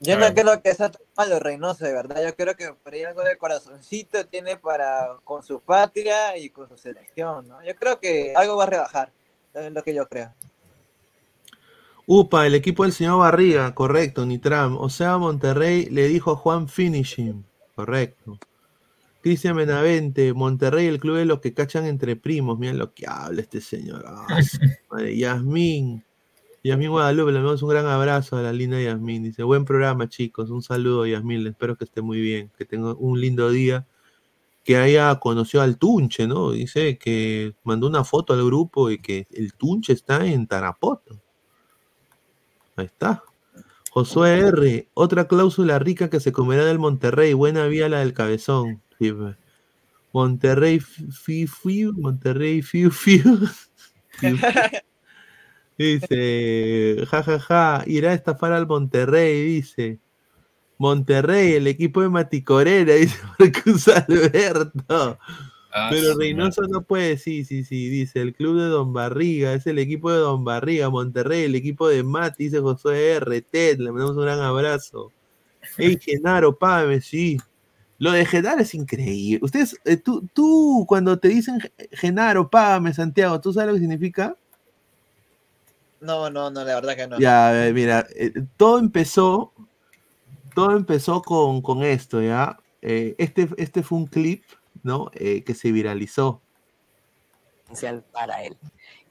Yo 0.00 0.14
A 0.14 0.16
no 0.16 0.32
ver. 0.32 0.34
creo 0.34 0.62
que 0.62 0.74
sea 0.74 0.90
tan 0.90 1.02
malo 1.16 1.38
Reynoso, 1.40 1.84
de 1.84 1.92
verdad. 1.92 2.22
Yo 2.24 2.34
creo 2.36 2.56
que 2.56 2.72
por 2.72 2.92
ahí 2.94 3.02
algo 3.04 3.22
de 3.22 3.36
corazoncito 3.38 4.26
tiene 4.26 4.56
para 4.56 5.16
con 5.24 5.42
su 5.42 5.60
patria 5.60 6.36
y 6.36 6.50
con 6.50 6.68
su 6.68 6.76
selección, 6.76 7.48
¿no? 7.48 7.62
Yo 7.64 7.74
creo 7.76 7.98
que 8.00 8.32
algo 8.36 8.56
va 8.56 8.64
a 8.64 8.66
rebajar, 8.68 9.12
es 9.54 9.72
lo 9.72 9.82
que 9.82 9.94
yo 9.94 10.08
creo. 10.08 10.32
Upa, 12.06 12.46
el 12.46 12.54
equipo 12.54 12.84
del 12.84 12.92
señor 12.92 13.18
Barriga, 13.18 13.74
correcto, 13.74 14.24
Nitram. 14.24 14.76
O 14.78 14.88
sea, 14.88 15.18
Monterrey 15.18 15.86
le 15.90 16.08
dijo 16.08 16.30
a 16.32 16.36
Juan 16.36 16.68
Finishing, 16.68 17.44
correcto. 17.74 18.38
Cristian 19.20 19.56
Benavente, 19.56 20.32
Monterrey, 20.32 20.86
el 20.86 21.00
club 21.00 21.16
de 21.18 21.24
los 21.26 21.40
que 21.40 21.52
cachan 21.52 21.84
entre 21.86 22.16
primos. 22.16 22.58
Miren 22.58 22.78
lo 22.78 22.94
que 22.94 23.04
habla 23.06 23.42
este 23.42 23.60
señor. 23.60 24.04
Madre. 24.90 25.16
Yasmín, 25.18 26.04
Yasmín 26.64 26.90
Guadalupe, 26.90 27.32
le 27.32 27.38
damos 27.38 27.62
un 27.62 27.68
gran 27.68 27.86
abrazo 27.86 28.36
a 28.36 28.42
la 28.42 28.52
linda 28.52 28.80
Yasmín. 28.80 29.22
Dice, 29.22 29.42
buen 29.44 29.64
programa, 29.64 30.08
chicos. 30.08 30.50
Un 30.50 30.62
saludo, 30.62 31.06
Yasmín. 31.06 31.46
Espero 31.46 31.76
que 31.76 31.84
esté 31.84 32.02
muy 32.02 32.20
bien, 32.20 32.50
que 32.58 32.64
tenga 32.64 32.94
un 32.94 33.20
lindo 33.20 33.50
día. 33.50 33.86
Que 34.64 34.76
haya 34.76 35.14
conocido 35.20 35.62
al 35.62 35.78
Tunche, 35.78 36.26
¿no? 36.26 36.50
Dice 36.50 36.98
que 36.98 37.54
mandó 37.62 37.86
una 37.86 38.04
foto 38.04 38.34
al 38.34 38.44
grupo 38.44 38.90
y 38.90 38.98
que 38.98 39.26
el 39.32 39.54
Tunche 39.54 39.92
está 39.92 40.26
en 40.26 40.46
Tarapoto. 40.46 41.20
Ahí 42.76 42.86
está. 42.86 43.22
Josué 43.90 44.38
R. 44.38 44.88
Otra 44.94 45.26
cláusula 45.26 45.78
rica 45.78 46.10
que 46.10 46.20
se 46.20 46.32
comerá 46.32 46.64
del 46.64 46.78
Monterrey. 46.78 47.32
Buena 47.32 47.66
vía 47.66 47.88
la 47.88 48.00
del 48.00 48.12
cabezón. 48.12 48.82
Sí, 48.98 49.12
pues. 49.12 49.36
Monterrey 50.12 50.80
fiu 50.80 51.48
fiu. 51.48 51.92
Monterrey 51.94 52.62
fiu 52.62 52.90
fiu. 52.90 53.48
Dice, 55.78 57.06
jajaja, 57.06 57.84
irá 57.86 58.10
a 58.10 58.14
estafar 58.14 58.52
al 58.52 58.66
Monterrey, 58.66 59.44
dice. 59.44 60.00
Monterrey, 60.76 61.54
el 61.54 61.68
equipo 61.68 62.02
de 62.02 62.08
Maticorena, 62.08 62.92
dice 62.94 63.16
Marcus 63.38 63.86
Alberto. 63.86 65.18
Ah, 65.72 65.88
Pero 65.90 66.16
Reynoso 66.16 66.62
no 66.62 66.82
puede, 66.82 67.16
sí, 67.18 67.44
sí, 67.44 67.62
sí, 67.62 67.88
dice, 67.88 68.20
el 68.20 68.34
club 68.34 68.58
de 68.58 68.66
Don 68.66 68.92
Barriga, 68.92 69.52
es 69.52 69.66
el 69.68 69.78
equipo 69.78 70.10
de 70.10 70.18
Don 70.18 70.44
Barriga, 70.44 70.90
Monterrey, 70.90 71.44
el 71.44 71.54
equipo 71.54 71.86
de 71.88 72.02
Mati, 72.02 72.44
dice 72.44 72.58
José 72.58 73.16
RT, 73.16 73.78
le 73.78 73.92
mandamos 73.92 74.16
un 74.16 74.22
gran 74.22 74.40
abrazo. 74.40 75.12
Ey, 75.76 75.98
Genaro, 76.00 76.58
págame, 76.58 77.00
sí. 77.00 77.38
Lo 77.98 78.12
de 78.12 78.24
Genaro 78.24 78.62
es 78.62 78.74
increíble. 78.74 79.44
Ustedes, 79.44 79.78
eh, 79.84 79.96
tú, 79.96 80.26
tú, 80.32 80.84
cuando 80.88 81.18
te 81.18 81.28
dicen 81.28 81.60
Genaro, 81.92 82.48
págame, 82.48 82.94
Santiago, 82.94 83.40
¿tú 83.40 83.52
sabes 83.52 83.68
lo 83.68 83.74
que 83.74 83.80
significa? 83.80 84.36
No, 86.00 86.30
no, 86.30 86.50
no, 86.50 86.64
la 86.64 86.74
verdad 86.76 86.96
que 86.96 87.06
no. 87.06 87.18
Ya, 87.18 87.66
eh, 87.66 87.72
mira, 87.72 88.06
eh, 88.14 88.32
todo 88.56 88.78
empezó, 88.78 89.52
todo 90.54 90.76
empezó 90.76 91.22
con, 91.22 91.60
con 91.60 91.82
esto, 91.82 92.22
¿ya? 92.22 92.58
Eh, 92.82 93.14
este, 93.18 93.48
este 93.56 93.82
fue 93.82 93.98
un 93.98 94.06
clip, 94.06 94.44
¿no? 94.82 95.10
Eh, 95.14 95.42
que 95.44 95.54
se 95.54 95.72
viralizó. 95.72 96.40
para 98.12 98.42
él. 98.44 98.56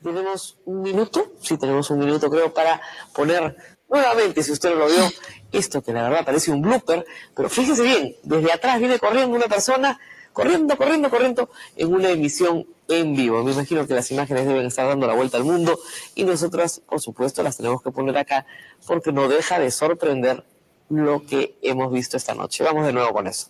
Tenemos 0.01 0.57
un 0.65 0.81
minuto, 0.81 1.33
sí 1.41 1.57
tenemos 1.57 1.89
un 1.89 1.99
minuto 1.99 2.29
creo 2.29 2.53
para 2.53 2.79
poner 3.13 3.55
nuevamente, 3.89 4.43
si 4.43 4.51
usted 4.51 4.69
no 4.69 4.75
lo 4.75 4.87
vio, 4.87 5.09
esto 5.51 5.81
que 5.81 5.91
la 5.91 6.03
verdad 6.03 6.25
parece 6.25 6.51
un 6.51 6.61
blooper, 6.61 7.05
pero 7.35 7.49
fíjese 7.49 7.81
bien, 7.83 8.15
desde 8.23 8.51
atrás 8.51 8.79
viene 8.79 8.99
corriendo 8.99 9.35
una 9.35 9.47
persona, 9.47 9.99
corriendo, 10.37 10.77
corriendo, 10.77 11.09
corriendo, 11.09 11.49
en 11.75 11.91
una 11.91 12.09
emisión 12.11 12.67
en 12.87 13.15
vivo. 13.15 13.43
Me 13.43 13.53
imagino 13.53 13.87
que 13.87 13.95
las 13.95 14.11
imágenes 14.11 14.45
deben 14.45 14.67
estar 14.67 14.87
dando 14.87 15.07
la 15.07 15.15
vuelta 15.15 15.37
al 15.37 15.43
mundo 15.43 15.79
y 16.13 16.25
nosotras, 16.25 16.79
por 16.87 17.01
supuesto, 17.01 17.41
las 17.41 17.57
tenemos 17.57 17.81
que 17.81 17.89
poner 17.89 18.15
acá 18.19 18.45
porque 18.85 19.11
no 19.11 19.27
deja 19.27 19.57
de 19.57 19.71
sorprender 19.71 20.45
lo 20.89 21.25
que 21.25 21.57
hemos 21.63 21.91
visto 21.91 22.17
esta 22.17 22.35
noche. 22.35 22.63
Vamos 22.63 22.85
de 22.85 22.93
nuevo 22.93 23.11
con 23.13 23.25
eso. 23.25 23.47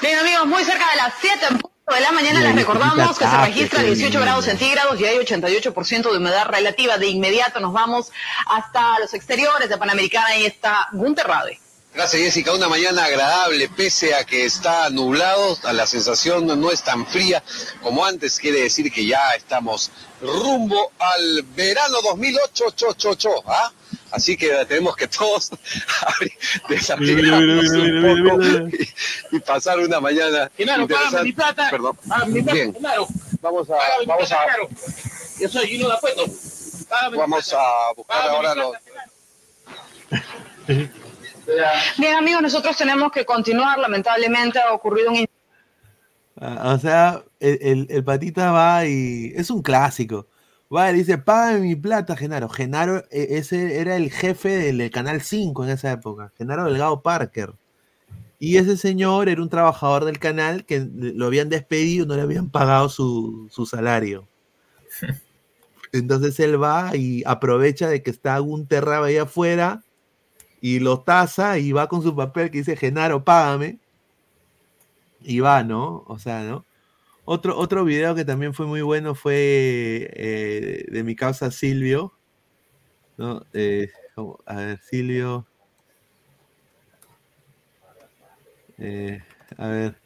Bien 0.00 0.18
amigos, 0.18 0.46
muy 0.46 0.64
cerca 0.64 0.90
de 0.92 0.96
las 0.96 1.12
7 1.20 1.38
en 1.50 1.58
punto 1.58 1.94
de 1.94 2.00
la 2.00 2.12
mañana 2.12 2.40
les 2.40 2.54
recordamos 2.54 3.18
que 3.18 3.26
se 3.26 3.36
registra 3.36 3.82
18 3.82 4.18
grados 4.18 4.46
centígrados 4.46 4.98
y 4.98 5.04
hay 5.04 5.18
88% 5.18 6.10
de 6.10 6.16
humedad 6.16 6.46
relativa. 6.46 6.96
De 6.96 7.08
inmediato 7.08 7.60
nos 7.60 7.74
vamos 7.74 8.10
hasta 8.46 8.98
los 8.98 9.12
exteriores 9.12 9.68
de 9.68 9.76
Panamericana 9.76 10.36
y 10.36 10.46
está 10.46 10.88
Gunter 10.92 11.26
Rade. 11.26 11.60
Gracias 11.92 12.22
Jessica, 12.22 12.52
una 12.54 12.68
mañana 12.68 13.04
agradable, 13.04 13.68
pese 13.68 14.14
a 14.14 14.24
que 14.24 14.44
está 14.44 14.88
nublado, 14.90 15.58
la 15.72 15.86
sensación 15.86 16.46
no 16.46 16.70
es 16.70 16.82
tan 16.84 17.04
fría 17.04 17.42
como 17.82 18.04
antes, 18.06 18.38
quiere 18.38 18.60
decir 18.62 18.92
que 18.92 19.04
ya 19.04 19.32
estamos 19.32 19.90
rumbo 20.22 20.92
al 21.00 21.42
verano 21.56 22.00
2008, 22.02 22.70
cho, 22.76 22.92
cho, 22.94 23.14
cho, 23.16 23.42
¿ah? 23.46 23.72
Así 24.12 24.36
que 24.36 24.50
tenemos 24.66 24.94
que 24.96 25.08
todos 25.08 25.50
abrir- 26.02 26.32
desapegarnos 26.68 27.70
un 27.70 28.24
poco 28.28 28.42
y, 28.76 28.88
y 29.36 29.40
pasar 29.40 29.80
una 29.80 30.00
mañana 30.00 30.48
págame 30.56 30.82
interesante. 30.82 31.24
mi 31.24 31.32
plata. 31.32 31.68
Perdón. 31.70 31.98
Mi 32.28 32.42
plata, 32.42 32.54
Bien, 32.54 32.72
Genaro. 32.74 33.08
vamos 33.40 33.68
a, 33.68 33.76
Págame 33.76 34.06
vamos 34.06 34.28
plata, 34.28 34.42
a, 34.42 34.46
Genaro. 34.46 34.68
Yo 35.40 35.48
soy 35.48 35.66
Gino 35.66 35.88
vamos 35.88 36.00
plata. 37.48 37.60
a 37.88 37.92
buscar 37.94 38.18
Págame 38.20 38.36
ahora 38.36 38.52
plata, 38.54 38.80
los... 40.70 40.88
Bien 41.98 42.14
amigos, 42.16 42.42
nosotros 42.42 42.76
tenemos 42.76 43.10
que 43.12 43.24
continuar. 43.24 43.78
Lamentablemente 43.78 44.58
ha 44.58 44.72
ocurrido 44.72 45.10
un 45.10 45.26
Ah, 46.42 46.72
O 46.74 46.78
sea, 46.78 47.22
el, 47.38 47.58
el- 47.60 47.86
el 47.90 48.04
patita 48.04 48.50
va 48.52 48.86
y. 48.86 49.32
Es 49.34 49.50
un 49.50 49.62
clásico. 49.62 50.26
Va 50.74 50.90
y 50.90 50.94
dice: 50.94 51.18
Págame 51.18 51.60
mi 51.60 51.76
plata, 51.76 52.16
Genaro. 52.16 52.48
Genaro, 52.48 52.98
eh, 53.10 53.28
ese 53.30 53.78
era 53.80 53.96
el 53.96 54.10
jefe 54.10 54.48
del, 54.50 54.78
del 54.78 54.90
Canal 54.90 55.20
5 55.20 55.64
en 55.64 55.70
esa 55.70 55.92
época. 55.92 56.32
Genaro 56.38 56.64
Delgado 56.64 57.02
Parker. 57.02 57.52
Y 58.38 58.56
ese 58.56 58.78
señor 58.78 59.28
era 59.28 59.42
un 59.42 59.50
trabajador 59.50 60.06
del 60.06 60.18
canal 60.18 60.64
que 60.64 60.88
lo 60.94 61.26
habían 61.26 61.50
despedido, 61.50 62.06
no 62.06 62.16
le 62.16 62.22
habían 62.22 62.48
pagado 62.48 62.88
su, 62.88 63.48
su 63.50 63.66
salario. 63.66 64.26
Entonces 65.92 66.38
él 66.40 66.62
va 66.62 66.96
y 66.96 67.22
aprovecha 67.26 67.88
de 67.88 68.02
que 68.02 68.10
está 68.10 68.40
un 68.40 68.66
terraba 68.66 69.06
ahí 69.08 69.18
afuera 69.18 69.82
y 70.60 70.78
lo 70.80 71.00
taza 71.00 71.58
y 71.58 71.72
va 71.72 71.88
con 71.88 72.02
su 72.02 72.14
papel 72.14 72.50
que 72.50 72.58
dice 72.58 72.76
Genaro, 72.76 73.24
págame. 73.24 73.78
Y 75.22 75.40
va, 75.40 75.62
¿no? 75.62 76.04
O 76.06 76.18
sea, 76.18 76.42
¿no? 76.42 76.64
Otro, 77.24 77.56
otro 77.58 77.84
video 77.84 78.14
que 78.14 78.24
también 78.24 78.54
fue 78.54 78.66
muy 78.66 78.82
bueno 78.82 79.14
fue 79.14 80.10
eh, 80.14 80.84
de 80.90 81.04
mi 81.04 81.14
causa 81.14 81.50
Silvio. 81.50 82.12
¿no? 83.16 83.44
Eh, 83.52 83.88
a 84.46 84.54
ver, 84.56 84.80
Silvio. 84.80 85.46
Eh, 88.78 89.22
a 89.56 89.68
ver. 89.68 89.96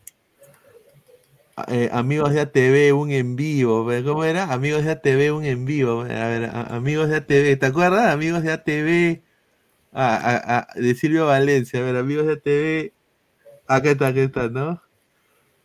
Amigos 1.93 2.33
de 2.33 2.41
ATV, 2.41 2.93
un 2.93 3.13
en 3.13 3.37
vivo. 3.37 3.89
¿Cómo 4.05 4.25
era? 4.25 4.53
Amigos 4.53 4.85
de 4.85 4.91
ATV, 4.91 5.33
un 5.33 5.45
en 5.45 5.65
vivo. 5.65 6.03
A 6.03 6.05
ver, 6.05 6.51
amigos 6.53 7.09
de 7.09 7.17
ATV. 7.17 7.59
¿Te 7.59 7.67
acuerdas? 7.67 8.13
Amigos 8.13 8.43
de 8.43 8.53
ATV. 8.53 9.24
Ah, 9.95 10.19
ah, 10.23 10.67
ah, 10.75 10.81
de 10.81 10.95
Silvio 10.97 11.27
Valencia. 11.27 11.81
A 11.81 11.85
ver, 11.85 11.97
amigos 11.97 12.27
de 12.27 12.33
ATV. 12.35 12.93
Acá 13.69 13.91
está, 13.93 14.09
acá 14.09 14.21
está, 14.23 14.49
¿no? 14.49 14.83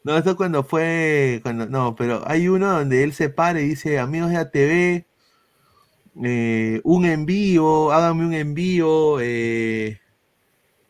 No, 0.03 0.17
eso 0.17 0.35
cuando 0.37 0.63
fue. 0.63 1.39
Cuando, 1.43 1.67
no, 1.67 1.95
pero 1.95 2.23
hay 2.27 2.47
uno 2.47 2.71
donde 2.71 3.03
él 3.03 3.13
se 3.13 3.29
para 3.29 3.61
y 3.61 3.69
dice: 3.69 3.99
Amigos 3.99 4.31
de 4.31 4.37
ATV, 4.37 5.07
eh, 6.23 6.81
un 6.83 7.05
envío, 7.05 7.91
háganme 7.91 8.25
un 8.25 8.33
envío, 8.33 9.19
eh, 9.21 9.99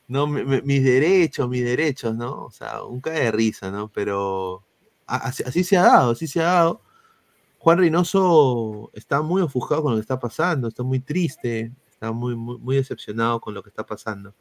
no, 0.08 0.28
mis 0.28 0.84
derechos, 0.84 1.50
mis 1.50 1.64
derechos, 1.64 2.16
¿no? 2.16 2.46
O 2.46 2.52
sea, 2.52 2.84
un 2.84 3.02
cae 3.02 3.26
de 3.26 3.32
risa, 3.32 3.72
¿no? 3.72 3.90
Pero 3.90 4.64
así, 5.08 5.44
así 5.44 5.64
se 5.64 5.78
ha 5.78 5.84
dado, 5.84 6.12
así 6.12 6.28
se 6.28 6.42
ha 6.42 6.46
dado. 6.46 6.82
Juan 7.60 7.78
Reynoso 7.80 8.92
está 8.94 9.22
muy 9.22 9.42
ofuscado 9.42 9.84
con 9.84 9.92
lo 9.94 9.98
que 9.98 10.02
está 10.02 10.20
pasando, 10.20 10.70
está 10.70 10.84
muy 10.84 11.00
triste, 11.02 11.72
está 12.00 12.14
muy, 12.14 12.34
muy, 12.36 12.78
decepcionado 12.78 13.42
con 13.42 13.54
lo 13.54 13.62
que 13.62 13.70
está 13.70 13.86
pasando. 13.86 14.34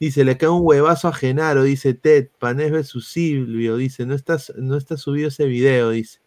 Dice, 0.00 0.24
le 0.24 0.36
cae 0.36 0.48
un 0.48 0.62
huevazo 0.64 1.06
a 1.08 1.12
Genaro, 1.12 1.62
dice 1.62 1.94
Ted, 1.94 2.30
Panés 2.38 2.72
versus 2.72 3.06
Silvio, 3.08 3.76
dice, 3.76 4.06
no 4.06 4.14
está, 4.14 4.38
no 4.56 4.76
está 4.76 4.96
subido 4.96 5.28
ese 5.28 5.44
video, 5.46 5.90
dice. 5.90 6.20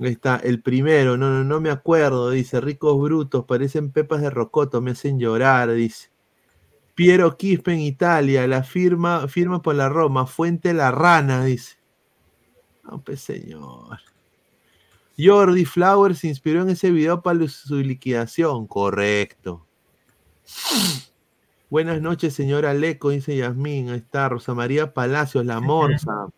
Ahí 0.00 0.08
está, 0.08 0.36
el 0.36 0.62
primero, 0.62 1.16
no, 1.16 1.30
no, 1.30 1.44
no 1.44 1.60
me 1.60 1.70
acuerdo, 1.70 2.30
dice, 2.30 2.60
ricos 2.60 3.00
brutos, 3.00 3.44
parecen 3.44 3.92
pepas 3.92 4.20
de 4.20 4.30
rocoto, 4.30 4.80
me 4.80 4.90
hacen 4.90 5.20
llorar, 5.20 5.72
dice. 5.72 6.10
Piero 6.94 7.36
Quispe 7.36 7.72
en 7.72 7.80
Italia, 7.80 8.46
la 8.48 8.64
firma, 8.64 9.28
firma 9.28 9.62
por 9.62 9.76
la 9.76 9.88
Roma, 9.88 10.26
Fuente 10.26 10.74
la 10.74 10.90
Rana, 10.90 11.44
dice. 11.44 11.76
No, 12.84 13.00
pues 13.02 13.20
señor. 13.20 13.98
Jordi 15.18 15.64
Flowers 15.64 16.18
se 16.18 16.28
inspiró 16.28 16.62
en 16.62 16.70
ese 16.70 16.90
video 16.90 17.22
para 17.22 17.46
su 17.48 17.76
liquidación, 17.76 18.66
correcto. 18.66 19.66
Buenas 21.70 22.00
noches, 22.00 22.34
señora 22.34 22.74
Leco, 22.74 23.10
dice 23.10 23.36
Yasmín. 23.36 23.88
Ahí 23.88 23.98
está, 23.98 24.28
Rosa 24.28 24.54
María 24.54 24.92
Palacios, 24.92 25.44
la 25.46 25.60
morsa. 25.60 26.28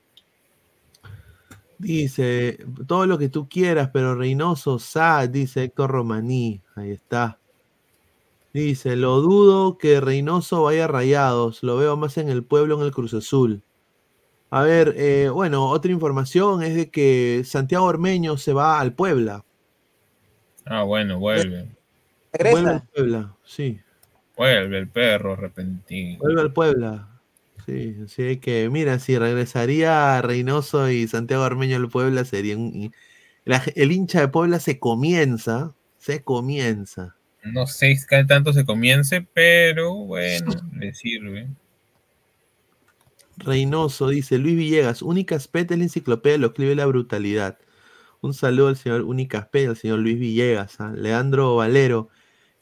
Dice, 1.79 2.59
todo 2.87 3.07
lo 3.07 3.19
que 3.19 3.29
tú 3.29 3.49
quieras, 3.49 3.91
pero 3.93 4.15
Reynoso, 4.15 4.79
Sad, 4.79 5.29
dice 5.29 5.65
Héctor 5.65 5.91
Romaní. 5.91 6.63
Ahí 6.75 6.91
está. 6.91 7.39
Dice, 8.53 8.97
lo 8.97 9.21
dudo 9.21 9.77
que 9.77 10.01
Reynoso 10.01 10.63
vaya 10.63 10.87
rayados. 10.87 11.63
Lo 11.63 11.77
veo 11.77 11.97
más 11.97 12.17
en 12.17 12.29
el 12.29 12.43
pueblo, 12.43 12.79
en 12.79 12.87
el 12.87 12.93
Cruz 12.93 13.13
Azul. 13.13 13.63
A 14.51 14.63
ver, 14.63 14.95
eh, 14.97 15.29
bueno, 15.29 15.69
otra 15.69 15.93
información 15.93 16.63
es 16.63 16.75
de 16.75 16.91
que 16.91 17.43
Santiago 17.45 17.85
Ormeño 17.85 18.37
se 18.39 18.53
va 18.53 18.81
al 18.81 18.95
Puebla. 18.95 19.45
Ah, 20.65 20.83
bueno, 20.83 21.19
vuelve. 21.19 21.69
Vuelve 22.33 22.71
al 22.71 22.83
Puebla, 22.95 23.35
sí. 23.45 23.81
Vuelve 24.37 24.79
el 24.79 24.89
perro 24.89 25.35
repentino. 25.37 26.19
Vuelve 26.19 26.41
al 26.41 26.53
Puebla. 26.53 27.09
Sí, 27.67 27.97
así 28.05 28.39
que, 28.39 28.71
mira, 28.71 28.99
si 28.99 29.19
regresaría 29.19 30.23
Reynoso 30.23 30.91
y 30.91 31.07
Santiago 31.09 31.43
Ormeño 31.45 31.77
al 31.77 31.89
Puebla, 31.89 32.25
sería 32.25 32.57
un. 32.57 32.93
la- 33.45 33.63
el 33.77 33.93
hincha 33.93 34.21
de 34.21 34.29
Puebla 34.29 34.61
se 34.61 34.79
comienza, 34.79 35.75
se 35.99 36.23
comienza. 36.23 37.17
No 37.45 37.67
sé 37.67 37.95
si 37.97 38.07
tanto 38.27 38.53
se 38.53 38.65
comience, 38.65 39.27
pero 39.35 39.95
bueno, 39.95 40.47
le 40.79 40.95
sirve. 40.95 41.49
Reynoso 43.39 44.09
dice 44.09 44.39
Luis 44.39 44.57
Villegas, 44.57 45.03
Unicaspet 45.03 45.71
es 45.71 45.79
la 45.79 45.85
enciclopedia 45.85 46.33
de 46.33 46.39
los 46.39 46.53
clubes 46.53 46.71
de 46.71 46.77
la 46.77 46.87
brutalidad. 46.87 47.59
Un 48.21 48.35
saludo 48.35 48.69
al 48.69 48.77
señor 48.77 49.03
Unicaspet 49.03 49.69
al 49.69 49.77
señor 49.77 50.01
Luis 50.01 50.19
Villegas. 50.19 50.81
¿ah? 50.81 50.93
Leandro 50.95 51.57
Valero, 51.57 52.09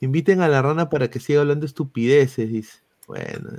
inviten 0.01 0.41
a 0.43 0.49
la 0.49 0.63
rana 0.63 0.91
para 0.91 1.09
que 1.09 1.21
siga 1.21 1.41
hablando 1.41 1.67
estupideces, 1.67 2.51
dice. 2.51 2.81
Bueno. 3.07 3.51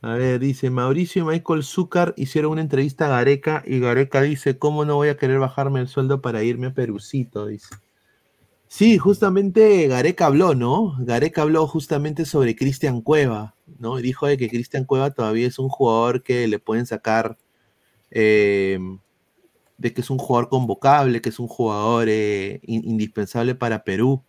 A 0.00 0.14
ver, 0.14 0.40
dice 0.40 0.68
Mauricio 0.70 1.22
y 1.22 1.26
Michael 1.26 1.62
Zúcar 1.62 2.14
hicieron 2.16 2.52
una 2.52 2.60
entrevista 2.60 3.06
a 3.06 3.10
Gareca 3.10 3.62
y 3.64 3.78
Gareca 3.78 4.22
dice, 4.22 4.58
¿cómo 4.58 4.84
no 4.84 4.96
voy 4.96 5.08
a 5.08 5.16
querer 5.16 5.38
bajarme 5.38 5.80
el 5.80 5.88
sueldo 5.88 6.20
para 6.20 6.42
irme 6.42 6.68
a 6.68 6.74
Perucito? 6.74 7.46
Dice. 7.46 7.76
Sí, 8.74 8.96
justamente 8.96 9.86
Gareca 9.86 10.24
habló, 10.26 10.54
¿no? 10.54 10.96
Gareca 11.00 11.42
habló 11.42 11.66
justamente 11.66 12.24
sobre 12.24 12.56
Cristian 12.56 13.02
Cueva, 13.02 13.54
¿no? 13.78 13.96
Dijo 13.98 14.26
de 14.26 14.38
que 14.38 14.48
Cristian 14.48 14.86
Cueva 14.86 15.10
todavía 15.10 15.46
es 15.46 15.58
un 15.58 15.68
jugador 15.68 16.22
que 16.22 16.48
le 16.48 16.58
pueden 16.58 16.86
sacar, 16.86 17.36
eh, 18.10 18.78
de 19.78 19.94
que 19.94 20.00
es 20.02 20.10
un 20.10 20.18
jugador 20.18 20.48
convocable, 20.50 21.20
que 21.22 21.30
es 21.30 21.38
un 21.40 21.48
jugador 21.48 22.08
eh, 22.10 22.60
in- 22.64 22.88
indispensable 22.88 23.54
para 23.54 23.84
Perú, 23.84 24.22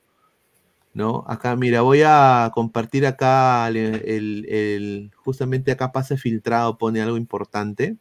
¿no? 0.94 1.24
Acá, 1.28 1.56
mira, 1.56 1.82
voy 1.82 2.02
a 2.06 2.52
compartir 2.54 3.06
acá 3.08 3.68
el, 3.70 5.12
justamente 5.18 5.72
acá 5.72 5.92
pase 5.92 6.18
filtrado, 6.18 6.78
pone 6.78 7.02
algo 7.02 7.18
importante. 7.18 7.98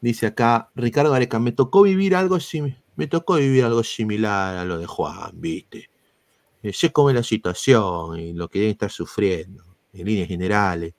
Dice 0.00 0.26
acá, 0.26 0.70
Ricardo 0.74 1.10
Gareca, 1.12 1.38
me 1.38 1.52
tocó 1.52 1.82
vivir 1.82 2.14
algo 2.14 2.36
simi- 2.38 2.76
me 2.96 3.06
tocó 3.06 3.36
vivir 3.36 3.64
algo 3.64 3.82
similar 3.82 4.56
a 4.56 4.64
lo 4.64 4.78
de 4.78 4.86
Juan, 4.86 5.32
¿viste? 5.34 5.90
Eh, 6.62 6.72
sé 6.72 6.92
cómo 6.92 7.10
es 7.10 7.16
la 7.16 7.22
situación 7.22 8.18
y 8.18 8.32
lo 8.32 8.48
que 8.48 8.60
deben 8.60 8.72
estar 8.72 8.90
sufriendo, 8.90 9.64
en 9.92 10.06
líneas 10.06 10.28
generales. 10.28 10.94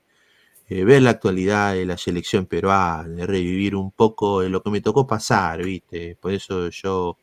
Eh, 0.68 0.84
ver 0.84 1.02
la 1.02 1.10
actualidad 1.10 1.74
de 1.74 1.86
la 1.86 1.96
selección 1.96 2.46
peruana, 2.46 3.24
revivir 3.26 3.76
un 3.76 3.92
poco 3.92 4.40
de 4.40 4.48
lo 4.48 4.62
que 4.62 4.70
me 4.70 4.80
tocó 4.80 5.06
pasar, 5.06 5.62
¿viste? 5.64 6.16
Por 6.20 6.32
eso 6.32 6.70
yo, 6.70 7.18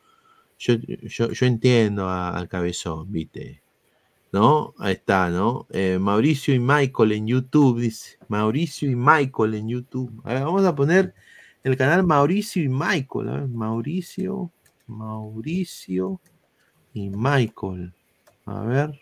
yo, 0.58 0.76
yo, 0.76 1.32
yo 1.32 1.46
entiendo 1.46 2.10
al 2.10 2.48
cabezón, 2.48 3.12
¿viste? 3.12 3.62
¿No? 4.32 4.74
Ahí 4.80 4.94
está, 4.94 5.30
¿no? 5.30 5.68
Eh, 5.72 6.00
Mauricio 6.00 6.54
y 6.56 6.60
Michael 6.60 7.12
en 7.14 7.28
YouTube, 7.28 7.80
dice. 7.82 8.18
Mauricio 8.30 8.90
y 8.90 8.96
Michael 8.96 9.56
en 9.56 9.68
YouTube. 9.70 10.22
A 10.24 10.34
ver, 10.34 10.44
vamos 10.44 10.66
a 10.66 10.76
poner 10.76 11.14
el 11.64 11.78
canal 11.78 12.04
Mauricio 12.04 12.64
y 12.64 12.70
Michael. 12.70 13.30
A 13.30 13.34
ver, 13.42 13.48
Mauricio, 13.50 14.52
Mauricio 14.88 16.20
y 16.94 17.10
Michael. 17.10 17.94
A 18.46 18.62
ver. 18.62 19.00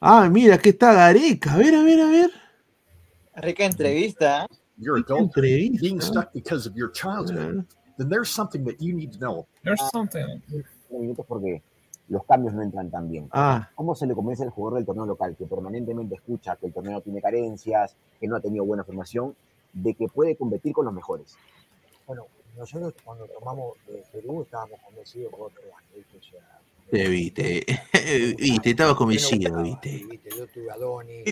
Ah, 0.00 0.28
mira, 0.30 0.54
aquí 0.54 0.70
está 0.70 0.92
Gareca. 0.92 1.54
A 1.54 1.56
ver, 1.58 1.74
a 1.74 1.82
ver, 1.82 2.00
a 2.00 2.06
ver. 2.06 2.30
Rica 3.36 3.64
entrevista. 3.64 4.44
¿eh? 4.44 4.46
You're 4.78 5.00
adult 5.00 5.34
being 5.34 6.00
stuck 6.00 6.32
because 6.32 6.68
of 6.68 6.76
your 6.76 6.92
childhood, 6.92 7.66
then 7.98 8.08
there's 8.08 8.30
something 8.30 8.64
that 8.64 8.80
you 8.80 8.94
need 8.94 9.12
to 9.12 9.18
know. 9.18 9.46
There's 9.64 9.82
something. 9.90 10.40
minutos 10.90 11.26
porque 11.26 11.62
los 12.08 12.24
cambios 12.24 12.54
no 12.54 12.62
entran 12.62 12.90
tan 12.90 13.10
bien. 13.10 13.28
Ah. 13.32 13.68
¿Cómo 13.74 13.94
se 13.94 14.06
le 14.06 14.14
convence 14.14 14.44
al 14.44 14.50
jugador 14.50 14.78
del 14.78 14.86
torneo 14.86 15.04
local 15.04 15.36
que 15.36 15.46
permanentemente 15.46 16.14
escucha 16.14 16.56
que 16.56 16.66
el 16.66 16.72
torneo 16.72 17.00
tiene 17.00 17.20
carencias, 17.20 17.96
que 18.20 18.28
no 18.28 18.36
ha 18.36 18.40
tenido 18.40 18.64
buena 18.64 18.84
formación, 18.84 19.34
de 19.72 19.94
que 19.94 20.06
puede 20.08 20.36
competir 20.36 20.72
con 20.72 20.84
los 20.84 20.94
mejores? 20.94 21.36
Bueno, 22.06 22.26
nosotros 22.56 22.94
cuando 23.04 23.26
tomamos 23.26 23.76
Perú 24.12 24.42
estábamos 24.42 24.80
convencidos 24.80 25.30
por 25.30 25.42
otro 25.42 25.62
año, 25.76 25.86
¿viste? 25.94 26.18
O 26.18 26.22
sea, 26.22 26.60
Te 26.90 27.08
viste, 27.08 27.64
viste, 28.38 28.70
estaba 28.70 28.96
convencido, 28.96 29.62
viste. 29.62 30.04
¿viste? 30.08 30.30
Yo 30.36 30.46
tuve 30.48 30.70
a 30.70 30.76
Doni, 30.76 31.24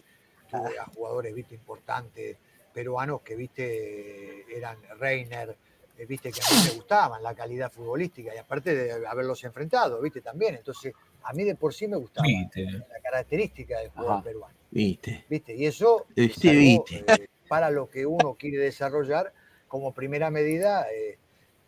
tuve 0.50 0.78
a 0.78 0.84
jugadores, 0.86 1.34
viste, 1.34 1.54
importantes, 1.54 2.36
peruanos 2.72 3.22
que, 3.22 3.34
viste, 3.36 4.44
eran 4.56 4.78
Reiner, 4.98 5.56
eh, 5.98 6.04
viste, 6.06 6.30
que 6.30 6.40
a 6.40 6.44
mí 6.50 6.62
me 6.68 6.70
gustaban, 6.74 7.22
la 7.22 7.34
calidad 7.34 7.72
futbolística, 7.72 8.34
y 8.34 8.38
aparte 8.38 8.74
de 8.74 9.06
haberlos 9.06 9.42
enfrentado, 9.44 10.00
viste, 10.02 10.20
también. 10.20 10.56
Entonces, 10.56 10.92
a 11.22 11.32
mí 11.32 11.44
de 11.44 11.54
por 11.54 11.72
sí 11.74 11.88
me 11.88 11.96
gustaba 11.96 12.26
Viste. 12.28 12.64
la 12.64 13.00
característica 13.02 13.80
del 13.80 13.90
jugador 13.90 14.14
Ajá. 14.16 14.22
peruano, 14.22 14.54
Viste. 14.70 15.24
viste, 15.28 15.56
y 15.56 15.66
eso 15.66 16.06
viste. 16.14 17.04
eh, 17.06 17.26
para 17.48 17.70
lo 17.70 17.88
que 17.88 18.04
uno 18.06 18.34
quiere 18.34 18.58
desarrollar 18.58 19.32
como 19.68 19.92
primera 19.92 20.30
medida. 20.30 20.86
eh, 20.92 21.18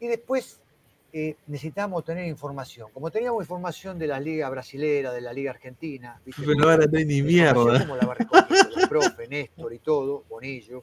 y 0.01 0.07
después 0.07 0.61
eh, 1.13 1.37
necesitamos 1.47 2.05
tener 2.05 2.27
información. 2.27 2.89
Como 2.93 3.11
teníamos 3.11 3.43
información 3.43 3.99
de 3.99 4.07
la 4.07 4.21
liga 4.21 4.49
brasilera, 4.51 5.13
de 5.13 5.21
la 5.21 5.33
liga 5.33 5.51
argentina, 5.51 6.21
¿viste? 6.25 6.43
Pero 6.45 6.71
ahora 6.71 6.87
no 6.87 6.99
hay 6.99 7.05
ni 7.05 7.23
mierda. 7.23 7.81
Como 7.81 7.97
la 7.97 8.07
va 8.07 8.15
recogiendo 8.15 8.77
el 8.81 8.89
profe, 8.89 9.27
Néstor 9.29 9.73
y 9.73 9.79
todo, 9.79 10.25
Bonillo. 10.29 10.83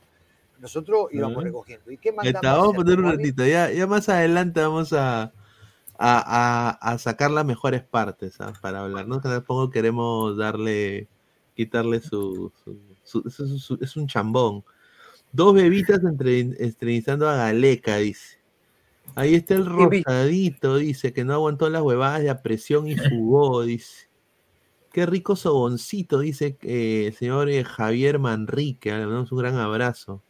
Nosotros 0.59 1.07
íbamos 1.11 1.43
recogiendo. 1.43 1.91
¿Y 1.91 1.97
qué 1.97 2.11
mandamos? 2.11 2.35
está, 2.43 2.57
vamos 2.57 2.73
a 2.73 2.75
poner 2.77 2.99
un 2.99 3.11
ratito. 3.11 3.45
Ya, 3.45 3.69
ya 3.71 3.85
más 3.87 4.07
adelante 4.09 4.61
vamos 4.61 4.93
a, 4.93 5.23
a, 5.23 5.31
a- 5.97 6.69
a 6.71 6.97
sacar 6.97 7.29
las 7.31 7.45
mejores 7.45 7.83
partes 7.83 8.39
¿ah? 8.41 8.53
para 8.61 8.79
hablar. 8.81 9.05
¿no? 9.07 9.21
Que 9.21 9.29
tampoco 9.29 9.69
queremos 9.69 10.37
darle, 10.37 11.07
quitarle 11.55 11.99
su. 12.01 12.51
su- 13.03 13.77
es 13.81 13.95
un 13.97 14.07
chambón. 14.07 14.63
Dos 15.35 15.53
bebitas 15.53 16.01
entre, 16.01 16.39
entrevistando 16.39 17.27
a 17.27 17.35
Galeca, 17.35 17.97
dice. 17.97 18.37
Ahí 19.15 19.35
está 19.35 19.55
el 19.55 19.65
rosadito, 19.65 20.77
dice, 20.77 21.11
que 21.11 21.25
no 21.25 21.33
aguantó 21.33 21.69
las 21.69 21.81
huevadas 21.81 22.23
de 22.23 22.33
presión 22.35 22.87
y 22.87 22.95
jugó, 22.95 23.63
dice. 23.63 24.07
Qué 24.93 25.05
rico 25.05 25.35
soboncito, 25.35 26.19
dice 26.19 26.57
eh, 26.61 27.07
el 27.07 27.13
señor 27.13 27.49
eh, 27.49 27.65
Javier 27.65 28.17
Manrique. 28.17 28.93
ah, 28.93 28.97
Le 28.97 29.07
mandamos 29.07 29.31
un 29.33 29.39
gran 29.39 29.57
abrazo. 29.57 30.23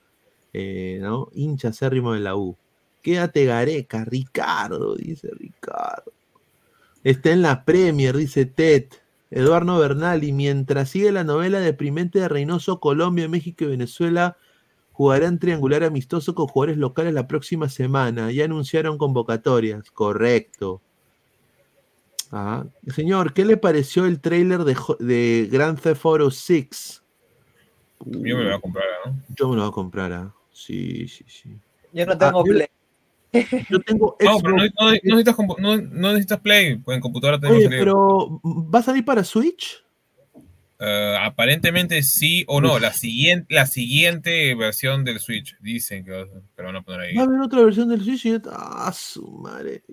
Eh, 0.53 0.97
¿no? 1.01 1.29
Hincha 1.33 1.67
acérrimo 1.67 2.13
de 2.13 2.21
la 2.21 2.35
U. 2.35 2.57
Quédate 3.03 3.45
Gareca, 3.45 4.05
Ricardo, 4.05 4.95
dice 4.95 5.29
Ricardo. 5.37 6.11
Está 7.03 7.29
en 7.29 7.43
la 7.43 7.63
Premier, 7.63 8.17
dice 8.17 8.45
Ted. 8.47 8.85
Eduardo 9.29 9.77
Bernal, 9.77 10.23
y 10.23 10.31
mientras 10.31 10.89
sigue 10.89 11.11
la 11.11 11.23
novela 11.23 11.59
deprimente 11.59 12.19
de 12.19 12.27
Reynoso, 12.27 12.79
Colombia, 12.79 13.29
México 13.29 13.65
y 13.65 13.67
Venezuela 13.67 14.37
jugarán 14.95 15.39
triangular 15.39 15.83
amistoso 15.83 16.33
con 16.35 16.47
jugadores 16.47 16.77
locales 16.77 17.13
la 17.13 17.27
próxima 17.27 17.67
semana. 17.67 18.31
Ya 18.31 18.45
anunciaron 18.45 18.97
convocatorias. 18.97 19.91
Correcto. 19.91 20.81
Ah, 22.31 22.65
Señor, 22.87 23.33
¿qué 23.33 23.43
le 23.43 23.57
pareció 23.57 24.05
el 24.05 24.21
tráiler 24.21 24.63
de, 24.63 24.75
de 24.99 25.49
Grand 25.51 25.77
Theft 25.79 26.05
Auto 26.05 26.31
6? 26.31 27.03
Yo 28.05 28.37
me 28.37 28.43
lo 28.43 28.43
voy 28.45 28.53
a 28.53 28.59
comprar, 28.61 28.85
¿no? 29.05 29.15
Yo 29.37 29.49
me 29.49 29.55
lo 29.57 29.61
voy 29.63 29.69
a 29.69 29.73
comprar, 29.73 30.13
¿ah? 30.13 30.33
Sí, 30.53 31.07
sí, 31.09 31.25
sí. 31.27 31.59
Yo 31.91 32.05
no 32.05 32.17
tengo 32.17 32.39
Ah, 32.39 32.43
play. 32.43 32.67
Yo 33.69 33.81
tengo 33.81 34.17
No, 34.21 34.39
pero 34.41 34.55
no, 34.55 34.63
Xbox. 34.63 34.73
no- 34.79 34.89
no 35.03 35.15
necesitas, 35.17 35.37
no- 35.59 35.77
no 35.77 36.07
necesitas 36.13 36.39
Play, 36.39 36.77
pues 36.77 36.95
en 36.95 37.01
computadora 37.01 37.37
tenemos 37.37 37.57
Oye, 37.65 37.69
pero 37.69 38.39
¿va 38.43 38.79
a 38.79 38.83
salir 38.83 39.03
para 39.03 39.25
Switch? 39.25 39.84
Eh, 40.79 41.17
aparentemente 41.21 42.03
sí 42.03 42.43
o 42.47 42.59
no. 42.59 42.79
La 42.79 42.91
siguiente, 42.93 43.53
la 43.53 43.65
siguiente 43.65 44.53
versión 44.55 45.03
del 45.05 45.19
Switch. 45.19 45.57
Dicen 45.59 46.03
que, 46.03 46.11
va 46.11 46.25
pero 46.55 46.67
van 46.67 46.75
a 46.77 46.81
poner 46.81 47.01
ahí. 47.01 47.15
Va 47.15 47.21
a 47.21 47.25
haber 47.25 47.39
otra 47.39 47.61
versión 47.61 47.89
del 47.89 48.03
Switch 48.03 48.25
y. 48.25 48.41
¡Ah, 48.51 48.91
su 48.93 49.25
madre! 49.31 49.83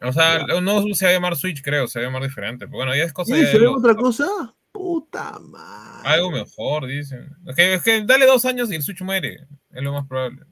O 0.00 0.12
sea, 0.12 0.46
no 0.62 0.94
se 0.94 1.04
va 1.04 1.10
a 1.10 1.14
llamar 1.14 1.36
Switch, 1.36 1.60
creo, 1.62 1.88
se 1.88 1.98
va 1.98 2.04
a 2.04 2.08
llamar 2.08 2.22
diferente. 2.22 2.66
Pero 2.66 2.76
bueno, 2.76 2.94
ya 2.94 3.02
es 3.02 3.12
cosa 3.12 3.36
¿Y 3.36 3.44
se 3.46 3.58
los- 3.58 3.76
otra 3.76 3.94
cosa? 3.96 4.26
Puta 4.70 5.38
madre. 5.40 6.08
algo 6.08 6.30
mejor, 6.30 6.86
dicen. 6.86 7.30
Es 7.46 7.56
que, 7.56 7.74
es 7.74 7.82
que 7.82 8.04
dale 8.04 8.26
dos 8.26 8.44
años 8.44 8.70
y 8.70 8.76
el 8.76 8.82
Switch 8.82 9.00
muere. 9.02 9.46
Es 9.72 9.82
lo 9.82 9.92
más 9.92 10.06
probable. 10.06 10.42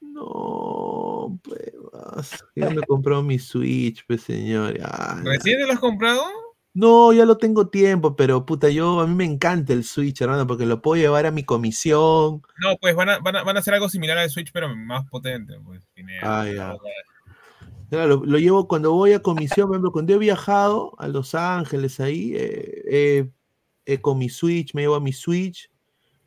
No, 0.00 1.38
pues. 1.42 1.60
Ya 2.56 2.70
me 2.70 2.80
compró 2.82 3.22
mi 3.22 3.38
Switch, 3.38 4.04
pues, 4.06 4.22
señor. 4.22 4.78
¿Recién 5.24 5.58
te 5.58 5.66
lo 5.66 5.72
has 5.72 5.78
comprado? 5.78 6.22
No, 6.72 7.12
ya 7.12 7.24
lo 7.24 7.36
tengo 7.36 7.68
tiempo, 7.68 8.14
pero 8.14 8.46
puta, 8.46 8.68
yo 8.68 9.00
a 9.00 9.06
mí 9.06 9.14
me 9.14 9.24
encanta 9.24 9.72
el 9.72 9.82
Switch, 9.84 10.20
hermano, 10.20 10.46
porque 10.46 10.66
lo 10.66 10.80
puedo 10.80 11.02
llevar 11.02 11.26
a 11.26 11.32
mi 11.32 11.42
comisión. 11.42 12.42
No, 12.58 12.76
pues 12.80 12.94
van 12.94 13.08
a, 13.08 13.18
van 13.18 13.36
a, 13.36 13.42
van 13.42 13.56
a 13.56 13.60
hacer 13.60 13.74
algo 13.74 13.88
similar 13.88 14.18
al 14.18 14.30
Switch, 14.30 14.52
pero 14.52 14.74
más 14.74 15.08
potente. 15.08 15.54
Pues, 15.64 15.82
Ah, 16.22 16.46
ya. 16.46 16.76
Claro, 17.90 18.22
lo 18.24 18.38
llevo 18.38 18.68
cuando 18.68 18.92
voy 18.92 19.14
a 19.14 19.20
comisión, 19.20 19.66
por 19.66 19.74
ejemplo, 19.74 19.90
cuando 19.90 20.14
he 20.14 20.18
viajado 20.18 20.94
a 20.98 21.08
Los 21.08 21.34
Ángeles 21.34 21.98
ahí, 21.98 22.34
eh, 22.36 22.82
eh, 22.88 23.30
eh, 23.84 24.00
con 24.00 24.18
mi 24.18 24.28
Switch, 24.28 24.72
me 24.74 24.82
llevo 24.82 24.94
a 24.94 25.00
mi 25.00 25.12
Switch, 25.12 25.68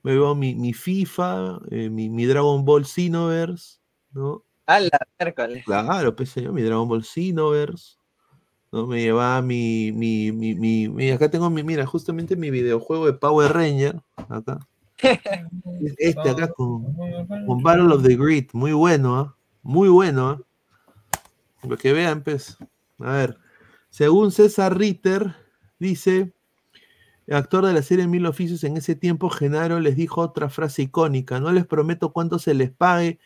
me 0.03 0.11
llevo 0.11 0.35
mi, 0.35 0.55
mi 0.55 0.73
FIFA, 0.73 1.61
eh, 1.71 1.89
mi, 1.89 2.09
mi 2.09 2.25
Dragon 2.25 2.65
Ball 2.65 2.85
Xenoverse, 2.85 3.77
¿no? 4.11 4.43
A 4.65 4.81
la 4.81 4.99
miércoles. 5.17 5.63
Claro, 5.63 6.13
pues 6.13 6.35
yo, 6.35 6.51
mi 6.51 6.61
Dragon 6.61 6.89
Ball 6.89 7.05
Xenoverse, 7.05 7.95
¿no? 8.73 8.87
Me 8.87 9.01
llevaba 9.01 9.41
mi, 9.41 9.91
mi, 9.93 10.31
mi, 10.31 10.89
mi- 10.89 11.11
acá 11.11 11.29
tengo 11.29 11.49
mi, 11.49 11.63
mira, 11.63 11.85
justamente 11.85 12.35
mi 12.35 12.49
videojuego 12.49 13.05
de 13.05 13.13
Power 13.13 13.53
Ranger, 13.53 14.01
acá. 14.27 14.59
Es 15.01 15.95
Este 15.97 16.29
acá 16.29 16.47
con, 16.49 16.95
con 17.45 17.61
Battle 17.63 17.93
of 17.93 18.03
the 18.03 18.15
Grid, 18.17 18.49
muy 18.53 18.73
bueno, 18.73 19.15
¿ah? 19.17 19.35
Muy 19.61 19.89
bueno, 19.89 20.29
¿ah? 20.29 20.41
Lo 21.67 21.77
que 21.77 21.93
vean, 21.93 22.23
pues. 22.23 22.57
A 22.99 23.11
ver, 23.13 23.37
según 23.89 24.31
César 24.31 24.77
Ritter, 24.77 25.35
dice, 25.79 26.33
actor 27.29 27.65
de 27.65 27.73
la 27.73 27.81
serie 27.81 28.07
Mil 28.07 28.25
Oficios, 28.25 28.63
en 28.63 28.75
ese 28.77 28.95
tiempo 28.95 29.29
Genaro 29.29 29.79
les 29.79 29.95
dijo 29.95 30.21
otra 30.21 30.49
frase 30.49 30.81
icónica, 30.81 31.39
no 31.39 31.51
les 31.51 31.65
prometo 31.65 32.11
cuánto 32.11 32.39
se 32.39 32.53
les 32.53 32.71
pague, 32.71 33.19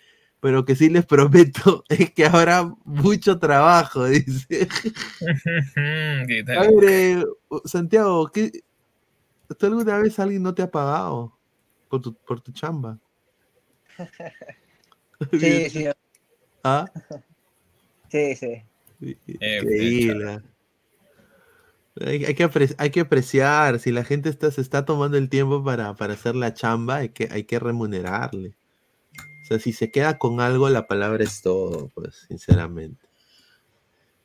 pero 0.48 0.64
que 0.64 0.78
sí 0.78 0.90
les 0.90 1.06
prometo 1.06 1.84
es 1.90 2.14
que 2.14 2.26
habrá 2.26 2.74
mucho 2.86 3.38
trabajo, 3.38 4.06
dice. 4.06 4.48
¿Qué 5.76 6.42
A 6.42 6.46
tal? 6.46 6.74
ver, 6.80 6.86
eh, 6.90 7.24
Santiago, 7.66 8.28
¿qué, 8.28 8.50
¿tú 9.60 9.66
alguna 9.66 9.98
vez 9.98 10.18
alguien 10.20 10.42
no 10.44 10.54
te 10.56 10.62
ha 10.62 10.72
pagado 10.72 11.38
por 11.90 12.02
tu, 12.02 12.16
por 12.16 12.40
tu 12.40 12.54
chamba? 12.54 12.98
Sí, 15.38 15.70
sí. 15.70 15.88
¿Ah? 16.64 16.86
Sí, 18.10 18.34
sí. 18.38 18.64
Increíble. 19.02 20.42
Hay, 22.00 22.24
hay 22.24 22.36
que 22.36 22.46
apre- 22.46 22.76
hay 22.78 22.90
que 22.90 23.02
apreciar, 23.02 23.80
si 23.80 23.92
la 23.92 24.06
gente 24.06 24.30
está, 24.30 24.50
se 24.50 24.62
está 24.62 24.86
tomando 24.86 25.18
el 25.18 25.28
tiempo 25.28 25.62
para, 25.62 25.94
para 25.98 26.14
hacer 26.14 26.36
la 26.38 26.54
chamba, 26.54 26.98
hay 26.98 27.10
que, 27.10 27.28
hay 27.32 27.44
que 27.44 27.60
remunerarle. 27.60 28.57
O 29.48 29.52
sea, 29.52 29.60
si 29.60 29.72
se 29.72 29.92
queda 29.92 30.18
con 30.18 30.42
algo, 30.42 30.68
la 30.68 30.88
palabra 30.88 31.24
es 31.24 31.42
todo, 31.42 31.90
pues, 31.96 32.26
sinceramente. 32.28 33.08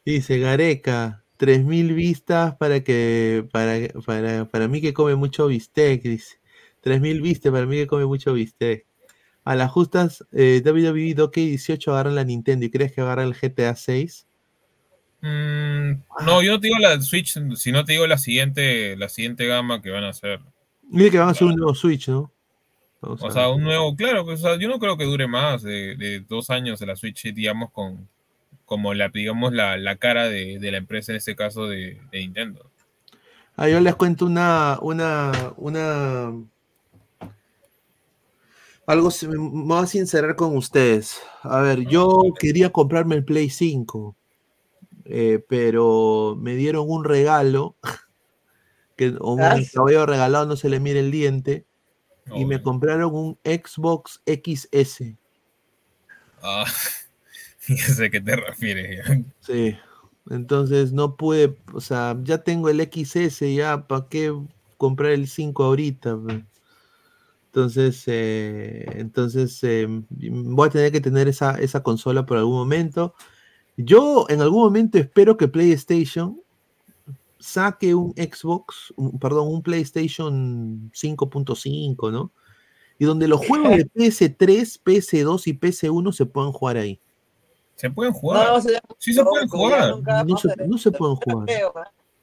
Dice 0.05 0.41
Gareca, 0.41 1.23
3000 1.37 1.95
vistas 1.95 2.57
para 2.57 2.83
que, 2.83 3.47
para, 3.53 3.87
para, 4.05 4.47
para 4.51 4.67
mí 4.67 4.81
que 4.81 4.93
come 4.93 5.15
mucho 5.15 5.47
bistec, 5.47 6.03
dice. 6.03 6.41
3000 6.81 7.23
vistas 7.23 7.53
para 7.53 7.67
mí 7.67 7.77
que 7.77 7.87
come 7.87 8.05
mucho 8.05 8.33
bistec. 8.33 8.85
A 9.45 9.55
las 9.55 9.71
justas, 9.71 10.25
eh, 10.33 10.61
WWE 10.65 11.15
2K18 11.15 11.93
agarran 11.93 12.17
la 12.17 12.25
Nintendo 12.25 12.67
y 12.67 12.71
crees 12.71 12.93
que 12.93 13.01
agarran 13.01 13.29
el 13.29 13.35
GTA 13.35 13.77
6. 13.77 14.27
Mm, 15.21 16.03
no, 16.27 16.43
yo 16.43 16.51
no 16.51 16.59
te 16.59 16.67
digo 16.67 16.81
la 16.81 17.01
Switch, 17.01 17.39
sino 17.55 17.85
te 17.85 17.93
digo 17.93 18.09
la 18.09 18.19
siguiente, 18.19 18.97
la 18.97 19.09
siguiente 19.09 19.47
gama 19.47 19.81
que 19.83 19.91
van 19.91 20.03
a 20.03 20.09
hacer. 20.09 20.41
Dice 20.83 21.13
que 21.13 21.19
van 21.19 21.29
a 21.29 21.31
hacer 21.31 21.47
un 21.47 21.55
nuevo 21.55 21.77
Switch, 21.77 22.09
¿no? 22.09 22.33
O 23.05 23.31
sea, 23.31 23.49
un 23.51 23.63
nuevo, 23.63 23.95
claro, 23.97 24.25
pues, 24.25 24.41
o 24.41 24.49
sea, 24.49 24.57
yo 24.59 24.69
no 24.69 24.79
creo 24.79 24.97
que 24.97 25.05
dure 25.05 25.27
más 25.27 25.63
de, 25.63 25.97
de 25.97 26.21
dos 26.21 26.51
años 26.51 26.79
de 26.79 26.87
la 26.87 26.97
Switch, 26.97 27.23
digamos, 27.35 27.71
con 27.73 28.09
como 28.65 28.95
la, 28.95 29.09
digamos, 29.09 29.53
la, 29.53 29.77
la 29.77 29.97
cara 29.97 30.29
de, 30.29 30.59
de 30.59 30.71
la 30.73 30.79
empresa, 30.79 31.13
en 31.13 31.17
este 31.17 31.35
caso 31.37 31.67
de, 31.67 32.01
de 32.11 32.19
Nintendo. 32.21 32.71
Ah, 33.57 33.69
yo 33.69 33.81
les 33.81 33.95
cuento 33.97 34.25
una, 34.25 34.79
una, 34.81 35.33
una, 35.57 36.33
algo, 38.87 39.11
se- 39.11 39.29
me 39.29 39.37
me 39.39 39.65
voy 39.75 39.83
a 39.83 39.87
sincerar 39.87 40.37
con 40.37 40.57
ustedes. 40.57 41.21
A 41.43 41.61
ver, 41.61 41.81
yo 41.87 42.23
quería 42.39 42.71
comprarme 42.71 43.15
el 43.17 43.25
Play 43.25 43.51
5, 43.51 44.17
eh, 45.05 45.45
pero 45.49 46.37
me 46.41 46.55
dieron 46.55 46.87
un 46.89 47.05
regalo, 47.05 47.77
que 48.97 49.15
a 49.21 49.25
un 49.25 49.41
Ah. 49.43 49.57
caballo 49.73 50.07
regalado 50.07 50.47
no 50.47 50.57
se 50.57 50.69
le 50.69 50.81
mire 50.81 51.01
el 51.01 51.11
diente, 51.11 51.67
y 52.35 52.45
me 52.45 52.63
compraron 52.63 53.15
un 53.15 53.39
Xbox 53.45 54.21
XS. 54.27 55.15
Ah, 56.43 56.65
ya 57.69 57.87
sé 57.87 58.07
a 58.07 58.11
qué 58.11 58.21
te 58.21 58.37
refieres. 58.37 59.07
ya. 59.07 59.23
Sí, 59.41 59.77
entonces 60.31 60.93
no 60.93 61.17
pude, 61.17 61.57
o 61.73 61.81
sea, 61.81 62.17
ya 62.23 62.39
tengo 62.39 62.69
el 62.69 62.81
XS, 62.81 63.55
ya, 63.55 63.87
¿para 63.87 64.07
qué 64.09 64.33
comprar 64.77 65.13
el 65.13 65.29
5 65.29 65.65
ahorita? 65.65 66.19
Entonces, 67.47 68.03
eh, 68.07 68.87
entonces 68.95 69.63
eh, 69.63 69.87
voy 70.09 70.69
a 70.69 70.71
tener 70.71 70.91
que 70.93 71.01
tener 71.01 71.29
esa, 71.29 71.59
esa 71.59 71.83
consola 71.83 72.25
por 72.25 72.39
algún 72.39 72.55
momento. 72.55 73.15
Yo 73.77 74.27
en 74.29 74.41
algún 74.41 74.63
momento 74.63 74.99
espero 74.99 75.37
que 75.37 75.49
PlayStation 75.49 76.41
saque 77.43 77.95
un 77.95 78.13
Xbox, 78.13 78.93
un- 78.97 79.19
perdón, 79.19 79.49
un 79.49 79.63
PlayStation 79.63 80.91
5.5, 80.95 82.11
¿no? 82.13 82.31
Y 82.99 83.05
donde 83.05 83.27
los 83.29 83.45
juegos 83.47 83.71
de 83.77 83.85
PS3, 83.95 84.81
PS2 84.85 85.47
y 85.49 85.53
PS1 85.59 86.13
se 86.13 86.27
puedan 86.27 86.53
jugar 86.53 86.77
ahí. 86.77 87.01
Se 87.75 87.91
pueden 87.91 88.13
jugar. 88.13 88.47
No, 88.53 88.61
se- 88.61 88.81
sí 88.99 89.13
se 89.13 89.25
pueden 89.25 89.49
jugar. 89.49 89.91
No 90.27 90.37
se, 90.39 90.49
pasa 90.49 90.67
no 90.67 90.79
se 90.79 90.91
pueden 90.93 91.17
jugar. 91.17 91.49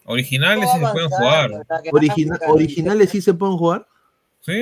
Originales 0.05 0.69
sí 0.71 0.79
se 0.79 0.91
pueden 0.91 1.09
jugar. 1.09 1.51
Origina- 1.91 2.39
¿Originales 2.47 3.09
sí 3.09 3.21
se 3.21 3.33
pueden 3.33 3.57
jugar? 3.57 3.87
Sí. 4.41 4.53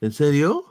¿En 0.00 0.12
serio? 0.12 0.64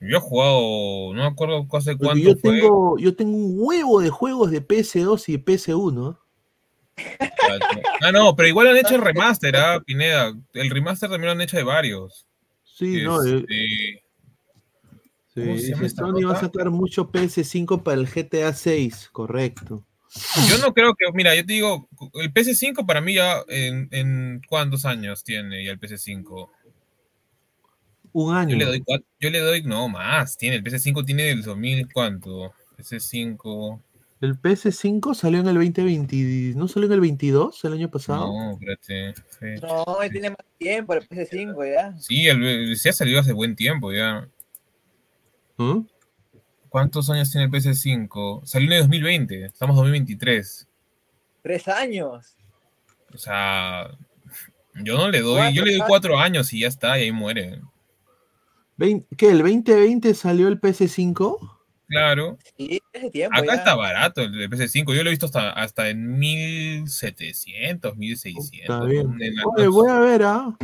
Yo 0.00 0.18
he 0.18 0.20
jugado, 0.20 1.14
no 1.14 1.22
me 1.22 1.24
acuerdo 1.26 1.66
hace 1.72 1.96
cuánto 1.96 2.18
yo 2.22 2.36
fue. 2.36 2.60
tengo, 2.60 2.98
yo 2.98 3.16
tengo 3.16 3.34
un 3.34 3.54
huevo 3.56 4.00
de 4.00 4.10
juegos 4.10 4.50
de 4.50 4.60
PS2 4.66 5.28
y 5.30 5.38
PS1. 5.38 6.18
Ah, 8.00 8.12
no, 8.12 8.34
pero 8.36 8.48
igual 8.48 8.68
han 8.68 8.76
hecho 8.76 8.94
el 8.94 9.02
remaster, 9.02 9.56
¿ah, 9.56 9.80
Pineda? 9.84 10.32
El 10.52 10.70
remaster 10.70 11.10
también 11.10 11.26
lo 11.26 11.32
han 11.32 11.40
hecho 11.40 11.56
de 11.56 11.64
varios. 11.64 12.26
Sí, 12.64 13.02
no, 13.02 13.22
eh, 13.24 13.38
Este, 13.38 14.04
Sí, 15.34 15.40
¿Cómo 15.40 15.54
se 15.56 15.60
dice, 15.60 15.70
llama 15.72 15.86
esta 15.86 16.02
Sony 16.02 16.24
va 16.28 16.32
a 16.34 16.40
sacar 16.40 16.70
mucho 16.70 17.10
PS5 17.10 17.82
para 17.82 18.00
el 18.00 18.06
GTA 18.06 18.52
6, 18.52 19.08
correcto. 19.10 19.84
Yo 20.48 20.58
no 20.58 20.72
creo 20.72 20.94
que, 20.94 21.06
mira, 21.12 21.34
yo 21.34 21.44
te 21.44 21.54
digo, 21.54 21.88
el 22.14 22.32
PS5 22.32 22.86
para 22.86 23.00
mí 23.00 23.14
ya 23.14 23.42
en, 23.48 23.88
en 23.90 24.42
cuántos 24.48 24.84
años 24.84 25.24
tiene 25.24 25.64
ya 25.64 25.72
el 25.72 25.80
PS5. 25.80 26.50
Un 28.12 28.34
año. 28.36 28.50
Yo 28.52 28.58
le 28.58 28.64
doy 28.64 28.84
yo 29.18 29.30
le 29.30 29.38
doy, 29.40 29.62
no, 29.64 29.88
más, 29.88 30.36
tiene, 30.36 30.56
el 30.56 30.62
PS5 30.62 31.04
tiene 31.04 31.24
del 31.24 31.42
2000, 31.42 31.88
¿cuánto? 31.92 32.52
PS5, 32.78 33.80
El 34.20 34.40
PS5 34.40 35.14
salió 35.14 35.40
en 35.40 35.48
el 35.48 35.54
2020, 35.54 36.54
¿no 36.56 36.66
salió 36.68 36.86
en 36.86 36.92
el 36.94 37.00
22 37.00 37.64
el 37.64 37.72
año 37.74 37.90
pasado? 37.90 38.26
no, 38.28 38.52
espérate. 38.52 39.14
fe- 39.38 39.60
No, 39.60 39.84
tiene 40.10 40.30
más 40.30 40.38
tiempo, 40.56 40.94
el 40.94 41.06
PS5 41.08 41.64
ya. 41.74 41.96
Sí, 41.98 42.26
el, 42.28 42.42
el- 42.42 42.76
sí 42.76 42.88
ha 42.88 42.92
salido 42.92 43.20
hace 43.20 43.32
buen 43.32 43.54
tiempo 43.54 43.92
ya. 43.92 44.26
¿Mm? 45.58 45.80
¿Cuántos 46.70 47.10
años 47.10 47.30
tiene 47.30 47.44
el 47.46 47.50
PS5? 47.52 48.46
Salió 48.46 48.66
en 48.68 48.72
el 48.72 48.80
2020, 48.82 49.44
estamos 49.44 49.74
en 49.74 49.76
2023. 49.82 50.68
Tres 51.42 51.68
años. 51.68 52.36
O 53.12 53.18
sea, 53.18 53.90
yo 54.74 54.96
no 54.96 55.10
le 55.10 55.20
doy, 55.20 55.52
yo 55.52 55.64
le 55.64 55.76
doy 55.76 55.82
cuatro 55.86 56.18
años 56.18 56.52
y 56.52 56.60
ya 56.60 56.68
está, 56.68 56.98
y 56.98 57.02
ahí 57.04 57.12
muere. 57.12 57.60
¿Qué? 59.16 59.30
¿El 59.30 59.38
2020 59.38 60.14
salió 60.14 60.48
el 60.48 60.60
PS5? 60.60 61.53
Claro. 61.94 62.38
Sí, 62.56 62.80
ese 62.92 63.10
tiempo 63.10 63.36
Acá 63.36 63.46
ya. 63.46 63.54
está 63.54 63.74
barato 63.74 64.22
el 64.22 64.32
de 64.32 64.50
PS5. 64.50 64.94
Yo 64.94 65.02
lo 65.02 65.10
he 65.10 65.12
visto 65.12 65.26
hasta, 65.26 65.50
hasta 65.50 65.88
en 65.88 66.18
1700, 66.18 67.96
1600. 67.96 68.60
Está 68.62 68.84
bien. 68.84 69.16
Oye, 69.56 69.68
voy 69.68 69.88
a 69.90 69.98
ver, 70.00 70.22
¿ah? 70.24 70.56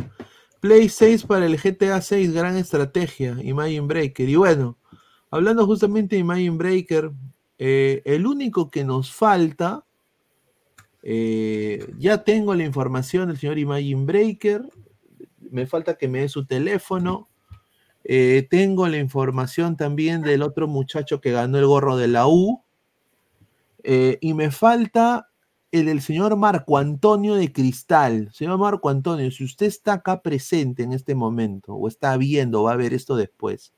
Play 0.59 0.89
6 0.89 1.23
para 1.23 1.47
el 1.47 1.57
GTA 1.57 2.01
6, 2.01 2.33
gran 2.33 2.55
estrategia, 2.55 3.35
Imagine 3.41 3.87
Breaker. 3.87 4.29
Y 4.29 4.35
bueno, 4.35 4.77
hablando 5.31 5.65
justamente 5.65 6.15
de 6.15 6.19
Imagine 6.19 6.57
Breaker, 6.57 7.11
eh, 7.57 8.01
el 8.05 8.27
único 8.27 8.69
que 8.69 8.83
nos 8.83 9.11
falta, 9.11 9.85
eh, 11.01 11.91
ya 11.97 12.23
tengo 12.23 12.53
la 12.53 12.63
información 12.63 13.27
del 13.27 13.39
señor 13.39 13.57
Imagine 13.57 14.05
Breaker, 14.05 14.61
me 15.49 15.65
falta 15.65 15.95
que 15.95 16.07
me 16.07 16.19
dé 16.19 16.29
su 16.29 16.45
teléfono. 16.45 17.27
Eh, 18.03 18.47
tengo 18.49 18.87
la 18.87 18.97
información 18.97 19.77
también 19.77 20.21
del 20.21 20.41
otro 20.41 20.67
muchacho 20.67 21.21
que 21.21 21.31
ganó 21.31 21.57
el 21.57 21.65
gorro 21.65 21.97
de 21.97 22.07
la 22.07 22.27
U. 22.27 22.63
Eh, 23.83 24.17
y 24.21 24.33
me 24.33 24.51
falta 24.51 25.29
el 25.71 25.85
del 25.85 26.01
señor 26.01 26.35
Marco 26.35 26.77
Antonio 26.77 27.35
de 27.35 27.51
Cristal. 27.51 28.29
Señor 28.33 28.57
Marco 28.57 28.89
Antonio, 28.89 29.31
si 29.31 29.43
usted 29.43 29.67
está 29.67 29.93
acá 29.93 30.21
presente 30.21 30.83
en 30.83 30.93
este 30.93 31.15
momento, 31.15 31.73
o 31.73 31.87
está 31.87 32.17
viendo, 32.17 32.63
va 32.63 32.73
a 32.73 32.77
ver 32.77 32.93
esto 32.93 33.15
después, 33.15 33.73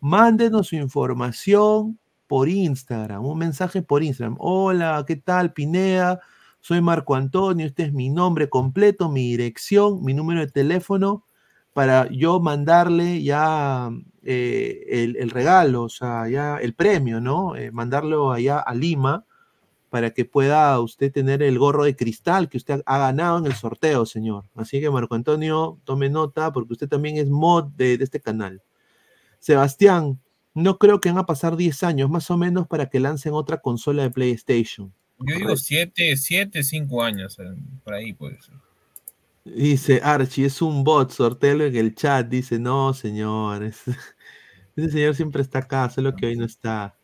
mándenos 0.00 0.68
su 0.68 0.76
información 0.76 1.98
por 2.26 2.48
Instagram, 2.48 3.24
un 3.26 3.38
mensaje 3.38 3.82
por 3.82 4.04
Instagram. 4.04 4.36
Hola, 4.38 5.04
¿qué 5.06 5.16
tal, 5.16 5.52
Pineda? 5.52 6.20
Soy 6.60 6.80
Marco 6.80 7.14
Antonio, 7.14 7.66
este 7.66 7.84
es 7.84 7.92
mi 7.92 8.08
nombre 8.08 8.48
completo, 8.48 9.08
mi 9.08 9.30
dirección, 9.30 10.04
mi 10.04 10.14
número 10.14 10.40
de 10.40 10.46
teléfono, 10.46 11.24
para 11.72 12.08
yo 12.10 12.40
mandarle 12.40 13.22
ya 13.22 13.90
eh, 14.22 14.84
el, 14.88 15.16
el 15.16 15.30
regalo, 15.30 15.84
o 15.84 15.88
sea, 15.88 16.28
ya 16.28 16.56
el 16.56 16.74
premio, 16.74 17.20
¿no? 17.20 17.56
Eh, 17.56 17.70
mandarlo 17.70 18.32
allá 18.32 18.58
a 18.58 18.74
Lima 18.74 19.24
para 19.88 20.10
que 20.10 20.24
pueda 20.24 20.78
usted 20.80 21.12
tener 21.12 21.42
el 21.42 21.58
gorro 21.58 21.84
de 21.84 21.96
cristal 21.96 22.48
que 22.48 22.56
usted 22.56 22.82
ha 22.86 22.98
ganado 22.98 23.38
en 23.38 23.46
el 23.46 23.54
sorteo, 23.54 24.06
señor. 24.06 24.44
Así 24.54 24.80
que 24.80 24.90
Marco 24.90 25.14
Antonio, 25.14 25.80
tome 25.84 26.08
nota 26.08 26.52
porque 26.52 26.74
usted 26.74 26.88
también 26.88 27.16
es 27.16 27.28
mod 27.28 27.64
de, 27.76 27.98
de 27.98 28.04
este 28.04 28.20
canal. 28.20 28.62
Sebastián, 29.40 30.20
no 30.54 30.78
creo 30.78 31.00
que 31.00 31.08
van 31.08 31.18
a 31.18 31.26
pasar 31.26 31.56
10 31.56 31.82
años 31.82 32.10
más 32.10 32.30
o 32.30 32.36
menos 32.36 32.66
para 32.68 32.88
que 32.88 33.00
lancen 33.00 33.32
otra 33.32 33.60
consola 33.60 34.02
de 34.02 34.10
PlayStation. 34.10 34.92
Yo 35.18 35.36
digo 35.36 35.56
7, 35.56 36.16
7, 36.16 36.62
5 36.62 37.02
años, 37.02 37.38
eh, 37.38 37.44
por 37.84 37.94
ahí 37.94 38.12
puede 38.12 38.40
ser. 38.40 38.54
Dice 39.44 40.00
Archie, 40.02 40.46
es 40.46 40.60
un 40.62 40.84
bot, 40.84 41.10
sorteo 41.10 41.60
en 41.62 41.74
el 41.76 41.94
chat. 41.94 42.28
Dice, 42.28 42.58
no, 42.58 42.92
señores. 42.94 43.82
Ese 44.76 44.90
señor 44.90 45.14
siempre 45.14 45.42
está 45.42 45.60
acá, 45.60 45.88
solo 45.90 46.14
que 46.14 46.26
hoy 46.26 46.36
no 46.36 46.44
está. 46.44 46.94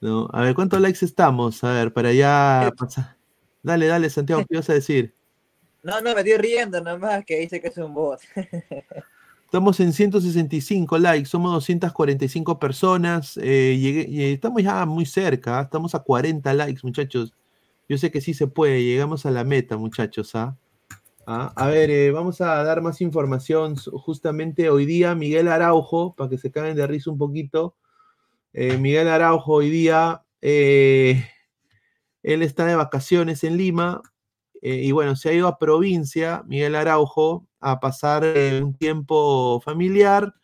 No, 0.00 0.28
a 0.32 0.42
ver, 0.42 0.54
¿cuántos 0.54 0.80
likes 0.80 1.04
estamos? 1.04 1.62
A 1.64 1.72
ver, 1.72 1.92
para 1.92 2.12
ya 2.12 2.72
pasar. 2.76 3.16
Dale, 3.62 3.86
dale, 3.86 4.10
Santiago, 4.10 4.42
¿qué 4.42 4.54
ibas 4.54 4.68
a 4.70 4.74
decir? 4.74 5.14
No, 5.82 6.00
no, 6.00 6.14
me 6.14 6.20
estoy 6.20 6.36
riendo 6.36 6.80
nomás 6.80 7.24
que 7.24 7.40
dice 7.40 7.60
que 7.60 7.68
es 7.68 7.76
un 7.78 7.94
bot. 7.94 8.20
Estamos 9.44 9.78
en 9.78 9.92
165 9.92 10.98
likes, 10.98 11.26
somos 11.28 11.52
245 11.52 12.58
personas. 12.58 13.36
eh, 13.36 13.76
llegué- 13.78 14.06
y 14.08 14.32
estamos 14.32 14.62
ya 14.62 14.84
muy 14.84 15.06
cerca, 15.06 15.60
estamos 15.60 15.94
a 15.94 16.00
40 16.00 16.52
likes, 16.54 16.80
muchachos. 16.82 17.32
Yo 17.88 17.96
sé 17.96 18.10
que 18.10 18.20
sí 18.20 18.34
se 18.34 18.46
puede, 18.48 18.82
llegamos 18.82 19.26
a 19.26 19.30
la 19.30 19.44
meta, 19.44 19.76
muchachos. 19.76 20.34
¿ah? 20.34 20.56
Ah, 21.26 21.52
A 21.56 21.68
ver, 21.68 21.90
eh, 21.90 22.10
vamos 22.10 22.40
a 22.40 22.62
dar 22.64 22.82
más 22.82 23.00
información. 23.00 23.76
Justamente 23.76 24.68
hoy 24.68 24.84
día, 24.86 25.14
Miguel 25.14 25.48
Araujo, 25.48 26.14
para 26.14 26.28
que 26.28 26.38
se 26.38 26.50
caguen 26.50 26.76
de 26.76 26.86
risa 26.86 27.10
un 27.10 27.18
poquito. 27.18 27.76
eh, 28.52 28.78
Miguel 28.78 29.08
Araujo 29.08 29.54
hoy 29.54 29.70
día, 29.70 30.24
eh, 30.42 31.24
él 32.22 32.42
está 32.42 32.66
de 32.66 32.76
vacaciones 32.76 33.44
en 33.44 33.56
Lima. 33.56 34.02
y 34.62 34.92
bueno, 34.92 35.16
se 35.16 35.28
ha 35.30 35.32
ido 35.34 35.48
a 35.48 35.58
provincia, 35.58 36.42
Miguel 36.46 36.74
Araujo, 36.74 37.46
a 37.60 37.80
pasar 37.80 38.24
un 38.62 38.74
tiempo 38.76 39.60
familiar 39.60 40.34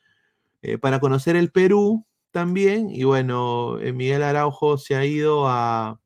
para 0.83 1.01
conocer 1.01 1.37
el 1.37 1.51
Perú 1.53 2.07
también. 2.33 2.91
Y 2.91 3.05
bueno, 3.05 3.79
Miguel 3.95 4.23
Araujo 4.23 4.79
se 4.79 4.97
ha 4.97 5.05
ido 5.07 5.49
a, 5.49 6.01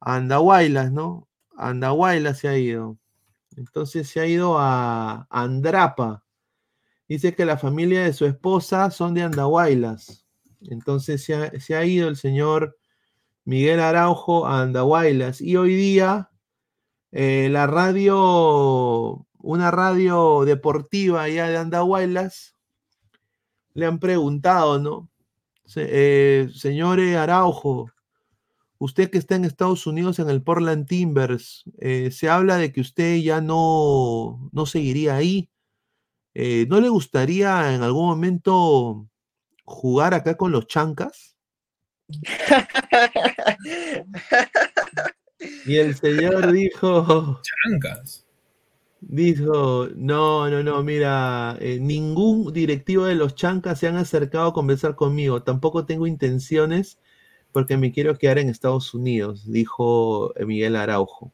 Andahuaylas, 0.00 0.92
¿no? 0.92 1.28
Andahuaylas 1.56 2.38
se 2.38 2.48
ha 2.48 2.58
ido. 2.58 2.98
Entonces 3.60 4.08
se 4.08 4.20
ha 4.20 4.26
ido 4.26 4.56
a 4.58 5.26
Andrapa. 5.28 6.24
Dice 7.06 7.34
que 7.34 7.44
la 7.44 7.58
familia 7.58 8.02
de 8.02 8.14
su 8.14 8.24
esposa 8.24 8.90
son 8.90 9.12
de 9.12 9.22
Andahuaylas. 9.22 10.24
Entonces 10.62 11.22
se 11.22 11.74
ha, 11.76 11.84
ido 11.84 12.08
el 12.08 12.16
señor 12.16 12.78
Miguel 13.44 13.80
Araujo 13.80 14.46
a 14.46 14.62
Andahuaylas. 14.62 15.42
Y 15.42 15.56
hoy 15.56 15.74
día 15.74 16.30
eh, 17.12 17.48
la 17.50 17.66
radio, 17.66 19.26
una 19.36 19.70
radio 19.70 20.46
deportiva 20.46 21.24
allá 21.24 21.46
de 21.48 21.58
Andahuaylas, 21.58 22.56
le 23.74 23.84
han 23.84 23.98
preguntado, 23.98 24.78
¿no? 24.78 25.10
Se- 25.66 25.86
eh, 25.90 26.48
señor 26.54 26.98
Araujo, 26.98 27.90
usted 28.80 29.10
que 29.10 29.18
está 29.18 29.36
en 29.36 29.44
Estados 29.44 29.86
Unidos 29.86 30.18
en 30.18 30.30
el 30.30 30.42
Portland 30.42 30.86
Timbers, 30.86 31.64
eh, 31.78 32.10
se 32.10 32.30
habla 32.30 32.56
de 32.56 32.72
que 32.72 32.80
usted 32.80 33.18
ya 33.18 33.40
no, 33.40 34.48
no 34.52 34.66
seguiría 34.66 35.16
ahí. 35.16 35.50
Eh, 36.34 36.66
¿No 36.68 36.80
le 36.80 36.88
gustaría 36.88 37.74
en 37.74 37.82
algún 37.82 38.06
momento 38.06 39.06
jugar 39.64 40.14
acá 40.14 40.36
con 40.36 40.50
los 40.50 40.66
chancas? 40.66 41.36
Y 45.64 45.76
el 45.76 45.94
señor 45.94 46.52
dijo. 46.52 47.40
Chancas. 47.64 48.26
Dijo, 49.00 49.88
no, 49.96 50.50
no, 50.50 50.62
no, 50.62 50.82
mira, 50.82 51.56
eh, 51.60 51.78
ningún 51.80 52.52
directivo 52.52 53.06
de 53.06 53.14
los 53.14 53.34
chancas 53.34 53.78
se 53.78 53.88
han 53.88 53.96
acercado 53.96 54.48
a 54.48 54.52
conversar 54.52 54.96
conmigo. 54.96 55.42
Tampoco 55.42 55.86
tengo 55.86 56.06
intenciones 56.06 56.98
porque 57.52 57.76
me 57.76 57.92
quiero 57.92 58.16
quedar 58.16 58.38
en 58.38 58.48
Estados 58.48 58.94
Unidos, 58.94 59.50
dijo 59.50 60.32
Miguel 60.46 60.76
Araujo. 60.76 61.32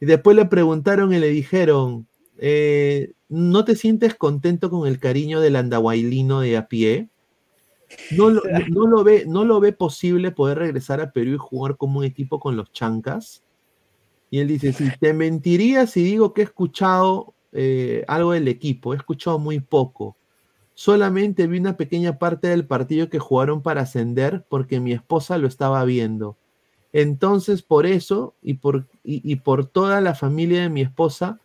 Y 0.00 0.06
después 0.06 0.36
le 0.36 0.44
preguntaron 0.46 1.12
y 1.12 1.18
le 1.18 1.28
dijeron, 1.28 2.06
eh, 2.38 3.12
¿no 3.28 3.64
te 3.64 3.76
sientes 3.76 4.14
contento 4.14 4.70
con 4.70 4.86
el 4.86 4.98
cariño 4.98 5.40
del 5.40 5.56
andahuaylino 5.56 6.40
de 6.40 6.56
a 6.56 6.68
pie? 6.68 7.08
¿No 8.10 8.30
lo, 8.30 8.42
no- 8.44 8.66
no 8.68 8.86
lo 8.86 9.04
ve, 9.04 9.24
¿No 9.26 9.44
lo 9.44 9.60
ve 9.60 9.72
posible 9.72 10.30
poder 10.32 10.58
regresar 10.58 11.00
a 11.00 11.12
Perú 11.12 11.32
y 11.32 11.38
jugar 11.38 11.76
como 11.76 12.00
un 12.00 12.04
equipo 12.04 12.38
con 12.40 12.56
los 12.56 12.72
chancas? 12.72 13.42
Y 14.30 14.40
él 14.40 14.48
dice, 14.48 14.72
sí, 14.72 14.84
te 15.00 15.12
mentiría 15.14 15.86
si 15.86 16.02
digo 16.02 16.34
que 16.34 16.42
he 16.42 16.44
escuchado 16.44 17.34
eh, 17.52 18.04
algo 18.08 18.32
del 18.32 18.48
equipo, 18.48 18.92
he 18.92 18.96
escuchado 18.96 19.38
muy 19.38 19.60
poco. 19.60 20.16
Solamente 20.78 21.46
vi 21.46 21.58
una 21.58 21.78
pequeña 21.78 22.18
parte 22.18 22.48
del 22.48 22.66
partido 22.66 23.08
que 23.08 23.18
jugaron 23.18 23.62
para 23.62 23.80
ascender 23.80 24.44
porque 24.50 24.78
mi 24.78 24.92
esposa 24.92 25.38
lo 25.38 25.48
estaba 25.48 25.82
viendo. 25.84 26.36
Entonces, 26.92 27.62
por 27.62 27.86
eso 27.86 28.34
y 28.42 28.54
por, 28.54 28.86
y, 29.02 29.22
y 29.24 29.36
por 29.36 29.64
toda 29.64 30.02
la 30.02 30.14
familia 30.14 30.60
de 30.60 30.68
mi 30.68 30.82
esposa, 30.82 31.40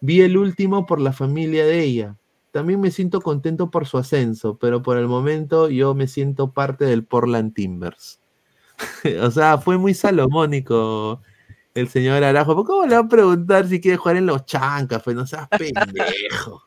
vi 0.00 0.20
el 0.22 0.36
último 0.36 0.84
por 0.84 1.00
la 1.00 1.12
familia 1.12 1.64
de 1.64 1.80
ella. 1.84 2.16
También 2.50 2.80
me 2.80 2.90
siento 2.90 3.20
contento 3.20 3.70
por 3.70 3.86
su 3.86 3.98
ascenso, 3.98 4.58
pero 4.58 4.82
por 4.82 4.98
el 4.98 5.06
momento 5.06 5.70
yo 5.70 5.94
me 5.94 6.08
siento 6.08 6.50
parte 6.50 6.84
del 6.84 7.04
Portland 7.04 7.54
Timbers. 7.54 8.20
o 9.22 9.30
sea, 9.30 9.58
fue 9.58 9.78
muy 9.78 9.94
salomónico 9.94 11.22
el 11.72 11.88
señor 11.88 12.24
Arajo. 12.24 12.56
¿Por 12.56 12.66
¿Cómo 12.66 12.86
le 12.86 12.96
va 12.96 13.02
a 13.02 13.08
preguntar 13.08 13.68
si 13.68 13.80
quiere 13.80 13.96
jugar 13.96 14.16
en 14.16 14.26
los 14.26 14.44
chancas? 14.44 15.02
Pues 15.04 15.14
no 15.14 15.24
seas 15.24 15.48
pendejo. 15.56 16.64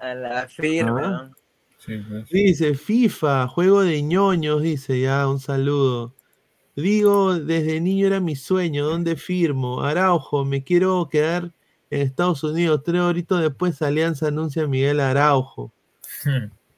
A 0.00 0.14
la 0.14 0.48
firma. 0.48 1.30
Ah. 1.30 1.36
pues. 1.84 2.28
Dice 2.30 2.74
FIFA, 2.74 3.48
juego 3.48 3.82
de 3.82 4.02
ñoños, 4.02 4.62
dice 4.62 5.00
ya, 5.00 5.28
un 5.28 5.40
saludo. 5.40 6.14
Digo, 6.76 7.34
desde 7.38 7.80
niño 7.80 8.06
era 8.06 8.20
mi 8.20 8.36
sueño, 8.36 8.86
¿dónde 8.86 9.16
firmo? 9.16 9.82
Araujo, 9.82 10.44
me 10.44 10.62
quiero 10.62 11.08
quedar 11.10 11.52
en 11.90 12.00
Estados 12.02 12.42
Unidos. 12.44 12.82
Tres 12.84 13.00
horitos 13.00 13.40
después 13.40 13.82
Alianza 13.82 14.28
anuncia 14.28 14.62
a 14.62 14.66
Miguel 14.66 15.00
Araujo. 15.00 15.72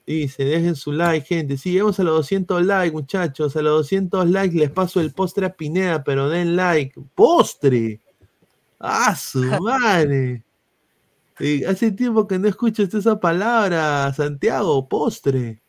Dice, 0.06 0.44
dejen 0.44 0.74
su 0.74 0.92
like, 0.92 1.26
gente. 1.26 1.56
Sí, 1.56 1.72
llegamos 1.72 2.00
a 2.00 2.02
los 2.02 2.14
200 2.16 2.64
likes, 2.64 2.92
muchachos. 2.92 3.54
A 3.56 3.62
los 3.62 3.82
200 3.82 4.28
likes 4.30 4.56
les 4.56 4.70
paso 4.70 5.00
el 5.00 5.12
postre 5.12 5.46
a 5.46 5.54
Pineda, 5.54 6.02
pero 6.02 6.28
den 6.28 6.56
like. 6.56 7.00
¡Postre! 7.14 8.00
¡Ah, 8.80 9.14
su 9.14 9.40
madre! 9.62 10.42
Eh, 11.40 11.64
hace 11.66 11.92
tiempo 11.92 12.26
que 12.26 12.38
no 12.38 12.48
escucho 12.48 12.82
usted 12.82 12.98
esa 12.98 13.18
palabra, 13.18 14.12
Santiago. 14.12 14.88
Postre. 14.88 15.62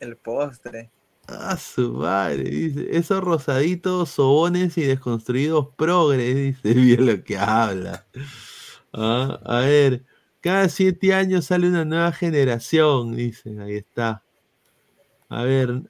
El 0.00 0.16
postre. 0.16 0.90
Ah, 1.26 1.56
su 1.56 1.92
madre, 1.92 2.44
dice. 2.44 2.96
Esos 2.96 3.22
rosaditos, 3.22 4.10
sobones 4.10 4.78
y 4.78 4.82
desconstruidos 4.82 5.68
progres, 5.76 6.34
dice. 6.34 6.74
Bien 6.74 7.06
lo 7.06 7.22
que 7.22 7.38
habla. 7.38 8.06
Ah, 8.92 9.40
a 9.44 9.60
ver, 9.60 10.04
cada 10.40 10.68
siete 10.68 11.14
años 11.14 11.46
sale 11.46 11.68
una 11.68 11.84
nueva 11.84 12.12
generación, 12.12 13.14
dicen. 13.14 13.60
Ahí 13.60 13.76
está. 13.76 14.24
A 15.28 15.42
ver, 15.42 15.82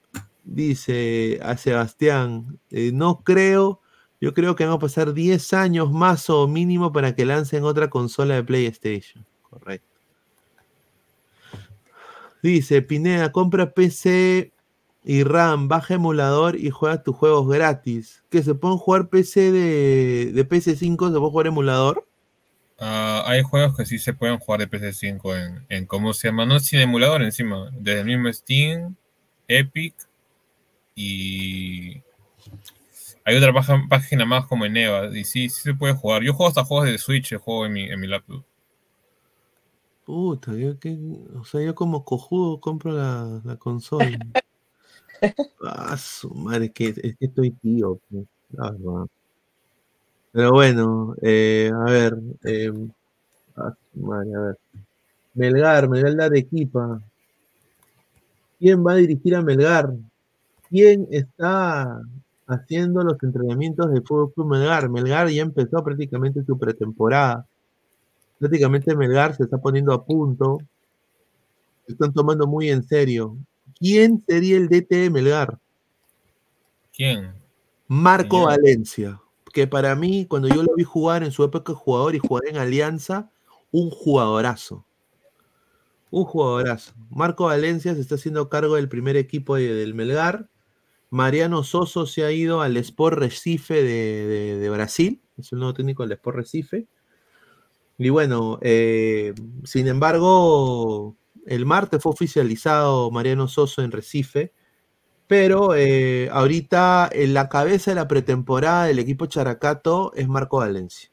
dice 0.45 1.39
a 1.43 1.57
Sebastián, 1.57 2.59
eh, 2.71 2.91
no 2.93 3.23
creo, 3.23 3.81
yo 4.21 4.35
creo 4.35 4.57
que 4.57 4.65
van 4.65 4.75
a 4.75 4.79
pasar 4.79 5.13
10 5.13 5.53
años 5.55 5.93
más 5.93 6.29
o 6.31 6.49
mínimo 6.49 6.93
para 6.93 7.15
que 7.15 7.25
lancen 7.25 7.65
otra 7.65 7.89
consola 7.89 8.35
de 8.35 8.45
PlayStation. 8.45 9.25
Correcto. 9.43 9.87
Dice, 12.43 12.83
Pineda, 12.83 13.33
compra 13.33 13.73
PC 13.73 14.53
y 15.05 15.23
RAM, 15.25 15.69
baja 15.69 15.95
emulador 15.95 16.57
y 16.57 16.71
juega 16.71 17.03
tus 17.03 17.17
juegos 17.17 17.49
gratis. 17.49 18.23
¿Que 18.31 18.43
se 18.43 18.55
pueden 18.55 18.79
jugar 18.79 19.09
PC 19.09 19.53
de, 19.53 20.33
de 20.33 20.49
PC5? 20.49 21.13
¿Se 21.13 21.19
puede 21.19 21.31
jugar 21.31 21.47
emulador? 21.47 22.07
Ah, 22.79 23.25
hay 23.27 23.43
juegos 23.43 23.77
que 23.77 23.87
sí 23.87 23.99
se 23.99 24.13
pueden 24.13 24.39
jugar 24.39 24.61
de 24.61 24.71
PC5 24.71 25.37
en, 25.37 25.67
en 25.69 25.87
¿cómo 25.87 26.13
se 26.13 26.29
llama? 26.29 26.47
No 26.47 26.61
sin 26.61 26.79
emulador 26.81 27.23
encima, 27.23 27.71
desde 27.73 28.01
el 28.01 28.07
mismo 28.07 28.33
Steam, 28.33 28.95
Epic 29.49 29.95
y 30.95 32.03
hay 33.29 33.37
otra 33.37 33.53
página 33.89 34.25
más 34.25 34.47
como 34.47 34.65
en 34.65 34.77
Eva 34.77 35.07
y 35.15 35.25
sí, 35.25 35.51
sí 35.51 35.61
se 35.61 35.75
puede 35.75 35.93
jugar. 35.93 36.23
Yo 36.23 36.33
juego 36.33 36.49
hasta 36.49 36.65
juegos 36.65 36.87
de 36.87 36.97
Switch, 36.97 37.37
juego 37.37 37.67
en 37.67 37.73
mi, 37.73 37.85
en 37.85 38.01
mi 38.01 38.07
laptop. 38.07 38.43
Puta, 40.07 40.55
yo 40.55 40.79
que, 40.79 40.99
o 41.39 41.45
sea, 41.45 41.61
yo 41.61 41.75
como 41.75 42.05
cojudo 42.05 42.59
compro 42.59 42.93
la, 42.93 43.43
la 43.45 43.57
consola. 43.57 44.19
ah, 45.63 45.97
su 45.99 46.31
madre, 46.31 46.67
es 46.67 46.73
que, 46.73 46.89
es 46.89 47.17
que 47.17 47.27
estoy 47.27 47.51
tío, 47.51 48.01
verdad. 48.09 49.07
Pero 50.33 50.53
bueno, 50.53 51.15
eh, 51.21 51.71
a 51.75 51.91
ver, 51.91 52.15
eh, 52.45 52.73
ah, 53.57 53.75
su 53.93 54.01
madre, 54.01 54.35
a 54.35 54.41
ver. 54.41 54.59
Melgar, 55.35 55.89
Melgar 55.89 56.15
de 56.15 56.25
Arequipa. 56.25 57.03
¿Quién 58.59 58.85
va 58.85 58.93
a 58.93 58.97
dirigir 58.97 59.35
a 59.35 59.43
Melgar? 59.43 59.93
quién 60.69 61.07
está 61.11 62.01
haciendo 62.49 63.03
los 63.03 63.23
entrenamientos 63.23 63.93
del 63.93 64.03
Fútbol 64.03 64.33
Club 64.33 64.49
Melgar. 64.49 64.89
Melgar 64.89 65.29
ya 65.29 65.43
empezó 65.43 65.85
prácticamente 65.85 66.43
su 66.45 66.59
pretemporada. 66.59 67.47
Prácticamente 68.39 68.97
Melgar 68.97 69.37
se 69.37 69.45
está 69.45 69.59
poniendo 69.59 69.93
a 69.93 70.05
punto. 70.05 70.59
Se 71.87 71.93
están 71.93 72.13
tomando 72.13 72.47
muy 72.47 72.71
en 72.71 72.83
serio. 72.83 73.37
¿Quién 73.79 74.25
sería 74.27 74.57
el 74.57 74.69
DT 74.69 74.97
de 74.97 75.11
Melgar? 75.11 75.59
¿Quién? 76.93 77.33
Marco. 77.87 78.45
Valencia, 78.45 79.21
que 79.53 79.67
para 79.67 79.95
mí, 79.95 80.27
cuando 80.27 80.49
yo 80.49 80.63
lo 80.63 80.75
vi 80.75 80.85
jugar 80.85 81.23
en 81.23 81.31
su 81.31 81.45
época 81.45 81.73
de 81.73 81.79
jugador 81.79 82.15
y 82.15 82.19
jugar 82.19 82.47
en 82.47 82.57
Alianza, 82.57 83.31
un 83.71 83.91
jugadorazo. 83.91 84.85
Un 86.11 86.25
jugadorazo. 86.25 86.93
Marco 87.11 87.45
Valencia 87.45 87.95
se 87.95 88.01
está 88.01 88.15
haciendo 88.15 88.49
cargo 88.49 88.77
del 88.77 88.89
primer 88.89 89.17
equipo 89.17 89.57
de- 89.57 89.75
del 89.75 89.95
Melgar. 89.95 90.49
Mariano 91.11 91.65
Soso 91.65 92.07
se 92.07 92.25
ha 92.25 92.33
ido 92.33 92.61
al 92.61 92.77
Sport 92.77 93.19
Recife 93.19 93.83
de, 93.83 94.69
Brasil. 94.71 95.23
Es 95.37 95.53
el 95.53 95.59
nuevo 95.59 95.75
técnico 95.75 96.03
del 96.03 96.13
Sport 96.13 96.37
Recife. 96.37 96.87
Y 97.97 98.11
bueno, 98.11 98.59
eh, 98.63 99.35
sin 99.65 99.89
embargo, 99.89 101.17
el 101.47 101.67
martes 101.67 102.03
fue 102.03 102.13
oficializado 102.13 103.11
Mariano 103.11 103.49
Soso 103.49 103.83
en 103.83 103.93
Recife. 103.93 104.53
Pero 105.27 105.75
eh, 105.75 106.31
ahorita 106.33 107.11
en 107.13 107.35
la 107.35 107.51
cabeza 107.51 107.91
de 107.91 107.97
la 107.97 108.09
pretemporada 108.09 108.87
del 108.87 108.99
equipo 108.99 109.27
Characato 109.27 110.13
es 110.15 110.27
Marco 110.27 110.59
Valencia. 110.59 111.11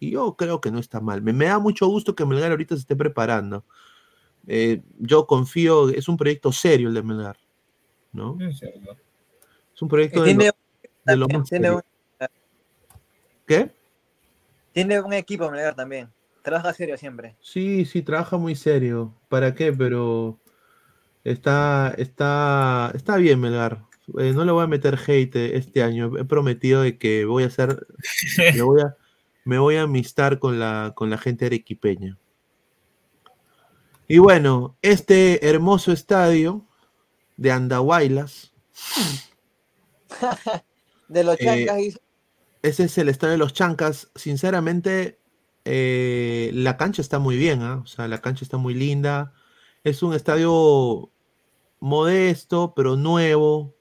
Y 0.00 0.12
yo 0.12 0.34
creo 0.36 0.60
que 0.60 0.70
no 0.70 0.78
está 0.78 1.00
mal. 1.00 1.22
Me, 1.22 1.32
da 1.32 1.58
mucho 1.58 1.86
gusto 1.86 2.14
que 2.14 2.24
Melgar 2.24 2.50
ahorita 2.50 2.74
se 2.74 2.80
esté 2.80 2.96
preparando. 2.96 3.64
Eh, 4.46 4.82
yo 4.98 5.26
confío, 5.26 5.90
es 5.90 6.08
un 6.08 6.16
proyecto 6.16 6.52
serio 6.52 6.88
el 6.88 6.94
de 6.94 7.02
Melgar. 7.02 7.36
¿no? 8.14 8.38
Un 9.82 9.88
proyecto 9.88 10.22
de, 10.22 10.34
Tiene, 10.34 10.46
lo, 10.46 10.52
de 11.04 11.16
lo 11.16 11.28
más 11.28 11.48
tiene 11.48 11.70
un, 11.70 11.82
¿Qué? 13.46 13.70
tiene 14.74 15.00
un 15.00 15.12
equipo 15.12 15.50
Melgar 15.50 15.74
también. 15.74 16.10
Trabaja 16.42 16.74
serio 16.74 16.98
siempre. 16.98 17.36
Sí, 17.40 17.86
sí, 17.86 18.02
trabaja 18.02 18.36
muy 18.36 18.54
serio. 18.54 19.14
¿Para 19.28 19.54
qué? 19.54 19.72
Pero 19.72 20.38
está, 21.22 21.94
está, 21.96 22.92
está 22.94 23.16
bien, 23.16 23.40
Melgar. 23.40 23.84
Eh, 24.18 24.32
no 24.34 24.44
le 24.44 24.52
voy 24.52 24.64
a 24.64 24.66
meter 24.66 24.98
hate 25.06 25.56
este 25.56 25.82
año. 25.82 26.18
He 26.18 26.24
prometido 26.24 26.82
de 26.82 26.98
que 26.98 27.24
voy 27.24 27.44
a 27.44 27.46
hacer, 27.46 27.86
me 28.54 28.62
voy 28.62 28.82
a, 28.82 28.96
me 29.44 29.58
voy 29.58 29.76
a 29.76 29.82
amistar 29.82 30.38
con 30.38 30.58
la, 30.58 30.92
con 30.94 31.08
la 31.08 31.18
gente 31.18 31.46
arequipeña. 31.46 32.18
Y 34.06 34.18
bueno, 34.18 34.76
este 34.82 35.48
hermoso 35.48 35.92
estadio 35.92 36.66
de 37.36 37.52
Andahuaylas, 37.52 38.52
De 41.08 41.24
los 41.24 41.38
Eh, 41.40 41.44
chancas 41.66 42.00
ese 42.62 42.84
es 42.84 42.96
el 42.96 43.10
estadio 43.10 43.32
de 43.32 43.38
los 43.38 43.52
Chancas. 43.52 44.10
Sinceramente, 44.14 45.18
eh, 45.66 46.50
la 46.54 46.78
cancha 46.78 47.02
está 47.02 47.18
muy 47.18 47.36
bien, 47.36 47.60
¿ah? 47.60 47.82
O 47.84 47.86
sea, 47.86 48.08
la 48.08 48.22
cancha 48.22 48.42
está 48.42 48.56
muy 48.56 48.72
linda. 48.72 49.34
Es 49.84 50.02
un 50.02 50.14
estadio 50.14 51.10
modesto, 51.80 52.72
pero 52.74 52.96
nuevo. 52.96 53.74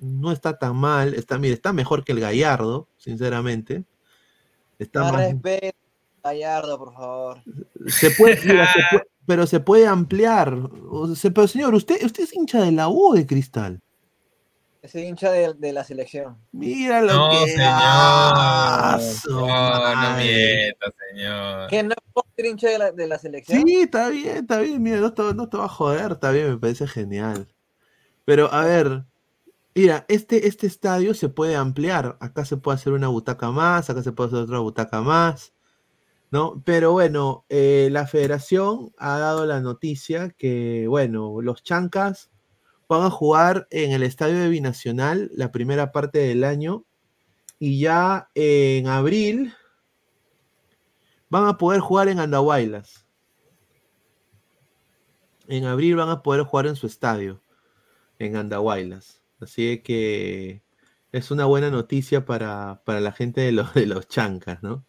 No 0.00 0.32
está 0.32 0.58
tan 0.58 0.74
mal. 0.74 1.14
Está, 1.14 1.38
mire, 1.38 1.54
está 1.54 1.72
mejor 1.72 2.02
que 2.04 2.10
el 2.10 2.18
Gallardo, 2.18 2.88
sinceramente. 2.96 3.84
Está 4.80 5.02
Más 5.02 5.12
más, 5.12 5.20
respeto, 5.30 5.78
Gallardo, 6.24 6.78
por 6.78 6.94
favor. 6.94 7.42
se 7.86 8.10
puede, 8.10 8.36
mira, 8.44 8.66
se 8.72 8.80
puede- 8.90 9.06
pero 9.26 9.46
se 9.46 9.60
puede 9.60 9.86
ampliar. 9.86 10.52
O 10.90 11.14
sea, 11.14 11.30
pero 11.30 11.46
señor, 11.46 11.72
usted, 11.76 12.04
usted 12.04 12.24
es 12.24 12.34
hincha 12.34 12.60
de 12.62 12.72
la 12.72 12.88
U 12.88 13.12
de 13.14 13.24
Cristal. 13.28 13.80
Ese 14.82 15.06
hincha 15.06 15.30
de, 15.30 15.54
de 15.54 15.72
la 15.72 15.84
selección. 15.84 16.36
Mira 16.50 17.00
lo 17.02 17.12
No, 17.14 17.30
que 17.30 17.52
señor. 17.52 17.70
No, 19.28 19.94
no 19.94 20.16
mienta, 20.16 20.86
señor. 21.08 21.68
¿Que 21.70 21.82
no 21.84 21.94
ser 22.34 22.46
hincha 22.46 22.68
de 22.68 22.78
la, 22.78 22.90
de 22.90 23.06
la 23.06 23.16
selección? 23.16 23.62
Sí, 23.64 23.82
está 23.82 24.08
bien, 24.08 24.38
está 24.38 24.58
bien, 24.58 24.82
mira, 24.82 24.96
no 24.96 25.14
te, 25.14 25.22
no 25.34 25.48
te 25.48 25.56
va 25.56 25.66
a 25.66 25.68
joder, 25.68 26.10
está 26.10 26.32
bien, 26.32 26.50
me 26.50 26.58
parece 26.58 26.88
genial. 26.88 27.46
Pero 28.24 28.52
a 28.52 28.64
ver, 28.64 29.04
mira, 29.72 30.04
este, 30.08 30.48
este 30.48 30.66
estadio 30.66 31.14
se 31.14 31.28
puede 31.28 31.54
ampliar. 31.54 32.16
Acá 32.18 32.44
se 32.44 32.56
puede 32.56 32.74
hacer 32.74 32.92
una 32.92 33.06
butaca 33.06 33.52
más, 33.52 33.88
acá 33.88 34.02
se 34.02 34.10
puede 34.10 34.30
hacer 34.30 34.40
otra 34.40 34.58
butaca 34.58 35.00
más, 35.00 35.52
¿no? 36.32 36.60
Pero 36.64 36.90
bueno, 36.90 37.44
eh, 37.48 37.88
la 37.92 38.08
federación 38.08 38.92
ha 38.98 39.16
dado 39.18 39.46
la 39.46 39.60
noticia 39.60 40.30
que, 40.30 40.86
bueno, 40.88 41.40
los 41.40 41.62
chancas 41.62 42.31
van 42.88 43.02
a 43.02 43.10
jugar 43.10 43.66
en 43.70 43.92
el 43.92 44.02
estadio 44.02 44.38
de 44.38 44.48
Binacional 44.48 45.30
la 45.34 45.52
primera 45.52 45.92
parte 45.92 46.18
del 46.18 46.44
año 46.44 46.84
y 47.58 47.80
ya 47.80 48.28
en 48.34 48.88
abril 48.88 49.54
van 51.28 51.46
a 51.46 51.56
poder 51.56 51.80
jugar 51.80 52.08
en 52.08 52.18
Andahuaylas. 52.18 53.06
En 55.48 55.64
abril 55.64 55.96
van 55.96 56.08
a 56.08 56.22
poder 56.22 56.42
jugar 56.42 56.66
en 56.66 56.76
su 56.76 56.86
estadio, 56.86 57.40
en 58.18 58.36
Andahuaylas. 58.36 59.22
Así 59.40 59.78
que 59.78 60.62
es 61.12 61.30
una 61.30 61.44
buena 61.44 61.70
noticia 61.70 62.24
para, 62.24 62.82
para 62.84 63.00
la 63.00 63.12
gente 63.12 63.40
de 63.40 63.52
los, 63.52 63.72
de 63.74 63.86
los 63.86 64.08
chancas, 64.08 64.62
¿no? 64.62 64.84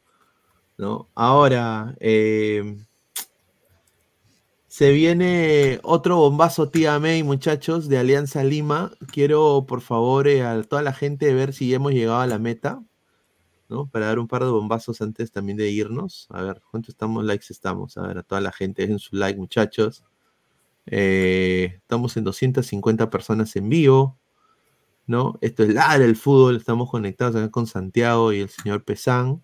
¿No? 0.78 1.10
Ahora, 1.16 1.96
eh, 2.00 2.78
se 4.74 4.92
viene 4.92 5.80
otro 5.84 6.18
bombazo 6.18 6.68
tía 6.68 6.98
May, 6.98 7.22
muchachos, 7.22 7.88
de 7.90 8.00
Alianza 8.00 8.44
Lima. 8.44 8.92
Quiero, 9.12 9.66
por 9.68 9.82
favor, 9.82 10.28
eh, 10.28 10.42
a 10.42 10.64
toda 10.64 10.82
la 10.82 10.94
gente 10.94 11.32
ver 11.36 11.54
si 11.54 11.72
hemos 11.76 11.92
llegado 11.92 12.22
a 12.22 12.26
la 12.26 12.40
meta, 12.40 12.82
¿no? 13.70 13.86
Para 13.86 14.08
dar 14.08 14.18
un 14.18 14.28
par 14.28 14.44
de 14.44 14.50
bombazos 14.50 15.00
antes 15.04 15.32
también 15.32 15.60
de 15.60 15.70
irnos. 15.70 16.26
A 16.32 16.42
ver, 16.42 16.64
¿cuántos 16.72 16.90
estamos 16.96 17.24
likes 17.24 17.46
estamos? 17.52 18.00
A 18.00 18.08
ver, 18.08 18.18
a 18.18 18.24
toda 18.24 18.42
la 18.42 18.52
gente, 18.52 18.82
dejen 18.82 18.98
su 18.98 19.16
like, 19.16 19.38
muchachos. 19.38 20.04
Eh, 20.88 21.74
estamos 21.78 22.18
en 22.18 22.24
250 22.24 23.12
personas 23.12 23.56
en 23.56 23.70
vivo, 23.70 24.18
¿no? 25.06 25.38
Esto 25.42 25.62
es 25.62 25.70
Ladra 25.72 26.04
el 26.04 26.16
Fútbol, 26.16 26.56
estamos 26.56 26.90
conectados 26.90 27.36
acá 27.36 27.52
con 27.52 27.68
Santiago 27.68 28.34
y 28.34 28.40
el 28.40 28.50
señor 28.50 28.84
Pesán. 28.84 29.44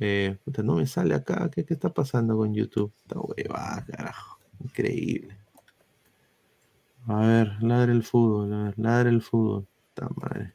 Eh, 0.00 0.38
puta, 0.44 0.62
no 0.62 0.76
me 0.76 0.86
sale 0.86 1.14
acá, 1.14 1.50
¿qué, 1.50 1.64
qué 1.64 1.74
está 1.74 1.92
pasando 1.92 2.36
con 2.36 2.54
YouTube? 2.54 2.92
Está 3.02 3.18
huevada, 3.20 3.84
carajo, 3.86 4.38
increíble. 4.62 5.36
A 7.06 7.20
ver, 7.20 7.62
ladra 7.62 7.92
el 7.92 8.02
fútbol, 8.02 8.52
a 8.52 8.64
ver, 8.64 8.74
ladra 8.78 9.08
el 9.08 9.22
fútbol. 9.22 9.66
Está 9.90 10.08
madre. 10.16 10.54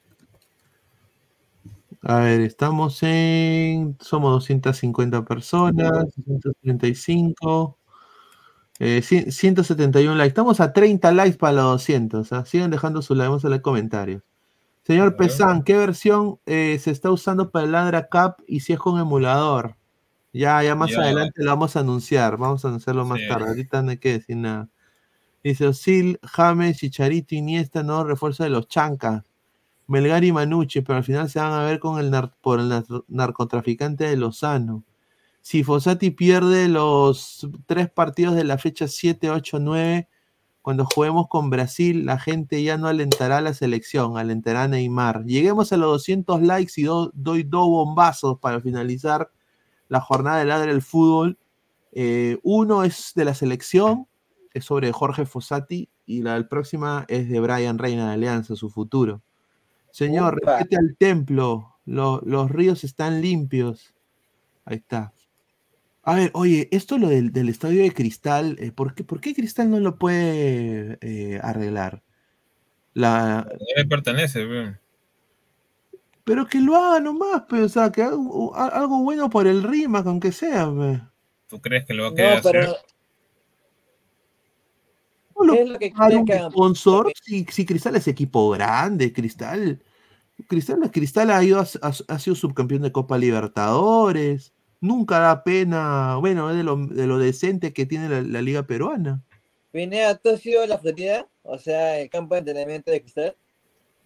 A 2.01 2.19
ver, 2.21 2.41
estamos 2.41 3.01
en. 3.03 3.97
Somos 3.99 4.31
250 4.31 5.25
personas, 5.25 6.13
135. 6.13 7.77
Eh, 8.79 9.01
cien- 9.03 9.31
171 9.31 10.15
likes. 10.17 10.29
Estamos 10.29 10.59
a 10.61 10.73
30 10.73 11.11
likes 11.11 11.37
para 11.37 11.53
los 11.53 11.63
200. 11.65 12.31
¿ah? 12.33 12.45
Sigan 12.45 12.71
dejando 12.71 13.01
su 13.01 13.15
like, 13.15 13.27
vamos 13.29 13.45
a 13.45 13.49
leer 13.49 13.61
comentarios. 13.61 14.23
Señor 14.89 15.15
Pesan, 15.15 15.61
¿qué 15.63 15.77
versión 15.77 16.39
eh, 16.47 16.79
se 16.81 16.89
está 16.89 17.11
usando 17.11 17.51
para 17.51 17.63
el 17.63 17.73
Ladra 17.73 18.07
Cup 18.09 18.43
y 18.47 18.61
si 18.61 18.73
es 18.73 18.79
con 18.79 18.99
emulador? 18.99 19.75
Ya, 20.33 20.63
ya 20.63 20.73
más 20.73 20.89
Ya. 20.89 21.01
adelante 21.01 21.43
lo 21.43 21.51
vamos 21.51 21.75
a 21.75 21.81
anunciar. 21.81 22.37
Vamos 22.37 22.65
a 22.65 22.69
anunciarlo 22.69 23.05
más 23.05 23.19
Sí. 23.19 23.27
tarde. 23.27 23.49
Ahorita 23.49 23.83
no 23.83 23.91
hay 23.91 23.97
que 23.97 24.13
decir 24.13 24.37
nada. 24.37 24.67
Dice 25.43 25.67
Osil, 25.67 26.19
James, 26.23 26.77
Chicharito, 26.79 27.35
Iniesta, 27.35 27.83
no 27.83 28.03
refuerzo 28.03 28.41
de 28.43 28.49
los 28.49 28.67
chancas. 28.67 29.21
Melgar 29.85 30.23
y 30.23 30.31
Manucci, 30.31 30.81
pero 30.81 30.97
al 30.97 31.03
final 31.03 31.29
se 31.29 31.37
van 31.39 31.53
a 31.53 31.63
ver 31.65 31.77
con 31.79 31.99
el 31.99 32.09
nar- 32.09 32.33
por 32.41 32.59
el 32.59 32.69
nar- 32.69 32.85
narcotraficante 33.07 34.05
de 34.05 34.17
Lozano. 34.17 34.83
Si 35.41 35.63
Fossati 35.63 36.09
pierde 36.09 36.67
los 36.67 37.47
tres 37.67 37.91
partidos 37.91 38.33
de 38.33 38.43
la 38.43 38.57
fecha 38.57 38.87
7, 38.87 39.29
8, 39.29 39.59
9, 39.59 40.07
cuando 40.69 40.85
juguemos 40.85 41.27
con 41.29 41.49
Brasil, 41.49 42.05
la 42.05 42.19
gente 42.19 42.61
ya 42.61 42.77
no 42.77 42.85
alentará 42.85 43.39
a 43.39 43.41
la 43.41 43.55
selección, 43.55 44.19
alentará 44.19 44.65
a 44.65 44.67
Neymar. 44.67 45.25
Lleguemos 45.25 45.73
a 45.73 45.77
los 45.77 45.89
200 45.93 46.43
likes 46.43 46.73
y 46.77 46.83
do- 46.83 47.09
doy 47.15 47.41
dos 47.41 47.65
bombazos 47.67 48.37
para 48.37 48.61
finalizar 48.61 49.31
la 49.87 49.99
jornada 49.99 50.37
de 50.37 50.45
Ladra 50.45 50.71
del 50.71 50.83
Fútbol. 50.83 51.39
Eh, 51.91 52.37
uno 52.43 52.83
es 52.83 53.13
de 53.15 53.25
la 53.25 53.33
selección, 53.33 54.05
es 54.53 54.63
sobre 54.65 54.91
Jorge 54.91 55.25
Fossati, 55.25 55.89
y 56.05 56.21
la 56.21 56.47
próxima 56.47 57.03
es 57.07 57.27
de 57.29 57.39
Brian 57.39 57.79
Reina 57.79 58.05
de 58.07 58.13
Alianza, 58.13 58.55
su 58.55 58.69
futuro. 58.69 59.23
Señor, 59.89 60.39
respete 60.39 60.77
al 60.77 60.95
templo, 60.99 61.77
lo- 61.85 62.21
los 62.23 62.51
ríos 62.51 62.83
están 62.83 63.21
limpios. 63.23 63.95
Ahí 64.65 64.77
está. 64.77 65.13
A 66.09 66.15
ver, 66.15 66.31
oye, 66.33 66.67
esto 66.71 66.97
lo 66.97 67.07
del, 67.09 67.31
del 67.31 67.49
estadio 67.49 67.83
de 67.83 67.93
Cristal, 67.93 68.57
eh, 68.59 68.71
¿por, 68.71 68.95
qué, 68.95 69.03
por 69.03 69.21
qué 69.21 69.35
Cristal 69.35 69.69
no 69.69 69.79
lo 69.79 69.95
puede 69.97 70.97
eh, 71.01 71.39
arreglar? 71.43 72.01
La, 72.95 73.45
No 73.47 73.65
le 73.75 73.85
pertenece, 73.85 74.43
weón. 74.47 74.79
pero 76.23 76.47
que 76.47 76.61
lo 76.61 76.75
haga 76.75 76.99
nomás, 76.99 77.43
pero, 77.47 77.65
o 77.65 77.69
sea, 77.69 77.91
que 77.91 78.01
haga 78.01 78.15
un- 78.15 78.49
a- 78.55 78.69
algo 78.69 79.03
bueno 79.03 79.29
por 79.29 79.45
el 79.45 79.61
RIMAC, 79.61 80.07
aunque 80.07 80.31
sea. 80.31 80.65
pe. 80.73 80.99
¿Tú 81.47 81.61
crees 81.61 81.85
que 81.85 81.93
lo 81.93 82.01
va 82.05 82.09
a 82.09 82.15
querer 82.15 82.35
No, 82.37 82.41
pero 82.41 82.59
hacer? 82.63 82.75
lo 85.41 85.53
¿Qué 85.53 85.61
es 85.61 85.69
lo 85.69 85.77
que 85.77 85.93
un 86.17 86.25
que 86.25 86.39
sponsor 86.49 87.11
si, 87.23 87.45
si 87.51 87.67
Cristal 87.67 87.97
es 87.97 88.07
equipo 88.07 88.49
grande, 88.49 89.13
Cristal. 89.13 89.83
Cristal, 90.47 90.89
Cristal 90.89 91.29
ha, 91.29 91.43
ido 91.43 91.59
a- 91.59 91.67
ha- 91.83 91.93
ha 92.15 92.17
sido 92.17 92.35
subcampeón 92.35 92.81
de 92.81 92.91
Copa 92.91 93.15
Libertadores. 93.19 94.53
Nunca 94.81 95.19
da 95.19 95.43
pena, 95.43 96.15
bueno, 96.17 96.49
es 96.49 96.57
de 96.57 96.63
lo, 96.63 96.77
de 96.77 97.07
lo 97.07 97.17
decente 97.17 97.73
que 97.73 97.85
tiene 97.85 98.07
la, 98.07 98.21
la 98.21 98.41
liga 98.41 98.63
peruana. 98.63 99.23
Pineda, 99.71 100.15
¿tú 100.15 100.29
has 100.29 100.45
ido 100.45 100.63
a 100.63 100.67
la 100.67 100.77
Florida? 100.77 101.27
O 101.43 101.57
sea, 101.57 101.99
el 101.99 102.09
campo 102.09 102.35
de 102.35 102.39
entrenamiento 102.39 102.91
de 102.91 103.01
Cristal. 103.01 103.35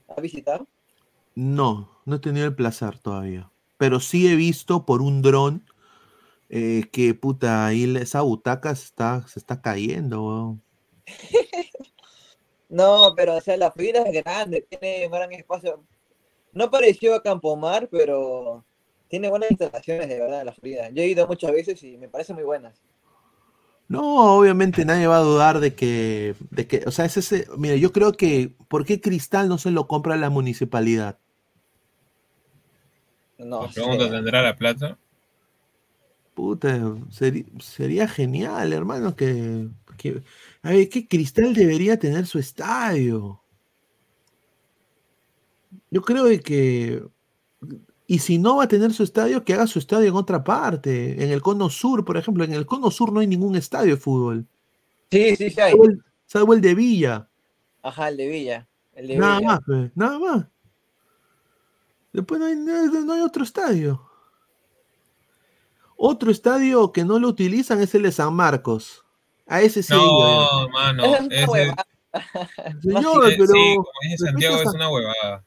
¿Has 0.08 0.22
visitado? 0.22 0.68
No, 1.36 1.90
no 2.06 2.16
he 2.16 2.20
tenido 2.20 2.46
el 2.46 2.56
placer 2.56 3.00
todavía. 3.00 3.50
Pero 3.78 4.00
sí 4.00 4.28
he 4.28 4.36
visto 4.36 4.86
por 4.86 5.02
un 5.02 5.22
dron 5.22 5.66
eh, 6.50 6.84
que 6.92 7.16
puta, 7.16 7.66
ahí 7.66 7.96
esa 7.98 8.22
butaca 8.22 8.76
se 8.76 8.86
está, 8.86 9.28
se 9.28 9.40
está 9.40 9.62
cayendo, 9.62 10.24
weón. 10.24 10.64
No, 12.70 13.14
pero 13.16 13.36
o 13.36 13.42
sea, 13.42 13.56
la 13.56 13.72
Florida 13.72 14.02
es 14.02 14.24
grande, 14.24 14.62
tiene 14.68 15.06
un 15.06 15.12
gran 15.12 15.32
espacio. 15.32 15.86
No 16.54 16.72
pareció 16.72 17.14
a 17.14 17.22
Campomar, 17.22 17.88
pero 17.88 18.66
tiene 19.14 19.30
buenas 19.30 19.52
instalaciones 19.52 20.10
de 20.10 20.20
verdad 20.20 20.44
la 20.44 20.54
Florida. 20.54 20.90
Yo 20.90 21.04
he 21.04 21.08
ido 21.08 21.28
muchas 21.28 21.52
veces 21.52 21.84
y 21.84 21.98
me 21.98 22.10
parecen 22.10 22.36
muy 22.36 22.46
buenas. 22.46 22.82
No, 23.88 24.40
obviamente 24.40 24.86
nadie 24.86 25.06
va 25.06 25.18
a 25.18 25.22
dudar 25.22 25.60
de 25.60 25.76
que, 25.76 26.34
de 26.50 26.66
que, 26.66 26.82
o 26.88 26.90
sea, 26.90 27.06
es 27.06 27.18
ese, 27.18 27.46
mira, 27.56 27.76
yo 27.76 27.92
creo 27.92 28.14
que, 28.14 28.56
¿por 28.68 28.86
qué 28.86 29.00
Cristal 29.00 29.50
no 29.50 29.60
se 29.60 29.70
lo 29.70 29.86
compra 29.86 30.16
la 30.16 30.32
municipalidad? 30.32 31.20
No, 33.38 33.70
pregunta, 33.72 34.10
¿tendrá 34.10 34.42
la 34.42 34.56
plata? 34.56 34.98
Puta, 36.34 36.96
sería 37.60 38.08
genial, 38.08 38.74
hermano, 38.74 39.16
que, 39.16 39.68
que, 39.96 40.24
a 40.64 40.72
ver, 40.72 40.90
que 40.90 41.08
Cristal 41.08 41.54
debería 41.54 42.00
tener 42.00 42.26
su 42.26 42.40
estadio. 42.40 43.44
Yo 45.92 46.02
creo 46.02 46.24
de 46.24 46.40
que, 46.40 47.04
y 48.08 48.20
si 48.20 48.38
no 48.38 48.58
va 48.58 48.66
a 48.66 48.68
tener 48.68 48.94
su 48.94 49.04
estadio, 49.04 49.44
que 49.44 49.54
haga 49.54 49.68
su 49.68 49.80
estadio 49.80 50.08
en 50.10 50.16
otra 50.16 50.44
parte, 50.44 51.24
en 51.24 51.32
el 51.32 51.42
Cono 51.42 51.70
Sur, 51.70 52.04
por 52.04 52.18
ejemplo, 52.18 52.44
en 52.44 52.54
el 52.54 52.66
Cono 52.66 52.92
Sur 52.92 53.12
no 53.14 53.20
hay 53.22 53.28
ningún 53.28 53.56
estadio 53.56 53.96
de 53.96 54.02
fútbol. 54.02 54.46
Sí, 55.12 55.36
sí, 55.36 55.50
sí 55.50 55.62
hay. 55.62 55.72
Salvo 55.72 55.86
el, 55.86 56.04
salvo 56.26 56.54
el 56.54 56.62
de 56.62 56.76
Villa. 56.76 57.30
Ajá, 57.82 58.10
el 58.10 58.18
de 58.18 58.28
Villa. 58.28 58.68
El 58.94 59.08
de 59.08 59.18
Nada 59.18 59.38
Villa. 59.40 59.48
más, 59.52 59.60
pues, 59.66 59.92
nada 59.96 60.20
más. 60.20 60.46
Después 62.12 62.40
no 62.40 62.46
hay, 62.48 62.56
no- 62.56 63.14
hay 63.14 63.22
otro 63.22 63.44
estadio. 63.44 64.04
Otro 65.96 66.32
estadio 66.32 66.92
que 66.92 67.06
no 67.06 67.18
lo 67.20 67.30
utilizan 67.30 67.82
es 67.82 67.96
el 67.96 68.04
de 68.04 68.12
San 68.12 68.34
Marcos. 68.34 69.04
A 69.48 69.62
ese 69.62 69.82
sí. 69.84 69.94
No, 69.94 70.68
mano. 70.70 71.06
Esa 71.06 71.16
es 71.18 71.22
una 71.26 71.36
ese- 71.36 71.52
huevada. 71.52 71.88
Señor, 72.82 73.26
sí, 73.30 73.36
pero 73.38 73.48
sí, 73.48 73.76
como 73.76 73.88
dice 74.04 74.18
Santiago, 74.26 74.56
es 74.58 74.74
una 74.74 74.90
huevada. 74.92 75.44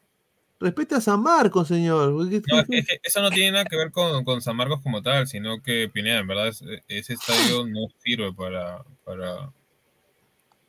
Respete 0.59 0.95
a 0.95 1.01
San 1.01 1.21
Marcos, 1.21 1.67
señor. 1.67 2.09
No, 2.11 2.59
es 2.59 2.67
que, 2.67 2.77
es 2.79 2.87
que 2.87 2.99
eso 3.03 3.21
no 3.21 3.29
tiene 3.29 3.51
nada 3.51 3.65
que 3.65 3.77
ver 3.77 3.91
con, 3.91 4.23
con 4.23 4.41
San 4.41 4.55
Marcos 4.55 4.81
como 4.81 5.01
tal, 5.03 5.27
sino 5.27 5.61
que 5.61 5.89
Pineda, 5.89 6.19
en 6.19 6.27
verdad, 6.27 6.47
es- 6.47 6.63
ese 6.87 7.13
estadio 7.13 7.65
no 7.65 7.87
sirve 8.03 8.33
para, 8.33 8.83
para, 9.03 9.51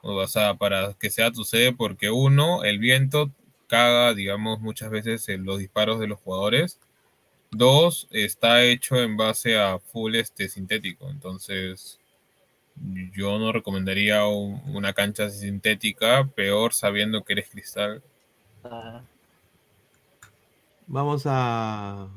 o 0.03 0.27
sea, 0.27 0.55
para 0.55 0.95
que 0.95 1.11
sea 1.11 1.31
tu 1.31 1.45
sede, 1.45 1.73
porque 1.73 2.11
uno, 2.11 2.65
el 2.65 2.79
viento 2.79 3.31
caga, 3.67 4.15
digamos, 4.15 4.61
muchas 4.61 4.91
veces 4.91 5.29
en 5.29 5.45
los 5.45 5.59
disparos 5.59 6.01
de 6.01 6.07
los 6.07 6.19
jugadores. 6.21 6.79
Dos, 7.51 8.09
está 8.11 8.63
hecho 8.63 8.97
en 8.97 9.17
base 9.17 9.59
a 9.59 9.79
full 9.79 10.15
este 10.17 10.49
sintético, 10.49 11.09
entonces 11.11 11.99
yo 13.13 13.39
no 13.39 13.53
recomendaría 13.53 14.27
un- 14.27 14.63
una 14.75 14.93
cancha 14.93 15.31
sintética, 15.31 16.27
peor 16.35 16.75
sabiendo 16.75 17.25
que 17.25 17.33
eres 17.33 17.49
cristal. 17.49 18.03
Ah, 18.65 19.03
Vamos 20.89 21.23
a. 21.27 22.09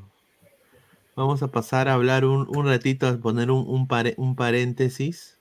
Vamos 1.15 1.41
a 1.41 1.51
pasar 1.51 1.87
a 1.87 1.93
hablar 1.93 2.25
un, 2.25 2.47
un 2.53 2.65
ratito, 2.65 3.07
a 3.07 3.17
poner 3.17 3.49
un, 3.49 3.65
un, 3.65 3.87
pare- 3.87 4.13
un 4.17 4.35
paréntesis. 4.35 5.39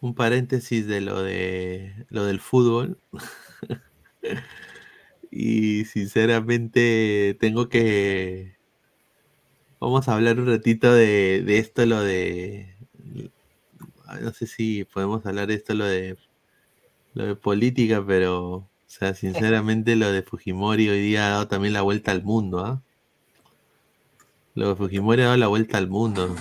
Un 0.00 0.14
paréntesis 0.14 0.86
de 0.86 1.00
lo 1.02 1.22
de 1.22 2.06
lo 2.08 2.24
del 2.24 2.40
fútbol. 2.40 2.98
y 5.30 5.84
sinceramente 5.84 7.36
tengo 7.40 7.68
que. 7.68 8.56
Vamos 9.80 10.08
a 10.08 10.14
hablar 10.14 10.38
un 10.38 10.46
ratito 10.46 10.92
de, 10.92 11.42
de 11.42 11.58
esto, 11.58 11.84
lo 11.86 12.00
de. 12.02 12.76
No 14.20 14.32
sé 14.32 14.46
si 14.46 14.84
podemos 14.84 15.24
hablar 15.26 15.46
de 15.48 15.54
esto, 15.54 15.74
lo 15.74 15.84
de. 15.84 16.16
Lo 17.14 17.26
de 17.26 17.36
política, 17.36 18.04
pero. 18.06 18.69
O 18.90 18.92
sea, 18.92 19.14
sinceramente 19.14 19.94
lo 19.94 20.10
de 20.10 20.20
Fujimori 20.24 20.88
hoy 20.88 21.00
día 21.00 21.28
ha 21.28 21.30
dado 21.30 21.48
también 21.48 21.74
la 21.74 21.82
vuelta 21.82 22.10
al 22.10 22.24
mundo, 22.24 22.58
¿ah? 22.66 22.82
Lo 24.56 24.70
de 24.70 24.74
Fujimori 24.74 25.22
ha 25.22 25.26
dado 25.26 25.36
la 25.36 25.46
vuelta 25.46 25.78
al 25.78 25.88
mundo. 25.88 26.34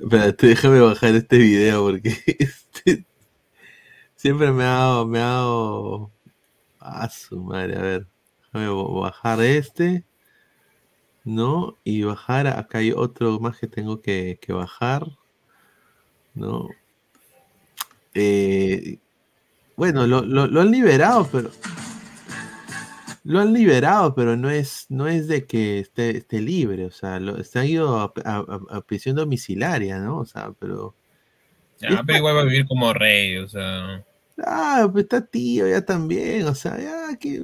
Espérate, 0.00 0.48
déjame 0.48 0.80
bajar 0.80 1.14
este 1.14 1.38
video 1.38 1.84
porque 1.84 2.08
este- 2.26 3.04
siempre 4.16 4.50
me 4.50 4.64
ha 4.64 4.70
dado, 4.78 5.06
me 5.06 5.20
ha 5.20 5.26
dado. 5.26 6.10
A 6.80 7.08
su 7.08 7.40
madre, 7.40 7.76
a 7.76 7.82
ver. 7.82 8.06
Déjame 8.52 8.68
bajar 9.00 9.40
este. 9.42 10.04
¿No? 11.24 11.76
Y 11.84 12.02
bajar, 12.02 12.48
acá 12.48 12.78
hay 12.78 12.90
otro 12.90 13.38
más 13.38 13.58
que 13.58 13.68
tengo 13.68 14.00
que, 14.02 14.40
que 14.42 14.52
bajar. 14.52 15.06
¿No? 16.34 16.68
Eh, 18.14 18.98
bueno, 19.80 20.06
lo, 20.06 20.20
lo- 20.20 20.46
lo 20.46 20.60
han 20.60 20.70
liberado, 20.70 21.26
pero. 21.32 21.50
Lo 23.24 23.40
han 23.40 23.54
liberado, 23.54 24.14
pero 24.14 24.36
no 24.36 24.50
es, 24.50 24.84
no 24.90 25.08
es 25.08 25.26
de 25.26 25.46
que 25.46 25.78
esté, 25.78 26.18
esté 26.18 26.38
libre, 26.42 26.84
o 26.84 26.90
sea, 26.90 27.18
lo, 27.18 27.42
se 27.42 27.58
han 27.58 27.66
ido 27.66 27.98
a, 27.98 28.12
a- 28.24 28.36
a- 28.46 28.76
a 28.76 28.80
prisión 28.82 29.16
domiciliaria, 29.16 29.98
¿no? 29.98 30.18
O 30.18 30.26
sea, 30.26 30.52
pero. 30.58 30.94
Ya, 31.80 32.02
pero 32.04 32.18
igual 32.18 32.36
va 32.36 32.40
a 32.42 32.44
vivir 32.44 32.66
como 32.66 32.92
rey, 32.92 33.38
o 33.38 33.48
sea. 33.48 34.04
Ah, 34.44 34.86
pues 34.92 35.04
está 35.04 35.24
tío 35.24 35.66
ya 35.66 35.82
también, 35.82 36.46
o 36.46 36.54
sea, 36.54 36.78
ya 36.78 37.16
que. 37.18 37.42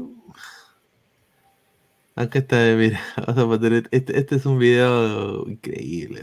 Acá 2.16 2.38
está, 2.40 2.56
mira, 2.76 3.00
vamos 3.26 3.44
a 3.56 3.58
poner, 3.60 3.88
este, 3.92 4.18
este 4.18 4.36
es 4.36 4.44
un 4.44 4.58
video 4.58 5.48
increíble. 5.48 6.20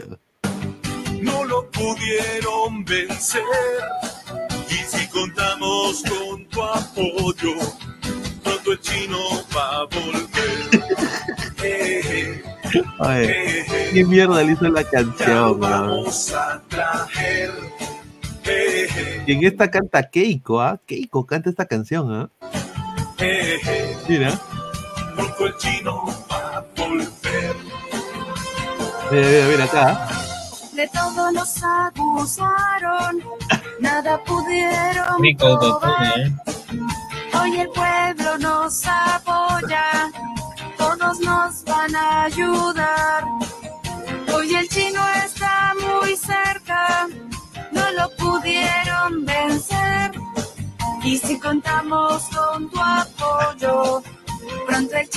no 1.22 1.44
lo 1.44 1.68
pudieron 1.72 2.84
vencer. 2.84 3.42
Si 4.94 5.06
contamos 5.08 6.02
con 6.08 6.44
tu 6.46 6.62
apoyo, 6.62 7.54
pronto 8.42 8.72
el 8.72 8.80
chino 8.80 9.18
va 9.56 9.80
a 9.80 9.84
volver. 9.84 10.84
Eh, 11.66 12.42
Ay, 12.98 13.24
eh, 13.26 13.90
¿qué 13.94 14.04
mierda 14.04 14.42
le 14.42 14.52
hizo 14.52 14.68
la 14.68 14.84
canción, 14.84 15.58
man? 15.58 15.70
vamos 15.88 16.30
a 16.34 16.60
traer. 16.68 17.50
Eh, 18.44 18.86
eh, 18.94 19.24
Y 19.26 19.32
en 19.32 19.44
esta 19.44 19.70
canta 19.70 20.02
Keiko, 20.02 20.60
¿ah? 20.60 20.78
Keiko 20.84 21.24
canta 21.24 21.48
esta 21.48 21.64
canción, 21.64 22.12
¿ah? 22.12 22.28
eh, 23.18 23.58
eh, 23.66 23.96
Mira, 24.08 24.38
pronto 25.16 25.46
el 25.46 25.56
chino 25.56 26.04
va 26.30 26.58
a 26.58 26.64
volver. 26.76 27.56
mira, 29.10 29.26
mira, 29.28 29.46
mira 29.48 29.64
acá. 29.64 30.08
De 30.74 30.88
todo 30.88 31.30
nos 31.30 31.62
acusaron, 31.62 33.22
nada 33.78 34.20
pudieron 34.24 35.22
Rico 35.22 35.58
probar. 35.60 36.18
¿eh? 36.18 36.32
Hoy 37.40 37.60
el 37.60 37.68
pueblo 37.68 38.38
nos 38.38 38.84
apoya, 38.84 40.10
todos 40.76 41.20
nos 41.20 41.62
van 41.64 41.94
a 41.94 42.24
ayudar. 42.24 43.24
Hoy 44.34 44.52
el 44.52 44.68
chino 44.68 45.00
está 45.24 45.74
muy 45.80 46.16
cerca, 46.16 47.06
no 47.70 47.90
lo 47.92 48.10
pudieron 48.16 49.24
vencer. 49.24 50.10
Y 51.04 51.18
si 51.18 51.38
contamos 51.38 52.24
con 52.30 52.68
tu 52.68 52.80
apoyo, 52.80 54.02
pronto 54.66 54.96
el 54.96 55.08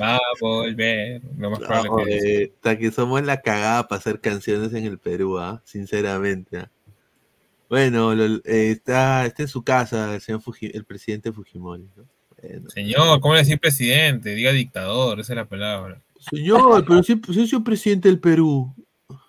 Va 0.00 0.16
a 0.16 0.20
volver. 0.40 1.22
Lo 1.38 1.50
más 1.50 1.58
probable 1.60 1.88
No, 1.90 1.96
que 2.04 2.42
eh, 2.42 2.52
hasta 2.54 2.78
que 2.78 2.90
somos 2.90 3.22
la 3.22 3.40
cagada 3.40 3.88
para 3.88 3.98
hacer 3.98 4.20
canciones 4.20 4.72
en 4.74 4.84
el 4.84 4.98
Perú, 4.98 5.38
¿ah? 5.38 5.62
Sinceramente. 5.64 6.58
¿ah? 6.58 6.70
Bueno, 7.68 8.14
lo- 8.14 8.36
eh, 8.44 8.70
está, 8.72 9.24
está 9.26 9.42
en 9.42 9.48
su 9.48 9.62
casa 9.62 10.14
el 10.14 10.20
señor 10.20 10.42
Fuji- 10.42 10.70
el 10.74 10.84
presidente 10.84 11.32
Fujimori. 11.32 11.88
¿no? 11.96 12.04
Bueno. 12.42 12.70
Señor, 12.70 13.20
¿cómo 13.20 13.34
le 13.34 13.40
decir 13.40 13.58
presidente? 13.58 14.34
Diga 14.34 14.52
dictador, 14.52 15.20
esa 15.20 15.32
es 15.32 15.36
la 15.36 15.48
palabra. 15.48 16.00
Señor, 16.30 16.84
pero 16.86 17.02
si, 17.02 17.20
si 17.32 17.46
soy 17.46 17.60
presidente 17.62 18.08
del 18.08 18.18
Perú. 18.20 18.74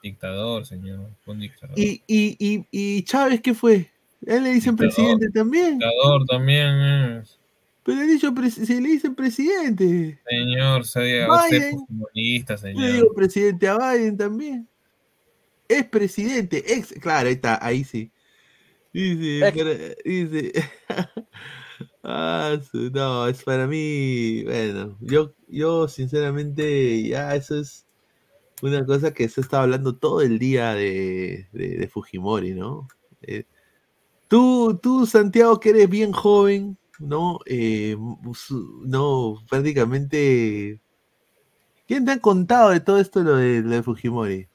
Dictador, 0.02 0.66
señor. 0.66 1.10
Un 1.26 1.40
dictador. 1.40 1.78
¿Y, 1.80 2.04
y, 2.08 2.36
y, 2.40 2.66
y 2.72 3.04
Chávez 3.04 3.42
qué 3.42 3.54
fue? 3.54 3.90
Él 4.26 4.44
le 4.44 4.52
dicen 4.52 4.76
Dictador. 4.76 4.94
presidente 4.96 5.30
también. 5.32 5.80
Dictador 5.80 6.26
también 6.28 6.68
es. 7.22 7.40
Pero 7.84 7.98
le, 8.00 8.08
dicho 8.08 8.34
se 8.50 8.80
le 8.82 8.90
dicen 8.90 9.14
presidente. 9.16 10.20
Señor, 10.28 10.86
sea 10.86 11.28
Vaya. 11.28 11.46
usted 11.58 11.72
comunista, 11.88 12.56
Yo 12.56 12.68
le 12.68 12.74
señor. 12.74 12.92
digo 12.94 13.14
presidente 13.14 13.68
a 13.68 13.78
Biden 13.78 14.18
también. 14.18 14.68
Es 15.68 15.86
presidente, 15.86 16.64
ex. 16.74 16.94
Claro, 17.02 17.28
ahí 17.28 17.36
está, 17.36 17.66
ahí 17.66 17.84
sí. 17.84 18.12
Dice, 18.94 19.48
Ex. 19.48 19.58
para- 19.58 19.96
dice. 20.06 20.52
Ah, 22.06 22.58
no, 22.94 23.28
es 23.30 23.44
para 23.44 23.66
mí. 23.66 24.44
Bueno, 24.44 24.98
yo, 25.00 25.34
yo 25.48 25.88
sinceramente, 25.88 27.02
ya 27.08 27.34
eso 27.34 27.58
es 27.60 27.86
una 28.62 28.86
cosa 28.86 29.14
que 29.14 29.30
se 29.30 29.40
está 29.40 29.62
hablando 29.62 29.96
todo 29.96 30.20
el 30.22 30.38
día 30.38 30.74
de, 30.74 31.48
de- 31.54 31.78
de 31.78 31.88
Fujimori, 31.88 32.54
¿no? 32.56 32.90
Eh, 33.22 33.46
tú, 34.28 34.78
tú, 34.84 35.06
Santiago, 35.06 35.60
que 35.62 35.70
eres 35.70 35.90
bien 35.90 36.12
joven, 36.12 36.78
¿no? 37.04 37.40
Eh, 37.46 37.96
no, 38.86 39.36
prácticamente. 39.50 40.80
¿Quién 41.88 42.06
te 42.06 42.12
ha 42.12 42.20
contado 42.20 42.70
de 42.72 42.80
todo 42.80 42.98
esto 43.00 43.22
lo 43.24 43.36
de, 43.38 43.62
lo 43.62 43.70
de 43.70 43.84
Fujimori? 43.84 44.48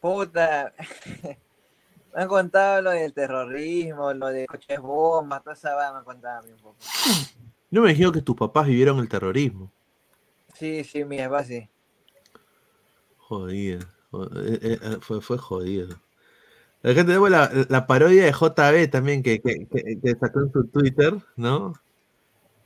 Puta. 0.00 0.72
Me 2.14 2.22
han 2.22 2.28
contado 2.28 2.82
lo 2.82 2.90
del 2.90 3.12
terrorismo, 3.12 4.12
lo 4.14 4.28
de 4.28 4.46
coches 4.46 4.80
bombas, 4.80 5.42
toda 5.44 5.54
esa 5.54 5.74
vaina 5.74 5.92
me 5.92 5.98
han 5.98 6.04
contado 6.04 6.38
a 6.40 6.42
mí 6.42 6.50
un 6.52 6.58
poco. 6.58 6.76
Yo 7.70 7.82
me 7.82 7.90
imagino 7.90 8.10
que 8.10 8.22
tus 8.22 8.34
papás 8.34 8.66
vivieron 8.66 8.98
el 8.98 9.08
terrorismo. 9.08 9.70
Sí, 10.54 10.82
sí, 10.84 11.04
mi 11.04 11.18
papá 11.18 11.44
sí. 11.44 11.68
Jodido. 13.18 13.80
jo- 14.10 14.24
eh, 14.24 14.58
eh, 14.62 14.78
eh, 14.82 14.96
Fue, 15.00 15.20
fue 15.20 15.38
jodido. 15.38 15.96
Acá 16.82 17.04
tenemos 17.04 17.28
la, 17.30 17.50
la 17.68 17.86
parodia 17.86 18.24
de 18.24 18.32
JB 18.32 18.88
también 18.90 19.22
que, 19.22 19.40
que- 19.40 19.66
que- 19.68 20.14
sacó 20.20 20.40
en 20.40 20.52
su 20.52 20.64
Twitter, 20.68 21.14
¿no? 21.36 21.74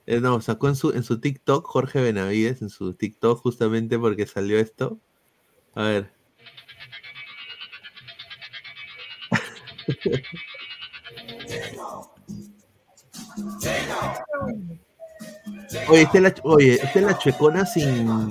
Eh, 0.07 0.21
no, 0.21 0.41
sacó 0.41 0.69
en 0.69 0.77
su, 0.77 0.91
en 0.93 1.03
su 1.03 1.21
TikTok, 1.21 1.65
Jorge 1.67 2.01
Benavides, 2.03 2.61
en 2.63 2.71
su 2.71 2.95
TikTok, 2.95 3.41
justamente 3.41 3.99
porque 3.99 4.27
salió 4.27 4.59
esto. 4.59 4.99
A 5.75 5.85
ver. 5.85 6.11
Oye, 15.89 16.03
esta 16.03 16.19
es 16.19 16.23
la, 16.23 16.35
oye, 16.45 16.75
esta 16.75 16.99
es 16.99 17.05
la 17.05 17.19
chuecona 17.19 17.67
sin, 17.67 18.31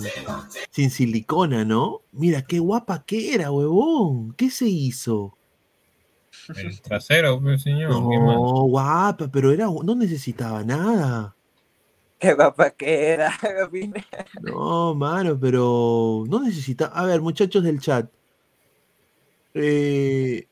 sin 0.69 0.89
silicona, 0.89 1.65
¿no? 1.65 2.01
Mira, 2.11 2.43
qué 2.43 2.59
guapa 2.59 3.03
que 3.05 3.33
era, 3.33 3.51
huevón. 3.51 4.33
¿Qué 4.33 4.49
se 4.49 4.67
hizo? 4.67 5.37
El 6.55 6.81
trasero, 6.81 7.39
pues, 7.41 7.61
señor. 7.61 7.89
¿qué 8.09 8.17
No, 8.17 8.63
guapa, 8.63 9.27
pero 9.31 9.51
era, 9.51 9.65
no 9.67 9.95
necesitaba 9.95 10.63
nada. 10.63 11.35
Qué 12.19 12.35
papá 12.35 12.69
que 12.71 13.07
era. 13.09 13.31
No, 14.41 14.93
mano, 14.95 15.37
pero 15.39 16.23
no 16.27 16.39
necesitaba. 16.41 16.93
A 16.95 17.05
ver, 17.05 17.21
muchachos 17.21 17.63
del 17.63 17.79
chat. 17.79 18.09
Eh, 19.53 20.47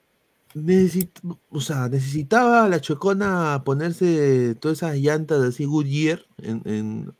necesit- 0.56 1.22
o 1.50 1.62
sea, 1.62 1.88
necesitaba 1.88 2.68
la 2.68 2.82
chocona 2.82 3.62
ponerse 3.64 4.56
todas 4.56 4.80
esas 4.80 4.98
llantas 4.98 5.42
así 5.42 5.66
Goodyear 5.66 6.22
en, 6.38 6.62
en- 6.66 7.14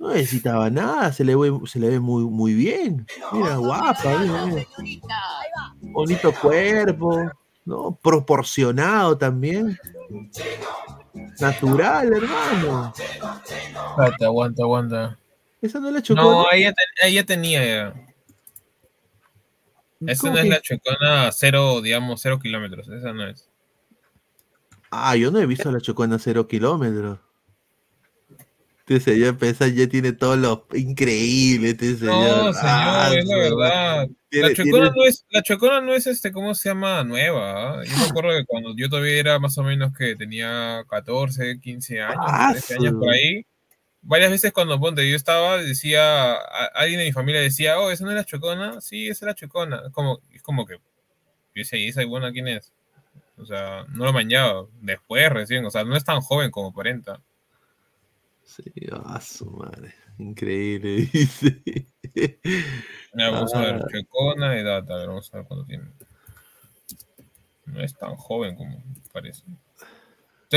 no 0.00 0.08
necesitaba 0.12 0.70
nada, 0.70 1.12
se 1.12 1.24
le 1.24 1.36
ve, 1.36 1.52
se 1.66 1.78
le 1.78 1.88
ve 1.88 2.00
muy, 2.00 2.24
muy 2.24 2.52
bien. 2.52 3.06
Mira, 3.32 3.56
guapa, 3.56 4.18
mira, 4.18 4.46
mira. 4.46 4.66
bonito 5.80 6.32
cuerpo, 6.42 7.30
¿no? 7.64 7.98
Proporcionado 8.02 9.16
también. 9.18 9.78
Natural, 11.40 12.12
hermano. 12.12 12.92
Espérate, 12.94 14.24
aguanta, 14.24 14.62
aguanta. 14.62 15.18
Esa 15.62 15.80
no 15.80 15.88
es 15.88 15.94
la 15.94 16.02
chocona. 16.02 16.28
No, 16.28 16.46
ella, 16.52 16.72
te- 16.72 17.08
ella 17.08 17.24
tenía 17.24 17.64
ya. 17.64 17.94
Esa 20.06 20.20
¿Cómo 20.20 20.34
no 20.34 20.38
es 20.40 20.48
la 20.48 20.60
chocona 20.60 21.32
cero, 21.32 21.80
digamos, 21.80 22.20
cero 22.20 22.38
kilómetros. 22.38 22.88
Esa 22.88 23.12
no 23.12 23.26
es. 23.26 23.48
Ah, 24.90 25.16
yo 25.16 25.30
no 25.30 25.38
he 25.40 25.46
visto 25.46 25.72
la 25.72 25.80
chocona 25.80 26.18
cero 26.18 26.46
kilómetros. 26.46 27.18
Este 28.86 29.00
señor 29.12 29.38
pesa 29.38 29.66
ya 29.68 29.88
tiene 29.88 30.12
todo 30.12 30.36
lo 30.36 30.66
increíble, 30.74 31.70
este 31.70 31.96
señor. 31.96 32.14
No, 32.14 32.52
señor, 32.52 32.54
Ah, 32.68 33.10
es 33.16 33.24
la 33.24 33.34
su- 33.34 33.40
verdad. 33.40 34.08
Tiene- 34.28 34.48
la 34.48 34.54
chocona 34.54 34.72
tiene- 34.72 34.90
no 34.96 35.04
es, 35.04 35.24
la 35.30 35.42
chocona 35.42 35.80
no 35.80 35.94
es 35.94 36.06
este, 36.06 36.32
¿cómo 36.32 36.54
se 36.54 36.68
llama? 36.68 37.02
Nueva. 37.02 37.80
¿ah? 37.80 37.82
Yo 37.84 37.96
me 37.96 38.04
acuerdo 38.04 38.30
que 38.38 38.44
cuando 38.44 38.74
yo 38.76 38.90
todavía 38.90 39.18
era 39.18 39.38
más 39.38 39.56
o 39.56 39.62
menos 39.62 39.96
que 39.96 40.16
tenía 40.16 40.84
14, 40.90 41.58
15 41.60 42.02
años, 42.02 42.18
Ah, 42.28 42.50
13 42.52 42.74
años 42.74 42.90
su- 42.92 42.98
por 43.00 43.08
ahí. 43.10 43.46
Varias 44.02 44.30
veces 44.32 44.52
cuando 44.52 44.78
ponte, 44.78 45.08
yo 45.08 45.16
estaba, 45.16 45.56
decía, 45.56 46.34
a- 46.34 46.66
alguien 46.74 46.98
de 47.00 47.06
mi 47.06 47.12
familia 47.12 47.40
decía, 47.40 47.80
oh, 47.80 47.90
¿esa 47.90 48.04
no 48.04 48.10
es 48.10 48.16
la 48.16 48.24
chocona? 48.24 48.82
Sí, 48.82 49.08
esa 49.08 49.24
es 49.24 49.28
la 49.28 49.34
chocona. 49.34 49.80
Es 49.86 49.92
como, 49.92 50.20
es 50.30 50.42
como 50.42 50.66
que, 50.66 50.74
yo 50.74 50.80
decía, 51.54 51.78
¿y 51.78 51.88
esa 51.88 52.04
buena 52.04 52.32
quién 52.32 52.48
es? 52.48 52.70
O 53.38 53.46
sea, 53.46 53.86
no 53.94 54.04
lo 54.04 54.12
manchaba. 54.12 54.66
Después 54.82 55.30
recién, 55.30 55.64
o 55.64 55.70
sea, 55.70 55.84
no 55.84 55.96
es 55.96 56.04
tan 56.04 56.20
joven 56.20 56.50
como 56.50 56.68
aparenta. 56.68 57.18
Sí, 58.56 58.62
ah, 58.92 59.20
su 59.20 59.50
madre. 59.50 59.94
Increíble, 60.18 61.08
dice. 61.12 61.62
Vamos 63.14 63.52
a 63.54 63.60
ver, 63.60 63.74
Ah. 63.76 63.86
chocona 63.90 64.52
de 64.52 64.62
data, 64.62 64.94
a 64.94 64.98
ver, 64.98 65.08
vamos 65.08 65.32
a 65.32 65.38
ver 65.38 65.46
cuánto 65.46 65.66
tiene. 65.66 65.90
No 67.66 67.80
es 67.80 67.94
tan 67.96 68.14
joven 68.16 68.54
como 68.54 68.82
parece. 69.12 69.42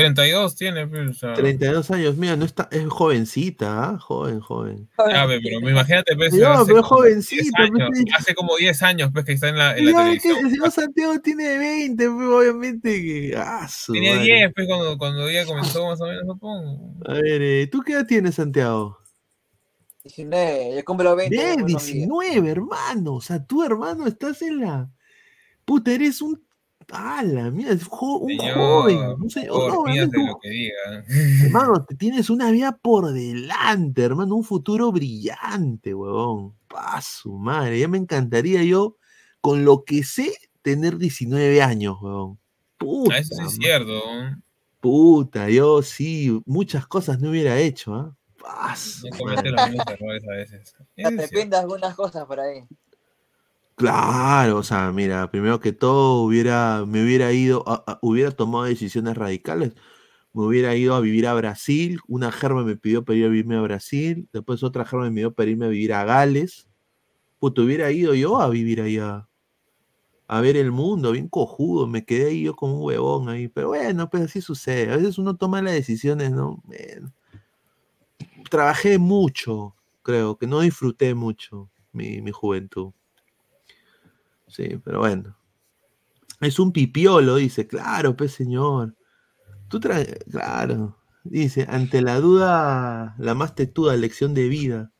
32 0.02 0.56
tiene, 0.56 0.86
pues, 0.86 1.10
o 1.10 1.12
sea. 1.14 1.34
32 1.34 1.90
años, 1.90 2.16
mira, 2.16 2.36
no 2.36 2.44
está, 2.44 2.68
es 2.70 2.86
jovencita, 2.88 3.90
¿ah? 3.90 3.98
joven, 3.98 4.40
joven. 4.40 4.88
Ya, 5.10 5.26
ve, 5.26 5.40
pero 5.42 5.58
imagínate, 5.68 6.16
pues, 6.16 6.32
No, 6.34 6.52
hace 6.52 6.64
pero 6.66 6.82
como 6.82 7.00
jovencita, 7.00 7.42
10 7.42 7.70
años, 7.70 7.88
pues, 7.92 8.04
hace 8.16 8.34
como 8.34 8.56
10 8.56 8.82
años 8.82 9.10
pues, 9.12 9.24
que 9.24 9.32
está 9.32 9.48
en 9.48 9.58
la, 9.58 9.76
en 9.76 9.86
que 9.86 9.92
televisión. 9.92 10.38
el 10.44 10.50
señor 10.50 10.70
Santiago 10.70 11.20
tiene 11.20 11.58
20, 11.58 12.10
pues, 12.10 12.28
obviamente 12.28 13.02
que. 13.02 13.34
Ah, 13.36 13.68
su 13.68 13.92
Tenía 13.92 14.14
madre. 14.14 14.24
10 14.24 14.52
pues, 14.54 14.66
cuando, 14.66 14.98
cuando 14.98 15.28
ella 15.28 15.44
comenzó 15.44 15.86
más 15.86 16.00
o 16.00 16.06
menos, 16.06 16.24
supongo. 16.26 16.94
A 17.06 17.14
ver, 17.14 17.42
eh, 17.42 17.68
¿tú 17.70 17.82
qué 17.82 17.94
edad 17.94 18.06
tienes, 18.06 18.36
Santiago? 18.36 18.98
19, 20.04 20.76
yo 20.76 20.84
cumplo 20.84 21.16
20. 21.16 21.36
Bien, 21.36 21.52
en 21.60 21.64
unos 21.64 21.86
días. 21.86 22.08
19, 22.08 22.50
hermano. 22.50 23.14
O 23.14 23.20
sea, 23.20 23.44
tú, 23.44 23.64
hermano, 23.64 24.06
estás 24.06 24.42
en 24.42 24.60
la. 24.60 24.90
Puta, 25.64 25.92
eres 25.92 26.22
un. 26.22 26.47
¡Hala! 26.90 27.50
Mira, 27.50 27.72
es 27.72 27.84
jo- 27.84 28.18
un 28.18 28.30
Señor, 28.38 28.54
joven. 28.56 28.98
Un 29.20 29.30
se- 29.30 29.46
por 29.46 29.72
no, 29.72 29.80
un 29.82 30.26
lo 30.26 30.38
que 30.40 30.48
diga. 30.50 31.04
Hermano, 31.44 31.84
te 31.88 31.94
tienes 31.96 32.30
una 32.30 32.50
vida 32.50 32.76
por 32.76 33.12
delante, 33.12 34.02
hermano, 34.02 34.34
un 34.36 34.44
futuro 34.44 34.90
brillante, 34.90 35.94
huevón. 35.94 36.54
Pa' 36.68 37.00
su 37.02 37.32
madre, 37.38 37.78
ya 37.78 37.88
me 37.88 37.98
encantaría 37.98 38.62
yo, 38.62 38.96
con 39.40 39.64
lo 39.64 39.84
que 39.84 40.02
sé, 40.02 40.34
tener 40.62 40.96
19 40.98 41.62
años, 41.62 41.96
huevón. 42.00 42.38
Puta, 42.78 43.16
Ah, 43.16 43.18
eso 43.18 43.34
sí 43.34 43.42
es 43.46 43.54
cierto. 43.56 43.92
puta, 44.80 45.50
yo 45.50 45.82
sí, 45.82 46.40
muchas 46.46 46.86
cosas 46.86 47.20
no 47.20 47.30
hubiera 47.30 47.58
hecho, 47.58 47.94
¿ah? 47.94 48.14
Yo 49.04 49.10
cometo 49.18 49.42
los 49.50 49.68
mismos 49.68 49.86
errores 49.88 50.22
a 50.28 50.32
veces. 50.32 50.74
Te 50.94 51.06
arrepientes 51.06 51.58
algunas 51.58 51.94
cosas 51.94 52.24
por 52.26 52.40
ahí. 52.40 52.64
Claro, 53.78 54.56
o 54.58 54.62
sea, 54.64 54.90
mira, 54.90 55.30
primero 55.30 55.60
que 55.60 55.72
todo 55.72 56.22
hubiera, 56.24 56.84
me 56.84 57.04
hubiera 57.04 57.32
ido, 57.32 57.64
hubiera 58.02 58.32
tomado 58.32 58.64
decisiones 58.64 59.16
radicales, 59.16 59.72
me 60.32 60.42
hubiera 60.44 60.74
ido 60.74 60.96
a 60.96 61.00
vivir 61.00 61.28
a 61.28 61.34
Brasil, 61.34 62.00
una 62.08 62.32
germa 62.32 62.64
me 62.64 62.76
pidió 62.76 63.04
para 63.04 63.16
ir 63.18 63.26
a 63.26 63.28
vivirme 63.28 63.56
a 63.56 63.60
Brasil, 63.60 64.28
después 64.32 64.64
otra 64.64 64.84
germa 64.84 65.04
me 65.06 65.12
pidió 65.12 65.32
para 65.32 65.50
irme 65.50 65.66
a 65.66 65.68
vivir 65.68 65.92
a 65.94 66.04
Gales, 66.04 66.68
pues 67.40 67.54
hubiera 67.58 67.92
ido 67.92 68.14
yo 68.14 68.40
a 68.40 68.48
vivir 68.48 68.80
ahí 68.82 68.98
a, 68.98 69.28
ver 70.42 70.56
el 70.56 70.72
mundo, 70.72 71.12
bien 71.12 71.28
cojudo, 71.28 71.86
me 71.86 72.04
quedé 72.04 72.30
ahí 72.30 72.42
yo 72.42 72.56
como 72.56 72.78
un 72.78 72.84
huevón 72.84 73.28
ahí, 73.28 73.48
pero 73.48 73.68
bueno, 73.68 74.10
pues 74.10 74.24
así 74.24 74.40
sucede, 74.40 74.92
a 74.92 74.96
veces 74.96 75.18
uno 75.18 75.36
toma 75.36 75.62
las 75.62 75.74
decisiones, 75.74 76.32
¿no? 76.32 76.62
Trabajé 78.50 78.98
mucho, 78.98 79.76
creo 80.02 80.36
que 80.36 80.48
no 80.48 80.60
disfruté 80.60 81.14
mucho 81.14 81.70
mi, 81.92 82.20
mi 82.22 82.32
juventud. 82.32 82.92
Sí, 84.48 84.80
pero 84.84 85.00
bueno. 85.00 85.36
Es 86.40 86.58
un 86.58 86.72
pipiolo, 86.72 87.36
dice. 87.36 87.66
Claro, 87.66 88.16
pues 88.16 88.32
señor. 88.32 88.94
Tú 89.68 89.80
tra- 89.80 90.06
Claro. 90.30 90.96
Dice, 91.24 91.66
ante 91.68 92.00
la 92.00 92.20
duda, 92.20 93.14
la 93.18 93.34
más 93.34 93.54
tetuda 93.54 93.96
lección 93.96 94.32
de 94.34 94.48
vida. 94.48 94.92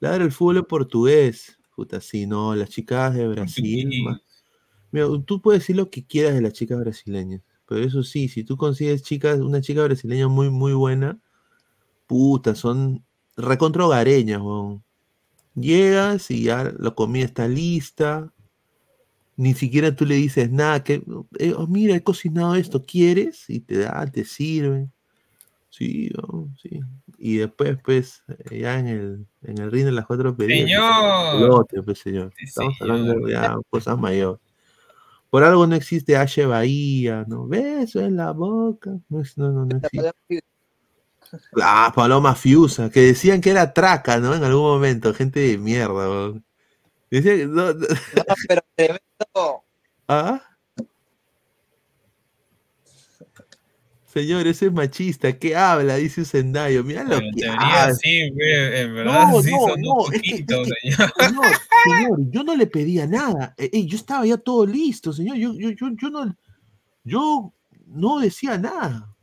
Ladra 0.00 0.24
el 0.24 0.32
fútbol 0.32 0.66
portugués. 0.66 1.58
Puta, 1.74 2.00
sí, 2.00 2.26
no, 2.26 2.54
las 2.54 2.68
chicas 2.68 3.14
de 3.14 3.26
Brasil. 3.28 3.90
Mira, 4.90 5.06
tú 5.26 5.40
puedes 5.40 5.62
decir 5.62 5.76
lo 5.76 5.90
que 5.90 6.06
quieras 6.06 6.34
de 6.34 6.42
las 6.42 6.52
chicas 6.52 6.78
brasileñas. 6.78 7.42
Pero 7.66 7.80
eso 7.80 8.02
sí, 8.02 8.28
si 8.28 8.44
tú 8.44 8.56
consigues 8.56 9.02
chicas, 9.02 9.40
una 9.40 9.60
chica 9.60 9.82
brasileña 9.82 10.28
muy, 10.28 10.50
muy 10.50 10.74
buena, 10.74 11.18
puta, 12.06 12.54
son 12.54 13.04
recontra 13.36 13.86
hogareñas, 13.86 14.40
weón. 14.40 14.84
Llegas 15.54 16.30
y 16.30 16.42
ya 16.44 16.72
la 16.78 16.90
comida 16.90 17.24
está 17.24 17.48
lista, 17.48 18.32
ni 19.36 19.54
siquiera 19.54 19.94
tú 19.94 20.04
le 20.06 20.14
dices 20.16 20.50
nada, 20.50 20.82
que, 20.84 21.02
eh, 21.38 21.54
oh, 21.56 21.66
mira, 21.66 21.94
he 21.96 22.02
cocinado 22.02 22.54
esto, 22.54 22.82
¿quieres? 22.82 23.48
Y 23.48 23.60
te 23.60 23.78
da, 23.78 24.06
te 24.06 24.24
sirven. 24.24 24.92
Sí, 25.70 26.08
no, 26.16 26.48
sí. 26.62 26.80
Y 27.18 27.38
después, 27.38 27.76
pues, 27.84 28.22
ya 28.50 28.78
en 28.78 28.86
el, 28.86 29.26
en 29.42 29.58
el 29.58 29.72
ring 29.72 29.84
de 29.86 29.92
las 29.92 30.06
cuatro 30.06 30.36
pedidas. 30.36 30.68
Señor. 30.70 31.32
pelote, 31.40 31.82
pues, 31.82 31.98
señor. 31.98 32.32
Sí, 32.36 32.44
Estamos 32.44 32.76
hablando 32.80 33.12
señor. 33.14 33.26
de 33.26 33.32
ya 33.32 33.56
cosas 33.70 33.98
mayores. 33.98 34.40
Por 35.30 35.42
algo 35.42 35.66
no 35.66 35.74
existe 35.74 36.16
H 36.16 36.46
Bahía, 36.46 37.24
¿no? 37.26 37.48
Beso 37.48 38.00
en 38.00 38.16
la 38.16 38.30
boca. 38.30 38.90
No, 39.08 39.20
es- 39.20 39.36
no, 39.36 39.50
no, 39.50 39.64
no 39.66 39.76
existe. 39.78 40.12
Ah, 41.60 41.92
Paloma 41.92 42.36
Fiusa, 42.36 42.88
que 42.90 43.00
decían 43.00 43.40
que 43.40 43.50
era 43.50 43.72
traca, 43.72 44.18
¿no? 44.20 44.32
En 44.34 44.44
algún 44.44 44.62
momento, 44.62 45.12
gente 45.12 45.40
de 45.40 45.58
mierda, 45.58 45.92
weón. 45.92 46.44
Que 47.22 47.46
no- 47.46 47.72
no- 47.74 47.86
pero 48.48 48.62
tremendo. 48.74 49.64
¿Ah? 50.08 50.42
Señor, 54.06 54.46
ese 54.46 54.66
es 54.66 54.72
machista. 54.72 55.32
¿Qué 55.38 55.56
habla? 55.56 55.96
Dice 55.96 56.20
un 56.20 56.24
Sendayo. 56.26 56.84
Mira 56.84 57.02
lo 57.02 57.16
en 57.16 57.32
que 57.34 57.42
teoría 57.42 57.82
habla. 57.82 57.94
sí, 57.94 58.30
ve, 58.30 58.80
en 58.82 58.94
verdad 58.94 59.26
No, 59.28 59.42
sí 59.42 59.50
no, 59.50 59.58
son 59.68 59.80
no, 59.80 59.92
un 59.94 60.14
es 60.14 60.22
que- 60.22 60.30
poquito, 60.30 60.62
es 60.62 60.68
que- 60.68 60.90
señor. 60.92 61.12
Señor, 61.18 61.46
señor, 61.84 62.18
yo 62.30 62.44
no 62.44 62.54
le 62.56 62.66
pedía 62.68 63.06
nada. 63.08 63.54
Eh, 63.58 63.70
eh, 63.72 63.86
yo 63.86 63.96
estaba 63.96 64.24
ya 64.24 64.36
todo 64.36 64.66
listo, 64.66 65.12
señor. 65.12 65.36
Yo, 65.36 65.52
yo, 65.54 65.70
yo, 65.70 65.88
yo 66.00 66.10
no, 66.10 66.36
yo 67.02 67.52
no 67.88 68.20
decía 68.20 68.56
nada. 68.56 69.13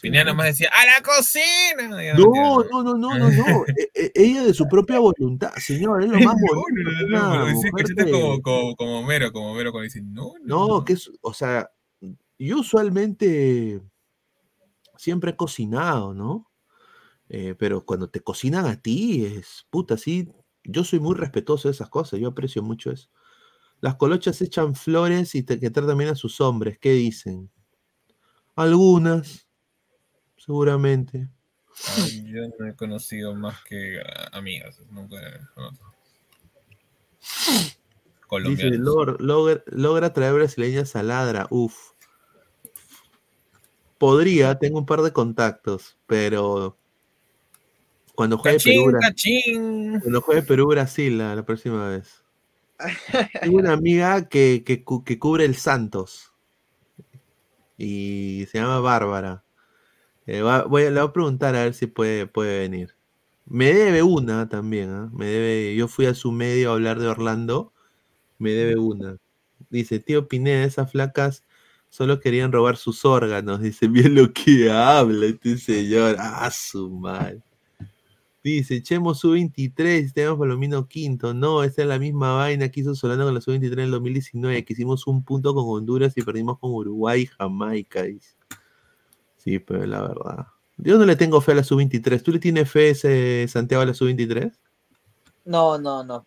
Pineda 0.00 0.24
nomás 0.24 0.46
decía, 0.46 0.70
¡a 0.72 0.84
la 0.86 1.02
cocina! 1.02 1.88
No, 2.16 2.62
no, 2.70 2.82
no, 2.82 2.94
no, 2.94 3.18
no, 3.18 3.30
no. 3.30 3.64
E- 3.76 3.90
e- 3.94 4.12
ella 4.14 4.44
de 4.44 4.54
su 4.54 4.66
propia 4.68 4.98
voluntad, 4.98 5.52
señor, 5.56 6.02
es 6.02 6.10
lo 6.10 6.20
más 6.20 6.36
No, 6.36 7.44
bonito. 7.44 8.10
como, 8.10 8.42
como, 8.42 8.76
como 8.76 9.00
Homero, 9.00 9.32
como 9.32 9.52
Homero 9.52 9.72
cuando 9.72 9.84
dice, 9.84 10.02
no, 10.02 10.32
no, 10.42 10.68
No, 10.78 10.84
que 10.84 10.94
es, 10.94 11.10
o 11.20 11.32
sea, 11.32 11.70
yo 12.38 12.58
usualmente 12.60 13.80
siempre 14.96 15.30
he 15.32 15.36
cocinado, 15.36 16.14
¿no? 16.14 16.50
Eh, 17.28 17.54
pero 17.58 17.84
cuando 17.84 18.10
te 18.10 18.20
cocinan 18.20 18.66
a 18.66 18.80
ti, 18.80 19.24
es 19.24 19.66
puta, 19.70 19.96
sí. 19.96 20.28
Yo 20.64 20.84
soy 20.84 21.00
muy 21.00 21.14
respetuoso 21.14 21.68
de 21.68 21.72
esas 21.72 21.88
cosas, 21.88 22.20
yo 22.20 22.28
aprecio 22.28 22.62
mucho 22.62 22.90
eso. 22.90 23.08
Las 23.80 23.96
colochas 23.96 24.42
echan 24.42 24.74
flores 24.74 25.34
y 25.34 25.42
te, 25.42 25.58
que 25.58 25.70
tratan 25.70 25.96
bien 25.96 26.10
a 26.10 26.14
sus 26.14 26.40
hombres, 26.40 26.78
¿qué 26.78 26.92
dicen? 26.92 27.50
Algunas, 28.56 29.48
seguramente. 30.50 31.28
Ay, 31.96 32.24
yo 32.26 32.42
no 32.58 32.66
he 32.66 32.74
conocido 32.74 33.36
más 33.36 33.62
que 33.62 34.02
amigas, 34.32 34.80
nunca 34.90 35.16
he 35.16 35.38
conocido. 35.54 35.90
Dice. 38.50 38.70
"Lor- 38.70 39.16
logra, 39.20 40.12
traer 40.12 40.34
brasileñas 40.34 40.96
a 40.96 41.04
ladra, 41.04 41.46
uf. 41.50 41.92
Podría, 43.96 44.58
tengo 44.58 44.78
un 44.80 44.86
par 44.86 45.02
de 45.02 45.12
contactos, 45.12 45.96
pero 46.06 46.76
cuando 48.16 48.38
juegue 48.38 48.56
Cachín, 48.56 48.84
Perú, 48.86 48.98
cachín. 49.00 50.00
cuando 50.00 50.20
juegue 50.22 50.42
Perú-Brasil 50.42 51.18
la, 51.18 51.36
la 51.36 51.44
próxima 51.44 51.88
vez. 51.88 52.24
Tengo 53.42 53.58
una 53.58 53.72
amiga 53.74 54.28
que, 54.28 54.64
que 54.64 55.18
cubre 55.18 55.44
el 55.44 55.54
Santos 55.54 56.32
y 57.82 58.46
se 58.50 58.58
llama 58.58 58.78
Bárbara. 58.80 59.42
Eh, 60.26 60.42
va- 60.42 60.64
voy 60.64 60.84
a, 60.84 60.90
le 60.90 61.00
voy 61.00 61.08
a 61.08 61.12
preguntar 61.12 61.56
a 61.56 61.64
ver 61.64 61.74
si 61.74 61.86
puede, 61.86 62.26
puede 62.26 62.60
venir. 62.60 62.94
Me 63.46 63.72
debe 63.74 64.02
una 64.02 64.48
también, 64.48 64.90
¿ah? 64.90 65.10
Me 65.14 65.26
debe, 65.26 65.74
yo 65.76 65.88
fui 65.88 66.06
a 66.06 66.14
su 66.14 66.32
medio 66.32 66.70
a 66.70 66.74
hablar 66.74 67.00
de 67.00 67.08
Orlando, 67.08 67.72
me 68.38 68.52
debe 68.52 68.78
una. 68.78 69.18
Dice, 69.70 70.00
tío 70.00 70.28
Pineda, 70.28 70.64
esas 70.64 70.92
flacas 70.92 71.44
solo 71.90 72.20
querían 72.20 72.52
robar 72.52 72.76
sus 72.78 73.04
órganos. 73.06 73.60
Dice, 73.62 73.88
bien 73.88 74.14
lo 74.16 74.32
que 74.34 74.70
habla 74.72 75.26
este 75.26 75.58
señor. 75.58 76.16
Ah, 76.20 76.50
su 76.52 76.90
madre. 76.90 77.42
Dice, 78.42 78.82
Chemo 78.82 79.14
sub-23, 79.14 80.12
tenemos 80.14 80.38
Palomino 80.38 80.88
quinto. 80.88 81.34
No, 81.34 81.62
esa 81.62 81.82
es 81.82 81.88
la 81.88 81.98
misma 81.98 82.34
vaina 82.34 82.70
que 82.70 82.80
hizo 82.80 82.94
Solano 82.94 83.24
con 83.24 83.34
la 83.34 83.40
sub-23 83.40 83.72
en 83.72 83.78
el 83.80 83.90
2019, 83.90 84.64
que 84.64 84.72
hicimos 84.72 85.06
un 85.06 85.24
punto 85.24 85.54
con 85.54 85.64
Honduras 85.68 86.14
y 86.16 86.22
perdimos 86.22 86.58
con 86.58 86.72
Uruguay 86.72 87.22
y 87.22 87.26
Jamaica. 87.26 88.02
Dice. 88.04 88.34
Sí, 89.42 89.58
pero 89.58 89.86
la 89.86 90.02
verdad. 90.02 90.46
Yo 90.76 90.98
no 90.98 91.04
le 91.04 91.16
tengo 91.16 91.40
fe 91.40 91.52
a 91.52 91.56
la 91.56 91.64
sub-23. 91.64 92.22
¿Tú 92.22 92.32
le 92.32 92.38
tienes 92.38 92.70
fe 92.70 92.90
ese 92.90 93.46
Santiago 93.48 93.82
a 93.82 93.86
la 93.86 93.94
sub-23? 93.94 94.52
No, 95.44 95.78
no, 95.78 96.04
no. 96.04 96.26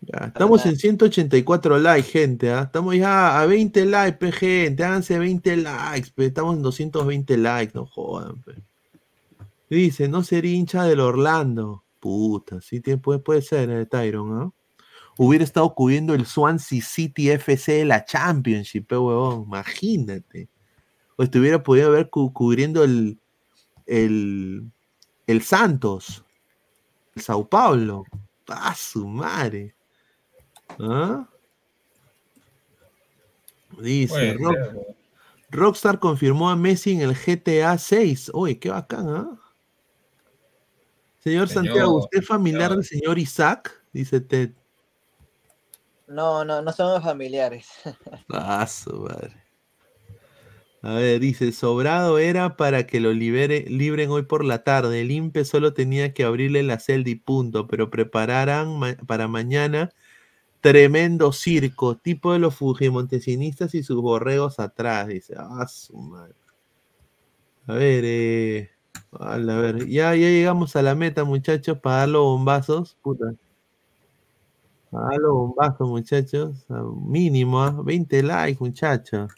Ya, 0.00 0.26
estamos 0.26 0.66
en 0.66 0.76
184 0.76 1.78
likes, 1.78 2.10
gente. 2.10 2.50
¿ah? 2.50 2.62
Estamos 2.64 2.94
ya 2.94 3.40
a 3.40 3.46
20 3.46 3.86
likes, 3.86 4.18
pe, 4.18 4.32
gente. 4.32 4.84
Háganse 4.84 5.18
20 5.18 5.56
likes, 5.56 6.10
pe. 6.14 6.26
Estamos 6.26 6.56
en 6.56 6.62
220 6.62 7.36
likes, 7.38 7.72
no 7.74 7.86
jodan, 7.86 8.42
pe. 8.42 8.54
Dice, 9.70 10.08
no 10.08 10.22
sería 10.22 10.52
hincha 10.54 10.84
del 10.84 11.00
Orlando. 11.00 11.84
Puta, 12.00 12.60
sí 12.60 12.80
tiene- 12.80 13.00
puede, 13.00 13.18
puede 13.20 13.40
ser, 13.40 13.70
eh, 13.70 13.86
Tyron, 13.86 14.42
¿ah? 14.42 14.50
Hubiera 15.16 15.42
estado 15.44 15.74
cubriendo 15.74 16.12
el 16.12 16.26
Swansea 16.26 16.82
City 16.82 17.30
FC 17.30 17.72
de 17.72 17.84
la 17.86 18.04
Championship, 18.04 18.86
pe, 18.88 18.96
huevón. 18.98 19.44
Imagínate. 19.46 20.48
O 21.16 21.22
estuviera 21.22 21.62
podido 21.62 21.90
ver 21.90 22.10
cu- 22.10 22.32
cubriendo 22.32 22.82
el, 22.84 23.18
el, 23.86 24.70
el 25.26 25.42
Santos, 25.42 26.24
el 27.14 27.22
Sao 27.22 27.48
Paulo. 27.48 28.04
¡Ah, 28.48 28.74
su 28.74 29.06
madre! 29.06 29.74
¿Ah? 30.78 31.28
Dice, 33.78 34.34
Rock- 34.34 34.86
Rockstar 35.50 35.98
confirmó 35.98 36.50
a 36.50 36.56
Messi 36.56 36.92
en 36.92 37.00
el 37.02 37.14
GTA 37.14 37.78
6. 37.78 38.30
Uy, 38.34 38.56
qué 38.56 38.70
bacán, 38.70 39.08
¿ah? 39.08 39.40
Señor, 41.20 41.48
Señor, 41.48 41.66
Santiago, 41.66 41.96
¿usted 41.98 42.18
es 42.18 42.26
familiar 42.26 42.70
del 42.70 42.84
señor 42.84 43.18
Isaac? 43.18 43.82
Dice 43.92 44.20
Ted. 44.20 44.52
No, 46.06 46.44
no, 46.44 46.60
no 46.60 46.72
somos 46.72 47.02
familiares. 47.02 47.68
Ah, 48.30 48.66
su 48.66 48.92
madre. 49.00 49.43
A 50.84 50.96
ver, 50.96 51.18
dice, 51.18 51.50
sobrado 51.52 52.18
era 52.18 52.56
para 52.58 52.86
que 52.86 53.00
lo 53.00 53.14
libere, 53.14 53.64
libren 53.70 54.10
hoy 54.10 54.24
por 54.24 54.44
la 54.44 54.64
tarde. 54.64 55.00
El 55.00 55.10
INPE 55.10 55.46
solo 55.46 55.72
tenía 55.72 56.12
que 56.12 56.24
abrirle 56.24 56.62
la 56.62 56.78
celda 56.78 57.08
y 57.08 57.14
punto, 57.14 57.66
pero 57.66 57.88
prepararán 57.88 58.78
ma- 58.78 58.94
para 59.06 59.26
mañana 59.26 59.90
tremendo 60.60 61.32
circo, 61.32 61.96
tipo 61.96 62.32
de 62.34 62.38
los 62.40 62.56
fujimontesinistas 62.56 63.74
y 63.74 63.82
sus 63.82 64.02
borregos 64.02 64.60
atrás. 64.60 65.08
Dice, 65.08 65.34
ah, 65.38 65.66
su 65.68 65.96
madre. 65.96 66.34
A 67.66 67.74
ver, 67.74 68.04
eh, 68.06 68.70
a 69.18 69.38
ver, 69.38 69.86
ya, 69.88 70.14
ya 70.14 70.28
llegamos 70.28 70.76
a 70.76 70.82
la 70.82 70.94
meta, 70.94 71.24
muchachos, 71.24 71.78
para 71.78 71.96
dar 72.00 72.08
los 72.10 72.24
bombazos. 72.24 72.98
Puta. 73.02 73.34
Para 74.90 75.06
dar 75.08 75.18
los 75.18 75.32
bombazos, 75.32 75.88
muchachos. 75.88 76.66
Mínimo, 77.06 77.62
¿ah? 77.62 77.80
20 77.82 78.22
likes, 78.22 78.60
muchachos. 78.60 79.32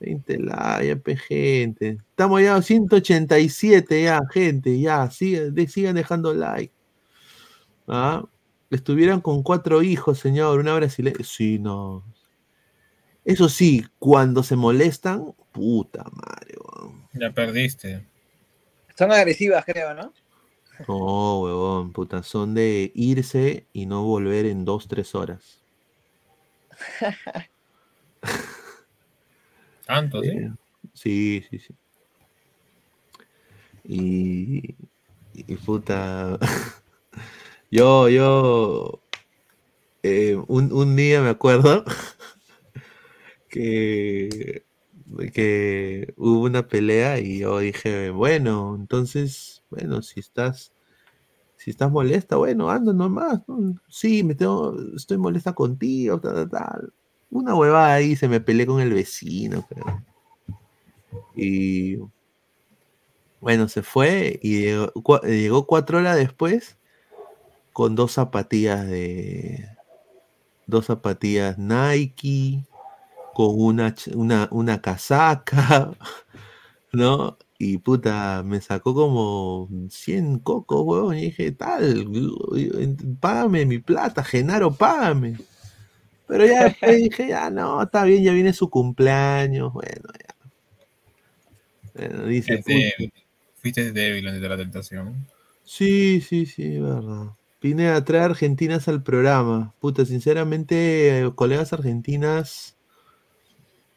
20 0.00 0.38
likes, 0.38 1.16
gente. 1.16 1.98
Estamos 2.10 2.42
ya 2.42 2.56
a 2.56 2.62
187 2.62 4.02
ya, 4.02 4.20
gente. 4.30 4.80
Ya, 4.80 5.10
sigan, 5.10 5.54
de- 5.54 5.68
sigan 5.68 5.94
dejando 5.94 6.34
like. 6.34 6.72
¿Ah? 7.86 8.24
Estuvieran 8.70 9.20
con 9.20 9.42
cuatro 9.42 9.82
hijos, 9.82 10.18
señor. 10.18 10.58
Una 10.60 10.74
brasileña. 10.74 11.18
Sí, 11.24 11.58
no. 11.58 12.04
Eso 13.24 13.48
sí, 13.48 13.84
cuando 13.98 14.42
se 14.42 14.56
molestan, 14.56 15.34
puta 15.52 16.04
madre, 16.12 16.54
weón. 16.58 17.06
Ya 17.12 17.30
perdiste. 17.30 18.06
Son 18.96 19.12
agresivas, 19.12 19.64
creo, 19.64 19.94
¿no? 19.94 20.12
No, 20.88 21.40
huevón, 21.42 21.92
puta. 21.92 22.22
Son 22.22 22.54
de 22.54 22.90
irse 22.94 23.66
y 23.72 23.86
no 23.86 24.04
volver 24.04 24.46
en 24.46 24.64
dos, 24.64 24.88
tres 24.88 25.14
horas. 25.14 25.62
Tanto, 29.90 30.22
¿sí? 30.22 30.30
Eh, 30.30 30.50
Sí, 30.94 31.42
sí, 31.50 31.58
sí. 31.58 31.74
Y, 33.84 34.74
y 35.34 35.56
puta, 35.56 36.38
yo, 37.70 38.08
yo, 38.08 39.00
eh, 40.02 40.36
un, 40.48 40.72
un 40.72 40.96
día 40.96 41.20
me 41.20 41.30
acuerdo 41.30 41.84
que, 43.48 44.64
que 45.32 46.14
hubo 46.16 46.42
una 46.44 46.66
pelea 46.68 47.18
y 47.20 47.40
yo 47.40 47.58
dije, 47.58 48.10
bueno, 48.10 48.76
entonces, 48.78 49.62
bueno, 49.70 50.02
si 50.02 50.20
estás, 50.20 50.72
si 51.56 51.70
estás 51.72 51.90
molesta, 51.92 52.36
bueno, 52.36 52.70
anda 52.70 52.92
nomás, 52.92 53.40
¿no? 53.48 53.76
Sí, 53.88 54.24
me 54.24 54.34
tengo, 54.36 54.76
estoy 54.96 55.18
molesta 55.18 55.54
contigo, 55.54 56.20
tal, 56.20 56.34
tal, 56.34 56.50
tal. 56.50 56.94
Una 57.30 57.54
huevada 57.54 57.94
ahí, 57.94 58.16
se 58.16 58.28
me 58.28 58.40
peleé 58.40 58.66
con 58.66 58.80
el 58.80 58.92
vecino. 58.92 59.66
Y 61.34 61.96
bueno, 63.40 63.68
se 63.68 63.82
fue 63.82 64.38
y 64.42 64.60
llegó, 64.62 64.92
cua- 64.94 65.22
llegó 65.22 65.66
cuatro 65.66 65.98
horas 65.98 66.16
después 66.16 66.76
con 67.72 67.94
dos 67.94 68.12
zapatillas 68.12 68.86
de. 68.86 69.66
Dos 70.66 70.86
zapatillas 70.86 71.58
Nike, 71.58 72.64
con 73.34 73.48
una, 73.60 73.94
una, 74.14 74.48
una 74.52 74.80
casaca, 74.80 75.92
¿no? 76.92 77.38
Y 77.58 77.78
puta, 77.78 78.42
me 78.44 78.60
sacó 78.60 78.94
como 78.94 79.68
100 79.90 80.38
cocos, 80.38 80.82
huevón. 80.84 81.16
Y 81.18 81.22
dije, 81.26 81.52
tal, 81.52 82.06
págame 83.20 83.66
mi 83.66 83.78
plata, 83.78 84.24
Genaro, 84.24 84.72
págame. 84.72 85.36
Pero 86.30 86.46
ya 86.46 86.64
después 86.64 86.96
dije, 86.96 87.28
ya 87.28 87.50
no, 87.50 87.82
está 87.82 88.04
bien, 88.04 88.22
ya 88.22 88.32
viene 88.32 88.52
su 88.52 88.70
cumpleaños. 88.70 89.72
Bueno, 89.72 90.08
ya. 90.16 90.36
Bueno, 91.92 92.26
dice, 92.26 92.62
Fuiste 92.62 92.72
débil, 92.72 93.12
fuiste 93.56 93.92
débil 93.92 94.28
ante 94.28 94.48
la 94.48 94.56
tentación. 94.56 95.26
Sí, 95.64 96.20
sí, 96.20 96.46
sí, 96.46 96.78
verdad. 96.78 97.32
Pineda, 97.58 98.04
trae 98.04 98.22
argentinas 98.22 98.86
al 98.86 99.02
programa. 99.02 99.74
Puta, 99.80 100.04
sinceramente, 100.04 101.20
eh, 101.20 101.32
colegas 101.34 101.72
argentinas 101.72 102.76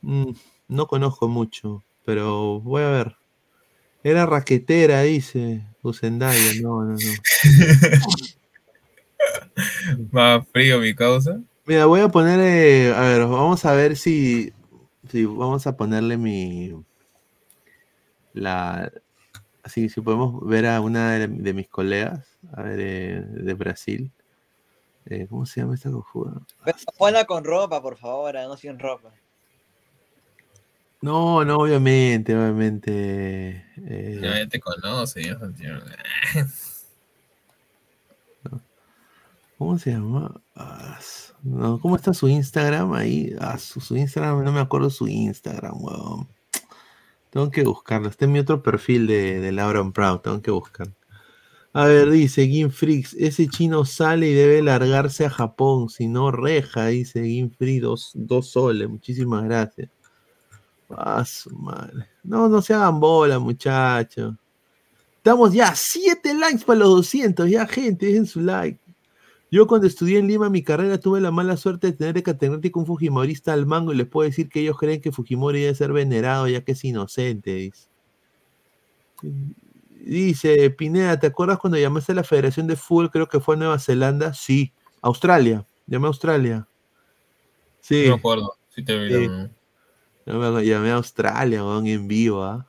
mm, 0.01 0.31
no 0.67 0.87
conozco 0.87 1.27
mucho, 1.27 1.83
pero 2.03 2.59
voy 2.61 2.81
a 2.81 2.89
ver. 2.89 3.15
Era 4.03 4.25
raquetera, 4.25 5.03
dice 5.03 5.63
Usendaya. 5.83 6.61
No, 6.61 6.83
no, 6.83 6.93
no. 6.93 6.97
Más 10.11 10.45
frío 10.51 10.79
mi 10.79 10.93
causa. 10.93 11.39
Mira, 11.65 11.85
voy 11.85 12.01
a 12.01 12.09
poner, 12.09 12.39
eh, 12.41 12.93
a 12.93 13.01
ver, 13.01 13.21
vamos 13.21 13.63
a 13.65 13.73
ver 13.73 13.95
si, 13.95 14.51
si 15.09 15.25
vamos 15.25 15.65
a 15.65 15.77
ponerle 15.77 16.17
mi, 16.17 16.73
la, 18.33 18.91
así, 19.63 19.87
si 19.87 20.01
podemos 20.01 20.45
ver 20.45 20.67
a 20.67 20.81
una 20.81 21.13
de, 21.13 21.27
de 21.27 21.53
mis 21.53 21.69
colegas, 21.69 22.27
a 22.51 22.63
ver, 22.63 22.79
eh, 22.81 23.21
de 23.25 23.53
Brasil. 23.53 24.11
Eh, 25.05 25.27
¿Cómo 25.29 25.45
se 25.45 25.61
llama 25.61 25.75
esta 25.75 25.91
cojuda? 25.91 26.41
Ponla 26.97 27.25
con 27.25 27.43
ropa, 27.43 27.81
por 27.81 27.97
favor, 27.97 28.33
no 28.35 28.57
sin 28.57 28.77
ropa. 28.79 29.11
No, 31.01 31.43
no, 31.43 31.57
obviamente, 31.57 32.33
obviamente. 32.35 33.65
eh, 33.85 34.19
Ya, 34.21 34.39
ya 34.39 34.47
te 34.47 34.59
conoce, 34.59 35.23
ya. 35.23 35.37
¿Cómo 39.57 39.77
se 39.77 39.91
llama? 39.91 40.41
¿Cómo 41.81 41.95
está 41.95 42.13
su 42.13 42.27
Instagram 42.27 42.93
ahí? 42.93 43.35
Ah, 43.39 43.57
su, 43.57 43.95
Instagram, 43.95 44.43
no 44.43 44.51
me 44.51 44.59
acuerdo 44.59 44.89
su 44.89 45.07
Instagram, 45.07 45.75
weón. 45.77 46.27
Tengo 47.29 47.49
que 47.49 47.63
buscarlo. 47.63 48.09
Está 48.09 48.25
en 48.25 48.31
mi 48.31 48.39
otro 48.39 48.61
perfil 48.61 49.07
de, 49.07 49.39
de 49.39 49.51
Laura 49.51 49.83
Proud. 49.91 50.19
Tengo 50.19 50.41
que 50.41 50.51
buscar. 50.51 50.87
A 51.73 51.85
ver, 51.85 52.11
dice 52.11 52.69
Freaks. 52.69 53.15
Ese 53.15 53.47
chino 53.47 53.83
sale 53.83 54.29
y 54.29 54.33
debe 54.33 54.61
largarse 54.61 55.25
a 55.25 55.29
Japón. 55.31 55.89
Si 55.89 56.07
no, 56.07 56.31
reja, 56.31 56.87
dice 56.87 57.23
Gim 57.23 57.49
Free. 57.49 57.79
Dos, 57.79 58.11
dos 58.13 58.51
soles. 58.51 58.87
Muchísimas 58.87 59.43
gracias. 59.43 59.89
Ah, 60.89 61.25
su 61.25 61.49
madre. 61.49 62.07
No, 62.23 62.47
no 62.47 62.61
se 62.61 62.75
hagan 62.75 62.99
bola, 62.99 63.39
muchachos. 63.39 64.35
Estamos 65.17 65.53
ya 65.53 65.69
a 65.69 65.75
7 65.75 66.35
likes 66.35 66.63
para 66.63 66.79
los 66.79 66.89
200. 66.89 67.49
Ya, 67.49 67.65
gente, 67.65 68.05
dejen 68.05 68.27
su 68.27 68.41
like. 68.41 68.79
Yo 69.53 69.67
cuando 69.67 69.85
estudié 69.85 70.17
en 70.17 70.27
Lima 70.27 70.49
mi 70.49 70.63
carrera 70.63 70.99
tuve 70.99 71.21
la 71.21 71.29
mala 71.29 71.57
suerte 71.57 71.85
de 71.85 71.93
tener 71.93 72.15
de 72.15 72.23
catedrático 72.23 72.79
un 72.79 72.87
fujimorista 72.87 73.53
al 73.53 73.67
mango 73.67 73.93
y 73.93 73.95
les 73.95 74.07
puedo 74.07 74.27
decir 74.27 74.49
que 74.49 74.61
ellos 74.61 74.79
creen 74.79 74.99
que 74.99 75.11
Fujimori 75.11 75.61
debe 75.61 75.75
ser 75.75 75.93
venerado 75.93 76.47
ya 76.47 76.63
que 76.63 76.71
es 76.71 76.83
inocente. 76.83 77.53
Dice, 77.53 77.87
Dice, 79.91 80.71
Pineda, 80.71 81.19
¿te 81.19 81.27
acuerdas 81.27 81.59
cuando 81.59 81.77
llamaste 81.77 82.13
a 82.13 82.15
la 82.15 82.23
Federación 82.23 82.65
de 82.65 82.75
Fútbol? 82.75 83.11
Creo 83.11 83.29
que 83.29 83.39
fue 83.39 83.53
a 83.53 83.59
Nueva 83.59 83.77
Zelanda. 83.77 84.33
Sí, 84.33 84.73
Australia. 85.03 85.67
Llamé 85.85 86.05
a 86.05 86.07
Australia. 86.07 86.67
Sí. 87.79 88.05
No 88.07 88.15
me 88.15 88.19
acuerdo. 88.19 88.57
Sí 88.69 88.83
te 88.83 88.97
vi. 88.97 89.13
Sí. 89.13 89.27
no. 89.27 89.49
Yo 90.25 90.25
me 90.25 90.33
acuerdo, 90.33 90.61
llamé 90.61 90.89
a 90.89 90.95
Australia, 90.95 91.63
weón, 91.63 91.85
en 91.85 92.07
vivo, 92.07 92.43
¿ah? 92.43 92.67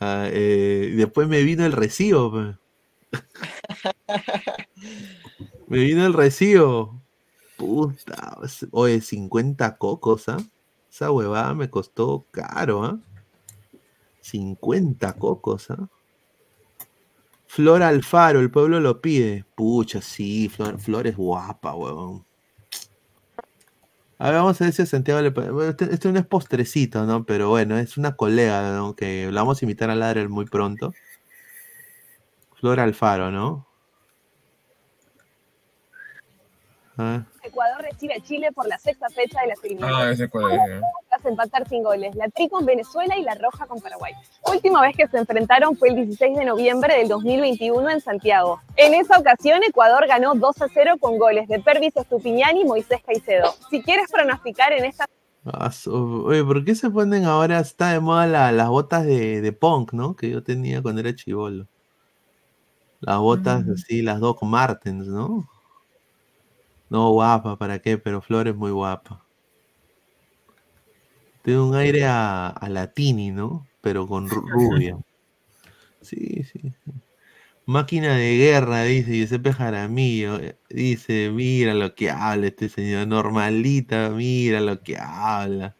Ah, 0.00 0.26
eh, 0.30 0.94
después 0.96 1.28
me 1.28 1.42
vino 1.42 1.66
el 1.66 1.72
recibo, 1.72 2.32
pe. 2.32 2.56
Me 5.68 5.78
vino 5.78 6.06
el 6.06 6.14
recibo. 6.14 6.98
Puta, 7.58 8.38
oye, 8.70 9.00
50 9.00 9.76
cocos, 9.76 10.28
¿ah? 10.28 10.38
Esa 10.90 11.10
huevada 11.10 11.54
me 11.54 11.68
costó 11.68 12.24
caro, 12.30 12.84
¿ah? 12.84 12.98
50 14.22 15.12
cocos, 15.14 15.70
¿ah? 15.70 15.88
Flor 17.46 17.82
Alfaro, 17.82 18.40
el 18.40 18.50
pueblo 18.50 18.80
lo 18.80 19.00
pide. 19.02 19.44
Pucha, 19.54 20.00
sí, 20.00 20.48
Flor, 20.48 20.78
Flor 20.80 21.06
es 21.06 21.16
guapa, 21.16 21.74
huevón. 21.74 22.24
A 24.18 24.26
ver, 24.30 24.34
vamos 24.34 24.60
a 24.60 24.64
ver 24.64 24.72
si 24.72 24.82
a 24.82 24.86
Santiago 24.86 25.20
le 25.20 25.30
bueno, 25.30 25.64
este, 25.64 25.92
este 25.92 26.10
no 26.10 26.18
es 26.18 26.26
postrecito, 26.26 27.04
¿no? 27.04 27.24
Pero 27.24 27.50
bueno, 27.50 27.78
es 27.78 27.98
una 27.98 28.16
colega, 28.16 28.72
¿no? 28.72 28.96
Que 28.96 29.30
la 29.30 29.42
vamos 29.42 29.60
a 29.60 29.64
invitar 29.64 29.90
a 29.90 29.94
Ladrel 29.94 30.28
muy 30.30 30.46
pronto. 30.46 30.94
Flor 32.56 32.80
Alfaro, 32.80 33.30
¿no? 33.30 33.67
Ah, 37.00 37.22
Ecuador 37.44 37.80
recibe 37.82 38.14
a 38.14 38.20
Chile 38.20 38.50
por 38.52 38.66
la 38.66 38.76
sexta 38.78 39.08
fecha 39.08 39.40
de 39.42 39.52
Ah, 39.52 39.54
eliminatorias. 39.62 40.12
ese 40.14 40.28
cuál 40.28 40.52
es. 40.52 40.58
eh. 40.68 40.80
Tras 41.08 41.24
empatar 41.26 41.68
sin 41.68 41.82
goles, 41.84 42.14
la 42.16 42.28
tri 42.28 42.48
con 42.48 42.66
Venezuela 42.66 43.16
y 43.16 43.22
la 43.22 43.34
roja 43.36 43.66
con 43.66 43.80
Paraguay. 43.80 44.12
Última 44.52 44.82
vez 44.82 44.96
que 44.96 45.06
se 45.06 45.16
enfrentaron 45.18 45.76
fue 45.76 45.90
el 45.90 45.94
16 45.96 46.36
de 46.36 46.44
noviembre 46.44 46.96
del 46.98 47.06
2021 47.08 47.88
en 47.90 48.00
Santiago. 48.00 48.60
En 48.76 48.94
esa 48.94 49.16
ocasión, 49.18 49.62
Ecuador 49.62 50.06
ganó 50.08 50.34
2 50.34 50.60
a 50.62 50.66
0 50.74 50.94
con 51.00 51.18
goles 51.18 51.46
de 51.48 51.60
Pervis 51.60 51.96
Estupiñán 51.96 52.56
y 52.56 52.64
Moisés 52.64 53.00
Caicedo. 53.06 53.54
Si 53.70 53.80
quieres 53.82 54.10
pronosticar 54.10 54.72
en 54.72 54.84
esta 54.84 55.06
ah, 55.46 55.70
Oye, 56.26 56.44
¿por 56.44 56.64
qué 56.64 56.74
se 56.74 56.90
ponen 56.90 57.24
ahora? 57.26 57.60
Está 57.60 57.92
de 57.92 58.00
moda 58.00 58.26
la- 58.26 58.50
las 58.52 58.68
botas 58.68 59.06
de, 59.06 59.40
de 59.40 59.52
punk, 59.52 59.92
¿no? 59.92 60.16
Que 60.16 60.28
yo 60.30 60.42
tenía 60.42 60.82
cuando 60.82 61.00
era 61.00 61.14
chivolo. 61.14 61.66
Las 63.00 63.18
botas 63.18 63.64
Mm. 63.64 63.72
así, 63.72 64.02
las 64.02 64.18
Doc 64.18 64.42
Martens, 64.42 65.06
¿no? 65.06 65.48
No, 66.90 67.10
guapa, 67.12 67.56
¿para 67.56 67.78
qué? 67.80 67.98
Pero 67.98 68.20
Flor 68.20 68.48
es 68.48 68.56
muy 68.56 68.70
guapa. 68.70 69.24
Tiene 71.42 71.60
un 71.60 71.74
aire 71.74 72.04
a, 72.06 72.48
a 72.48 72.68
Latini, 72.68 73.30
¿no? 73.30 73.66
Pero 73.80 74.06
con 74.06 74.28
ru- 74.28 74.48
rubia. 74.48 74.96
Sí, 76.00 76.42
sí. 76.44 76.60
sí. 76.62 76.92
Máquina 77.66 78.14
de 78.16 78.36
guerra, 78.36 78.84
dice 78.84 79.12
Giuseppe 79.12 79.52
Jaramillo. 79.52 80.40
Dice, 80.70 81.30
mira 81.30 81.74
lo 81.74 81.94
que 81.94 82.10
habla 82.10 82.46
este 82.46 82.68
señor. 82.70 83.06
Normalita, 83.06 84.08
mira 84.10 84.60
lo 84.60 84.80
que 84.80 84.96
habla. 84.98 85.76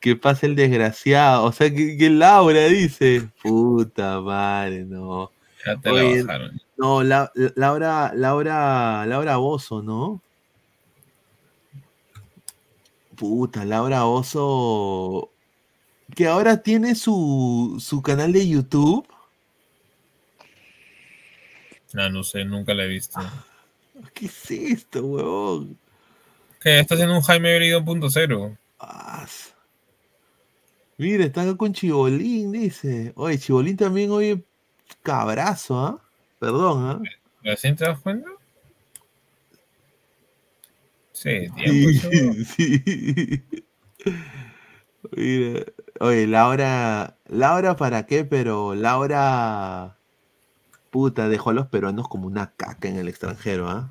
Que 0.00 0.16
pase 0.16 0.46
el 0.46 0.56
desgraciado. 0.56 1.44
O 1.44 1.52
sea, 1.52 1.70
que, 1.74 1.96
que 1.96 2.10
Laura 2.10 2.66
dice. 2.66 3.28
Puta 3.42 4.20
madre, 4.20 4.84
no. 4.84 5.30
Ya 5.66 5.76
te 5.80 5.88
la 5.92 5.94
Oye, 5.94 6.22
bajaron. 6.22 6.60
No, 6.80 7.02
La- 7.02 7.30
La- 7.34 7.52
Laura, 7.56 8.12
Laura, 8.14 9.04
Laura 9.06 9.36
Bozo, 9.36 9.82
¿no? 9.82 10.20
Puta, 13.16 13.64
Laura 13.64 14.04
Bozo. 14.04 15.30
Que 16.14 16.26
ahora 16.26 16.62
tiene 16.62 16.94
su, 16.94 17.76
su 17.78 18.02
canal 18.02 18.32
de 18.32 18.48
YouTube. 18.48 19.06
No, 21.92 22.08
no 22.08 22.24
sé, 22.24 22.44
nunca 22.44 22.72
la 22.74 22.84
he 22.84 22.88
visto. 22.88 23.20
¿Qué 24.14 24.26
es 24.26 24.50
esto, 24.50 25.04
huevón? 25.04 25.78
¿Qué? 26.60 26.80
¿Estás 26.80 27.00
en 27.00 27.10
un 27.10 27.20
Jaime 27.20 27.56
Brido 27.56 27.84
punto 27.84 28.08
cero? 28.10 28.56
Ah, 28.78 29.22
s- 29.24 29.50
Mira, 30.98 31.24
está 31.24 31.42
acá 31.42 31.56
con 31.56 31.72
Chibolín, 31.72 32.52
dice. 32.52 33.12
Oye, 33.16 33.38
Chibolín 33.38 33.76
también 33.76 34.10
oye 34.10 34.44
cabrazo, 35.02 35.78
¿ah? 35.78 36.02
Perdón, 36.40 36.84
¿ah? 36.88 37.00
¿Recién 37.42 37.76
te 37.76 37.84
das 37.84 38.00
cuenta? 38.00 38.28
Sí, 41.12 41.48
Sí, 41.58 42.44
sí. 42.44 43.44
Mira, 45.16 45.64
oye, 46.00 46.26
Laura, 46.26 47.18
Laura 47.26 47.76
para 47.76 48.06
qué, 48.06 48.24
pero 48.24 48.74
Laura, 48.74 49.98
puta, 50.90 51.28
dejó 51.28 51.50
a 51.50 51.54
los 51.54 51.66
peruanos 51.68 52.08
como 52.08 52.26
una 52.26 52.52
caca 52.56 52.88
en 52.88 52.96
el 52.96 53.08
extranjero, 53.08 53.68
¿ah? 53.68 53.90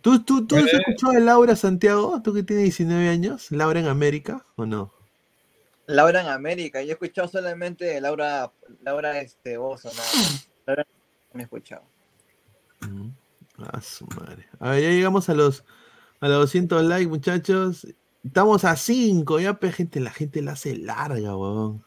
¿Tú, 0.00 0.22
tú, 0.22 0.46
tú 0.46 0.56
has 0.56 0.64
Eh. 0.66 0.76
escuchado 0.78 1.12
de 1.14 1.20
Laura 1.20 1.56
Santiago? 1.56 2.20
¿Tú 2.22 2.32
que 2.34 2.42
tienes 2.42 2.64
19 2.64 3.08
años? 3.08 3.50
¿Laura 3.50 3.80
en 3.80 3.86
América 3.86 4.44
o 4.56 4.66
no? 4.66 4.92
Laura 5.86 6.22
en 6.22 6.28
América. 6.28 6.82
Yo 6.82 6.90
he 6.90 6.92
escuchado 6.92 7.28
solamente 7.28 8.00
Laura, 8.00 8.50
Laura 8.82 9.18
este, 9.20 9.56
Bozo, 9.58 9.90
nada 9.90 10.08
no 10.66 11.40
he 11.40 11.42
escuchado. 11.42 11.82
A 13.58 13.80
su 13.80 14.06
madre. 14.06 14.46
A 14.58 14.70
ver, 14.70 14.82
ya 14.82 14.90
llegamos 14.90 15.28
a 15.28 15.34
los, 15.34 15.64
a 16.20 16.28
los 16.28 16.38
200 16.40 16.84
likes, 16.84 17.08
muchachos. 17.08 17.86
Estamos 18.24 18.64
a 18.64 18.76
5, 18.76 19.40
ya, 19.40 19.58
gente, 19.72 20.00
la 20.00 20.10
gente 20.10 20.42
la 20.42 20.52
hace 20.52 20.76
larga, 20.76 21.36
weón. 21.36 21.84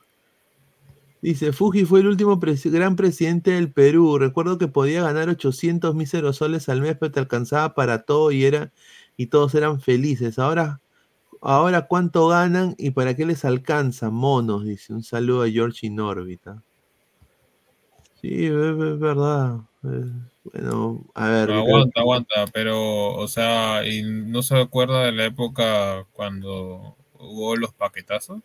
Dice, 1.22 1.52
Fuji 1.52 1.84
fue 1.84 2.02
el 2.02 2.08
último 2.08 2.40
gran 2.40 2.96
presidente 2.96 3.52
del 3.52 3.72
Perú. 3.72 4.18
Recuerdo 4.20 4.58
que 4.58 4.68
podía 4.68 5.02
ganar 5.02 5.30
800 5.30 5.96
míseros 5.96 6.38
soles 6.38 6.70
al 6.70 6.82
mes, 6.82 6.96
pero 7.00 7.12
te 7.12 7.20
alcanzaba 7.20 7.74
para 7.74 8.04
todo 8.04 8.32
y, 8.32 8.46
era, 8.46 8.72
y 9.18 9.28
todos 9.28 9.56
eran 9.56 9.82
felices. 9.82 10.38
Ahora, 10.38 10.80
Ahora, 11.42 11.88
¿cuánto 11.88 12.28
ganan 12.28 12.76
y 12.78 12.92
para 12.92 13.16
qué 13.16 13.26
les 13.26 13.46
alcanza? 13.46 14.10
Monos, 14.10 14.66
dice. 14.66 14.94
Un 14.94 15.04
saludo 15.04 15.44
a 15.44 15.50
George 15.50 15.88
Inorbita. 15.88 16.64
Sí, 18.28 18.46
es, 18.46 18.52
es 18.52 19.00
verdad. 19.00 19.60
Bueno, 20.44 21.06
a 21.16 21.30
ver. 21.30 21.48
No, 21.48 21.56
yo 21.56 21.64
creo 21.64 21.76
aguanta, 21.76 22.00
aguanta, 22.02 22.46
pero, 22.52 23.14
o 23.14 23.28
sea, 23.30 23.86
¿y 23.86 24.04
no 24.04 24.44
se 24.44 24.60
acuerda 24.60 25.06
de 25.06 25.14
la 25.14 25.26
época 25.26 26.06
cuando 26.12 26.98
hubo 27.18 27.56
los 27.56 27.74
paquetazos? 27.74 28.42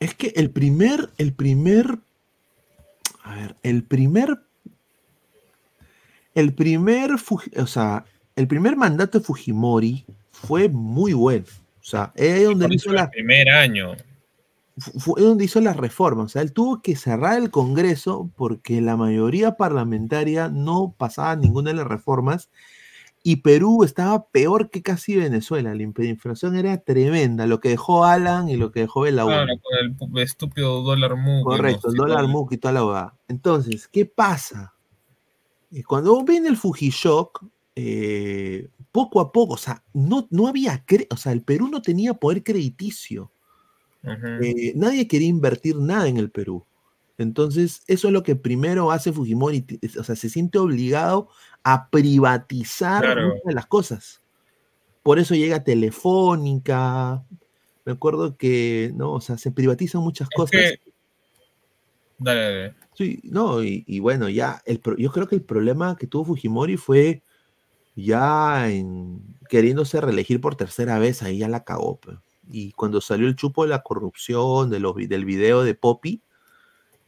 Es 0.00 0.14
que 0.14 0.32
el 0.36 0.50
primer, 0.50 1.10
el 1.18 1.34
primer, 1.34 1.98
a 3.22 3.34
ver, 3.34 3.56
el 3.62 3.82
primer, 3.82 4.38
el 6.34 6.54
primer, 6.54 7.10
o 7.12 7.66
sea, 7.66 8.06
el 8.34 8.48
primer 8.48 8.76
mandato 8.76 9.18
de 9.18 9.24
Fujimori 9.26 10.06
fue 10.30 10.70
muy 10.70 11.12
bueno. 11.12 11.44
O 11.80 11.84
sea, 11.84 12.12
es 12.14 12.32
ahí 12.32 12.44
donde 12.44 12.74
hizo 12.74 12.92
la, 12.92 13.04
el 13.04 13.10
primer 13.10 13.50
año. 13.50 13.94
Fu- 14.76 14.98
fue 14.98 15.22
donde 15.22 15.44
hizo 15.44 15.60
las 15.60 15.76
reformas. 15.76 16.26
O 16.26 16.28
sea, 16.28 16.42
él 16.42 16.52
tuvo 16.52 16.82
que 16.82 16.96
cerrar 16.96 17.38
el 17.38 17.50
Congreso 17.50 18.30
porque 18.36 18.80
la 18.80 18.96
mayoría 18.96 19.56
parlamentaria 19.56 20.48
no 20.48 20.94
pasaba 20.96 21.36
ninguna 21.36 21.70
de 21.70 21.76
las 21.76 21.86
reformas 21.86 22.50
y 23.26 23.36
Perú 23.36 23.84
estaba 23.84 24.26
peor 24.28 24.68
que 24.68 24.82
casi 24.82 25.16
Venezuela. 25.16 25.74
La 25.74 25.82
inflación 25.82 26.56
era 26.56 26.76
tremenda, 26.78 27.46
lo 27.46 27.58
que 27.58 27.70
dejó 27.70 28.04
Alan 28.04 28.50
y 28.50 28.56
lo 28.56 28.70
que 28.70 28.80
dejó 28.80 29.00
Belaúnde. 29.02 29.36
Claro, 29.68 29.96
con 29.98 30.16
el 30.18 30.22
estúpido 30.22 30.82
dólar 30.82 31.16
MUC. 31.16 31.44
Correcto, 31.44 31.88
el 31.88 31.94
dólar 31.94 32.28
MUC 32.28 32.52
y 32.52 32.58
toda 32.58 32.72
la 32.74 32.84
hueá. 32.84 33.14
Entonces, 33.28 33.88
¿qué 33.88 34.04
pasa? 34.04 34.74
Eh, 35.72 35.82
Cuando 35.84 36.22
viene 36.22 36.48
el 36.48 36.56
Fujishock, 36.58 37.46
eh, 37.76 38.68
poco 38.92 39.20
a 39.20 39.32
poco, 39.32 39.54
o 39.54 39.56
sea, 39.58 39.82
no, 39.94 40.28
no 40.30 40.46
había, 40.46 40.84
o 41.10 41.16
sea, 41.16 41.32
el 41.32 41.40
Perú 41.42 41.68
no 41.68 41.80
tenía 41.82 42.14
poder 42.14 42.42
crediticio. 42.44 43.30
Eh, 44.42 44.72
nadie 44.76 45.08
quería 45.08 45.28
invertir 45.28 45.76
nada 45.76 46.08
en 46.08 46.16
el 46.18 46.30
Perú. 46.30 46.64
Entonces, 47.16 47.82
eso 47.86 48.08
es 48.08 48.12
lo 48.12 48.22
que 48.22 48.36
primero 48.36 48.90
hace 48.90 49.12
Fujimori, 49.12 49.64
es- 49.80 49.96
o 49.96 50.04
sea, 50.04 50.16
se 50.16 50.28
siente 50.28 50.58
obligado 50.58 51.28
a 51.62 51.88
privatizar 51.88 53.02
Claro. 53.04 53.28
muchas 53.28 53.44
de 53.44 53.54
las 53.54 53.66
cosas. 53.66 54.20
Por 55.02 55.18
eso 55.18 55.34
llega 55.34 55.62
Telefónica. 55.64 57.24
Me 57.84 57.92
acuerdo 57.92 58.36
que, 58.36 58.92
no, 58.96 59.12
o 59.12 59.20
sea, 59.20 59.38
se 59.38 59.52
privatizan 59.52 60.00
muchas 60.02 60.28
cosas. 60.30 60.50
que- 60.50 60.92
Dale, 62.18 62.40
dale. 62.40 62.74
Sí, 62.94 63.20
no, 63.24 63.62
y, 63.62 63.84
y 63.86 63.98
bueno, 64.00 64.28
ya, 64.28 64.62
el, 64.66 64.78
pro- 64.80 64.96
yo 64.96 65.10
creo 65.10 65.26
que 65.26 65.34
el 65.34 65.42
problema 65.42 65.96
que 65.96 66.06
tuvo 66.06 66.24
Fujimori 66.26 66.76
fue 66.76 67.22
ya 67.96 68.70
en 68.70 69.20
queriéndose 69.48 70.00
reelegir 70.00 70.40
por 70.40 70.56
tercera 70.56 70.98
vez, 70.98 71.22
ahí 71.22 71.38
ya 71.38 71.48
la 71.48 71.64
cagó. 71.64 71.96
pe. 71.96 72.12
Y 72.50 72.72
cuando 72.72 73.00
salió 73.00 73.26
el 73.28 73.36
chupo 73.36 73.64
de 73.64 73.70
la 73.70 73.82
corrupción, 73.82 74.70
de 74.70 74.80
los, 74.80 74.94
del 74.96 75.24
video 75.24 75.62
de 75.64 75.74
Poppy, 75.74 76.20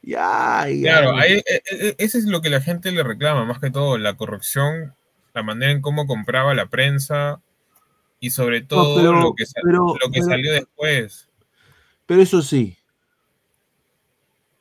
ya, 0.03 0.67
ya. 0.69 1.01
Claro, 1.01 1.17
ahí, 1.17 1.43
e- 1.47 1.63
e- 1.71 1.95
ese 1.99 2.19
es 2.19 2.25
lo 2.27 2.41
que 2.41 2.51
la 2.51 2.61
gente 2.61 2.93
le 2.93 3.03
reclama, 3.03 3.45
más 3.45 3.59
que 3.59 3.71
todo, 3.71 3.99
la 3.99 4.17
corrupción, 4.17 4.95
la 5.35 5.43
manera 5.43 5.73
en 5.73 5.81
cómo 5.83 6.07
compraba 6.07 6.55
la 6.55 6.67
prensa 6.67 7.41
y 8.21 8.31
sobre 8.31 8.63
todo 8.63 8.97
pero- 8.97 9.13
lo 9.21 9.35
que, 9.35 9.47
sa- 9.47 9.61
pero- 9.63 9.95
lo 10.01 10.11
que 10.11 10.21
pero- 10.21 10.27
salió 10.27 10.53
después. 10.53 11.29
Pero 12.07 12.23
eso 12.23 12.41
sí, 12.41 12.77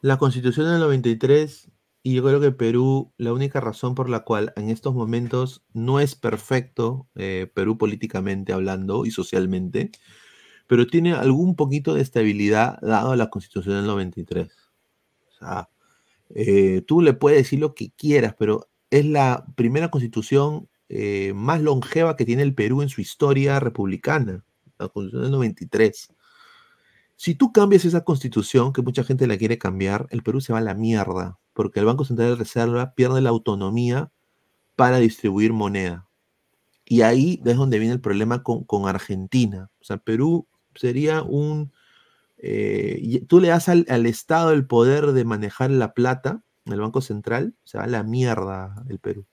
la 0.01 0.17
constitución 0.17 0.67
del 0.67 0.79
93, 0.79 1.69
y 2.03 2.15
yo 2.15 2.23
creo 2.23 2.39
que 2.39 2.51
Perú, 2.51 3.11
la 3.17 3.33
única 3.33 3.59
razón 3.59 3.95
por 3.95 4.09
la 4.09 4.19
cual 4.21 4.53
en 4.55 4.69
estos 4.69 4.93
momentos 4.93 5.63
no 5.73 5.99
es 5.99 6.15
perfecto 6.15 7.07
eh, 7.15 7.49
Perú 7.53 7.77
políticamente 7.77 8.53
hablando 8.53 9.05
y 9.05 9.11
socialmente, 9.11 9.91
pero 10.67 10.87
tiene 10.87 11.13
algún 11.13 11.55
poquito 11.55 11.93
de 11.93 12.01
estabilidad 12.01 12.79
dado 12.81 13.15
la 13.15 13.29
constitución 13.29 13.75
del 13.75 13.87
93. 13.87 14.51
O 15.29 15.37
sea, 15.37 15.69
eh, 16.29 16.81
tú 16.87 17.01
le 17.01 17.13
puedes 17.13 17.39
decir 17.39 17.59
lo 17.59 17.75
que 17.75 17.91
quieras, 17.91 18.35
pero 18.37 18.67
es 18.89 19.05
la 19.05 19.45
primera 19.55 19.91
constitución 19.91 20.67
eh, 20.89 21.33
más 21.35 21.61
longeva 21.61 22.15
que 22.15 22.25
tiene 22.25 22.43
el 22.43 22.55
Perú 22.55 22.81
en 22.81 22.89
su 22.89 23.01
historia 23.01 23.59
republicana, 23.59 24.43
la 24.79 24.87
constitución 24.89 25.23
del 25.23 25.31
93. 25.31 26.09
Si 27.17 27.35
tú 27.35 27.51
cambias 27.53 27.85
esa 27.85 28.03
constitución, 28.03 28.73
que 28.73 28.81
mucha 28.81 29.03
gente 29.03 29.27
la 29.27 29.37
quiere 29.37 29.57
cambiar, 29.57 30.07
el 30.09 30.21
Perú 30.21 30.41
se 30.41 30.51
va 30.51 30.59
a 30.59 30.61
la 30.61 30.73
mierda, 30.73 31.39
porque 31.53 31.79
el 31.79 31.85
Banco 31.85 32.05
Central 32.05 32.29
de 32.29 32.35
Reserva 32.35 32.93
pierde 32.93 33.21
la 33.21 33.29
autonomía 33.29 34.11
para 34.75 34.97
distribuir 34.97 35.53
moneda. 35.53 36.09
Y 36.83 37.01
ahí 37.01 37.41
es 37.45 37.55
donde 37.55 37.79
viene 37.79 37.93
el 37.93 38.01
problema 38.01 38.43
con, 38.43 38.63
con 38.63 38.87
Argentina. 38.87 39.71
O 39.79 39.83
sea, 39.83 39.97
Perú 39.97 40.47
sería 40.75 41.23
un... 41.23 41.71
eh, 42.37 43.23
tú 43.27 43.39
le 43.39 43.49
das 43.49 43.69
al, 43.69 43.85
al 43.89 44.05
Estado 44.05 44.51
el 44.51 44.67
poder 44.67 45.13
de 45.13 45.25
manejar 45.25 45.71
la 45.71 45.93
plata, 45.93 46.43
el 46.65 46.79
Banco 46.79 47.01
Central, 47.01 47.55
se 47.63 47.77
va 47.77 47.87
la 47.87 48.03
mierda 48.03 48.83
el 48.89 48.99
Perú. 48.99 49.25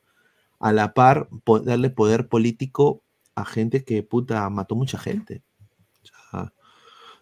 A 0.61 0.73
la 0.73 0.95
par, 0.95 1.29
darle 1.65 1.91
poder 1.91 2.29
político 2.29 3.03
a 3.35 3.45
gente 3.45 3.85
que, 3.85 4.03
puta, 4.03 4.49
mató 4.51 4.77
mucha 4.77 4.99
gente. 4.99 5.43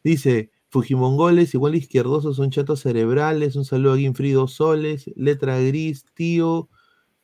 Dice, 0.04 0.50
Fujimongoles, 0.70 1.54
igual 1.54 1.74
izquierdosos, 1.74 2.36
son 2.36 2.50
chatos 2.50 2.80
cerebrales. 2.80 3.56
Un 3.56 3.64
saludo 3.64 3.94
a 3.94 3.96
Guinfrido 3.96 4.46
Soles. 4.46 5.10
Letra 5.16 5.58
gris, 5.60 6.04
tío. 6.14 6.68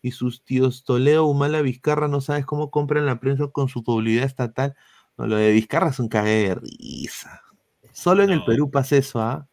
Y 0.02 0.12
sus 0.12 0.44
tíos 0.44 0.84
Toledo, 0.84 1.26
Humala, 1.26 1.62
Vizcarra, 1.62 2.08
no 2.08 2.20
sabes 2.20 2.46
cómo 2.46 2.70
compran 2.70 3.06
la 3.06 3.18
prensa 3.18 3.48
con 3.48 3.68
su 3.68 3.82
publicidad 3.82 4.24
estatal. 4.24 4.74
No, 5.18 5.26
lo 5.26 5.36
de 5.36 5.52
Vizcarra 5.52 5.90
es 5.90 5.98
un 5.98 6.08
cague 6.08 6.48
de 6.48 6.54
risa. 6.56 7.42
Solo 7.92 8.22
en 8.22 8.30
el 8.30 8.44
Perú 8.44 8.70
pasa 8.70 8.96
eso, 8.96 9.20
¿ah? 9.20 9.48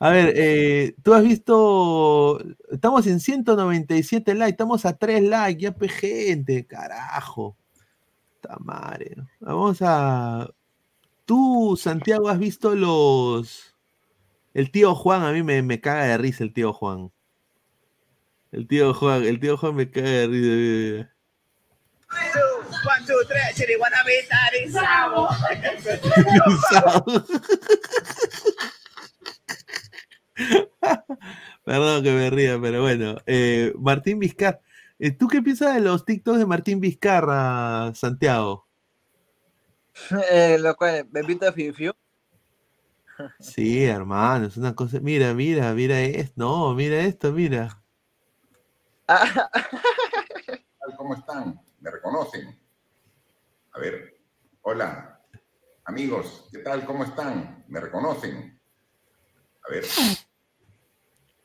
A 0.00 0.10
ver, 0.10 0.32
eh, 0.36 0.94
tú 1.02 1.12
has 1.14 1.22
visto. 1.24 2.38
Estamos 2.70 3.06
en 3.06 3.20
197 3.20 4.34
likes, 4.34 4.50
estamos 4.50 4.84
a 4.86 4.96
3 4.96 5.22
likes, 5.22 5.62
ya 5.62 5.72
pe 5.72 5.88
gente, 5.88 6.66
carajo. 6.66 7.56
Tamare. 8.40 9.16
Vamos 9.40 9.78
a. 9.82 10.48
Tú, 11.24 11.76
Santiago, 11.76 12.28
has 12.28 12.38
visto 12.38 12.74
los. 12.74 13.74
El 14.54 14.70
tío 14.70 14.94
Juan, 14.94 15.22
a 15.22 15.32
mí 15.32 15.42
me, 15.42 15.62
me 15.62 15.80
caga 15.80 16.04
de 16.04 16.18
risa 16.18 16.44
el 16.44 16.52
tío 16.52 16.72
Juan. 16.72 17.10
El 18.52 18.68
tío 18.68 18.94
Juan, 18.94 19.24
el 19.24 19.40
tío 19.40 19.56
Juan 19.56 19.74
me 19.74 19.90
caga 19.90 20.08
de 20.08 20.26
risa. 20.28 21.14
One, 22.68 23.06
two, 23.06 23.24
three, 23.26 23.40
chiri, 23.54 23.76
wanna 23.80 24.04
be 24.04 24.20
daddy, 24.28 24.68
sabo. 24.70 25.28
Perdón 31.64 32.02
que 32.02 32.12
me 32.12 32.30
ría, 32.30 32.58
pero 32.60 32.82
bueno. 32.82 33.16
Eh, 33.26 33.72
Martín 33.78 34.18
Vizcarra. 34.18 34.60
eh, 34.98 35.10
¿Tú 35.10 35.28
qué 35.28 35.42
piensas 35.42 35.74
de 35.74 35.80
los 35.80 36.04
TikToks 36.04 36.38
de 36.38 36.46
Martín 36.46 36.80
Vizcarra, 36.80 37.92
Santiago? 37.94 38.66
Eh, 40.30 40.58
lo 40.60 40.76
cual, 40.76 41.04
Bebito 41.10 41.52
Fiu 41.52 41.74
Fiu. 41.74 41.92
Sí, 43.40 43.84
hermano, 43.84 44.46
es 44.46 44.56
una 44.56 44.74
cosa. 44.74 45.00
Mira, 45.00 45.34
mira, 45.34 45.72
mira 45.74 46.00
esto. 46.00 46.34
No, 46.36 46.74
mira 46.74 47.00
esto, 47.00 47.32
mira. 47.32 47.82
Ah? 49.08 49.50
¿Cómo 50.96 51.14
están? 51.14 51.60
¿Me 51.80 51.90
reconocen? 51.90 52.57
A 53.78 53.80
ver, 53.80 54.12
hola, 54.62 55.20
amigos, 55.84 56.48
¿qué 56.50 56.58
tal? 56.58 56.84
¿Cómo 56.84 57.04
están? 57.04 57.64
¿Me 57.68 57.78
reconocen? 57.78 58.60
A 59.62 59.70
ver, 59.70 59.84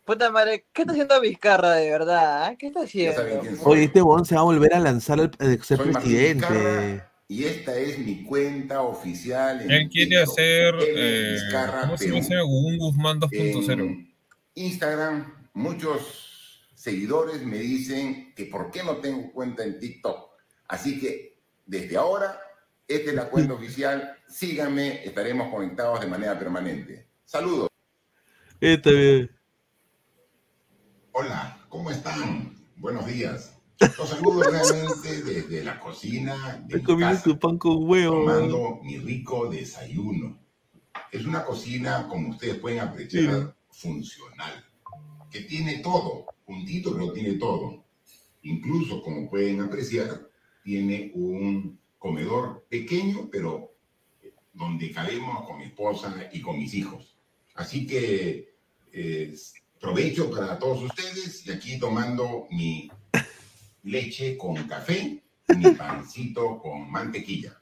Puta 0.03 0.32
madre, 0.32 0.66
¿qué 0.74 0.82
está 0.82 0.94
haciendo 0.94 1.22
Vizcarra 1.22 1.74
de 1.74 1.92
verdad? 1.92 2.45
ah? 2.45 2.56
¿Qué 2.58 2.68
está 2.68 2.86
haciendo? 2.86 3.22
Oye, 3.66 3.84
este 3.84 4.02
bon 4.02 4.26
se 4.26 4.34
va 4.34 4.42
a 4.42 4.45
volver 4.45 4.74
a 4.74 4.80
lanzar 4.80 5.20
al 5.20 5.30
a 5.38 5.64
ser 5.64 5.78
Soy 5.78 5.92
presidente. 5.92 6.48
Vizcarra 6.48 7.12
y 7.28 7.44
esta 7.44 7.78
es 7.78 8.00
mi 8.00 8.24
cuenta 8.24 8.82
oficial 8.82 9.62
en 9.62 9.70
Él 9.70 9.90
quiere 9.90 10.20
hacer, 10.20 10.74
eh, 10.80 11.34
Vizcarra 11.34 11.82
¿cómo 11.82 11.98
se 11.98 12.08
llama? 12.08 12.45
Un 12.45 12.80
Guzmán 12.80 13.20
2.0. 13.20 13.80
En 13.80 14.16
Instagram, 14.56 15.50
muchos 15.53 16.66
seguidores 16.74 17.44
me 17.44 17.60
dicen 17.60 18.34
que 18.34 18.45
por 18.45 18.72
qué 18.72 18.82
no 18.82 18.98
tengo 18.98 19.32
cuenta 19.32 19.64
en 19.64 19.78
TikTok. 19.78 20.32
Así 20.68 21.00
que 21.00 21.33
desde 21.66 21.98
ahora, 21.98 22.40
esta 22.88 23.09
es 23.09 23.16
la 23.16 23.30
cuenta 23.30 23.53
oficial. 23.53 24.16
Síganme, 24.27 25.06
estaremos 25.06 25.51
conectados 25.53 26.00
de 26.01 26.08
manera 26.08 26.38
permanente. 26.38 27.08
Saludos. 27.25 27.69
Este 28.59 28.92
bien. 28.92 29.32
Hola, 31.11 31.59
¿cómo 31.69 31.92
están? 31.92 32.56
Buenos 32.77 33.06
días. 33.06 33.56
Los 33.98 34.09
saludo 34.09 34.43
realmente 34.51 35.22
desde 35.24 35.64
la 35.64 35.80
cocina 35.80 36.64
de 36.67 36.77
Está 36.77 36.77
mi 36.77 36.83
comiendo 36.83 37.16
casa, 37.16 37.24
tu 37.24 37.40
pan 37.40 37.58
con 37.58 37.88
huevo. 37.90 38.19
tomando 38.25 38.80
mi 38.83 38.98
rico 38.98 39.50
desayuno. 39.50 40.40
Es 41.11 41.25
una 41.25 41.43
cocina, 41.45 42.08
como 42.08 42.30
ustedes 42.30 42.56
pueden 42.59 42.80
apreciar, 42.80 43.24
Mira. 43.24 43.56
funcional, 43.72 44.66
que 45.30 45.42
tiene 45.42 45.80
todo, 45.80 46.25
puntito 46.45 46.93
pero 46.93 47.11
tiene 47.14 47.33
todo. 47.33 47.83
Incluso, 48.43 49.01
como 49.01 49.30
pueden 49.30 49.61
apreciar, 49.61 50.27
tiene 50.64 51.11
un 51.14 51.80
comedor 51.98 52.66
pequeño 52.69 53.30
pero 53.32 53.72
donde 54.53 54.92
cabemos 54.92 55.45
con 55.48 55.58
mi 55.59 55.66
esposa 55.66 56.30
y 56.32 56.42
con 56.42 56.58
mis 56.58 56.74
hijos. 56.74 57.17
Así 57.56 57.88
que 57.88 58.53
eh, 58.92 59.35
provecho 59.80 60.30
para 60.30 60.58
todos 60.58 60.83
ustedes 60.83 61.45
y 61.45 61.51
aquí 61.51 61.80
tomando 61.80 62.48
mi 62.51 62.90
leche 63.83 64.38
con 64.38 64.56
café, 64.67 65.22
mi 65.58 65.72
pancito 65.72 66.59
con 66.59 66.90
mantequilla. 66.90 67.59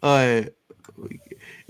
Ay, 0.00 0.52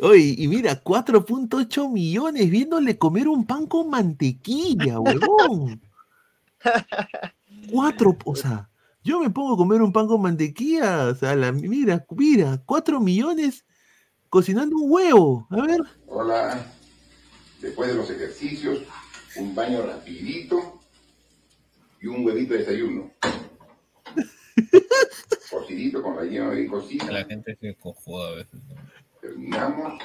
Oye, 0.03 0.35
y 0.37 0.49
mira, 0.49 0.83
4.8 0.83 1.89
millones 1.89 2.51
viéndole 2.51 2.99
comer 2.99 3.29
un 3.29 3.47
pan 3.47 3.69
con 3.69 3.89
mantequilla, 3.89 4.99
huevón. 4.99 5.81
Cuatro, 7.71 8.17
o 8.25 8.35
sea, 8.35 8.69
yo 9.05 9.21
me 9.21 9.31
pongo 9.31 9.55
a 9.55 9.57
comer 9.57 9.81
un 9.81 9.93
pan 9.93 10.09
con 10.09 10.21
mantequilla, 10.21 11.07
o 11.07 11.15
sea, 11.15 11.37
la- 11.37 11.53
mira, 11.53 12.05
mira, 12.11 12.61
4 12.67 12.99
millones 13.01 13.65
cocinando 14.29 14.77
un 14.77 14.91
huevo. 14.91 15.47
A 15.51 15.63
ver. 15.63 15.81
Hola, 16.09 16.67
después 17.61 17.89
de 17.91 17.95
los 17.95 18.11
ejercicios, 18.11 18.81
un 19.37 19.55
baño 19.55 19.87
rapidito 19.87 20.81
y 22.01 22.09
un 22.09 22.27
huevito 22.27 22.55
de 22.55 22.59
desayuno. 22.61 23.13
Cocidito 25.49 26.03
con 26.03 26.17
relleno 26.17 26.51
de 26.51 26.67
cocina. 26.67 27.11
La 27.11 27.25
gente 27.25 27.57
se 27.61 27.75
cojoda 27.77 28.31
a 28.33 28.35
veces. 28.37 28.61
Terminamos. 29.23 30.03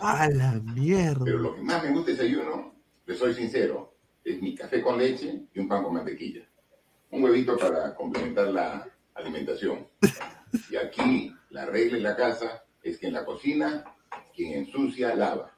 A 0.00 0.28
la 0.28 0.54
mierda. 0.74 1.24
Pero 1.24 1.38
lo 1.38 1.54
que 1.54 1.62
más 1.62 1.84
me 1.84 1.92
gusta 1.92 2.10
de 2.10 2.16
desayuno, 2.16 2.74
le 3.06 3.14
soy 3.14 3.32
sincero, 3.32 3.94
es 4.24 4.42
mi 4.42 4.56
café 4.56 4.82
con 4.82 4.98
leche 4.98 5.46
y 5.54 5.60
un 5.60 5.68
pan 5.68 5.84
con 5.84 5.94
mantequilla. 5.94 6.42
Un 7.12 7.22
huevito 7.22 7.56
para 7.56 7.94
complementar 7.94 8.48
la 8.48 8.86
alimentación. 9.14 9.86
Y 10.68 10.76
aquí 10.76 11.32
la 11.50 11.64
regla 11.66 11.96
en 11.96 12.02
la 12.02 12.16
casa 12.16 12.64
es 12.82 12.98
que 12.98 13.06
en 13.06 13.12
la 13.12 13.24
cocina, 13.24 13.84
quien 14.34 14.64
ensucia, 14.64 15.14
lava. 15.14 15.56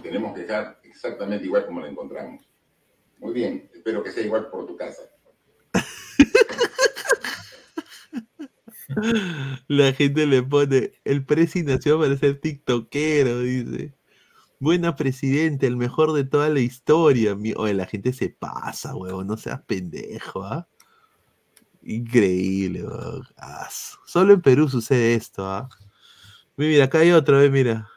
Tenemos 0.00 0.32
que 0.32 0.42
dejar 0.42 0.78
exactamente 0.84 1.44
igual 1.44 1.66
como 1.66 1.80
la 1.80 1.88
encontramos. 1.88 2.48
Muy 3.18 3.32
bien, 3.34 3.68
espero 3.74 4.02
que 4.02 4.12
sea 4.12 4.24
igual 4.24 4.48
por 4.48 4.64
tu 4.66 4.76
casa. 4.76 5.02
La 9.68 9.92
gente 9.92 10.26
le 10.26 10.42
pone, 10.42 10.92
el 11.04 11.24
presi 11.24 11.62
nació 11.62 11.98
para 11.98 12.16
ser 12.16 12.40
tiktokero, 12.40 13.40
dice. 13.40 13.94
Buena 14.58 14.94
presidente, 14.94 15.66
el 15.66 15.76
mejor 15.76 16.12
de 16.12 16.24
toda 16.24 16.48
la 16.48 16.60
historia. 16.60 17.36
Oye, 17.56 17.74
la 17.74 17.86
gente 17.86 18.12
se 18.12 18.28
pasa, 18.28 18.94
huevón, 18.94 19.26
no 19.26 19.36
seas 19.36 19.60
pendejo, 19.62 20.44
¿ah? 20.44 20.68
Increíble, 21.82 22.84
Solo 24.06 24.34
en 24.34 24.40
Perú 24.40 24.68
sucede 24.68 25.14
esto, 25.14 25.44
¿ah? 25.44 25.68
Mira, 26.56 26.84
acá 26.84 26.98
hay 26.98 27.10
otro, 27.10 27.42
eh, 27.42 27.50
mira. 27.50 27.88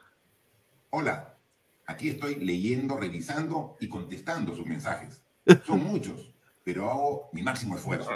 Hola, 0.90 1.36
aquí 1.86 2.08
estoy 2.08 2.36
leyendo, 2.36 2.96
revisando 2.96 3.76
y 3.80 3.88
contestando 3.88 4.56
sus 4.56 4.66
mensajes. 4.66 5.22
Son 5.66 5.84
muchos, 5.84 6.34
pero 6.64 6.90
hago 6.90 7.30
mi 7.32 7.42
máximo 7.42 7.76
esfuerzo. 7.76 8.10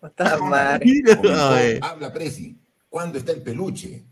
Puta 0.00 0.38
madre. 0.38 0.86
Comenzó, 1.16 1.48
Ay. 1.50 1.78
habla 1.82 2.12
Presi. 2.12 2.58
¿Cuándo 2.88 3.18
está 3.18 3.32
el 3.32 3.42
peluche? 3.42 4.04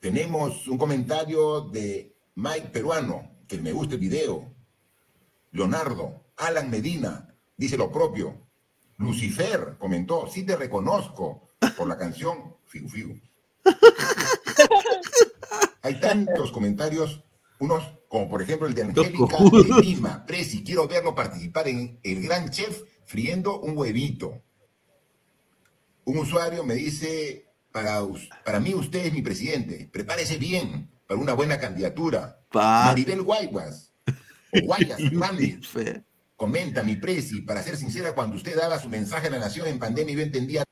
Tenemos 0.00 0.66
un 0.68 0.78
comentario 0.78 1.62
de 1.62 2.14
Mike 2.34 2.68
Peruano, 2.72 3.30
que 3.46 3.58
me 3.58 3.72
gusta 3.72 3.94
el 3.94 4.00
video. 4.00 4.52
Leonardo, 5.52 6.24
Alan 6.36 6.70
Medina, 6.70 7.34
dice 7.56 7.76
lo 7.76 7.92
propio. 7.92 8.46
Lucifer 8.98 9.76
comentó, 9.78 10.28
sí 10.28 10.44
te 10.44 10.56
reconozco 10.56 11.48
por 11.76 11.86
la 11.86 11.98
canción 11.98 12.56
Figu 12.64 12.88
Figu. 12.88 13.20
Hay 15.82 16.00
tantos 16.00 16.52
comentarios, 16.52 17.22
unos 17.58 17.82
como 18.08 18.28
por 18.28 18.42
ejemplo 18.42 18.66
el 18.66 18.74
de 18.74 18.82
Angélica 18.82 19.36
de 19.36 19.82
Lima. 19.82 20.24
Presi, 20.26 20.62
quiero 20.62 20.86
verlo 20.86 21.14
participar 21.14 21.68
en 21.68 21.98
El 22.02 22.22
Gran 22.22 22.50
Chef 22.50 22.82
friendo 23.12 23.60
un 23.60 23.76
huevito. 23.76 24.42
Un 26.06 26.16
usuario 26.16 26.64
me 26.64 26.74
dice, 26.74 27.44
para, 27.70 28.00
para 28.42 28.58
mí 28.58 28.72
usted 28.72 29.04
es 29.04 29.12
mi 29.12 29.20
presidente, 29.20 29.90
prepárese 29.92 30.38
bien 30.38 30.88
para 31.06 31.20
una 31.20 31.34
buena 31.34 31.60
candidatura. 31.60 32.40
Pa. 32.50 32.86
Maribel 32.86 33.20
Guayguas, 33.20 33.92
o 34.50 34.64
Guayas 34.64 34.98
comenta 36.36 36.82
mi 36.82 36.96
presi, 36.96 37.42
para 37.42 37.62
ser 37.62 37.76
sincera, 37.76 38.14
cuando 38.14 38.36
usted 38.36 38.56
daba 38.56 38.80
su 38.80 38.88
mensaje 38.88 39.26
a 39.26 39.30
la 39.30 39.38
nación 39.38 39.68
en 39.68 39.78
pandemia 39.78 40.14
yo 40.14 40.22
entendía 40.22 40.64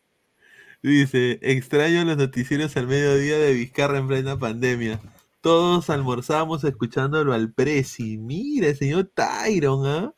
Dice, 0.82 1.38
extraño 1.42 2.06
los 2.06 2.16
noticieros 2.16 2.74
al 2.78 2.86
mediodía 2.86 3.38
de 3.38 3.52
Vizcarra 3.52 3.98
en 3.98 4.08
plena 4.08 4.38
pandemia. 4.38 4.98
Todos 5.42 5.90
almorzamos 5.90 6.64
escuchándolo 6.64 7.34
al 7.34 7.52
presi. 7.52 8.16
Mira, 8.16 8.68
el 8.68 8.78
señor 8.78 9.12
Tyron, 9.14 9.86
¿ah? 9.86 10.14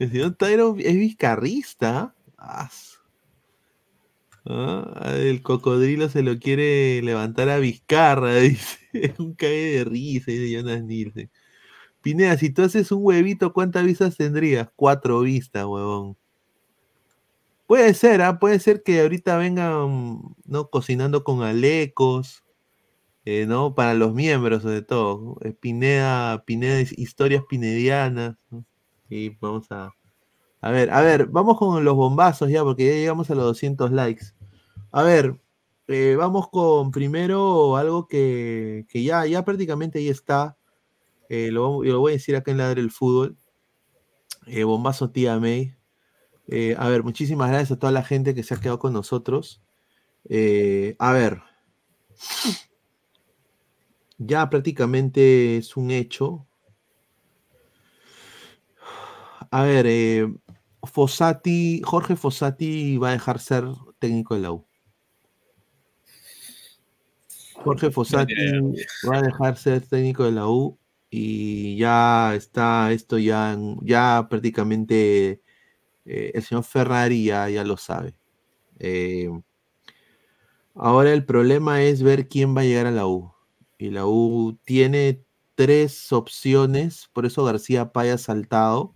El 0.00 0.10
señor 0.10 0.34
Tyron 0.34 0.80
es 0.80 0.96
vizcarrista. 0.96 2.14
Ah, 4.46 5.14
el 5.16 5.42
cocodrilo 5.42 6.08
se 6.08 6.22
lo 6.22 6.38
quiere 6.38 7.02
levantar 7.02 7.48
a 7.50 7.58
Vizcarra, 7.58 8.34
dice. 8.36 8.78
Un 9.18 9.34
cague 9.34 9.78
de 9.78 9.84
risa, 9.84 10.30
dice 10.30 10.50
Jonas 10.52 10.82
Nielsen. 10.84 11.30
Pineda, 12.02 12.38
si 12.38 12.50
tú 12.50 12.62
haces 12.62 12.92
un 12.92 13.00
huevito, 13.04 13.52
¿cuántas 13.54 13.84
vistas 13.86 14.16
tendrías? 14.16 14.70
Cuatro 14.76 15.20
vistas, 15.22 15.64
huevón. 15.66 16.16
Puede 17.66 17.92
ser, 17.94 18.22
¿ah? 18.22 18.38
puede 18.38 18.58
ser 18.60 18.82
que 18.82 19.00
ahorita 19.02 19.36
vengan, 19.36 20.20
¿no? 20.46 20.70
Cocinando 20.70 21.22
con 21.22 21.42
alecos, 21.42 22.42
eh, 23.24 23.46
¿no? 23.48 23.74
Para 23.74 23.94
los 23.94 24.14
miembros, 24.14 24.62
sobre 24.62 24.82
todo. 24.82 25.38
eh, 25.44 25.52
Pineda, 25.54 26.44
Pineda, 26.46 26.80
his- 26.82 26.98
historias 26.98 27.44
pinedianas, 27.48 28.36
¿no? 28.50 28.64
Y 29.08 29.30
vamos 29.40 29.70
a... 29.70 29.90
A 30.60 30.70
ver, 30.72 30.90
a 30.90 31.00
ver, 31.02 31.26
vamos 31.26 31.56
con 31.58 31.84
los 31.84 31.94
bombazos 31.94 32.50
ya, 32.50 32.64
porque 32.64 32.86
ya 32.86 32.92
llegamos 32.92 33.30
a 33.30 33.34
los 33.36 33.44
200 33.44 33.92
likes. 33.92 34.26
A 34.90 35.02
ver, 35.04 35.40
eh, 35.86 36.16
vamos 36.18 36.48
con 36.50 36.90
primero 36.90 37.76
algo 37.76 38.08
que, 38.08 38.84
que 38.88 39.04
ya, 39.04 39.24
ya 39.26 39.44
prácticamente 39.44 40.00
ahí 40.00 40.08
está. 40.08 40.58
eh, 41.28 41.50
lo, 41.52 41.72
voy 42.00 42.12
a 42.12 42.14
decir 42.14 42.36
acá 42.36 42.50
en 42.50 42.58
Ladre 42.58 42.80
el 42.82 42.90
Fútbol. 42.90 43.36
Eh, 44.46 44.64
bombazo 44.64 45.10
tía 45.10 45.38
May. 45.38 45.74
Eh, 46.48 46.74
a 46.78 46.88
ver, 46.88 47.04
muchísimas 47.04 47.50
gracias 47.50 47.72
a 47.72 47.78
toda 47.78 47.92
la 47.92 48.02
gente 48.04 48.34
que 48.34 48.42
se 48.42 48.54
ha 48.54 48.60
quedado 48.60 48.78
con 48.80 48.92
nosotros. 48.94 49.62
A 50.98 51.12
ver, 51.12 51.42
ya 54.18 54.50
prácticamente 54.50 55.56
es 55.58 55.76
un 55.76 55.90
hecho. 55.92 56.47
A 59.50 59.62
ver, 59.62 59.86
eh, 59.86 60.26
Fossati, 60.82 61.80
Jorge 61.84 62.16
Fossati 62.16 62.98
va 62.98 63.10
a 63.10 63.12
dejar 63.12 63.38
ser 63.38 63.64
técnico 63.98 64.34
de 64.34 64.40
la 64.42 64.52
U. 64.52 64.66
Jorge 67.64 67.90
Fossati 67.90 68.34
va 69.08 69.18
a 69.18 69.22
dejar 69.22 69.56
ser 69.56 69.80
técnico 69.86 70.24
de 70.24 70.32
la 70.32 70.48
U 70.48 70.78
y 71.10 71.76
ya 71.76 72.34
está 72.34 72.92
esto 72.92 73.18
ya, 73.18 73.56
ya 73.82 74.26
prácticamente 74.28 75.42
eh, 76.04 76.32
el 76.34 76.42
señor 76.42 76.64
Ferrari 76.64 77.24
ya, 77.24 77.48
ya 77.48 77.64
lo 77.64 77.76
sabe. 77.76 78.14
Eh, 78.78 79.28
ahora 80.74 81.12
el 81.12 81.24
problema 81.24 81.82
es 81.82 82.02
ver 82.02 82.28
quién 82.28 82.56
va 82.56 82.60
a 82.60 82.64
llegar 82.64 82.86
a 82.86 82.90
la 82.90 83.06
U. 83.06 83.32
Y 83.78 83.90
la 83.90 84.06
U 84.06 84.58
tiene 84.64 85.22
tres 85.54 86.12
opciones, 86.12 87.08
por 87.12 87.26
eso 87.26 87.44
García 87.44 87.92
Paya 87.92 88.14
ha 88.14 88.18
saltado, 88.18 88.94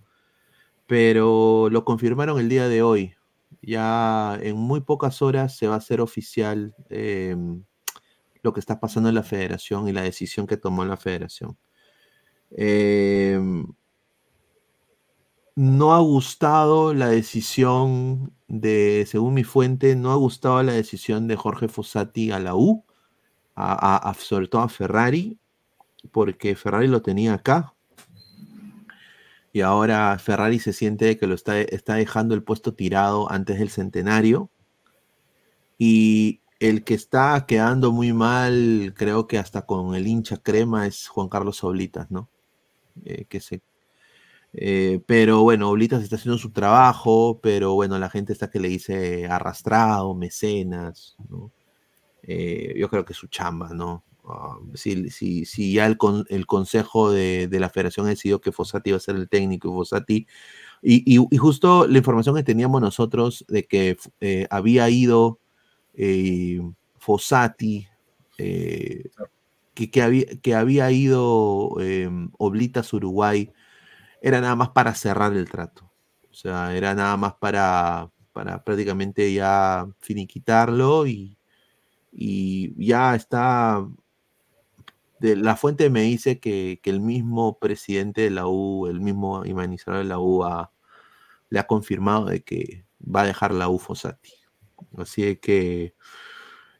pero 0.93 1.71
lo 1.71 1.87
confirmaron 1.87 2.39
el 2.39 2.51
día 2.51 2.69
de 2.69 2.83
hoy. 2.83 3.15
Ya 3.63 4.39
en 4.43 4.57
muy 4.57 4.83
pocas 4.83 5.23
horas 5.23 5.57
se 5.57 5.67
va 5.67 5.73
a 5.73 5.79
hacer 5.79 6.03
oficial 6.03 6.75
eh, 6.91 7.35
lo 8.43 8.53
que 8.53 8.61
está 8.61 8.79
pasando 8.79 9.09
en 9.09 9.15
la 9.15 9.23
federación 9.23 9.89
y 9.89 9.93
la 9.93 10.03
decisión 10.03 10.47
que 10.47 10.59
tomó 10.59 10.85
la 10.85 10.99
federación. 10.99 11.57
Eh, 12.51 13.41
no 15.57 15.95
ha 15.95 16.01
gustado 16.01 16.93
la 16.93 17.09
decisión 17.09 18.35
de, 18.49 19.07
según 19.09 19.33
mi 19.33 19.45
fuente, 19.45 19.97
no 19.97 20.13
ha 20.13 20.17
gustado 20.17 20.63
la 20.63 20.75
decisión 20.75 21.27
de 21.27 21.37
Jorge 21.37 21.69
Fossati 21.69 22.33
a 22.33 22.39
la 22.39 22.55
U, 22.55 22.85
a, 23.55 23.73
a- 23.97 24.11
a- 24.11 24.15
sobre 24.15 24.49
todo 24.49 24.61
a 24.61 24.69
Ferrari, 24.69 25.39
porque 26.11 26.55
Ferrari 26.55 26.89
lo 26.89 27.01
tenía 27.01 27.33
acá. 27.33 27.75
Y 29.53 29.61
ahora 29.61 30.19
Ferrari 30.19 30.59
se 30.59 30.73
siente 30.73 31.19
que 31.19 31.27
lo 31.27 31.35
está, 31.35 31.61
está 31.61 31.95
dejando 31.95 32.35
el 32.35 32.43
puesto 32.43 32.75
tirado 32.75 33.31
antes 33.31 33.59
del 33.59 33.71
centenario. 33.71 34.51
Y 35.79 36.41
el 36.61 36.85
que 36.85 36.95
está 36.95 37.45
quedando 37.47 37.93
muy 37.93 38.13
mal, 38.13 38.95
creo 38.97 39.27
que 39.27 39.39
hasta 39.39 39.67
con 39.67 39.95
el 39.95 40.07
hincha 40.07 40.39
crema, 40.39 40.87
es 40.87 41.09
Juan 41.09 41.29
Carlos 41.29 41.65
Oblitas, 41.65 42.11
¿no? 42.11 42.29
Eh, 43.05 43.27
que 43.29 43.41
se 43.41 43.63
Eh, 44.55 45.01
pero 45.07 45.43
bueno, 45.43 45.71
Oblitas 45.71 46.03
está 46.03 46.17
haciendo 46.17 46.39
su 46.39 46.51
trabajo, 46.53 47.41
pero 47.43 47.75
bueno, 47.75 47.99
la 47.99 48.11
gente 48.11 48.33
está 48.33 48.51
que 48.51 48.61
le 48.61 48.69
dice 48.69 49.27
arrastrado, 49.29 50.15
mecenas, 50.15 51.17
¿no? 51.29 51.51
Eh, 52.23 52.75
yo 52.77 52.89
creo 52.91 53.05
que 53.05 53.15
es 53.15 53.19
su 53.19 53.29
chamba, 53.29 53.71
¿no? 53.75 54.05
Ah, 54.25 54.57
si, 54.75 55.11
si, 55.11 55.45
si 55.45 55.73
ya 55.75 55.87
el, 55.87 55.97
con- 55.97 56.25
el 56.29 56.47
consejo 56.47 57.11
de, 57.11 57.49
de 57.49 57.61
la 57.61 57.71
federación 57.71 58.07
ha 58.07 58.11
decidido 58.11 58.41
que 58.41 58.53
Fossati 58.53 58.93
va 58.93 58.99
a 58.99 59.01
ser 59.01 59.17
el 59.17 59.29
técnico 59.29 59.69
y 59.69 59.73
Fossati, 59.73 60.27
y, 60.83 61.19
y- 61.21 61.27
y 61.31 61.37
justo 61.39 61.87
la 61.89 61.99
información 61.99 62.37
que 62.37 62.45
teníamos 62.45 62.81
nosotros 62.83 63.45
de 63.49 63.67
que 63.67 63.97
eh, 64.21 64.47
había 64.51 64.91
ido 64.91 65.41
eh, 65.95 66.61
Fossati, 66.99 67.89
eh, 68.39 69.11
que, 69.75 69.91
que 69.91 70.03
había, 70.03 70.27
que 70.43 70.55
había 70.55 70.91
ido 70.93 71.77
eh, 71.81 72.11
Oblitas 72.39 72.93
Uruguay, 72.93 73.53
era 74.23 74.41
nada 74.41 74.57
más 74.57 74.71
para 74.71 74.95
cerrar 74.95 75.35
el 75.35 75.51
trato. 75.51 75.91
O 76.31 76.35
sea, 76.35 76.75
era 76.77 76.95
nada 76.95 77.17
más 77.17 77.35
para, 77.35 78.11
para 78.33 78.65
prácticamente 78.65 79.33
ya 79.35 79.87
finiquitarlo 80.01 81.07
y, 81.07 81.37
y 82.13 82.87
ya 82.87 83.15
está. 83.15 83.87
De- 85.23 85.37
la 85.37 85.57
fuente 85.57 85.89
me 85.91 86.03
dice 86.03 86.41
que, 86.41 86.81
que 86.83 86.91
el 86.91 87.01
mismo 87.01 87.59
presidente 87.59 88.23
de 88.23 88.31
la 88.31 88.47
U, 88.49 88.87
el 88.89 89.01
mismo 89.01 89.39
administrador 89.43 90.03
de 90.03 90.09
la 90.09 90.19
U, 90.19 90.45
ha- 90.45 90.73
le 91.51 91.59
ha 91.61 91.67
confirmado 91.67 92.27
de 92.27 92.43
que 92.43 92.85
va 93.03 93.23
a 93.23 93.27
dejar 93.27 93.53
la 93.55 93.69
U 93.69 93.79
Fossati. 93.79 94.33
Así 94.99 95.37
que 95.37 95.95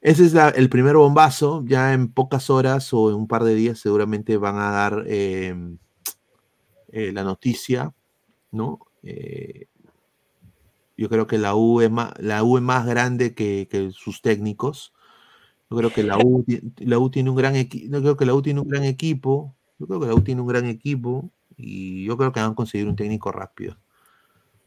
ese 0.01 0.25
es 0.27 0.35
el 0.35 0.69
primer 0.69 0.97
bombazo. 0.97 1.63
Ya 1.67 1.93
en 1.95 2.13
pocas 2.13 2.51
horas 2.51 2.93
o 2.93 3.11
en 3.11 3.17
un 3.17 3.29
par 3.29 3.45
de 3.45 3.55
días 3.55 3.79
seguramente 3.79 4.37
van 4.37 4.57
a 4.59 4.71
dar 4.71 5.05
eh, 5.07 5.55
eh, 6.89 7.13
la 7.13 7.25
noticia, 7.25 7.95
¿no? 8.51 8.81
Eh, 9.03 9.67
yo 10.97 11.09
creo 11.09 11.27
que 11.27 11.39
la 11.39 11.55
U 11.55 11.81
es 11.81 11.91
más, 11.91 12.13
la 12.19 12.43
U 12.45 12.57
es 12.59 12.63
más 12.63 12.87
grande 12.87 13.35
que 13.35 13.91
sus 13.93 14.23
técnicos. 14.23 14.92
Yo 15.73 15.79
creo 15.79 15.91
que 15.91 16.03
la 16.03 16.19
U, 16.19 16.45
la 16.81 16.99
U 16.99 17.11
tiene 17.11 17.31
un 17.31 17.37
gran 17.37 17.57
equipo. 17.57 17.89
Yo 17.91 18.03
creo 18.03 18.17
que 18.19 18.27
la 18.27 18.35
U 18.35 18.43
tiene 18.43 18.61
un 18.61 18.69
gran 18.69 18.85
equipo. 18.85 19.57
Yo 19.79 19.87
creo 19.87 20.01
que 20.01 20.07
la 20.07 20.15
U 20.15 20.21
tiene 20.21 20.43
un 20.43 20.47
gran 20.47 20.67
equipo. 20.67 21.31
Y 21.57 22.05
yo 22.05 22.19
creo 22.19 22.31
que 22.31 22.41
van 22.41 22.53
a 22.53 22.55
conseguir 22.55 22.87
un 22.89 22.95
técnico 22.95 23.33
rápido. 23.33 23.79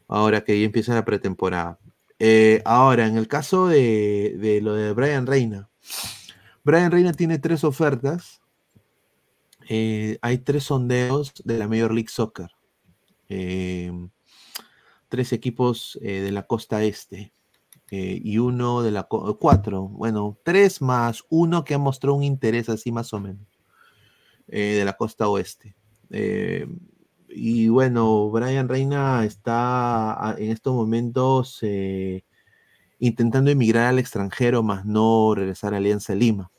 Ahora 0.08 0.42
que 0.42 0.58
ya 0.58 0.66
empieza 0.66 0.96
la 0.96 1.04
pretemporada. 1.04 1.78
Eh, 2.18 2.60
ahora, 2.64 3.06
en 3.06 3.16
el 3.16 3.28
caso 3.28 3.68
de, 3.68 4.36
de 4.40 4.60
lo 4.60 4.74
de 4.74 4.92
Brian 4.94 5.28
Reina. 5.28 5.70
Brian 6.64 6.90
Reina 6.90 7.12
tiene 7.12 7.38
tres 7.38 7.62
ofertas. 7.62 8.40
Eh, 9.68 10.18
hay 10.22 10.38
tres 10.38 10.64
sondeos 10.64 11.34
de 11.44 11.56
la 11.56 11.68
Major 11.68 11.94
League 11.94 12.10
Soccer. 12.10 12.50
Eh, 13.28 13.92
tres 15.08 15.32
equipos 15.32 15.96
de 16.02 16.32
la 16.32 16.48
costa 16.48 16.82
este 16.82 17.32
eh, 17.90 18.20
y 18.22 18.38
uno 18.38 18.82
de 18.82 18.90
la 18.90 19.04
cuatro, 19.04 19.88
bueno, 19.88 20.36
tres 20.42 20.82
más 20.82 21.22
uno 21.28 21.62
que 21.62 21.74
ha 21.74 21.78
mostrado 21.78 22.16
un 22.16 22.24
interés 22.24 22.68
así 22.68 22.90
más 22.90 23.12
o 23.12 23.20
menos 23.20 23.46
eh, 24.48 24.74
de 24.74 24.84
la 24.84 24.96
costa 24.96 25.28
oeste. 25.28 25.76
Eh, 26.10 26.66
y 27.28 27.68
bueno, 27.68 28.28
Brian 28.30 28.68
Reina 28.68 29.24
está 29.24 30.34
en 30.38 30.50
estos 30.50 30.74
momentos 30.74 31.60
intentando 32.98 33.50
emigrar 33.50 33.86
al 33.86 33.98
extranjero, 33.98 34.62
más 34.62 34.84
no 34.86 35.34
regresar 35.34 35.74
a 35.74 35.76
Alianza 35.76 36.14
Lima. 36.14 36.50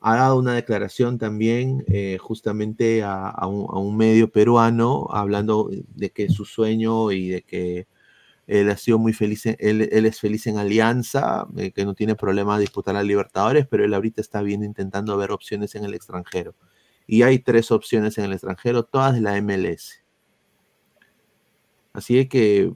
Ha 0.00 0.16
dado 0.16 0.38
una 0.38 0.54
declaración 0.54 1.16
también 1.16 1.84
justamente 2.18 3.04
a, 3.04 3.46
un, 3.46 3.66
a 3.70 3.78
un 3.78 3.96
medio 3.96 4.32
peruano 4.32 5.06
hablando 5.10 5.70
de 5.70 6.10
que 6.10 6.28
su 6.28 6.44
sueño 6.44 7.12
y 7.12 7.28
de 7.28 7.42
que 7.42 7.86
él 8.46 8.70
ha 8.70 8.76
sido 8.76 8.98
muy 8.98 9.12
feliz, 9.12 9.46
en- 9.46 9.56
él, 9.58 9.82
es 10.06 10.20
feliz 10.20 10.46
en 10.46 10.58
Alianza, 10.58 11.46
eh, 11.56 11.70
que 11.72 11.84
no 11.84 11.94
tiene 11.94 12.14
problema 12.16 12.58
disputar 12.58 12.96
a 12.96 13.02
Libertadores, 13.02 13.66
pero 13.68 13.84
él 13.84 13.94
ahorita 13.94 14.20
está 14.20 14.42
viendo 14.42 14.66
intentando 14.66 15.16
ver 15.16 15.30
opciones 15.32 15.74
en 15.74 15.84
el 15.84 15.94
extranjero. 15.94 16.54
Y 17.06 17.22
hay 17.22 17.38
tres 17.38 17.70
opciones 17.70 18.18
en 18.18 18.24
el 18.26 18.32
extranjero, 18.32 18.84
todas 18.84 19.14
de 19.14 19.20
la 19.20 19.36
MLS. 19.40 20.02
Así 21.92 22.28
que 22.28 22.72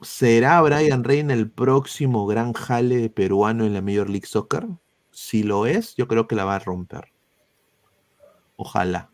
¿será 0.00 0.60
Brian 0.62 1.04
Reina 1.04 1.34
el 1.34 1.50
próximo 1.50 2.26
gran 2.26 2.52
jale 2.52 3.10
peruano 3.10 3.64
en 3.64 3.74
la 3.74 3.82
Major 3.82 4.08
League 4.10 4.26
Soccer? 4.26 4.66
Si 5.10 5.42
lo 5.42 5.66
es, 5.66 5.94
yo 5.96 6.08
creo 6.08 6.28
que 6.28 6.36
la 6.36 6.44
va 6.44 6.56
a 6.56 6.58
romper. 6.60 7.12
Ojalá. 8.56 9.10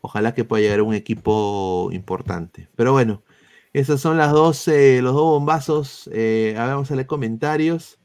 Ojalá 0.00 0.34
que 0.34 0.44
pueda 0.44 0.62
llegar 0.62 0.82
un 0.82 0.94
equipo 0.94 1.90
importante. 1.92 2.68
Pero 2.76 2.92
bueno, 2.92 3.22
esas 3.72 4.00
son 4.00 4.16
las 4.16 4.32
dos, 4.32 4.66
los 4.66 5.14
dos 5.14 5.22
bombazos. 5.22 6.08
Eh, 6.12 6.54
a 6.56 6.64
ver, 6.64 6.74
vamos 6.74 6.90
a 6.90 6.94
leer 6.94 7.06
comentarios. 7.06 7.98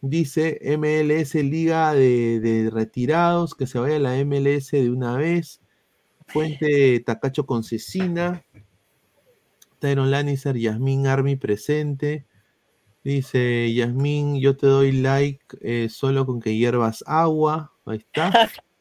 Dice 0.00 0.58
MLS 0.78 1.34
Liga 1.34 1.92
de, 1.94 2.70
Retirados, 2.72 3.54
que 3.54 3.66
se 3.66 3.78
vaya 3.78 3.98
la 3.98 4.16
MLS 4.24 4.70
de 4.70 4.90
una 4.90 5.16
vez. 5.16 5.60
Fuente 6.26 7.00
Tacacho 7.00 7.46
con 7.46 7.62
Cecina. 7.62 8.44
Tyron 9.78 10.10
Lannister, 10.10 10.56
Yasmín 10.56 11.06
Army 11.06 11.36
presente. 11.36 12.26
Dice 13.04 13.72
Yasmín, 13.72 14.40
yo 14.40 14.56
te 14.56 14.66
doy 14.66 14.92
like 14.92 15.44
eh, 15.60 15.88
solo 15.88 16.26
con 16.26 16.40
que 16.40 16.56
hierbas 16.56 17.04
agua. 17.06 17.72
Ahí 17.84 17.98
está. 17.98 18.50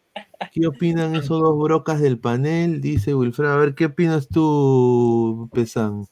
¿Qué 0.51 0.67
opinan 0.67 1.15
esos 1.15 1.41
dos 1.41 1.57
brocas 1.57 1.99
del 1.99 2.17
panel? 2.17 2.81
Dice 2.81 3.13
Wilfredo. 3.13 3.53
A 3.53 3.57
ver, 3.57 3.75
¿qué 3.75 3.85
opinas 3.85 4.27
tú, 4.27 5.49
Pesan? 5.53 6.05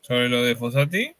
Sobre 0.00 0.28
lo 0.28 0.42
de 0.42 0.56
Fossati, 0.56 1.14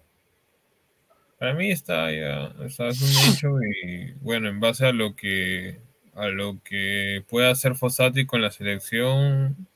para 1.39 1.55
mí 1.55 1.71
está 1.71 2.13
ya, 2.13 2.55
o 2.59 2.65
hecho 2.67 3.49
y 3.85 4.13
bueno, 4.21 4.49
en 4.49 4.61
base 4.61 4.87
a 4.87 4.93
lo 4.93 5.17
que 5.17 5.81
a 6.15 6.29
lo 6.29 6.61
que 6.63 7.25
pueda 7.29 7.51
hacer 7.51 7.75
Fossati 7.75 8.27
con 8.27 8.43
la 8.43 8.51
selección, 8.51 9.67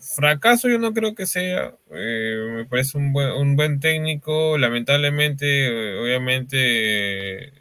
fracaso 0.00 0.68
yo 0.68 0.78
no 0.78 0.92
creo 0.92 1.14
que 1.14 1.26
sea, 1.26 1.74
eh, 1.90 2.52
me 2.56 2.64
parece 2.64 2.96
un 2.98 3.12
buen, 3.12 3.32
un 3.32 3.56
buen 3.56 3.80
técnico, 3.80 4.56
lamentablemente, 4.58 5.98
obviamente, 5.98 7.52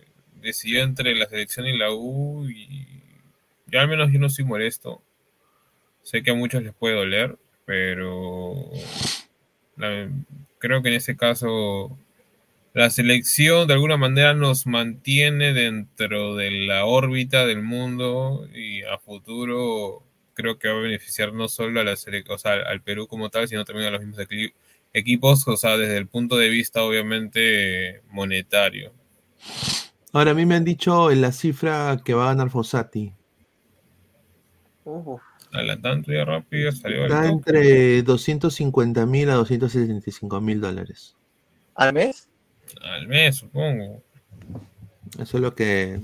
decidió 0.43 0.83
entre 0.83 1.15
la 1.15 1.27
selección 1.27 1.67
y 1.67 1.77
la 1.77 1.91
U 1.93 2.47
y 2.49 2.87
yo 3.67 3.79
al 3.79 3.87
menos 3.87 4.11
yo 4.11 4.19
no 4.19 4.29
soy 4.29 4.45
molesto, 4.45 5.01
sé 6.03 6.21
que 6.23 6.31
a 6.31 6.35
muchos 6.35 6.63
les 6.63 6.73
puede 6.73 6.95
doler, 6.95 7.37
pero 7.65 8.55
creo 10.59 10.81
que 10.81 10.89
en 10.89 10.95
ese 10.95 11.15
caso 11.17 11.97
la 12.73 12.89
selección 12.89 13.67
de 13.67 13.75
alguna 13.75 13.97
manera 13.97 14.33
nos 14.33 14.67
mantiene 14.67 15.53
dentro 15.53 16.35
de 16.35 16.51
la 16.51 16.85
órbita 16.85 17.45
del 17.45 17.63
mundo 17.63 18.47
y 18.53 18.83
a 18.83 18.97
futuro 18.99 20.03
creo 20.35 20.59
que 20.59 20.69
va 20.69 20.79
a 20.79 20.81
beneficiar 20.81 21.33
no 21.33 21.47
solo 21.49 21.81
a 21.81 21.83
la 21.83 21.93
o 21.93 22.37
sea, 22.39 22.53
al 22.53 22.81
Perú 22.81 23.07
como 23.07 23.29
tal, 23.29 23.47
sino 23.47 23.65
también 23.65 23.87
a 23.87 23.91
los 23.91 24.01
mismos 24.01 24.19
equi- 24.19 24.53
equipos, 24.93 25.47
o 25.47 25.57
sea, 25.57 25.77
desde 25.77 25.97
el 25.97 26.07
punto 26.07 26.37
de 26.37 26.49
vista 26.49 26.83
obviamente 26.83 28.01
monetario. 28.09 28.93
Ahora, 30.13 30.31
a 30.31 30.33
mí 30.35 30.45
me 30.45 30.55
han 30.55 30.63
dicho 30.63 31.09
en 31.09 31.21
la 31.21 31.31
cifra 31.31 31.99
que 32.05 32.13
va 32.13 32.25
a 32.25 32.27
ganar 32.27 32.51
Fossati. 32.51 33.11
Adelantando 35.51 36.13
ya 36.13 36.23
rápido, 36.23 36.71
salió 36.71 37.03
Está 37.03 37.25
el 37.25 37.31
entre 37.31 38.03
250 38.03 39.05
mil 39.07 39.29
a 39.31 39.35
275 39.35 40.39
mil 40.39 40.61
dólares. 40.61 41.15
¿Al 41.75 41.93
mes? 41.93 42.29
al 42.81 43.07
mes, 43.07 43.37
supongo. 43.37 44.03
Eso 45.19 45.37
es 45.37 45.41
lo 45.41 45.55
que. 45.55 45.99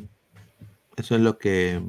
Eso 0.97 1.15
es 1.15 1.21
lo 1.21 1.37
que. 1.37 1.81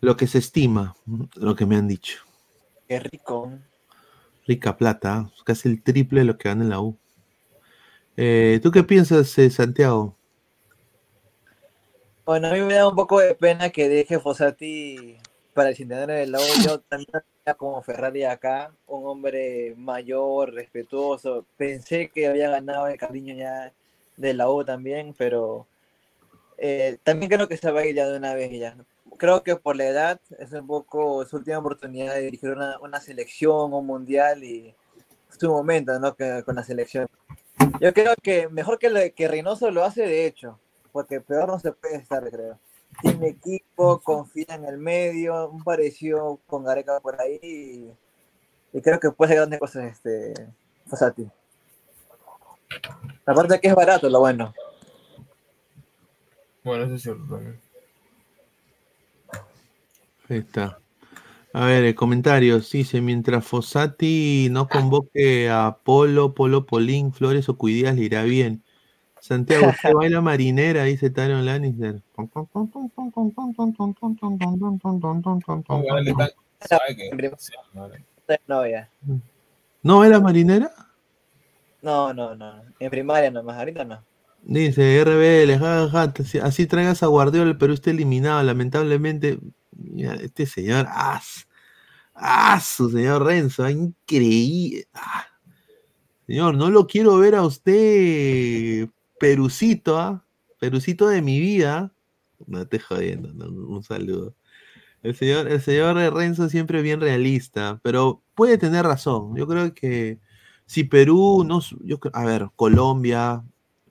Lo 0.00 0.16
que 0.16 0.26
se 0.26 0.38
estima, 0.38 0.96
lo 1.36 1.54
que 1.54 1.66
me 1.66 1.76
han 1.76 1.86
dicho. 1.86 2.18
Qué 2.88 2.98
rico. 2.98 3.52
Rica 4.46 4.76
plata, 4.76 5.30
casi 5.44 5.68
el 5.68 5.82
triple 5.82 6.20
de 6.20 6.26
lo 6.26 6.38
que 6.38 6.48
gana 6.48 6.64
en 6.64 6.70
la 6.70 6.80
U. 6.80 6.98
Eh, 8.22 8.60
¿Tú 8.62 8.70
qué 8.70 8.84
piensas, 8.84 9.38
eh, 9.38 9.48
Santiago? 9.48 10.14
Bueno, 12.26 12.48
a 12.48 12.52
mí 12.52 12.60
me 12.60 12.74
da 12.74 12.86
un 12.86 12.94
poco 12.94 13.18
de 13.18 13.34
pena 13.34 13.70
que 13.70 13.88
deje 13.88 14.20
Fossati 14.20 15.16
para 15.54 15.70
el 15.70 15.76
centenario 15.76 16.16
del 16.16 16.32
lago. 16.32 16.44
Yo 16.62 16.80
también 16.90 17.08
como 17.56 17.80
Ferrari 17.80 18.24
acá, 18.24 18.74
un 18.86 19.06
hombre 19.06 19.74
mayor, 19.78 20.52
respetuoso. 20.52 21.46
Pensé 21.56 22.10
que 22.10 22.26
había 22.26 22.50
ganado 22.50 22.88
el 22.88 22.98
cariño 22.98 23.34
ya 23.34 23.72
de 24.18 24.34
la 24.34 24.50
U 24.50 24.66
también, 24.66 25.14
pero 25.16 25.66
eh, 26.58 26.98
también 27.02 27.30
creo 27.30 27.48
que 27.48 27.56
se 27.56 27.70
va 27.70 27.80
a 27.80 27.86
ir 27.86 27.96
ya 27.96 28.06
de 28.06 28.18
una 28.18 28.34
vez 28.34 28.52
ya. 28.52 28.76
Creo 29.16 29.42
que 29.42 29.56
por 29.56 29.76
la 29.76 29.86
edad 29.86 30.20
es 30.38 30.52
un 30.52 30.66
poco 30.66 31.24
su 31.24 31.36
última 31.36 31.56
oportunidad 31.56 32.16
de 32.16 32.20
dirigir 32.20 32.50
una, 32.50 32.78
una 32.80 33.00
selección, 33.00 33.72
un 33.72 33.86
mundial 33.86 34.44
y 34.44 34.74
su 35.38 35.48
momento, 35.48 35.98
¿no? 35.98 36.14
Que, 36.14 36.42
con 36.44 36.56
la 36.56 36.64
selección. 36.64 37.08
Yo 37.80 37.92
creo 37.92 38.14
que 38.22 38.48
mejor 38.48 38.78
que, 38.78 39.12
que 39.12 39.28
Reynoso 39.28 39.70
lo 39.70 39.84
hace 39.84 40.02
de 40.02 40.26
hecho, 40.26 40.58
porque 40.92 41.20
peor 41.20 41.48
no 41.48 41.58
se 41.58 41.72
puede 41.72 41.96
estar, 41.96 42.28
creo. 42.30 42.58
tiene 43.00 43.28
equipo, 43.28 44.00
confía 44.00 44.54
en 44.54 44.64
el 44.64 44.78
medio, 44.78 45.48
un 45.48 45.62
parecido 45.62 46.40
con 46.46 46.64
Gareca 46.64 47.00
por 47.00 47.20
ahí 47.20 47.38
y, 47.42 48.76
y 48.76 48.80
creo 48.82 49.00
que 49.00 49.10
puede 49.10 49.30
hacer 49.30 49.38
grandes 49.38 49.60
cosas 49.60 49.84
este 49.84 50.34
Fossati. 50.86 51.30
Aparte 53.26 53.60
que 53.60 53.68
es 53.68 53.74
barato, 53.74 54.08
lo 54.08 54.20
bueno. 54.20 54.52
Bueno, 56.64 56.84
eso 56.84 56.94
es 56.94 57.02
cierto 57.02 57.24
también. 57.28 57.60
Ahí 60.28 60.38
está. 60.38 60.79
A 61.52 61.64
ver, 61.66 61.84
eh, 61.84 61.94
comentarios. 61.94 62.70
Dice, 62.70 63.00
mientras 63.00 63.44
Fossati 63.44 64.48
no 64.50 64.68
convoque 64.68 65.50
a 65.50 65.78
Polo, 65.82 66.34
Polo 66.34 66.66
Polín, 66.66 67.12
Flores 67.12 67.48
o 67.48 67.56
Cuidías, 67.56 67.96
le 67.96 68.04
irá 68.04 68.22
bien. 68.22 68.62
Santiago, 69.20 69.68
usted 69.68 69.92
baila 69.92 70.20
marinera, 70.20 70.84
dice 70.84 71.10
Tyron 71.10 71.44
Lannister. 71.44 72.00
¿No 79.82 79.98
baila 79.98 80.20
marinera? 80.20 80.70
No, 81.82 82.12
no, 82.12 82.34
no. 82.34 82.62
En 82.78 82.90
primaria 82.90 83.30
nomás, 83.30 83.56
ahorita 83.58 83.84
no. 83.84 84.02
Dice 84.42 85.00
RBL, 85.00 85.58
ja, 85.58 85.88
ja, 85.88 86.12
ja, 86.12 86.44
así- 86.44 86.66
traigas 86.66 87.02
a 87.02 87.06
Guardiola, 87.06 87.50
el 87.50 87.58
Perú 87.58 87.74
está 87.74 87.90
eliminado, 87.90 88.42
lamentablemente. 88.42 89.38
Mira, 89.80 90.14
este 90.16 90.46
señor, 90.46 90.86
as, 90.90 91.48
as, 92.14 92.64
su 92.64 92.90
señor 92.90 93.24
Renzo, 93.24 93.64
ah, 93.64 93.70
increíble. 93.70 94.86
Ah. 94.92 95.26
Señor, 96.26 96.54
no 96.54 96.70
lo 96.70 96.86
quiero 96.86 97.16
ver 97.18 97.34
a 97.34 97.42
usted, 97.42 98.88
Perucito, 99.18 99.98
¿ah? 99.98 100.24
Perucito 100.58 101.08
de 101.08 101.22
mi 101.22 101.40
vida. 101.40 101.92
No 102.46 102.66
te 102.66 102.78
jodiendo, 102.78 103.30
un 103.48 103.82
saludo. 103.82 104.34
El 105.02 105.14
señor, 105.16 105.48
el 105.48 105.60
señor 105.60 105.96
Renzo 106.14 106.48
siempre 106.48 106.82
bien 106.82 107.00
realista, 107.00 107.80
pero 107.82 108.22
puede 108.34 108.58
tener 108.58 108.84
razón. 108.84 109.34
Yo 109.36 109.46
creo 109.46 109.74
que 109.74 110.20
si 110.66 110.84
Perú 110.84 111.44
no, 111.46 111.60
yo, 111.82 111.98
a 112.12 112.24
ver, 112.24 112.50
Colombia, 112.54 113.42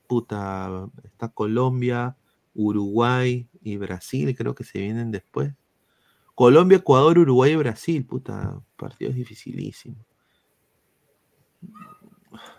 puta, 0.07 0.87
está 1.03 1.29
Colombia, 1.29 2.15
Uruguay 2.53 3.47
y 3.61 3.77
Brasil, 3.77 4.35
creo 4.37 4.55
que 4.55 4.63
se 4.63 4.79
vienen 4.79 5.11
después. 5.11 5.53
Colombia, 6.39 6.77
Ecuador, 6.77 7.19
Uruguay 7.19 7.51
y 7.51 7.55
Brasil, 7.57 8.05
puta, 8.05 8.61
partidos 8.77 9.13
dificilísimos. 9.13 10.05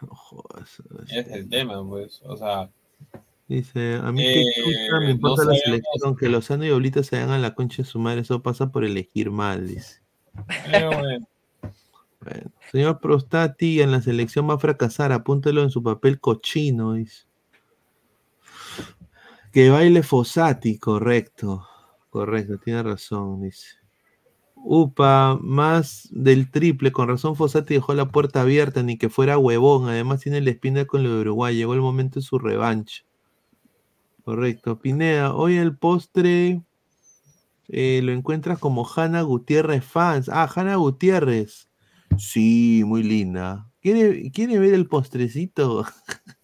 No 0.02 0.14
jodas, 0.14 0.82
Es 1.08 1.26
el 1.28 1.48
tema, 1.48 1.82
pues. 1.88 2.20
O 2.26 2.36
sea, 2.36 2.70
Dice, 3.48 3.94
a 3.94 4.12
mí 4.12 4.22
qué 4.22 4.42
Eh, 4.42 4.44
chucha 4.54 4.98
me 4.98 5.04
no 5.06 5.10
importa 5.12 5.44
la 5.46 5.54
selección, 5.54 6.14
que 6.14 6.28
Lozano 6.28 6.66
y 6.66 6.70
Oblita 6.72 7.02
se 7.02 7.16
hagan 7.16 7.40
la 7.40 7.54
concha 7.54 7.82
de 7.82 7.88
su 7.88 7.98
madre, 7.98 8.20
eso 8.20 8.42
pasa 8.42 8.70
por 8.70 8.84
elegir 8.84 9.30
mal, 9.30 9.66
dice. 9.66 10.02
eh, 10.66 10.84
bueno, 10.84 11.26
Bueno, 12.20 12.50
señor 12.70 13.00
Prostati, 13.00 13.80
en 13.80 13.92
la 13.92 14.02
selección 14.02 14.46
va 14.46 14.56
a 14.56 14.58
fracasar, 14.58 15.10
apúntelo 15.10 15.62
en 15.62 15.70
su 15.70 15.82
papel 15.82 16.20
cochino, 16.20 16.92
dice. 16.92 17.24
Que 19.52 19.70
baile 19.70 20.02
Fossati, 20.02 20.78
correcto, 20.78 21.66
correcto, 22.10 22.58
tiene 22.58 22.82
razón, 22.82 23.42
dice. 23.42 23.76
Upa, 24.54 25.38
más 25.40 26.08
del 26.12 26.50
triple, 26.50 26.92
con 26.92 27.08
razón 27.08 27.34
Fossati 27.34 27.74
dejó 27.74 27.94
la 27.94 28.08
puerta 28.08 28.42
abierta, 28.42 28.82
ni 28.82 28.98
que 28.98 29.08
fuera 29.08 29.38
huevón, 29.38 29.88
además 29.88 30.20
tiene 30.20 30.40
la 30.42 30.50
espina 30.50 30.84
con 30.84 31.02
lo 31.02 31.14
de 31.14 31.20
Uruguay, 31.22 31.56
llegó 31.56 31.74
el 31.74 31.80
momento 31.80 32.20
de 32.20 32.26
su 32.26 32.38
revancha. 32.38 33.04
Correcto, 34.24 34.78
Pineda, 34.78 35.34
hoy 35.34 35.56
el 35.56 35.76
postre 35.76 36.62
eh, 37.72 38.00
lo 38.02 38.12
encuentras 38.12 38.58
como 38.58 38.84
Hanna 38.84 39.22
Gutiérrez 39.22 39.84
Fans. 39.84 40.28
Ah, 40.28 40.50
Hanna 40.52 40.76
Gutiérrez. 40.76 41.68
Sí, 42.18 42.82
muy 42.84 43.02
linda. 43.04 43.70
¿Quiere, 43.80 44.30
quiere 44.32 44.58
ver 44.58 44.74
el 44.74 44.86
postrecito? 44.88 45.86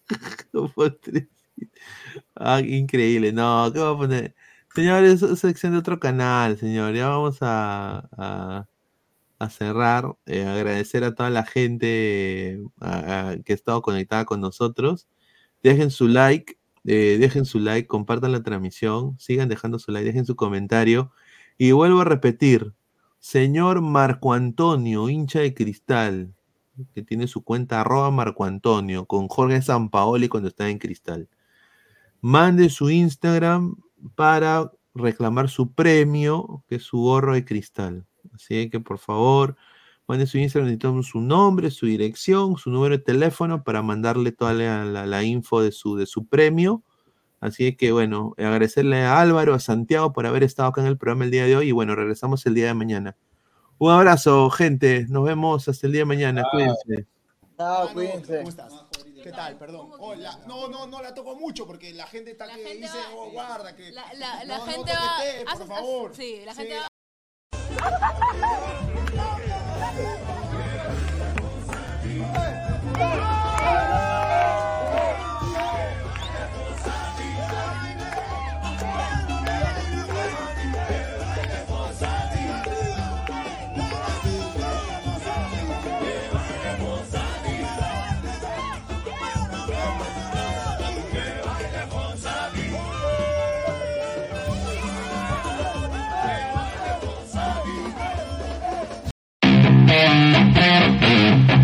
Postrecito. 0.75 1.35
Ah, 2.35 2.61
increíble. 2.61 3.33
No, 3.33 3.69
¿qué 3.73 3.79
va 3.79 3.91
a 3.91 3.97
poner? 3.97 4.35
Señor, 4.77 5.05
es 5.05 5.21
sección 5.39 5.71
de 5.71 5.79
otro 5.79 5.99
canal, 5.99 6.55
señor. 6.59 6.93
Ya 6.93 7.07
vamos 7.09 7.39
a, 7.41 8.67
cerrar. 9.49 10.15
Eh, 10.27 10.45
agradecer 10.45 11.03
a 11.03 11.15
toda 11.15 11.31
la 11.31 11.43
gente 11.43 12.61
que 13.43 13.53
ha 13.53 13.55
estado 13.55 13.81
conectada 13.81 14.25
con 14.25 14.39
nosotros. 14.39 15.07
Dejen 15.63 15.89
su 15.89 16.07
like, 16.07 16.59
eh, 16.85 17.17
dejen 17.19 17.45
su 17.45 17.59
like, 17.59 17.87
compartan 17.87 18.31
la 18.31 18.43
transmisión, 18.43 19.17
sigan 19.17 19.49
dejando 19.49 19.79
su 19.79 19.91
like, 19.91 20.05
dejen 20.05 20.27
su 20.27 20.35
comentario. 20.35 21.11
Y 21.57 21.71
vuelvo 21.71 22.01
a 22.01 22.05
repetir, 22.05 22.75
señor 23.17 23.81
Marco 23.81 24.33
Antonio, 24.33 25.09
hincha 25.09 25.39
de 25.39 25.55
cristal, 25.55 26.35
que 26.93 27.01
tiene 27.01 27.25
su 27.25 27.43
cuenta 27.43 27.81
arroba 27.81 28.11
Marco 28.11 28.45
Antonio, 28.45 29.07
con 29.07 29.27
Jorge 29.27 29.59
Sampaoli 29.63 30.29
cuando 30.29 30.49
está 30.49 30.69
en 30.69 30.77
cristal. 30.77 31.29
Mande 32.21 32.69
su 32.69 32.91
Instagram 32.91 33.75
para 34.15 34.71
reclamar 34.93 35.49
su 35.49 35.71
premio, 35.73 36.63
que 36.67 36.75
es 36.75 36.83
su 36.83 36.97
gorro 36.99 37.33
de 37.33 37.45
cristal. 37.45 38.05
Así 38.33 38.69
que 38.69 38.79
por 38.79 38.97
favor, 38.99 39.55
mande 40.07 40.25
su 40.27 40.37
Instagram, 40.37 40.67
necesitamos 40.67 41.07
su 41.07 41.21
nombre, 41.21 41.69
su 41.71 41.85
dirección, 41.85 42.57
su 42.57 42.69
número 42.71 42.97
de 42.97 43.03
teléfono 43.03 43.63
para 43.63 43.81
mandarle 43.81 44.31
toda 44.31 44.53
la, 44.53 44.85
la- 44.85 45.05
la 45.05 45.23
info 45.23 45.61
de 45.61 45.71
su, 45.71 45.95
de 45.95 46.05
su 46.05 46.25
premio. 46.25 46.83
Así 47.39 47.75
que 47.75 47.91
bueno, 47.91 48.33
agradecerle 48.37 49.03
a 49.03 49.19
Álvaro, 49.21 49.53
a 49.53 49.59
Santiago 49.59 50.11
por 50.13 50.25
haber 50.25 50.43
estado 50.43 50.69
acá 50.69 50.81
en 50.81 50.87
el 50.87 50.97
programa 50.97 51.25
el 51.25 51.31
día 51.31 51.45
de 51.45 51.55
hoy 51.55 51.69
y 51.69 51.71
bueno, 51.71 51.93
regresamos 51.95 52.45
el 52.47 52.55
día 52.55 52.67
de 52.67 52.73
mañana. 52.73 53.15
Un 53.77 53.91
abrazo, 53.91 54.49
gente. 54.49 55.05
Nos 55.09 55.23
vemos 55.23 55.67
hasta 55.67 55.85
el 55.85 55.93
día 55.93 56.01
de 56.01 56.05
mañana. 56.05 56.43
Cuídense. 56.51 57.07
Chao, 57.57 57.89
cuídense. 57.93 58.43
¿Qué 59.27 59.33
tal? 59.33 59.57
Perdón. 59.57 59.91
Oh, 59.99 60.15
la- 60.15 60.37
no, 60.47 60.69
no, 60.69 60.87
no 60.87 61.01
la 61.01 61.13
toco 61.13 61.35
mucho 61.35 61.67
porque 61.67 61.91
la 61.93 62.07
gente 62.07 62.31
está 62.31 62.47
que 62.47 62.75
dice, 62.75 62.97
oh, 63.13 63.29
guarda, 63.29 63.75
que. 63.75 63.91
La, 63.91 64.05
la- 64.13 64.45
la 64.45 64.57
no, 64.59 64.65
no 64.65 64.71
gente 64.71 64.93
va. 64.93 65.53
por 65.57 65.67
favor. 65.67 66.15
Sí, 66.15 66.43
la 66.45 66.55
gente 66.55 66.75
Sí. 66.75 66.79
va. 66.79 66.87
Fossati. 71.35 73.36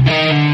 Música 0.06 0.53